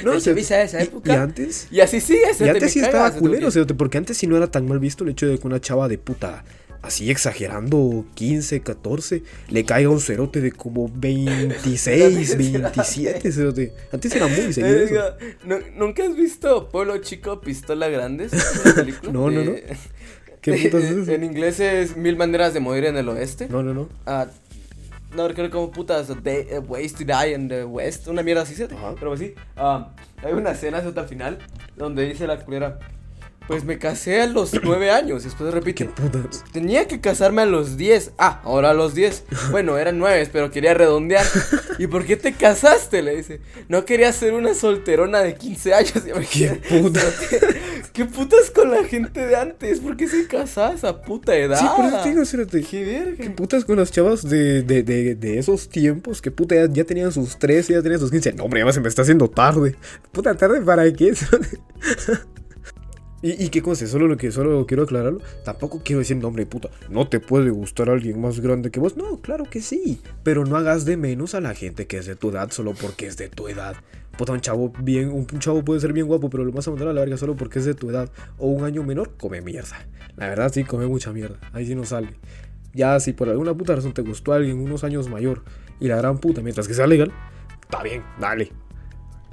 No, 0.04 0.14
la 0.14 0.22
chaviza 0.22 0.58
de 0.58 0.64
esa 0.64 0.82
época. 0.82 1.14
Y 1.14 1.16
antes. 1.16 1.68
Y 1.72 1.82
así 1.82 2.00
sí, 2.00 2.18
Y 2.40 2.48
antes 2.48 2.72
sí 2.72 2.80
estaba 2.80 3.12
culero, 3.12 3.50
porque 3.78 3.98
antes 3.98 4.18
sí 4.18 4.28
no 4.28 4.38
era 4.38 4.50
tan 4.50 4.68
mal 4.68 4.80
visto 4.80 5.04
el 5.04 5.12
hecho 5.12 5.28
de 5.28 5.38
que 5.38 5.48
una 5.48 5.60
chava 5.60 5.88
de 5.88 5.98
puta, 5.98 6.44
así 6.84 7.10
exagerando, 7.10 8.06
15, 8.14 8.62
14, 8.62 9.24
le 9.50 9.66
caiga 9.66 9.90
un 9.90 10.02
cerote 10.02 10.42
de 10.42 10.52
como 10.52 10.92
26, 10.94 12.38
27, 12.38 13.32
cerote. 13.32 13.74
Antes 13.92 14.14
era 14.16 14.28
muy 14.28 14.54
seguido 14.54 14.78
eso. 14.78 15.18
¿Nunca 15.76 16.04
has 16.04 16.16
visto 16.16 16.70
Pueblo 16.70 16.98
Chico, 17.00 17.42
Pistola 17.42 17.88
Grande? 17.88 18.26
¿Es 18.26 18.62
una 18.64 18.76
película? 18.76 19.12
No, 19.12 19.32
no, 19.32 19.44
no. 19.44 19.54
¿Qué 20.44 20.52
putas 20.52 20.84
es 20.84 20.92
eso? 20.92 21.12
En 21.12 21.24
inglés 21.24 21.60
es 21.62 21.96
Mil 21.96 22.18
Maneras 22.18 22.54
de 22.54 22.60
Morir 22.60 22.86
en 22.86 22.98
el 22.98 23.08
Oeste. 23.08 23.48
No, 23.50 23.64
no, 23.64 23.74
no. 23.74 23.88
Ah, 24.06 24.28
no, 25.16 25.28
creo 25.30 25.50
como 25.50 25.72
putas, 25.72 26.10
eh, 26.26 26.60
Ways 26.68 26.96
to 26.96 27.06
Die 27.06 27.34
in 27.34 27.48
the 27.48 27.64
West, 27.64 28.08
una 28.08 28.24
mierda 28.24 28.42
así. 28.42 28.56
Pero 28.56 28.98
pues 29.00 29.20
sí, 29.22 29.34
ah, 29.56 29.94
hay 30.22 30.34
una 30.34 30.52
escena 30.52 30.80
hasta 30.80 31.02
al 31.02 31.08
final 31.08 31.40
donde 31.78 32.04
dice 32.06 32.28
la 32.28 32.40
culera, 32.44 32.80
pues 33.48 33.64
me 33.64 33.78
casé 33.78 34.22
a 34.22 34.28
los 34.28 34.52
nueve 34.64 34.92
años, 34.92 35.24
y 35.24 35.26
después 35.26 35.54
¿Qué 35.76 35.86
putas? 35.86 36.44
tenía 36.52 36.88
que 36.88 37.02
casarme 37.02 37.42
a 37.42 37.46
los 37.46 37.78
10, 37.78 38.14
ah, 38.18 38.42
ahora 38.44 38.72
a 38.72 38.74
los 38.74 38.94
10, 38.96 39.26
bueno, 39.52 39.78
eran 39.78 39.98
nueve, 40.00 40.30
pero 40.32 40.52
quería 40.52 40.74
redondear, 40.74 41.26
¿y 41.78 41.88
por 41.88 42.06
qué 42.06 42.16
te 42.18 42.34
casaste? 42.34 43.02
Le 43.02 43.16
dice, 43.16 43.42
no 43.68 43.86
quería 43.86 44.12
ser 44.14 44.34
una 44.34 44.54
solterona 44.54 45.20
de 45.22 45.36
15 45.36 45.74
años, 45.74 45.94
y 46.08 46.18
me 46.18 46.26
¿Qué 46.26 46.62
putas? 46.70 47.16
¿Qué 47.94 48.06
putas 48.06 48.50
con 48.50 48.72
la 48.72 48.84
gente 48.86 49.26
de 49.26 49.36
antes? 49.36 49.80
¿Por 49.80 49.96
qué 49.96 50.08
se 50.08 50.26
casaba 50.26 50.70
a 50.70 50.74
esa 50.74 51.02
puta 51.04 51.36
edad? 51.36 51.60
Sí, 51.60 51.66
por 51.76 51.86
eso 51.86 52.02
te 52.02 52.10
digo, 52.10 52.26
cerote. 52.26 52.64
¡Qué 52.64 52.84
verga! 52.86 53.24
¿Qué 53.24 53.30
putas 53.30 53.66
con 53.66 53.78
las 53.78 53.92
chavas 53.92 54.28
de, 54.28 54.64
de, 54.64 54.82
de, 54.82 55.14
de 55.14 55.38
esos 55.38 55.70
tiempos? 55.70 56.20
Que 56.20 56.32
puta, 56.32 56.56
ya, 56.56 56.68
ya 56.72 56.86
tenían 56.86 57.12
sus 57.12 57.38
13, 57.38 57.74
ya 57.74 57.82
tenían 57.84 58.00
sus 58.00 58.10
15. 58.10 58.34
No, 58.34 58.46
hombre, 58.46 58.64
ya 58.66 58.74
se 58.74 58.82
me 58.82 58.90
está 58.90 59.04
haciendo 59.04 59.30
tarde. 59.30 59.76
Puta, 60.12 60.34
¿tarde 60.34 60.60
para 60.62 60.92
qué? 60.92 61.14
¿Y, 63.24 63.46
y 63.46 63.50
qué 63.50 63.62
cosa? 63.62 63.88
Solo 63.88 64.08
lo 64.08 64.18
que 64.18 64.32
solo 64.32 64.68
quiero 64.68 64.84
aclararlo. 64.84 65.22
Tampoco 65.46 65.82
quiero 65.84 66.00
decir, 66.00 66.18
no, 66.18 66.28
hombre, 66.28 66.46
puta, 66.46 66.70
no 66.90 67.08
te 67.08 67.22
puede 67.22 67.50
gustar 67.50 67.90
alguien 67.90 68.22
más 68.22 68.42
grande 68.42 68.70
que 68.70 68.82
vos. 68.82 68.98
No, 68.98 69.22
claro 69.22 69.46
que 69.50 69.62
sí. 69.62 70.02
Pero 70.24 70.46
no 70.46 70.58
hagas 70.58 70.84
de 70.84 70.98
menos 70.98 71.34
a 71.34 71.40
la 71.42 71.56
gente 71.56 71.88
que 71.88 71.98
es 71.98 72.06
de 72.06 72.18
tu 72.18 72.32
edad 72.32 72.52
solo 72.52 72.74
porque 72.74 73.08
es 73.08 73.16
de 73.16 73.30
tu 73.30 73.48
edad. 73.48 73.78
Puta, 74.18 74.34
un 74.34 74.42
chavo 74.42 74.74
bien, 74.78 75.08
un, 75.08 75.26
un 75.32 75.40
chavo 75.40 75.64
puede 75.64 75.80
ser 75.80 75.94
bien 75.94 76.06
guapo, 76.06 76.30
pero 76.30 76.44
lo 76.44 76.52
vas 76.52 76.68
a 76.68 76.72
mandar 76.72 76.90
a 76.90 76.94
la 76.94 77.00
verga 77.00 77.16
solo 77.16 77.36
porque 77.38 77.60
es 77.60 77.66
de 77.66 77.74
tu 77.74 77.90
edad. 77.90 78.12
O 78.38 78.48
un 78.48 78.66
año 78.66 78.84
menor, 78.84 79.14
come 79.18 79.42
mierda. 79.42 79.88
La 80.18 80.28
verdad 80.28 80.52
sí, 80.54 80.66
come 80.66 80.86
mucha 80.86 81.14
mierda. 81.14 81.40
Ahí 81.54 81.66
sí 81.66 81.76
no 81.76 81.86
sale. 81.86 82.10
Ya 82.74 83.00
si 83.00 83.14
por 83.14 83.30
alguna 83.30 83.54
puta 83.54 83.74
razón 83.74 83.94
te 83.94 84.02
gustó 84.02 84.34
alguien 84.34 84.60
unos 84.60 84.84
años 84.84 85.08
mayor 85.08 85.44
y 85.80 85.88
la 85.88 85.96
gran 85.96 86.18
puta, 86.18 86.42
mientras 86.42 86.68
que 86.68 86.74
sea 86.74 86.88
legal, 86.88 87.14
está 87.62 87.84
bien, 87.84 88.04
dale. 88.20 88.52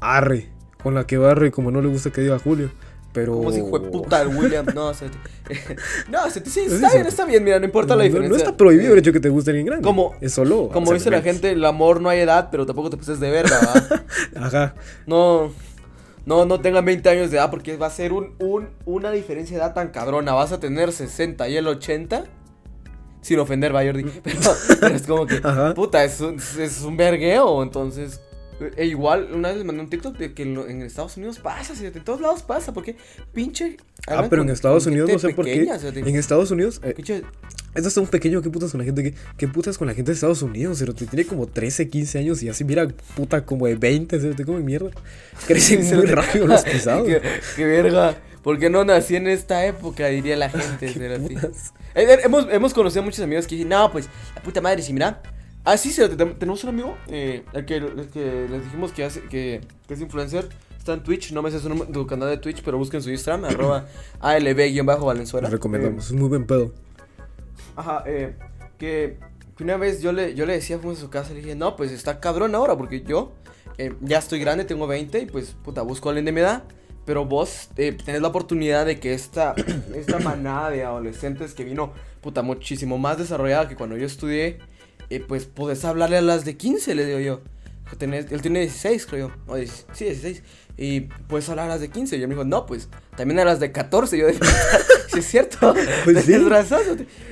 Arre. 0.01 0.49
Con 0.83 0.95
la 0.95 1.07
que 1.07 1.19
barre, 1.19 1.51
como 1.51 1.71
no 1.71 1.83
le 1.83 1.89
gusta 1.89 2.11
que 2.11 2.23
diga 2.23 2.39
Julio. 2.39 2.71
Pero. 3.13 3.35
Como 3.37 3.51
si 3.51 3.61
fue 3.63 3.81
puta 3.91 4.23
el 4.23 4.29
William. 4.29 4.67
No, 4.75 4.95
se 4.95 5.07
No, 6.11 6.31
se 6.31 6.45
sí, 6.45 6.51
Sí, 6.51 6.61
está 6.75 6.93
bien, 6.93 7.07
está 7.07 7.25
bien, 7.25 7.43
mira, 7.43 7.59
no 7.59 7.65
importa 7.65 7.97
la 7.97 8.05
diferencia. 8.05 8.31
No, 8.31 8.37
está 8.37 8.57
prohibido 8.57 8.93
el 8.93 8.99
hecho 9.01 9.13
que 9.13 9.21
te 9.21 9.29
guste 9.29 9.51
alguien 9.51 9.67
grande. 9.67 9.85
Como- 9.85 10.15
Es 10.21 10.33
solo. 10.35 10.69
Como 10.69 10.93
dice 10.93 11.11
la 11.11 11.23
gente, 11.23 11.51
el 11.51 11.65
amor 11.65 12.01
no 12.01 12.09
hay 12.09 12.21
edad, 12.21 12.49
pero 12.51 12.67
tampoco 12.67 12.91
te 12.91 12.97
pases 12.97 13.19
de 13.21 13.31
verga, 13.31 13.59
¿va? 13.61 14.03
Ajá. 14.47 14.75
No. 15.07 15.51
No, 16.27 16.45
no 16.45 16.61
tengan 16.61 16.85
20 16.85 17.09
años 17.09 17.31
de 17.31 17.39
edad 17.39 17.51
porque 17.51 17.77
va 17.77 17.87
a 17.87 17.91
ser 17.91 18.13
un, 18.13 18.35
un, 18.39 18.69
una 18.85 19.11
diferencia 19.11 19.57
de 19.57 19.63
edad 19.65 19.75
tan 19.75 19.89
cabrona. 19.89 20.33
Vas 20.35 20.53
a 20.53 20.61
tener 20.61 20.93
60 20.93 21.49
y 21.49 21.57
el 21.57 21.67
80. 21.67 22.25
Sin 23.23 23.39
ofender, 23.39 23.75
va 23.75 23.83
Jordi. 23.85 24.05
Pero, 24.23 24.39
pero 24.81 24.95
es 24.95 25.03
como 25.07 25.27
que, 25.27 25.41
Ajá. 25.43 25.75
puta, 25.75 26.03
es 26.05 26.21
un, 26.21 26.37
es 26.59 26.81
un 26.83 26.97
vergueo. 26.97 27.63
Entonces, 27.63 28.21
e 28.77 28.87
igual, 28.87 29.29
una 29.33 29.49
vez 29.49 29.57
les 29.59 29.67
mandé 29.67 29.83
un 29.83 29.91
TikTok 29.91 30.17
de 30.17 30.35
que 30.35 30.43
en, 30.43 30.83
Estados 30.83 31.17
Unidos 31.17 31.39
pasa, 31.39 31.75
¿sí? 31.75 31.87
en 31.87 31.93
todos 32.05 32.21
lados 32.21 32.43
pasa. 32.43 32.73
porque 32.73 32.97
Pinche. 33.33 33.77
Ah, 34.07 34.27
pero 34.29 34.43
en 34.43 34.51
Estados 34.51 34.87
Unidos 34.87 35.11
no 35.13 35.19
sé 35.19 35.31
por 35.31 35.45
qué. 35.45 35.67
En 35.95 36.17
Estados 36.17 36.51
Unidos. 36.51 36.81
eh, 36.83 36.95
Pinche- 36.97 37.23
Esto 37.75 37.89
es 37.89 37.97
un 37.97 38.07
pequeño 38.09 38.43
que 38.43 38.51
putas 38.51 38.71
con 38.73 38.79
la 38.81 38.85
gente 38.85 39.03
que. 39.03 39.15
¿Qué 39.37 39.47
putas 39.49 39.79
con 39.79 39.87
la 39.87 39.95
gente 39.95 40.11
de 40.11 40.15
Estados 40.15 40.43
Unidos? 40.43 40.79
Pero 40.81 40.95
te 40.95 41.07
tiene 41.07 41.25
como 41.27 41.47
13, 41.47 41.89
15 41.89 42.19
años 42.19 42.43
y 42.43 42.49
así 42.49 42.65
mira 42.65 42.89
puta 43.15 43.45
como 43.45 43.67
de 43.67 43.77
20, 43.77 44.21
se 44.21 44.35
te 44.35 44.45
come 44.45 44.61
mierda. 44.61 44.91
Crecen 45.47 45.85
muy 45.97 46.07
rápido 46.07 46.47
los 46.47 46.63
pisados. 46.65 47.07
qué, 47.07 47.21
qué 47.57 47.65
verga. 47.65 48.17
¿Por 48.43 48.59
qué 48.59 48.71
no 48.71 48.85
nací 48.85 49.17
en 49.17 49.27
esta 49.29 49.67
época? 49.67 50.07
Diría 50.07 50.35
la 50.37 50.49
gente. 50.51 51.19
putas. 51.19 51.75
Eh, 51.95 52.05
eh, 52.09 52.19
hemos, 52.25 52.47
hemos 52.51 52.73
conocido 52.73 53.03
a 53.03 53.05
muchos 53.05 53.21
amigos 53.21 53.47
que 53.47 53.55
dicen, 53.57 53.69
no, 53.69 53.93
pues, 53.93 54.07
la 54.35 54.43
puta 54.43 54.61
madre, 54.61 54.83
si 54.83 54.93
mira. 54.93 55.21
Ah, 55.65 55.77
sí, 55.77 55.91
sí, 55.91 56.01
te- 56.09 56.27
tenemos 56.27 56.63
un 56.65 56.71
amigo, 56.71 56.97
eh, 57.09 57.45
el, 57.53 57.65
que, 57.67 57.77
el 57.77 58.09
que 58.13 58.47
les 58.51 58.65
dijimos 58.65 58.93
que, 58.93 59.05
hace, 59.05 59.23
que, 59.23 59.61
que 59.87 59.95
es 59.95 60.01
influencer. 60.01 60.49
Está 60.79 60.95
en 60.95 61.03
Twitch, 61.03 61.33
no 61.33 61.43
me 61.43 61.51
sé 61.51 61.61
su, 61.61 61.69
nom- 61.69 61.93
su 61.93 62.07
canal 62.07 62.31
de 62.31 62.39
Twitch, 62.39 62.63
pero 62.63 62.79
busquen 62.79 63.03
su 63.03 63.11
Instagram, 63.11 63.45
arroba 63.51 63.87
ALB-Valenzuela. 64.21 65.49
Lo 65.49 65.53
recomendamos, 65.53 66.07
es 66.07 66.13
muy 66.13 66.29
buen 66.29 66.47
pedo. 66.47 66.73
Ajá, 67.77 68.03
eh, 68.07 68.35
que, 68.79 69.19
que 69.57 69.65
una 69.65 69.77
vez 69.77 70.01
yo 70.01 70.13
le, 70.13 70.35
yo 70.35 70.47
le 70.47 70.55
decía, 70.55 70.79
fuimos 70.79 70.99
a 70.99 71.01
su 71.03 71.11
casa, 71.11 71.35
le 71.35 71.41
dije, 71.41 71.55
no, 71.55 71.77
pues 71.77 71.93
está 71.93 72.21
cabrón 72.21 72.55
ahora, 72.55 72.77
porque 72.79 73.03
yo 73.03 73.33
eh, 73.77 73.93
ya 74.01 74.19
estoy 74.19 74.41
grande, 74.41 74.65
tengo 74.65 74.87
20, 74.87 75.19
y 75.21 75.27
pues, 75.27 75.55
puta, 75.63 75.83
busco 75.83 76.09
a 76.09 76.13
alguien 76.13 76.25
de 76.25 76.33
mi 76.33 76.41
edad, 76.41 76.65
pero 77.05 77.27
vos 77.27 77.69
eh, 77.77 77.93
tenés 78.05 78.23
la 78.23 78.29
oportunidad 78.29 78.87
de 78.87 78.99
que 78.99 79.13
esta, 79.13 79.55
esta 79.95 80.19
manada 80.19 80.71
de 80.71 80.85
adolescentes 80.85 81.53
que 81.53 81.65
vino, 81.65 81.93
puta, 82.23 82.41
muchísimo 82.43 82.97
más 82.97 83.19
desarrollada 83.19 83.69
que 83.69 83.77
cuando 83.77 83.99
yo 83.99 84.07
estudié, 84.07 84.59
eh, 85.11 85.21
pues 85.27 85.45
podés 85.47 85.85
hablarle 85.85 86.17
a 86.17 86.23
las 86.23 86.45
de 86.45 86.57
15, 86.57 86.95
le 86.95 87.05
digo 87.07 87.19
yo. 87.19 87.41
Tenés- 87.99 88.31
él 88.31 88.41
tiene 88.41 88.61
16, 88.61 89.07
creo 89.07 89.29
yo. 89.29 89.35
O 89.49 89.57
10 89.57 89.87
sí, 89.93 90.05
16. 90.05 90.43
Y 90.79 91.01
puedes 91.29 91.49
hablar 91.49 91.67
a 91.67 91.69
las 91.71 91.81
de 91.81 91.89
15. 91.89 92.17
Y 92.17 92.21
yo 92.21 92.29
me 92.29 92.35
dijo, 92.35 92.45
no, 92.45 92.65
pues 92.65 92.89
también 93.17 93.41
a 93.41 93.45
las 93.45 93.59
de 93.61 93.73
14. 93.73 94.17
Yo 94.17 94.27
de 94.29 94.35
sí, 95.13 95.19
es 95.19 95.27
cierto. 95.27 95.75
Pues 96.05 96.25
sí. 96.25 96.35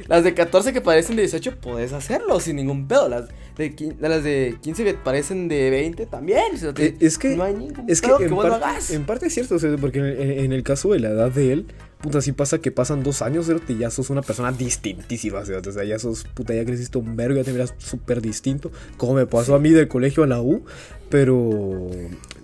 Las 0.08 0.24
de 0.24 0.34
14 0.34 0.72
que 0.72 0.80
parecen 0.80 1.14
de 1.16 1.22
18, 1.22 1.60
podés 1.60 1.92
hacerlo 1.92 2.40
sin 2.40 2.56
ningún 2.56 2.88
pedo. 2.88 3.08
Las 3.08 3.28
de, 3.56 3.94
las 4.00 4.24
de 4.24 4.56
15 4.60 4.84
que 4.84 4.94
parecen 4.94 5.46
de 5.48 5.70
20 5.70 6.06
también. 6.06 6.54
o 6.54 6.56
sea, 6.56 6.74
te- 6.74 6.86
Eh, 6.86 6.96
Es 7.00 7.18
que, 7.18 7.36
no 7.36 7.44
hay 7.44 7.54
ningún 7.54 7.84
es 7.88 8.00
que 8.00 8.08
pedo 8.08 8.18
que, 8.18 8.24
en, 8.24 8.30
vos 8.34 8.44
lo 8.44 8.50
parte, 8.50 8.66
hagas. 8.66 8.90
en 8.90 9.04
parte 9.06 9.26
es 9.26 9.34
cierto, 9.34 9.54
o 9.54 9.58
sea, 9.60 9.76
porque 9.76 10.00
en- 10.00 10.44
en 10.44 10.52
el 10.52 10.64
caso 10.64 10.92
de 10.92 10.98
la 10.98 11.10
edad 11.10 11.30
de 11.30 11.52
él, 11.52 11.66
puta, 12.00 12.20
sí 12.20 12.32
pasa 12.32 12.58
que 12.58 12.70
pasan 12.70 13.02
dos 13.02 13.22
años, 13.22 13.46
cerote, 13.46 13.72
y 13.72 13.78
ya 13.78 13.90
sos 13.90 14.10
una 14.10 14.22
persona 14.22 14.52
distintísima, 14.52 15.44
cerote, 15.44 15.70
o 15.70 15.72
sea, 15.72 15.84
ya 15.84 15.98
sos, 15.98 16.24
puta, 16.24 16.54
ya 16.54 16.64
creciste 16.64 16.98
un 16.98 17.16
vergo, 17.16 17.36
ya 17.36 17.44
te 17.44 17.52
miras 17.52 17.74
súper 17.78 18.20
distinto, 18.22 18.70
como 18.96 19.14
me 19.14 19.26
pasó 19.26 19.54
a 19.54 19.58
mí 19.58 19.70
del 19.70 19.88
colegio 19.88 20.22
a 20.22 20.26
la 20.26 20.40
U, 20.40 20.64
pero... 21.10 21.88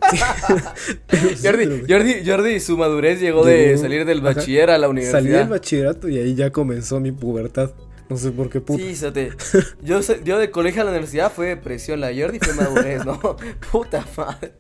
pero 1.07 1.29
sí, 1.29 1.37
Jordi, 1.43 1.67
pero- 1.67 1.87
Jordi, 1.89 2.15
Jordi, 2.27 2.61
su 2.61 2.77
madurez 2.77 3.21
llegó, 3.21 3.45
de 3.45 3.77
salir 3.79 4.05
del 4.05 4.19
ajá. 4.19 4.35
bachiller 4.35 4.71
a 4.71 4.79
la 4.79 4.89
universidad. 4.89 5.21
Salí 5.21 5.31
del 5.33 5.49
bachillerato 5.49 6.09
y 6.09 6.19
ahí 6.19 6.35
ya 6.35 6.51
comenzó 6.51 7.01
mi 7.01 7.13
pubertad, 7.13 7.73
no 8.09 8.17
sé 8.17 8.31
por 8.33 8.51
qué 8.51 8.61
puta. 8.61 8.83
Sí. 8.83 8.95
Yo, 9.83 10.01
yo 10.25 10.39
de 10.39 10.51
colegio 10.51 10.83
a 10.83 10.85
la 10.85 10.91
universidad 10.91 11.33
fue 11.33 11.47
depresión, 11.47 12.01
la 12.01 12.11
Jordi 12.15 12.39
fue 12.39 12.55
madurez, 12.55 13.05
¿no? 13.05 13.19
Puta 13.73 14.07
madre. 14.17 14.53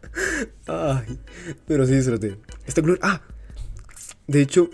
Ay, 0.66 1.18
pero 1.66 1.86
sí. 1.86 1.94
Esta 1.94 2.80
glor- 2.80 2.98
Ah, 3.02 3.20
de 4.26 4.40
hecho, 4.40 4.70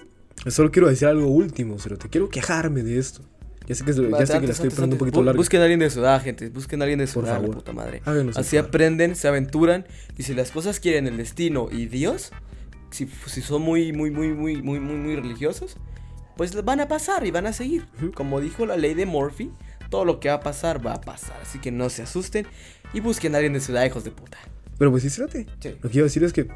solo 0.48 0.70
quiero 0.70 0.88
decir 0.88 1.08
algo 1.08 1.26
último, 1.26 1.76
pero 1.82 1.98
te 1.98 2.08
quiero 2.08 2.28
quejarme 2.28 2.82
de 2.82 2.98
esto. 2.98 3.22
Ya 3.66 3.74
sé 3.76 3.84
que, 3.84 3.92
ya 3.92 3.96
sé 3.96 4.02
que 4.02 4.08
la 4.08 4.18
Antes, 4.18 4.30
estoy 4.30 4.36
antes, 4.38 4.58
poniendo 4.58 4.82
un 4.82 4.84
antes, 4.84 4.98
poquito 4.98 5.22
larga. 5.22 5.36
Busquen 5.36 5.60
a 5.60 5.64
alguien 5.64 5.80
de 5.80 5.90
su 5.90 6.00
edad, 6.00 6.22
gente. 6.22 6.48
Busquen 6.48 6.80
a 6.80 6.84
alguien 6.84 6.98
de 6.98 7.06
su 7.06 7.14
Por 7.14 7.24
edad, 7.24 7.34
la 7.34 7.40
favor. 7.40 7.56
puta 7.56 7.72
madre. 7.72 8.02
Háganos 8.04 8.36
Así 8.36 8.56
aprenden, 8.56 9.14
se 9.14 9.28
aventuran. 9.28 9.86
Y 10.18 10.24
si 10.24 10.34
las 10.34 10.50
cosas 10.50 10.80
quieren 10.80 11.06
el 11.06 11.16
destino 11.16 11.68
y 11.70 11.86
Dios, 11.86 12.32
si, 12.90 13.06
si 13.26 13.42
son 13.42 13.62
muy, 13.62 13.92
muy, 13.92 14.10
muy, 14.10 14.28
muy, 14.28 14.60
muy, 14.60 14.80
muy, 14.80 14.96
muy 14.96 15.16
religiosos, 15.16 15.76
pues 16.36 16.64
van 16.64 16.80
a 16.80 16.88
pasar 16.88 17.26
y 17.26 17.30
van 17.30 17.46
a 17.46 17.52
seguir. 17.52 17.86
Como 18.14 18.40
dijo 18.40 18.66
la 18.66 18.76
ley 18.76 18.94
de 18.94 19.06
Murphy, 19.06 19.52
todo 19.88 20.04
lo 20.04 20.18
que 20.18 20.30
va 20.30 20.36
a 20.36 20.40
pasar 20.40 20.84
va 20.84 20.94
a 20.94 21.00
pasar. 21.00 21.36
Así 21.42 21.58
que 21.60 21.70
no 21.70 21.90
se 21.90 22.02
asusten 22.02 22.46
y 22.92 23.00
busquen 23.00 23.34
a 23.34 23.38
alguien 23.38 23.52
de 23.52 23.60
su 23.60 23.72
edad, 23.72 23.84
hijos 23.84 24.04
de 24.04 24.10
puta. 24.10 24.38
Pero 24.78 24.90
pues 24.90 25.02
sí. 25.02 25.10
Sí. 25.10 25.46
Lo 25.82 25.90
que 25.90 26.00
a 26.00 26.02
decir 26.02 26.24
es 26.24 26.32
que 26.32 26.48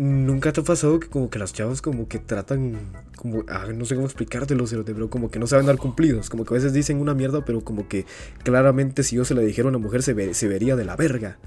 nunca 0.00 0.52
te 0.52 0.60
ha 0.60 0.64
pasado 0.64 0.98
que 0.98 1.08
como 1.08 1.28
que 1.28 1.38
las 1.38 1.52
chavas 1.52 1.82
como 1.82 2.08
que 2.08 2.18
tratan 2.18 2.78
como 3.16 3.44
ah, 3.48 3.66
no 3.74 3.84
sé 3.84 3.94
cómo 3.94 4.06
explicártelo, 4.06 4.64
pero 4.84 5.10
como 5.10 5.30
que 5.30 5.38
no 5.38 5.46
saben 5.46 5.66
dar 5.66 5.76
cumplidos, 5.76 6.30
como 6.30 6.44
que 6.44 6.54
a 6.54 6.56
veces 6.56 6.72
dicen 6.72 6.98
una 6.98 7.12
mierda, 7.14 7.44
pero 7.44 7.60
como 7.60 7.86
que 7.86 8.06
claramente 8.42 9.02
si 9.02 9.16
yo 9.16 9.24
se 9.26 9.34
la 9.34 9.42
dijera 9.42 9.66
a 9.66 9.70
una 9.70 9.78
mujer 9.78 10.02
se, 10.02 10.14
ve- 10.14 10.32
se 10.34 10.48
vería 10.48 10.74
de 10.76 10.84
la 10.84 10.96
verga. 10.96 11.38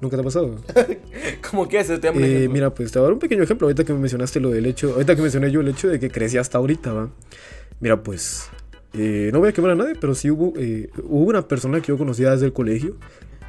¿Nunca 0.00 0.16
te 0.16 0.20
ha 0.20 0.24
pasado? 0.24 0.62
¿Cómo 1.50 1.68
que 1.68 1.80
ese 1.80 1.98
tema? 1.98 2.20
Eh, 2.20 2.48
mira, 2.48 2.72
pues 2.72 2.92
te 2.92 3.00
voy 3.00 3.06
a 3.06 3.08
dar 3.08 3.14
un 3.14 3.18
pequeño 3.18 3.42
ejemplo. 3.42 3.66
Ahorita 3.66 3.82
que 3.82 3.92
me 3.92 3.98
mencionaste 3.98 4.38
lo 4.38 4.50
del 4.50 4.66
hecho, 4.66 4.92
ahorita 4.92 5.16
que 5.16 5.22
mencioné 5.22 5.50
yo 5.50 5.60
el 5.60 5.66
hecho 5.66 5.88
de 5.88 5.98
que 5.98 6.08
crecí 6.08 6.38
hasta 6.38 6.58
ahorita, 6.58 6.92
¿va? 6.92 7.10
Mira, 7.80 8.00
pues 8.00 8.48
eh, 8.94 9.30
no 9.32 9.40
voy 9.40 9.48
a 9.48 9.52
quemar 9.52 9.72
a 9.72 9.74
nadie, 9.74 9.94
pero 10.00 10.14
sí 10.14 10.30
hubo, 10.30 10.52
eh, 10.56 10.88
hubo 11.02 11.24
una 11.28 11.48
persona 11.48 11.80
que 11.80 11.88
yo 11.88 11.98
conocía 11.98 12.30
desde 12.30 12.46
el 12.46 12.52
colegio 12.52 12.94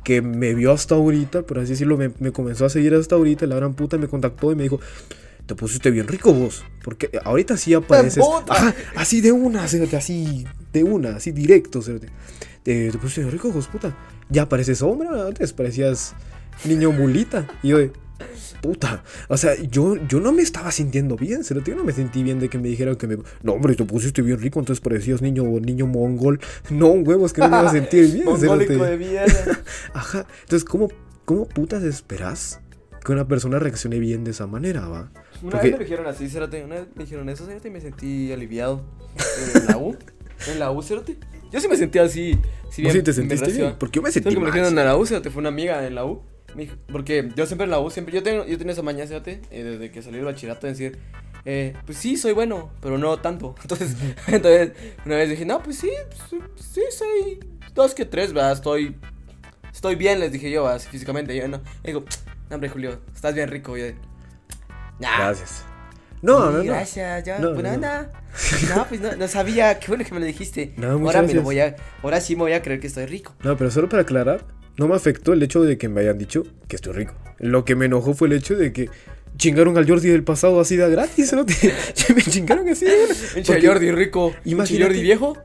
que 0.04 0.22
me 0.22 0.54
vio 0.54 0.72
hasta 0.72 0.96
ahorita, 0.96 1.44
por 1.44 1.60
así 1.60 1.72
decirlo, 1.72 1.98
me, 1.98 2.12
me 2.20 2.32
comenzó 2.32 2.66
a 2.66 2.70
seguir 2.70 2.94
hasta 2.94 3.16
ahorita. 3.16 3.46
La 3.46 3.56
gran 3.56 3.74
puta 3.74 3.98
me 3.98 4.08
contactó 4.08 4.52
y 4.52 4.56
me 4.56 4.64
dijo. 4.64 4.80
Te 5.46 5.56
pusiste 5.56 5.90
bien 5.90 6.08
rico 6.08 6.32
vos, 6.32 6.64
porque 6.84 7.10
ahorita 7.24 7.58
sí 7.58 7.74
apareces. 7.74 8.24
Ajá, 8.50 8.76
así 8.96 9.20
de 9.20 9.32
una, 9.32 9.64
así 9.64 9.80
de 10.72 10.84
una, 10.84 11.16
así 11.16 11.32
directo. 11.32 11.80
Te, 12.62 12.92
te 12.92 12.98
pusiste 13.00 13.22
bien 13.22 13.32
rico 13.32 13.52
vos, 13.52 13.66
puta. 13.66 13.98
Ya 14.30 14.48
pareces 14.48 14.84
hombre, 14.84 15.10
antes 15.10 15.52
parecías 15.54 16.14
niño 16.66 16.92
mulita. 16.92 17.48
Y 17.64 17.70
yo 17.70 17.80
de, 17.80 17.92
puta. 18.62 19.04
O 19.28 19.38
sea, 19.38 19.56
yo, 19.56 19.96
yo 20.08 20.20
no 20.20 20.32
me 20.32 20.42
estaba 20.42 20.72
sintiendo 20.72 21.16
bien, 21.16 21.44
se 21.44 21.56
lo 21.56 21.64
yo 21.64 21.76
no 21.76 21.84
me 21.84 21.92
sentí 21.94 22.24
bien 22.24 22.40
de 22.40 22.50
que 22.50 22.58
me 22.58 22.68
dijeran 22.68 22.96
que 22.96 23.08
me. 23.08 23.18
No, 23.44 23.54
hombre, 23.54 23.76
te 23.76 23.84
pusiste 23.86 24.22
bien 24.22 24.40
rico, 24.40 24.60
entonces 24.60 24.82
parecías 24.82 25.22
niño, 25.22 25.44
niño 25.60 25.88
mongol. 25.88 26.40
No, 26.70 26.90
huevos, 26.92 27.34
que 27.34 27.42
no 27.42 27.50
me 27.50 27.58
iba 27.60 27.70
a 27.70 27.72
sentir 27.72 28.08
bien, 28.14 28.26
Mongólico 28.26 28.84
de 28.84 28.98
mierda. 28.98 29.60
Ajá. 29.94 30.26
Entonces, 30.44 30.68
¿cómo, 30.68 30.90
¿cómo 31.26 31.48
putas 31.48 31.84
esperas 31.84 32.60
que 33.04 33.12
una 33.12 33.28
persona 33.28 33.60
reaccione 33.60 34.00
bien 34.00 34.24
de 34.24 34.32
esa 34.32 34.48
manera, 34.48 34.88
va? 34.88 35.12
Una 35.42 35.52
Porque- 35.52 35.70
vez 35.70 35.78
me 35.80 35.86
dijeron 35.86 36.08
así, 36.08 36.30
Cérate, 36.30 36.64
una 36.64 36.76
vez 36.76 36.88
me 36.96 37.04
dijeron 37.04 37.30
eso, 37.30 37.46
Cérate, 37.46 37.68
y 37.70 37.72
me 37.72 37.82
sentí 37.82 38.32
aliviado. 38.34 38.84
En 39.56 39.66
la 39.68 39.78
U, 39.78 39.96
en 40.52 40.60
la 40.60 40.72
U, 40.72 40.82
Cérate. 40.82 41.18
Yo 41.52 41.60
sí 41.60 41.68
me 41.68 41.78
sentía 41.78 42.04
así, 42.04 42.38
si 42.70 42.84
¿Vos 42.84 42.92
bien 42.94 42.96
sí 42.98 43.02
te 43.04 43.14
sentiste 43.14 43.52
bien? 43.52 43.76
Porque 43.80 43.98
yo 43.98 44.02
me 44.04 44.12
sentí 44.12 44.30
que 44.30 44.36
me 44.36 44.42
mal. 44.42 44.52
dijeron 44.52 44.78
en 44.78 44.86
la 44.86 44.96
U, 44.98 45.06
Cérate, 45.06 45.30
fue 45.32 45.40
una 45.40 45.50
amiga 45.50 45.88
en 45.88 45.96
la 45.96 46.06
U. 46.06 46.22
Porque 46.92 47.32
yo 47.36 47.46
siempre 47.46 47.66
en 47.66 47.72
la 47.72 47.80
U, 47.80 47.90
siempre, 47.90 48.14
yo 48.14 48.24
tengo, 48.24 48.46
yo 48.46 48.58
tenía 48.58 48.74
esa 48.74 48.82
mañana, 48.82 49.08
Cérate, 49.08 49.42
eh, 49.52 49.64
desde 49.64 49.92
que 49.92 50.02
salí 50.02 50.18
del 50.18 50.26
bachillerato, 50.26 50.68
de 50.68 50.74
decir, 50.74 51.00
eh, 51.46 51.74
pues 51.86 51.98
sí, 51.98 52.18
soy 52.18 52.34
bueno, 52.34 52.72
pero 52.82 52.98
no 52.98 53.18
tanto. 53.20 53.56
Entonces, 53.62 53.96
entonces 54.28 54.72
una 55.06 55.16
vez 55.16 55.30
dije, 55.30 55.46
no, 55.46 55.62
pues 55.64 55.78
sí, 55.78 55.90
pues, 56.30 56.42
sí, 56.66 56.82
soy 56.92 57.40
dos 57.74 57.94
que 57.96 58.06
tres, 58.06 58.34
¿verdad? 58.34 58.52
Estoy, 58.54 58.96
estoy 59.74 59.96
bien, 59.96 60.20
les 60.20 60.32
dije 60.32 60.52
yo, 60.52 60.64
¿verdad? 60.64 60.78
Así 60.78 60.88
físicamente. 60.90 61.36
Yo 61.36 61.48
no, 61.48 61.62
y 61.84 61.88
digo, 61.88 62.04
no, 62.50 62.56
hombre, 62.56 62.70
Julio, 62.70 63.00
estás 63.14 63.34
bien 63.36 63.50
rico. 63.50 63.78
Yo, 63.78 63.86
"Nah". 65.00 65.18
Gracias. 65.18 65.64
No, 66.22 66.38
Sí, 66.38 66.44
no, 66.44 66.52
no. 66.58 66.64
Gracias, 66.66 67.24
ya, 67.24 67.40
No, 67.40 67.54
buena 67.54 67.70
no. 67.70 67.76
onda. 67.76 68.12
No, 68.76 68.86
pues 68.88 69.00
no, 69.00 69.16
no 69.16 69.28
sabía, 69.30 69.80
qué 69.80 69.88
bueno 69.88 70.04
que 70.04 70.14
me 70.14 70.20
lo 70.20 70.26
dijiste. 70.26 70.74
No, 70.76 71.00
muchas 71.00 71.16
ahora 71.16 71.28
me 71.28 71.34
lo 71.34 71.42
voy 71.44 71.60
a, 71.62 71.76
ahora 72.04 72.20
sí 72.20 72.36
me 72.36 72.42
voy 72.42 72.52
a 72.54 72.62
creer 72.62 72.82
que 72.82 72.88
estoy 72.88 73.06
rico. 73.06 73.34
No, 73.42 73.56
pero 73.56 73.72
solo 73.72 73.88
para 73.88 74.02
aclarar, 74.04 74.46
no 74.80 74.88
me 74.88 74.96
afectó 74.96 75.34
el 75.34 75.44
hecho 75.44 75.62
de 75.62 75.78
que 75.78 75.90
me 75.90 76.02
hayan 76.02 76.18
dicho 76.18 76.44
que 76.70 76.78
estoy 76.78 76.94
rico. 76.94 77.14
Lo 77.38 77.66
que 77.66 77.76
me 77.76 77.86
enojó 77.86 78.14
fue 78.14 78.30
el 78.30 78.34
hecho 78.34 78.56
de 78.56 78.72
que 78.72 78.90
chingaron 79.36 79.78
al 79.78 79.86
Jordi 79.88 80.08
del 80.10 80.24
pasado 80.24 80.60
así 80.62 80.78
de 80.78 80.90
gratis, 80.90 81.34
¿no? 81.34 81.46
me 82.16 82.22
chingaron 82.22 82.68
así 82.70 82.86
de. 82.86 82.94
Pinche 83.34 83.54
Porque- 83.54 83.68
Jordi 83.68 83.92
rico, 83.92 84.34
imagínate- 84.46 84.86
Jordi 84.86 85.02
viejo. 85.02 85.38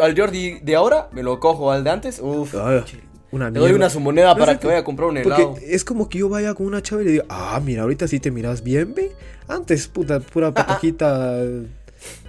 Al 0.00 0.16
Jordi 0.16 0.60
de 0.60 0.74
ahora 0.76 1.08
me 1.12 1.22
lo 1.22 1.38
cojo, 1.40 1.70
al 1.70 1.82
de 1.84 1.90
antes, 1.90 2.20
uff. 2.22 2.54
Ah, 2.54 2.84
una 3.32 3.50
Le 3.50 3.58
doy 3.58 3.72
una 3.72 3.90
su 3.90 3.98
moneda 3.98 4.32
No 4.34 4.38
para 4.38 4.58
que 4.58 4.68
vaya 4.68 4.78
a 4.78 4.84
comprar 4.84 5.08
un 5.08 5.16
helado. 5.18 5.50
Porque 5.54 5.74
es 5.74 5.84
como 5.84 6.08
que 6.08 6.18
yo 6.18 6.28
vaya 6.28 6.54
con 6.54 6.66
una 6.66 6.80
chava 6.80 7.02
y 7.02 7.06
le 7.06 7.10
diga, 7.10 7.24
ah, 7.28 7.60
mira, 7.64 7.82
ahorita 7.82 8.06
sí 8.06 8.20
te 8.20 8.30
miras 8.30 8.62
bien, 8.62 8.94
ve. 8.94 9.10
Antes, 9.48 9.88
puta, 9.88 10.20
pura 10.20 10.52
patojita. 10.54 11.40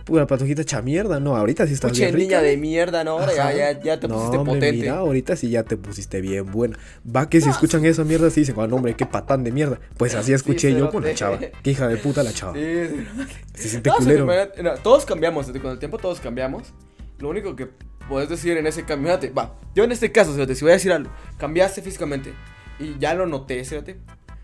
Pura 0.06 0.26
patojita 0.26 0.62
hecha 0.62 0.82
mierda. 0.82 1.20
No, 1.20 1.36
ahorita 1.36 1.68
sí 1.68 1.74
estás 1.74 1.92
Pinche 1.92 2.06
bien 2.06 2.16
niña 2.18 2.40
rica. 2.40 2.50
de 2.50 2.58
mierda, 2.58 3.04
no, 3.04 3.20
ya, 3.36 3.52
ya, 3.52 3.80
ya 3.82 4.00
te 4.00 4.08
no, 4.08 4.16
pusiste 4.16 4.38
hombre, 4.38 4.54
potente. 4.56 4.82
Mira, 4.84 4.98
ahorita 4.98 5.36
sí 5.36 5.50
ya 5.50 5.64
te 5.64 5.76
pusiste 5.76 6.22
bien 6.22 6.50
buena. 6.50 6.78
Va 7.14 7.28
que 7.30 7.42
si 7.42 7.50
escuchan 7.50 7.84
esa 7.86 8.04
mierda, 8.06 8.30
sí 8.30 8.42
dicen, 8.42 8.56
ah, 8.60 8.68
no, 8.68 8.78
hombre, 8.78 8.96
qué 8.96 9.06
patán 9.06 9.44
de 9.44 9.52
mierda. 9.52 9.80
Pues 9.98 10.16
así 10.16 10.32
escuché 10.32 10.74
yo 10.74 10.90
con 10.90 11.04
la 11.04 11.14
chava. 11.14 11.38
Qué 11.40 11.72
hija 11.72 11.88
de 11.88 11.98
puta 11.98 12.24
la 12.24 12.32
chava. 12.32 12.54
Sí, 12.54 12.62
sí. 12.88 13.06
Se 13.56 13.70
siente 13.70 13.90
No, 13.90 13.98
culero. 13.98 14.28
todos 14.84 15.06
cambiamos, 15.06 15.48
con 15.52 15.72
el 15.72 15.80
tiempo 15.80 15.98
todos 15.98 16.20
cambiamos. 16.22 16.74
Lo 17.20 17.30
único 17.30 17.56
que 17.56 17.68
puedes 18.08 18.30
decir 18.30 18.56
en 18.58 18.68
ese 18.68 18.84
cambio, 18.86 19.08
fíjate, 19.10 19.30
va, 19.32 19.56
yo 19.74 19.84
en 19.84 19.92
este 19.92 20.12
caso, 20.12 20.34
fíjate, 20.34 20.54
si 20.56 20.64
voy 20.64 20.72
a 20.72 20.76
decir 20.76 20.92
algo, 20.92 21.10
cambiaste 21.38 21.82
físicamente 21.82 22.34
y 22.80 22.98
ya 23.00 23.14
lo 23.16 23.26
noté, 23.26 23.64
fíjate, 23.64 23.98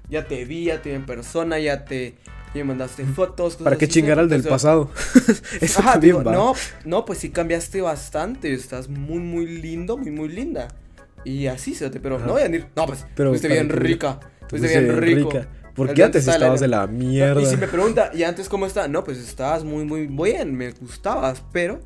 ya 0.09 0.25
te 0.25 0.43
vi, 0.45 0.65
ya 0.65 0.81
te 0.81 0.89
vi 0.89 0.95
en 0.95 1.05
persona, 1.05 1.59
ya 1.59 1.85
te, 1.85 2.15
ya 2.53 2.59
me 2.61 2.63
mandaste 2.65 3.05
fotos. 3.05 3.53
cosas 3.53 3.63
¿Para 3.63 3.77
qué 3.77 3.85
así, 3.85 3.93
chingar 3.95 4.19
al 4.19 4.29
del 4.29 4.43
pasado? 4.43 4.89
Eso 5.61 5.79
Ajá, 5.79 5.93
también 5.93 6.17
digo, 6.17 6.23
va. 6.23 6.31
no, 6.33 6.53
no, 6.85 7.05
pues 7.05 7.19
sí 7.19 7.29
cambiaste 7.29 7.81
bastante, 7.81 8.53
estás 8.53 8.89
muy, 8.89 9.19
muy 9.19 9.45
lindo, 9.47 9.97
muy, 9.97 10.11
muy 10.11 10.29
linda. 10.29 10.67
Y 11.23 11.47
así, 11.47 11.73
fíjate, 11.73 11.99
pero 11.99 12.15
Ajá. 12.17 12.25
no 12.25 12.33
voy 12.33 12.41
a 12.41 12.49
decir, 12.49 12.67
no, 12.75 12.85
pues, 12.85 13.05
Pero 13.15 13.29
fuiste 13.29 13.47
bien 13.47 13.67
que- 13.67 13.75
rica, 13.75 14.19
Te 14.49 14.57
fuiste 14.57 14.79
bien 14.79 14.97
rico. 15.01 15.29
rica. 15.31 15.47
Porque 15.75 16.03
antes 16.03 16.21
estaba 16.21 16.35
estabas 16.37 16.59
de 16.59 16.67
la- 16.67 16.87
mierda. 16.87 17.41
y 17.41 17.45
si 17.45 17.55
me 17.57 17.67
pregunta, 17.67 18.11
¿y 18.13 18.23
antes 18.23 18.49
cómo 18.49 18.65
está? 18.65 18.87
No, 18.89 19.03
pues 19.03 19.17
estabas 19.19 19.63
muy, 19.63 19.85
muy 19.85 20.07
bien, 20.07 20.53
me 20.55 20.71
gustabas, 20.71 21.41
pero 21.53 21.79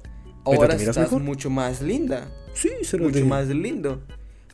¿Ahorita 0.43 0.63
ahora 0.65 0.75
estás 0.75 0.97
mejor? 0.97 1.21
mucho 1.21 1.49
más 1.51 1.81
linda, 1.81 2.27
Sí, 2.53 2.69
se 2.83 2.97
lo 2.97 3.03
mucho 3.05 3.17
dije. 3.17 3.27
más 3.29 3.47
lindo. 3.47 4.01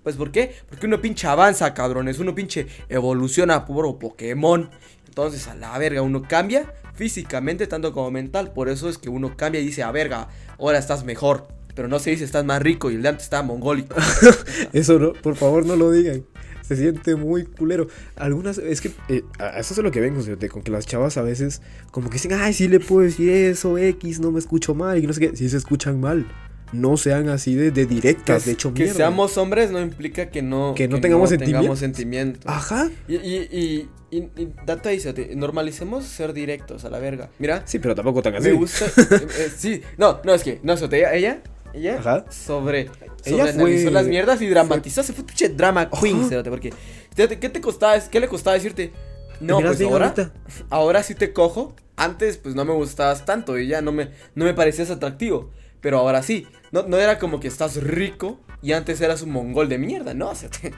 Pues 0.04 0.16
¿por 0.16 0.32
qué? 0.32 0.54
Porque 0.68 0.88
uno 0.88 1.00
pinche 1.00 1.28
avanza, 1.28 1.74
cabrones, 1.76 2.18
uno 2.20 2.34
pinche 2.36 2.66
evoluciona 2.90 3.66
puro 3.66 4.00
Pokémon. 4.00 4.70
Entonces, 5.12 5.50
a 5.50 5.56
la 5.56 5.78
verga, 5.78 6.02
uno 6.02 6.22
cambia 6.22 6.74
físicamente 6.94 7.68
tanto 7.68 7.92
como 7.92 8.12
mental. 8.12 8.54
Por 8.54 8.70
eso 8.70 8.88
es 8.88 8.98
que 8.98 9.10
uno 9.10 9.36
cambia 9.36 9.60
y 9.60 9.66
dice, 9.66 9.84
a 9.84 9.92
verga, 9.92 10.30
ahora 10.58 10.78
estás 10.78 11.04
mejor. 11.04 11.50
Pero 11.76 11.90
no 11.90 12.00
se 12.00 12.12
dice 12.12 12.24
estás 12.24 12.46
más 12.46 12.62
rico 12.62 12.90
y 12.90 12.96
el 12.96 13.02
de 13.02 13.10
antes 13.10 13.26
estaba 13.26 13.44
mongólico. 13.44 13.94
Eso 14.74 15.00
no, 15.00 15.12
por 15.12 15.36
favor 15.36 15.66
no 15.66 15.76
lo 15.76 15.92
digan. 15.92 16.24
Se 16.62 16.78
siente 16.78 17.16
muy 17.16 17.44
culero. 17.44 17.88
Algunas, 18.16 18.58
es 18.58 18.80
que 18.80 18.92
eh, 19.10 19.24
eso 19.58 19.74
es 19.74 19.78
lo 19.80 19.92
que 19.92 20.00
vengo, 20.00 20.22
fíjate, 20.22 20.48
con 20.48 20.62
que 20.62 20.72
las 20.72 20.88
chavas 20.88 21.18
a 21.18 21.22
veces 21.22 21.62
como 21.92 22.10
que 22.10 22.14
dicen, 22.14 22.32
ay, 22.34 22.54
sí 22.54 22.70
le 22.70 22.80
puedo 22.80 23.02
decir 23.02 23.30
eso, 23.30 23.78
X, 23.78 24.22
no 24.22 24.32
me 24.32 24.40
escucho 24.40 24.74
mal, 24.74 24.98
y 25.04 25.08
no 25.08 25.12
sé 25.12 25.20
qué, 25.20 25.36
si 25.36 25.50
se 25.50 25.58
escuchan 25.58 26.00
mal. 26.00 26.26
No 26.72 26.96
sean 26.98 27.28
así 27.30 27.56
de, 27.56 27.72
de 27.72 27.86
directas, 27.86 28.46
de 28.46 28.54
hecho 28.54 28.74
que 28.74 28.84
mierda. 28.84 28.98
seamos 28.98 29.38
hombres 29.38 29.72
no 29.72 29.82
implica 29.82 30.30
que 30.30 30.42
no, 30.42 30.74
Que 30.76 30.88
no 30.88 31.02
tengamos 31.02 31.30
sentimientos. 31.30 31.80
sentimientos. 31.80 32.44
Ajá. 32.46 32.90
Y, 33.08 33.16
y, 33.16 33.48
y, 33.52 33.90
y, 34.10 34.18
y 34.42 34.54
dato 34.66 34.88
ahí, 34.90 35.00
fíjate, 35.00 35.36
normalicemos 35.36 36.06
ser 36.06 36.34
directos 36.34 36.86
a 36.86 36.90
la 36.90 37.00
verga. 37.00 37.30
Mira, 37.40 37.64
Sí, 37.66 37.80
pero 37.80 37.94
tampoco 37.96 38.22
tan 38.22 38.36
así. 38.36 38.48
me 38.50 38.54
gusta. 38.54 38.86
eh, 38.86 38.92
eh, 39.38 39.52
sí, 39.56 39.82
no, 39.98 40.22
no, 40.24 40.34
es 40.34 40.44
que, 40.44 40.60
no, 40.64 40.74
ella, 40.74 41.14
ella, 41.14 41.42
ella 41.74 41.98
Ajá. 42.00 42.26
sobre. 42.30 42.90
Sobre 43.24 43.54
fue- 43.54 43.92
las 43.92 44.08
mierdas 44.08 44.42
y 44.42 44.48
dramatizó. 44.48 45.04
Se 45.04 45.14
fue 45.14 45.24
pinche 45.26 45.50
drama 45.50 45.90
queen, 45.90 46.28
fíjate, 46.28 46.50
porque. 46.50 46.74
¿qué 47.16 47.28
te 47.50 47.62
costaba? 47.62 48.00
¿Qué 48.00 48.20
le 48.20 48.28
costaba 48.28 48.56
decirte? 48.56 48.92
No, 49.40 49.60
pues 49.60 49.80
ahora. 49.82 50.06
ahorita. 50.08 50.34
Ahora 50.70 51.04
sí 51.04 51.16
te 51.16 51.34
cojo. 51.34 51.76
Antes, 51.98 52.38
pues 52.38 52.56
no 52.56 52.66
me 52.66 52.74
gustabas 52.74 53.26
tanto 53.26 53.60
y 53.60 53.68
ya 53.68 53.82
no 53.82 53.92
me, 53.92 54.10
no 54.34 54.46
me 54.46 54.54
parecías 54.56 54.90
atractivo. 54.90 55.52
Pero 55.82 55.98
ahora 56.00 56.24
sí. 56.24 56.48
No, 56.72 56.84
no 56.84 56.98
era 56.98 57.20
como 57.20 57.40
que 57.40 57.48
estás 57.50 57.76
rico 57.84 58.40
y 58.62 58.72
antes 58.74 59.02
eras 59.02 59.22
un 59.24 59.32
mongol 59.32 59.68
de 59.68 59.78
mierda, 59.78 60.14
¿no? 60.14 60.30
O 60.32 60.36
sea, 60.36 60.50
te- 60.50 60.74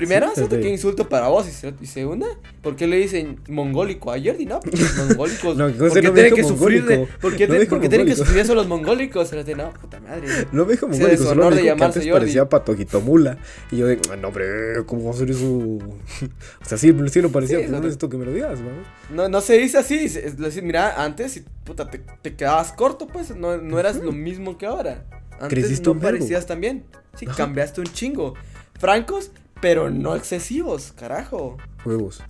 primera, 0.00 0.26
Sí, 0.28 0.32
o 0.32 0.34
sea, 0.36 0.44
desde- 0.48 0.62
qué 0.62 0.68
insulto 0.70 1.08
para 1.08 1.28
vos. 1.28 1.46
Y, 1.48 1.50
se- 1.52 1.86
segunda, 1.86 2.26
¿por 2.62 2.76
qué 2.76 2.86
le 2.86 2.96
dicen 2.96 3.40
mongólico 3.48 4.12
a 4.12 4.16
Jordi? 4.22 4.46
No, 4.46 4.60
pinches 4.60 4.96
mongólicos. 4.96 5.56
No, 5.56 5.66
que 5.68 5.74
¿Por 5.74 5.92
qué 5.92 6.02
no 6.02 6.12
tienen 6.12 6.34
que 6.34 6.44
sufrir 6.44 6.84
de.? 6.84 6.96
mongólico. 6.98 7.18
¿Por 7.20 7.36
qué, 7.36 7.46
No 7.46 7.54
te- 7.54 7.60
dijo 7.60 7.70
por 7.70 7.80
qué 7.80 7.88
tienen 7.88 8.06
que 8.06 8.16
sufrir 8.16 8.38
eso 8.38 8.54
los 8.54 8.66
mongólicos? 8.68 9.30
No, 9.56 9.70
puta 9.74 10.00
madre. 10.00 10.46
No 10.52 10.64
me 10.64 10.72
dijo 10.72 10.88
mongólico, 10.88 11.16
solo 11.24 11.28
deshonor 11.30 11.50
me 11.50 11.56
de 11.56 11.62
dijo 11.62 11.74
que 11.74 11.78
llamarse 11.80 11.98
antes 11.98 12.02
Jordi. 12.12 12.20
parecía 12.20 12.48
patojito 12.48 13.00
mula. 13.00 13.38
Y 13.70 13.76
yo 13.78 13.86
de, 13.86 13.98
"Ah, 14.10 14.16
no, 14.16 14.28
hombre, 14.28 14.46
¿cómo 14.86 15.04
va 15.04 15.10
a 15.10 15.14
ser 15.14 15.30
eso? 15.30 15.46
o 16.62 16.64
sea, 16.66 16.78
sí, 16.78 16.94
sí 17.10 17.20
lo 17.20 17.30
parecía, 17.30 17.58
Sí, 17.58 17.62
pero 17.64 17.72
no 17.72 17.78
no- 17.78 17.84
necesito 17.84 18.08
que 18.08 18.16
me 18.16 18.24
lo 18.24 18.32
digas, 18.32 18.58
vamos. 18.60 18.86
No, 19.10 19.28
no 19.28 19.40
se 19.40 19.58
dice 19.58 19.78
así. 19.78 20.04
Es 20.04 20.36
decir, 20.38 20.62
mira, 20.62 21.02
antes, 21.02 21.42
puta, 21.64 21.90
te, 21.90 22.00
te 22.22 22.34
quedabas 22.34 22.72
corto, 22.72 23.06
pues. 23.06 23.34
No, 23.36 23.56
no 23.58 23.78
eras 23.78 23.96
lo 23.96 24.12
mismo 24.12 24.56
que 24.58 24.66
ahora. 24.66 25.04
Antes 25.40 25.82
no 25.82 25.98
parecías 25.98 26.46
tan 26.46 26.60
bien. 26.60 26.84
Sí, 27.16 27.26
Ajá. 27.26 27.36
cambiaste 27.36 27.80
un 27.80 27.86
chingo. 27.86 28.34
Francos, 28.78 29.30
pero 29.60 29.90
no 29.90 30.16
excesivos, 30.16 30.92
carajo. 30.92 31.56
Huevos. 31.84 32.22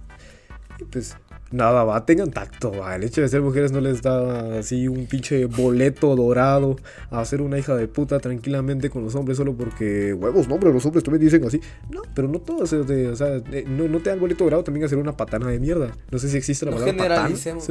Y 0.78 0.85
pues, 0.85 1.16
Nada, 1.53 1.83
va, 1.83 2.07
tengan 2.07 2.31
tacto, 2.31 2.70
va. 2.70 2.95
El 2.95 3.03
hecho 3.03 3.22
de 3.22 3.28
ser 3.28 3.41
mujeres 3.43 3.72
no 3.72 3.81
les 3.81 4.03
da 4.03 4.61
así 4.61 4.87
un 4.87 5.07
pinche 5.07 5.47
boleto 5.47 6.14
dorado 6.14 6.76
a 7.11 7.24
ser 7.24 7.43
una 7.43 7.59
hija 7.59 7.74
de 7.74 7.89
puta 7.89 8.20
tranquilamente 8.20 8.89
con 8.89 9.03
los 9.03 9.16
hombres 9.16 9.37
solo 9.37 9.57
porque 9.57 10.14
huevos, 10.14 10.47
no, 10.47 10.55
hombre, 10.55 10.72
los 10.72 10.87
hombres 10.87 11.03
también 11.03 11.24
dicen 11.24 11.45
así. 11.45 11.61
No, 11.91 12.03
pero 12.14 12.28
no 12.28 12.39
todos, 12.39 12.72
o 12.72 13.16
sea, 13.16 13.43
eh, 13.51 13.64
no, 13.66 13.89
no 13.89 13.99
te 13.99 14.11
dan 14.11 14.20
boleto 14.20 14.45
dorado 14.45 14.62
también 14.62 14.87
a 14.87 14.89
ser 14.89 14.99
una 14.99 15.16
patana 15.16 15.49
de 15.49 15.59
mierda. 15.59 15.91
No 16.12 16.20
sé 16.20 16.28
si 16.28 16.37
existe 16.37 16.66
la 16.66 16.70
No 16.70 16.76
palabra 16.76 16.97
patana. 16.97 17.14
generalicemos. 17.16 17.68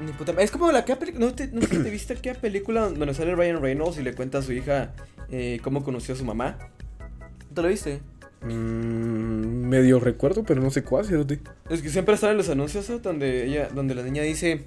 Ni 0.00 0.12
puta. 0.12 0.32
Es 0.40 0.52
como 0.52 0.70
la 0.70 0.84
que 0.84 0.96
¿no 1.18 1.34
te, 1.34 1.48
no 1.48 1.66
te 1.66 1.90
viste 1.90 2.12
aquella 2.12 2.40
película 2.40 2.88
donde 2.88 3.14
sale 3.14 3.34
Ryan 3.34 3.60
Reynolds 3.60 3.98
y 3.98 4.02
le 4.02 4.14
cuenta 4.14 4.38
a 4.38 4.42
su 4.42 4.52
hija 4.52 4.94
eh, 5.28 5.58
cómo 5.64 5.82
conoció 5.82 6.14
a 6.14 6.16
su 6.18 6.24
mamá? 6.24 6.56
¿No 7.48 7.54
te 7.56 7.62
lo 7.62 7.68
viste? 7.68 8.00
Mm, 8.42 9.68
medio 9.68 10.00
recuerdo, 10.00 10.44
pero 10.44 10.60
no 10.62 10.70
sé 10.70 10.82
cuál. 10.82 11.04
Es 11.68 11.82
que 11.82 11.88
siempre 11.90 12.16
salen 12.16 12.36
los 12.36 12.48
anuncios 12.48 12.88
¿no? 12.88 12.98
donde 12.98 13.46
ella, 13.46 13.68
donde 13.74 13.94
la 13.94 14.02
niña 14.02 14.22
dice, 14.22 14.64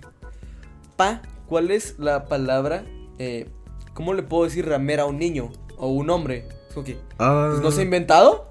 pa, 0.95 1.21
¿cuál 1.47 1.71
es 1.71 1.95
la 1.99 2.26
palabra? 2.26 2.84
eh, 3.19 3.47
¿Cómo 3.93 4.13
le 4.13 4.24
puedo 4.24 4.43
decir 4.45 4.67
ramera 4.67 5.03
a 5.03 5.05
un 5.05 5.19
niño 5.19 5.51
o 5.78 5.89
un 5.89 6.09
hombre? 6.09 6.47
Es 6.69 6.74
como 6.74 6.86
que, 6.86 6.97
Ah, 7.19 7.49
pues 7.51 7.61
no 7.63 7.71
se 7.71 7.82
ha 7.82 7.84
inventado, 7.84 8.49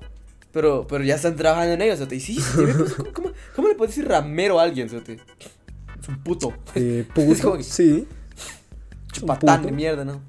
pero, 0.53 0.87
pero 0.89 1.03
ya 1.03 1.17
están 1.17 1.35
trabajando 1.37 1.73
en 1.75 1.83
ello, 1.83 1.97
¿sí? 1.97 2.15
Y 2.15 2.21
sí, 2.21 2.35
sí, 2.41 2.43
pues, 2.55 2.95
¿cómo, 2.95 3.13
cómo, 3.13 3.31
cómo 3.57 3.69
le 3.69 3.75
puedes 3.75 3.95
decir 3.97 4.09
ramero 4.09 4.61
a 4.61 4.65
alguien, 4.65 4.89
¿sí? 4.89 4.97
Es 6.01 6.09
un 6.09 6.23
puto. 6.23 6.53
eh, 6.75 7.07
Es 7.09 7.15
como 7.15 7.27
puto, 7.35 7.57
que- 7.59 7.63
sí. 7.65 8.07
Chupatán 9.13 9.57
puto. 9.59 9.67
de 9.69 9.73
mierda, 9.73 10.05
¿no? 10.05 10.21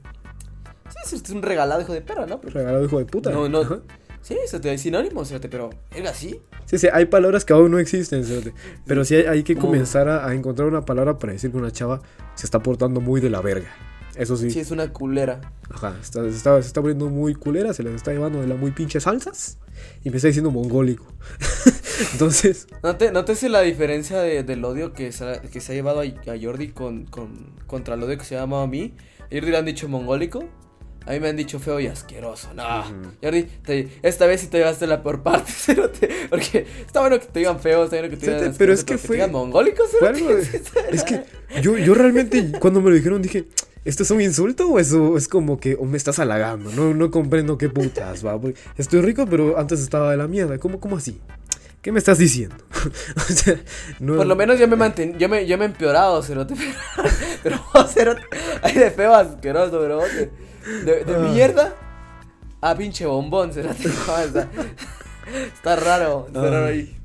Sí, 1.06 1.16
es 1.16 1.30
un 1.30 1.42
regalado 1.42 1.82
hijo 1.82 1.94
de 1.94 2.02
perra, 2.02 2.26
¿no? 2.26 2.40
Pero- 2.42 2.54
Regalado 2.54 2.86
hijo 2.86 3.00
de 3.00 3.06
puta. 3.06 3.32
No, 3.32 3.48
no. 3.50 3.62
Ajá. 3.62 3.80
Sí, 4.24 4.36
eso 4.44 4.60
te 4.60 4.76
sinónimos, 4.78 5.28
¿sí? 5.28 5.36
pero 5.52 5.70
es 5.94 6.10
así. 6.10 6.42
Sí, 6.66 6.78
sí, 6.80 6.88
hay 6.92 7.06
palabras 7.06 7.44
que 7.46 7.54
aún 7.54 7.70
no 7.72 7.78
existen. 7.78 8.24
Pero 8.88 9.04
sí 9.06 9.16
hay, 9.16 9.26
hay 9.26 9.44
que 9.44 9.56
comenzar 9.56 10.08
a, 10.10 10.26
a 10.28 10.34
encontrar 10.34 10.68
una 10.68 10.82
palabra 10.86 11.20
para 11.20 11.34
decir 11.34 11.52
que 11.52 11.58
una 11.58 11.72
chava 11.72 12.02
se 12.36 12.46
está 12.48 12.64
portando 12.64 13.02
muy 13.02 13.20
de 13.22 13.30
la 13.30 13.42
verga. 13.42 13.68
Eso 14.16 14.38
sí. 14.38 14.50
Sí, 14.50 14.60
es 14.62 14.72
una 14.72 14.94
culera. 14.94 15.42
Ajá, 15.70 15.96
está- 16.02 16.24
se, 16.24 16.30
está, 16.30 16.62
se 16.62 16.68
está 16.68 16.82
poniendo 16.82 17.10
muy 17.10 17.36
culera, 17.36 17.74
se 17.74 17.84
les 17.84 17.96
está 17.96 18.12
llevando 18.12 18.40
de 18.42 18.48
la 18.48 18.56
muy 18.56 18.72
pinche 18.72 19.00
salsas. 19.00 19.58
Y 20.04 20.10
me 20.10 20.16
está 20.18 20.28
diciendo 20.28 20.52
mongólico. 20.52 21.06
Entonces, 22.14 22.68
Note- 22.82 23.12
Nótese 23.12 23.50
la 23.50 23.62
diferencia 23.62 24.20
de- 24.22 24.44
del 24.44 24.64
odio 24.66 24.94
que 24.94 25.12
se, 25.12 25.26
ha- 25.26 25.42
que 25.42 25.60
se 25.62 25.72
ha 25.72 25.76
llevado 25.76 26.02
a, 26.02 26.04
a 26.04 26.38
Jordi 26.42 26.70
con, 26.70 27.06
con- 27.06 27.54
contra 27.68 27.96
el 27.96 28.04
odio 28.04 28.18
que 28.18 28.26
se 28.26 28.38
ha 28.38 28.42
llamado 28.42 28.64
a 28.64 28.68
mí. 28.68 28.94
A 29.20 29.24
Jordi 29.34 29.52
le 29.52 29.58
han 29.58 29.66
dicho 29.66 29.90
mongólico. 29.90 30.46
A 31.06 31.12
mí 31.12 31.20
me 31.20 31.28
han 31.30 31.36
dicho 31.36 31.60
feo 31.60 31.80
y 31.80 31.88
asqueroso. 31.88 32.54
No, 32.54 32.80
Ujú. 32.82 32.94
Jordi, 33.22 33.44
te- 33.44 33.90
esta 34.04 34.26
vez 34.26 34.42
sí 34.42 34.48
te 34.48 34.58
llevaste 34.60 34.88
la 34.88 35.04
peor 35.04 35.22
parte. 35.22 35.52
cerote, 35.52 36.10
Porque 36.30 36.66
está 36.86 37.02
bueno 37.02 37.20
que 37.20 37.26
te 37.28 37.40
digan 37.40 37.60
feo, 37.60 37.84
está 37.84 37.98
bueno 37.98 38.10
que 38.10 38.18
te 38.18 38.26
digan 38.28 38.54
pero 38.58 38.74
asqueroso, 38.74 38.80
es 38.80 38.84
que 38.86 38.96
te 38.98 39.08
fue- 39.08 39.16
digan 39.18 39.32
mongólico, 39.32 39.84
de- 40.02 40.62
es 40.92 41.04
que 41.04 41.24
yo, 41.62 41.78
yo 41.78 41.94
realmente 41.94 42.52
cuando 42.60 42.82
me 42.82 42.90
lo 42.90 42.96
dijeron 42.96 43.22
dije, 43.22 43.46
¿esto 43.86 44.04
es 44.04 44.12
un 44.12 44.22
insulto 44.22 44.68
o 44.70 44.80
eso 44.80 45.18
es 45.18 45.28
como 45.28 45.60
que 45.60 45.76
o 45.76 45.84
me 45.86 45.98
estás 45.98 46.20
halagando? 46.20 46.72
No, 46.72 46.94
no 46.94 47.12
comprendo 47.12 47.58
qué 47.58 47.68
putas, 47.70 48.26
va. 48.26 48.40
porque 48.40 48.58
Estoy 48.78 49.02
rico, 49.02 49.26
pero 49.30 49.60
antes 49.60 49.82
estaba 49.82 50.12
de 50.12 50.18
la 50.18 50.28
mierda. 50.28 50.58
¿Cómo, 50.58 50.80
cómo 50.80 50.96
así? 50.98 51.20
¿Qué 51.82 51.92
me 51.92 52.00
estás 52.00 52.18
diciendo? 52.18 52.56
o 53.18 53.34
sea, 53.34 53.60
no, 54.00 54.16
Por 54.16 54.26
lo 54.26 54.38
menos 54.38 54.58
yo 54.58 54.70
me 54.70 54.78
manten, 54.78 55.20
yo 55.20 55.28
me, 55.28 55.46
yo 55.46 55.58
me 55.58 55.66
he 55.66 55.68
empeorado, 55.68 56.24
cerote. 56.24 56.54
Pero, 57.44 57.62
vos, 57.74 57.92
cerote, 57.94 58.22
hay 58.62 58.74
de 58.76 58.90
feo 58.90 59.14
asqueroso, 59.14 59.80
pero 59.82 59.98
vos 59.98 60.08
de, 60.86 61.04
de, 61.06 61.18
mierda 61.30 61.76
a 62.62 62.76
pinche 62.76 63.06
bombón, 63.06 63.52
cerote. 63.54 63.84
No, 63.88 64.18
está, 64.20 64.50
está 65.54 65.76
raro, 65.76 66.26
está 66.28 66.42
raro 66.50 66.66
ahí. 66.68 66.98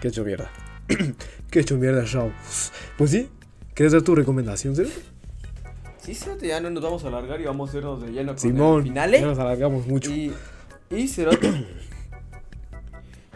Qué 0.00 0.08
hecho 0.08 0.24
mierda. 0.24 0.50
Qué 1.50 1.60
hecho 1.60 1.76
mierda, 1.76 2.04
Raúl. 2.04 2.32
Pues 2.98 3.10
sí, 3.10 3.28
¿quieres 3.74 3.92
dar 3.92 4.02
tu 4.02 4.14
recomendación, 4.14 4.74
cerote? 4.74 4.94
Sí, 6.00 6.14
cerote, 6.14 6.48
ya 6.48 6.60
no 6.60 6.70
nos 6.70 6.82
vamos 6.82 7.04
a 7.04 7.08
alargar 7.08 7.40
y 7.40 7.44
vamos 7.44 7.72
a 7.72 7.76
irnos 7.78 8.02
de 8.02 8.10
lleno 8.10 8.32
con 8.32 8.38
Simón, 8.40 8.76
el 8.78 8.82
finale. 8.84 9.20
ya 9.20 9.26
nos 9.26 9.38
alargamos 9.38 9.86
mucho. 9.86 10.10
Y, 10.10 10.32
y 10.90 11.08
cerote, 11.08 11.64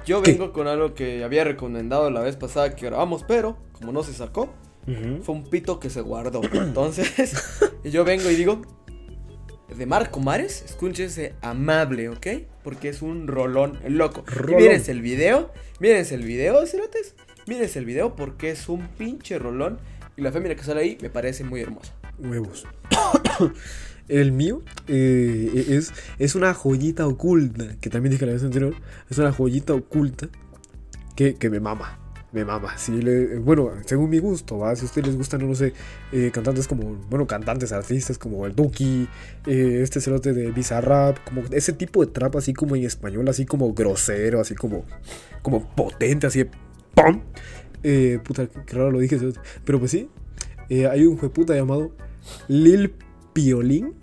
yo 0.05 0.23
¿Qué? 0.23 0.33
vengo 0.33 0.53
con 0.53 0.67
algo 0.69 0.95
que 0.95 1.23
había 1.25 1.45
recomendado 1.45 2.11
la 2.11 2.21
vez 2.21 2.37
pasada 2.37 2.75
que 2.75 2.87
grabamos, 2.87 3.25
pero 3.27 3.57
como 3.73 3.93
no 3.93 4.03
se 4.03 4.13
sacó, 4.15 4.49
Ujú. 4.87 5.23
fue 5.23 5.35
un 5.35 5.45
pito 5.45 5.79
que 5.81 5.91
se 5.91 6.01
guardó. 6.01 6.41
Entonces, 6.53 7.37
yo 7.85 8.05
vengo 8.05 8.31
y 8.31 8.35
digo, 8.37 8.63
de 9.75 9.87
Marco 9.87 10.21
Mares, 10.21 10.63
escúchese 10.65 11.35
amable, 11.43 12.09
¿ok? 12.09 12.27
Porque 12.63 12.89
es 12.89 13.03
un 13.03 13.27
rolón 13.27 13.79
loco. 13.89 14.25
Y 14.27 14.31
Rolón. 14.31 14.63
mírense 14.63 14.93
el 14.93 15.03
video, 15.03 15.53
mírense 15.81 16.15
el 16.15 16.25
video, 16.25 16.65
cerotes. 16.67 17.15
Mírense 17.47 17.79
el 17.79 17.85
video 17.85 18.17
porque 18.17 18.51
es 18.51 18.69
un 18.69 18.89
pinche 18.89 19.39
rolón. 19.39 19.79
Y 20.17 20.23
la 20.23 20.33
fémina 20.33 20.55
que 20.55 20.63
sale 20.63 20.81
ahí 20.81 20.99
me 21.01 21.11
parece 21.11 21.45
muy 21.45 21.61
hermosa. 21.61 21.95
Huevos. 22.19 22.67
El 24.09 24.31
mío 24.31 24.63
eh, 24.87 25.67
es, 25.69 25.93
es 26.19 26.37
una 26.37 26.55
joyita 26.55 27.09
oculta, 27.09 27.77
que 27.81 27.91
también 27.91 28.13
dije 28.13 28.25
la 28.25 28.35
vez 28.35 28.45
anterior, 28.45 28.77
es 29.11 29.19
una 29.19 29.33
joyita 29.33 29.75
oculta 29.75 30.29
que, 31.17 31.35
que 31.35 31.51
me 31.51 31.59
mama, 31.59 31.99
me 32.33 32.45
mama. 32.45 32.77
Si 32.77 32.93
le, 32.93 33.39
bueno, 33.39 33.73
según 33.85 34.11
mi 34.11 34.19
gusto, 34.19 34.59
¿va? 34.59 34.75
si 34.77 34.83
a 34.83 34.85
ustedes 34.87 35.09
les 35.09 35.17
gustan, 35.17 35.41
no 35.41 35.47
lo 35.47 35.55
sé, 35.55 35.73
eh, 36.13 36.31
cantantes 36.33 36.69
como, 36.69 36.97
bueno, 37.09 37.27
cantantes, 37.27 37.73
artistas 37.73 38.19
como 38.19 38.47
el 38.47 38.55
Duki, 38.55 39.09
eh, 39.47 39.81
este 39.83 40.01
cerote 40.01 40.33
de 40.33 40.51
Bizarrap, 40.51 41.19
como 41.25 41.43
ese 41.51 41.73
tipo 41.73 42.05
de 42.05 42.13
trap 42.13 42.37
así 42.37 42.53
como 42.53 42.77
en 42.77 42.85
español, 42.85 43.29
así 43.29 43.47
como 43.47 43.73
grosero, 43.73 44.41
así 44.41 44.55
como, 44.55 44.85
como 45.43 45.69
potente, 45.75 46.27
así 46.27 46.41
de 46.41 46.51
¡pum! 46.95 47.23
Eh, 47.83 48.19
puta, 48.25 48.47
qué 48.49 48.77
raro 48.77 48.91
lo 48.91 48.99
dije, 48.99 49.19
pero 49.65 49.79
pues 49.79 49.93
sí, 49.93 50.09
eh, 50.69 50.87
hay 50.87 51.07
un 51.07 51.17
jueputa 51.17 51.55
llamado 51.55 51.93
Lil 52.49 52.93
Piolín. 53.33 53.95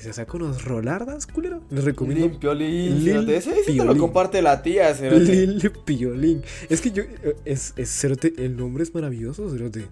Que 0.00 0.06
se 0.06 0.12
sacó 0.14 0.38
unos 0.38 0.64
rolardas, 0.64 1.26
culero. 1.26 1.60
Les 1.68 1.84
recomiendo. 1.84 2.54
Lil 2.54 3.02
cerote. 3.04 3.36
Ese 3.36 3.50
ese 3.50 3.64
te 3.64 3.72
lo 3.74 3.82
Piolín. 3.84 3.98
comparte 3.98 4.40
la 4.40 4.62
tía, 4.62 4.94
cerote. 4.94 5.24
Lil 5.46 5.70
Piolín. 5.84 6.42
Es 6.70 6.80
que 6.80 6.90
yo. 6.90 7.02
eh, 7.02 7.36
Es, 7.44 7.74
es 7.76 7.90
cerote, 7.90 8.32
el 8.38 8.56
nombre 8.56 8.82
es 8.82 8.94
maravilloso, 8.94 9.50
cerote. 9.50 9.88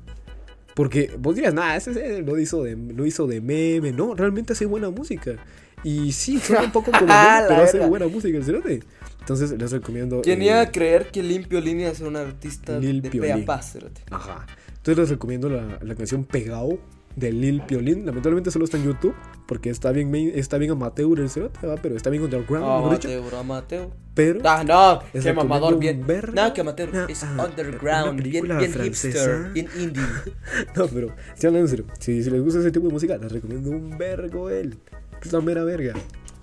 Porque 0.75 1.11
vos 1.19 1.35
dirás, 1.37 1.53
nada, 1.53 1.77
ese, 1.77 1.91
ese 1.91 2.23
lo, 2.23 2.39
hizo 2.39 2.63
de, 2.63 2.75
lo 2.75 3.05
hizo 3.05 3.27
de 3.27 3.43
meme. 3.43 3.93
No, 3.93 4.15
realmente 4.15 4.55
hace 4.55 4.65
buena 4.65 4.89
música. 4.89 5.37
Y 5.85 6.13
sí, 6.13 6.39
suena 6.39 6.63
un 6.65 6.73
poco 6.73 6.91
como 6.93 7.05
meme, 7.05 7.45
pero 7.47 7.63
hace 7.65 7.81
buena 7.87 8.09
música, 8.09 8.39
el 8.39 8.45
cerote. 8.45 8.81
Entonces 9.21 9.51
les 9.59 9.71
recomiendo. 9.73 10.23
¿Quién 10.23 10.41
eh, 10.41 10.47
iba 10.47 10.61
a 10.63 10.71
creer 10.73 11.09
que 11.11 11.23
Limpio 11.23 11.61
Línea 11.61 11.91
es 11.91 12.01
un 12.01 12.17
artista 12.17 12.79
Lil 12.79 13.03
de 13.03 13.11
Piolín. 13.11 13.45
paz, 13.45 13.73
cerote? 13.75 14.01
Ajá. 14.11 14.47
Entonces 14.69 14.97
les 14.97 15.09
recomiendo 15.11 15.51
la, 15.51 15.79
la 15.83 15.95
canción 15.95 16.25
Pegao 16.25 16.79
de 17.19 17.33
Lil 17.33 17.63
Piolín. 17.63 18.07
Lamentablemente 18.07 18.51
solo 18.51 18.65
está 18.65 18.77
en 18.77 18.85
YouTube 18.85 19.15
porque 19.47 19.71
está 19.71 19.93
bien, 19.93 20.15
está 20.35 20.59
bien 20.59 20.71
amateur 20.73 21.19
el 21.21 21.29
¿va? 21.29 21.77
pero 21.81 21.97
está 21.97 22.11
bien 22.11 22.23
underground, 22.23 22.67
Ah, 22.67 22.77
mejor 22.81 22.99
dicho. 23.01 23.45
Mateo. 23.45 23.91
Pero 24.15 24.41
Ah, 24.45 24.65
no, 24.65 25.01
Les 25.13 25.25
qué 25.25 25.33
mamador, 25.33 25.79
bien. 25.79 26.01
un 26.01 26.07
vergo. 26.07 26.33
No, 26.35 26.53
que 26.53 26.61
amateur, 26.61 26.91
Ah, 26.95 27.07
es 27.09 27.23
ah, 27.25 27.47
underground, 27.49 28.23
bien, 28.23 28.45
bien 28.47 28.73
hipster, 28.73 29.53
bien 29.53 29.69
indie. 29.79 30.03
no, 30.77 30.87
pero 30.89 31.15
si 31.35 31.47
hablan 31.47 31.63
en 31.63 31.69
serio, 31.69 31.87
si, 31.99 32.23
si 32.23 32.31
les 32.31 32.43
gusta 32.43 32.61
ese 32.61 32.71
tipo 32.71 32.87
de 32.89 32.93
música, 32.93 33.17
les 33.17 33.31
recomiendo 33.33 33.71
un 33.71 33.97
vergo 33.97 34.51
él. 34.51 34.77
Es 35.23 35.33
la 35.33 35.41
mera 35.41 35.65
verga. 35.65 35.95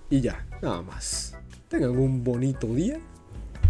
Y 0.09 0.21
ya, 0.21 0.45
nada 0.61 0.81
más. 0.81 1.35
Tengan 1.67 1.97
un 1.97 2.23
bonito 2.23 2.67
día. 2.67 2.99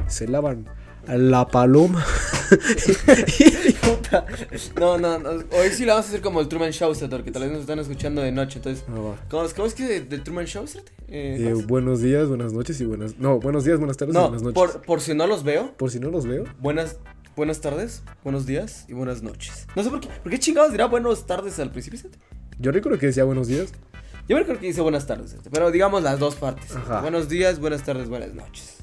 Se 0.08 0.28
lavan 0.28 0.66
la 1.08 1.48
paloma. 1.48 2.04
No, 4.80 4.98
no, 4.98 5.20
no, 5.20 5.30
hoy 5.30 5.70
sí 5.72 5.86
la 5.86 5.94
vamos 5.94 6.06
a 6.06 6.10
hacer 6.10 6.22
como 6.22 6.40
el 6.40 6.48
Truman 6.48 6.72
Show, 6.72 6.94
Setor, 6.96 7.24
que 7.24 7.32
tal 7.32 7.44
vez 7.44 7.52
nos 7.52 7.62
están 7.62 7.80
escuchando 7.80 8.22
de 8.22 8.32
noche, 8.32 8.60
entonces... 8.60 8.84
Ah. 8.90 9.16
¿Cómo, 9.30 9.46
es- 9.46 9.54
cómo 9.54 9.68
es 9.68 9.74
que 9.74 10.02
del 10.02 10.24
Truman 10.24 10.46
Show? 10.46 10.66
Eh, 11.08 11.38
Eh, 11.40 11.52
¿cómo 11.54 11.68
buenos 11.68 12.02
días, 12.02 12.28
buenas 12.28 12.54
noches 12.54 12.80
y 12.82 12.86
buenas. 12.86 13.18
No, 13.18 13.40
buenos 13.40 13.64
días, 13.66 13.78
buenas 13.80 13.98
tardes 13.98 14.16
es? 14.16 14.22
y 14.22 14.24
buenas 14.24 14.42
noches. 14.44 14.56
por, 14.56 14.82
por 14.84 15.02
si 15.02 15.14
no 15.14 15.28
los 15.28 15.44
veo, 15.44 15.74
Por 15.78 15.92
si 15.92 16.00
no 16.00 16.10
los 16.12 16.26
veo. 16.26 16.46
buenas, 16.60 16.98
buenas 17.36 17.62
tardes, 17.62 18.04
buenos 18.24 18.46
días 18.46 18.86
y 18.88 18.94
buenas 18.94 19.22
noches. 19.22 19.68
No 19.76 19.84
sé 19.84 19.90
por 19.90 20.00
qué, 20.00 20.08
¿por 20.24 20.32
qué 20.32 20.40
chingados 20.40 20.72
dirá 20.72 20.86
buenas 20.86 21.26
tardes 21.26 21.60
al 21.60 21.72
principio? 21.72 22.00
Yo 22.60 22.72
recuerdo 22.72 22.98
que 23.00 23.08
decía 23.08 23.24
buenos 23.26 23.48
días. 23.48 23.72
Yo 24.28 24.38
me 24.38 24.44
creo 24.46 24.60
que 24.60 24.66
dice 24.68 24.82
buenas 24.82 25.06
tardes, 25.06 25.36
pero 25.52 25.70
digamos 25.72 26.02
las 26.02 26.18
dos 26.20 26.36
partes. 26.36 26.76
Ajá. 26.76 27.02
Buenos 27.02 27.30
días, 27.30 27.60
buenas 27.60 27.84
tardes, 27.84 28.08
buenas 28.10 28.34
noches. 28.34 28.75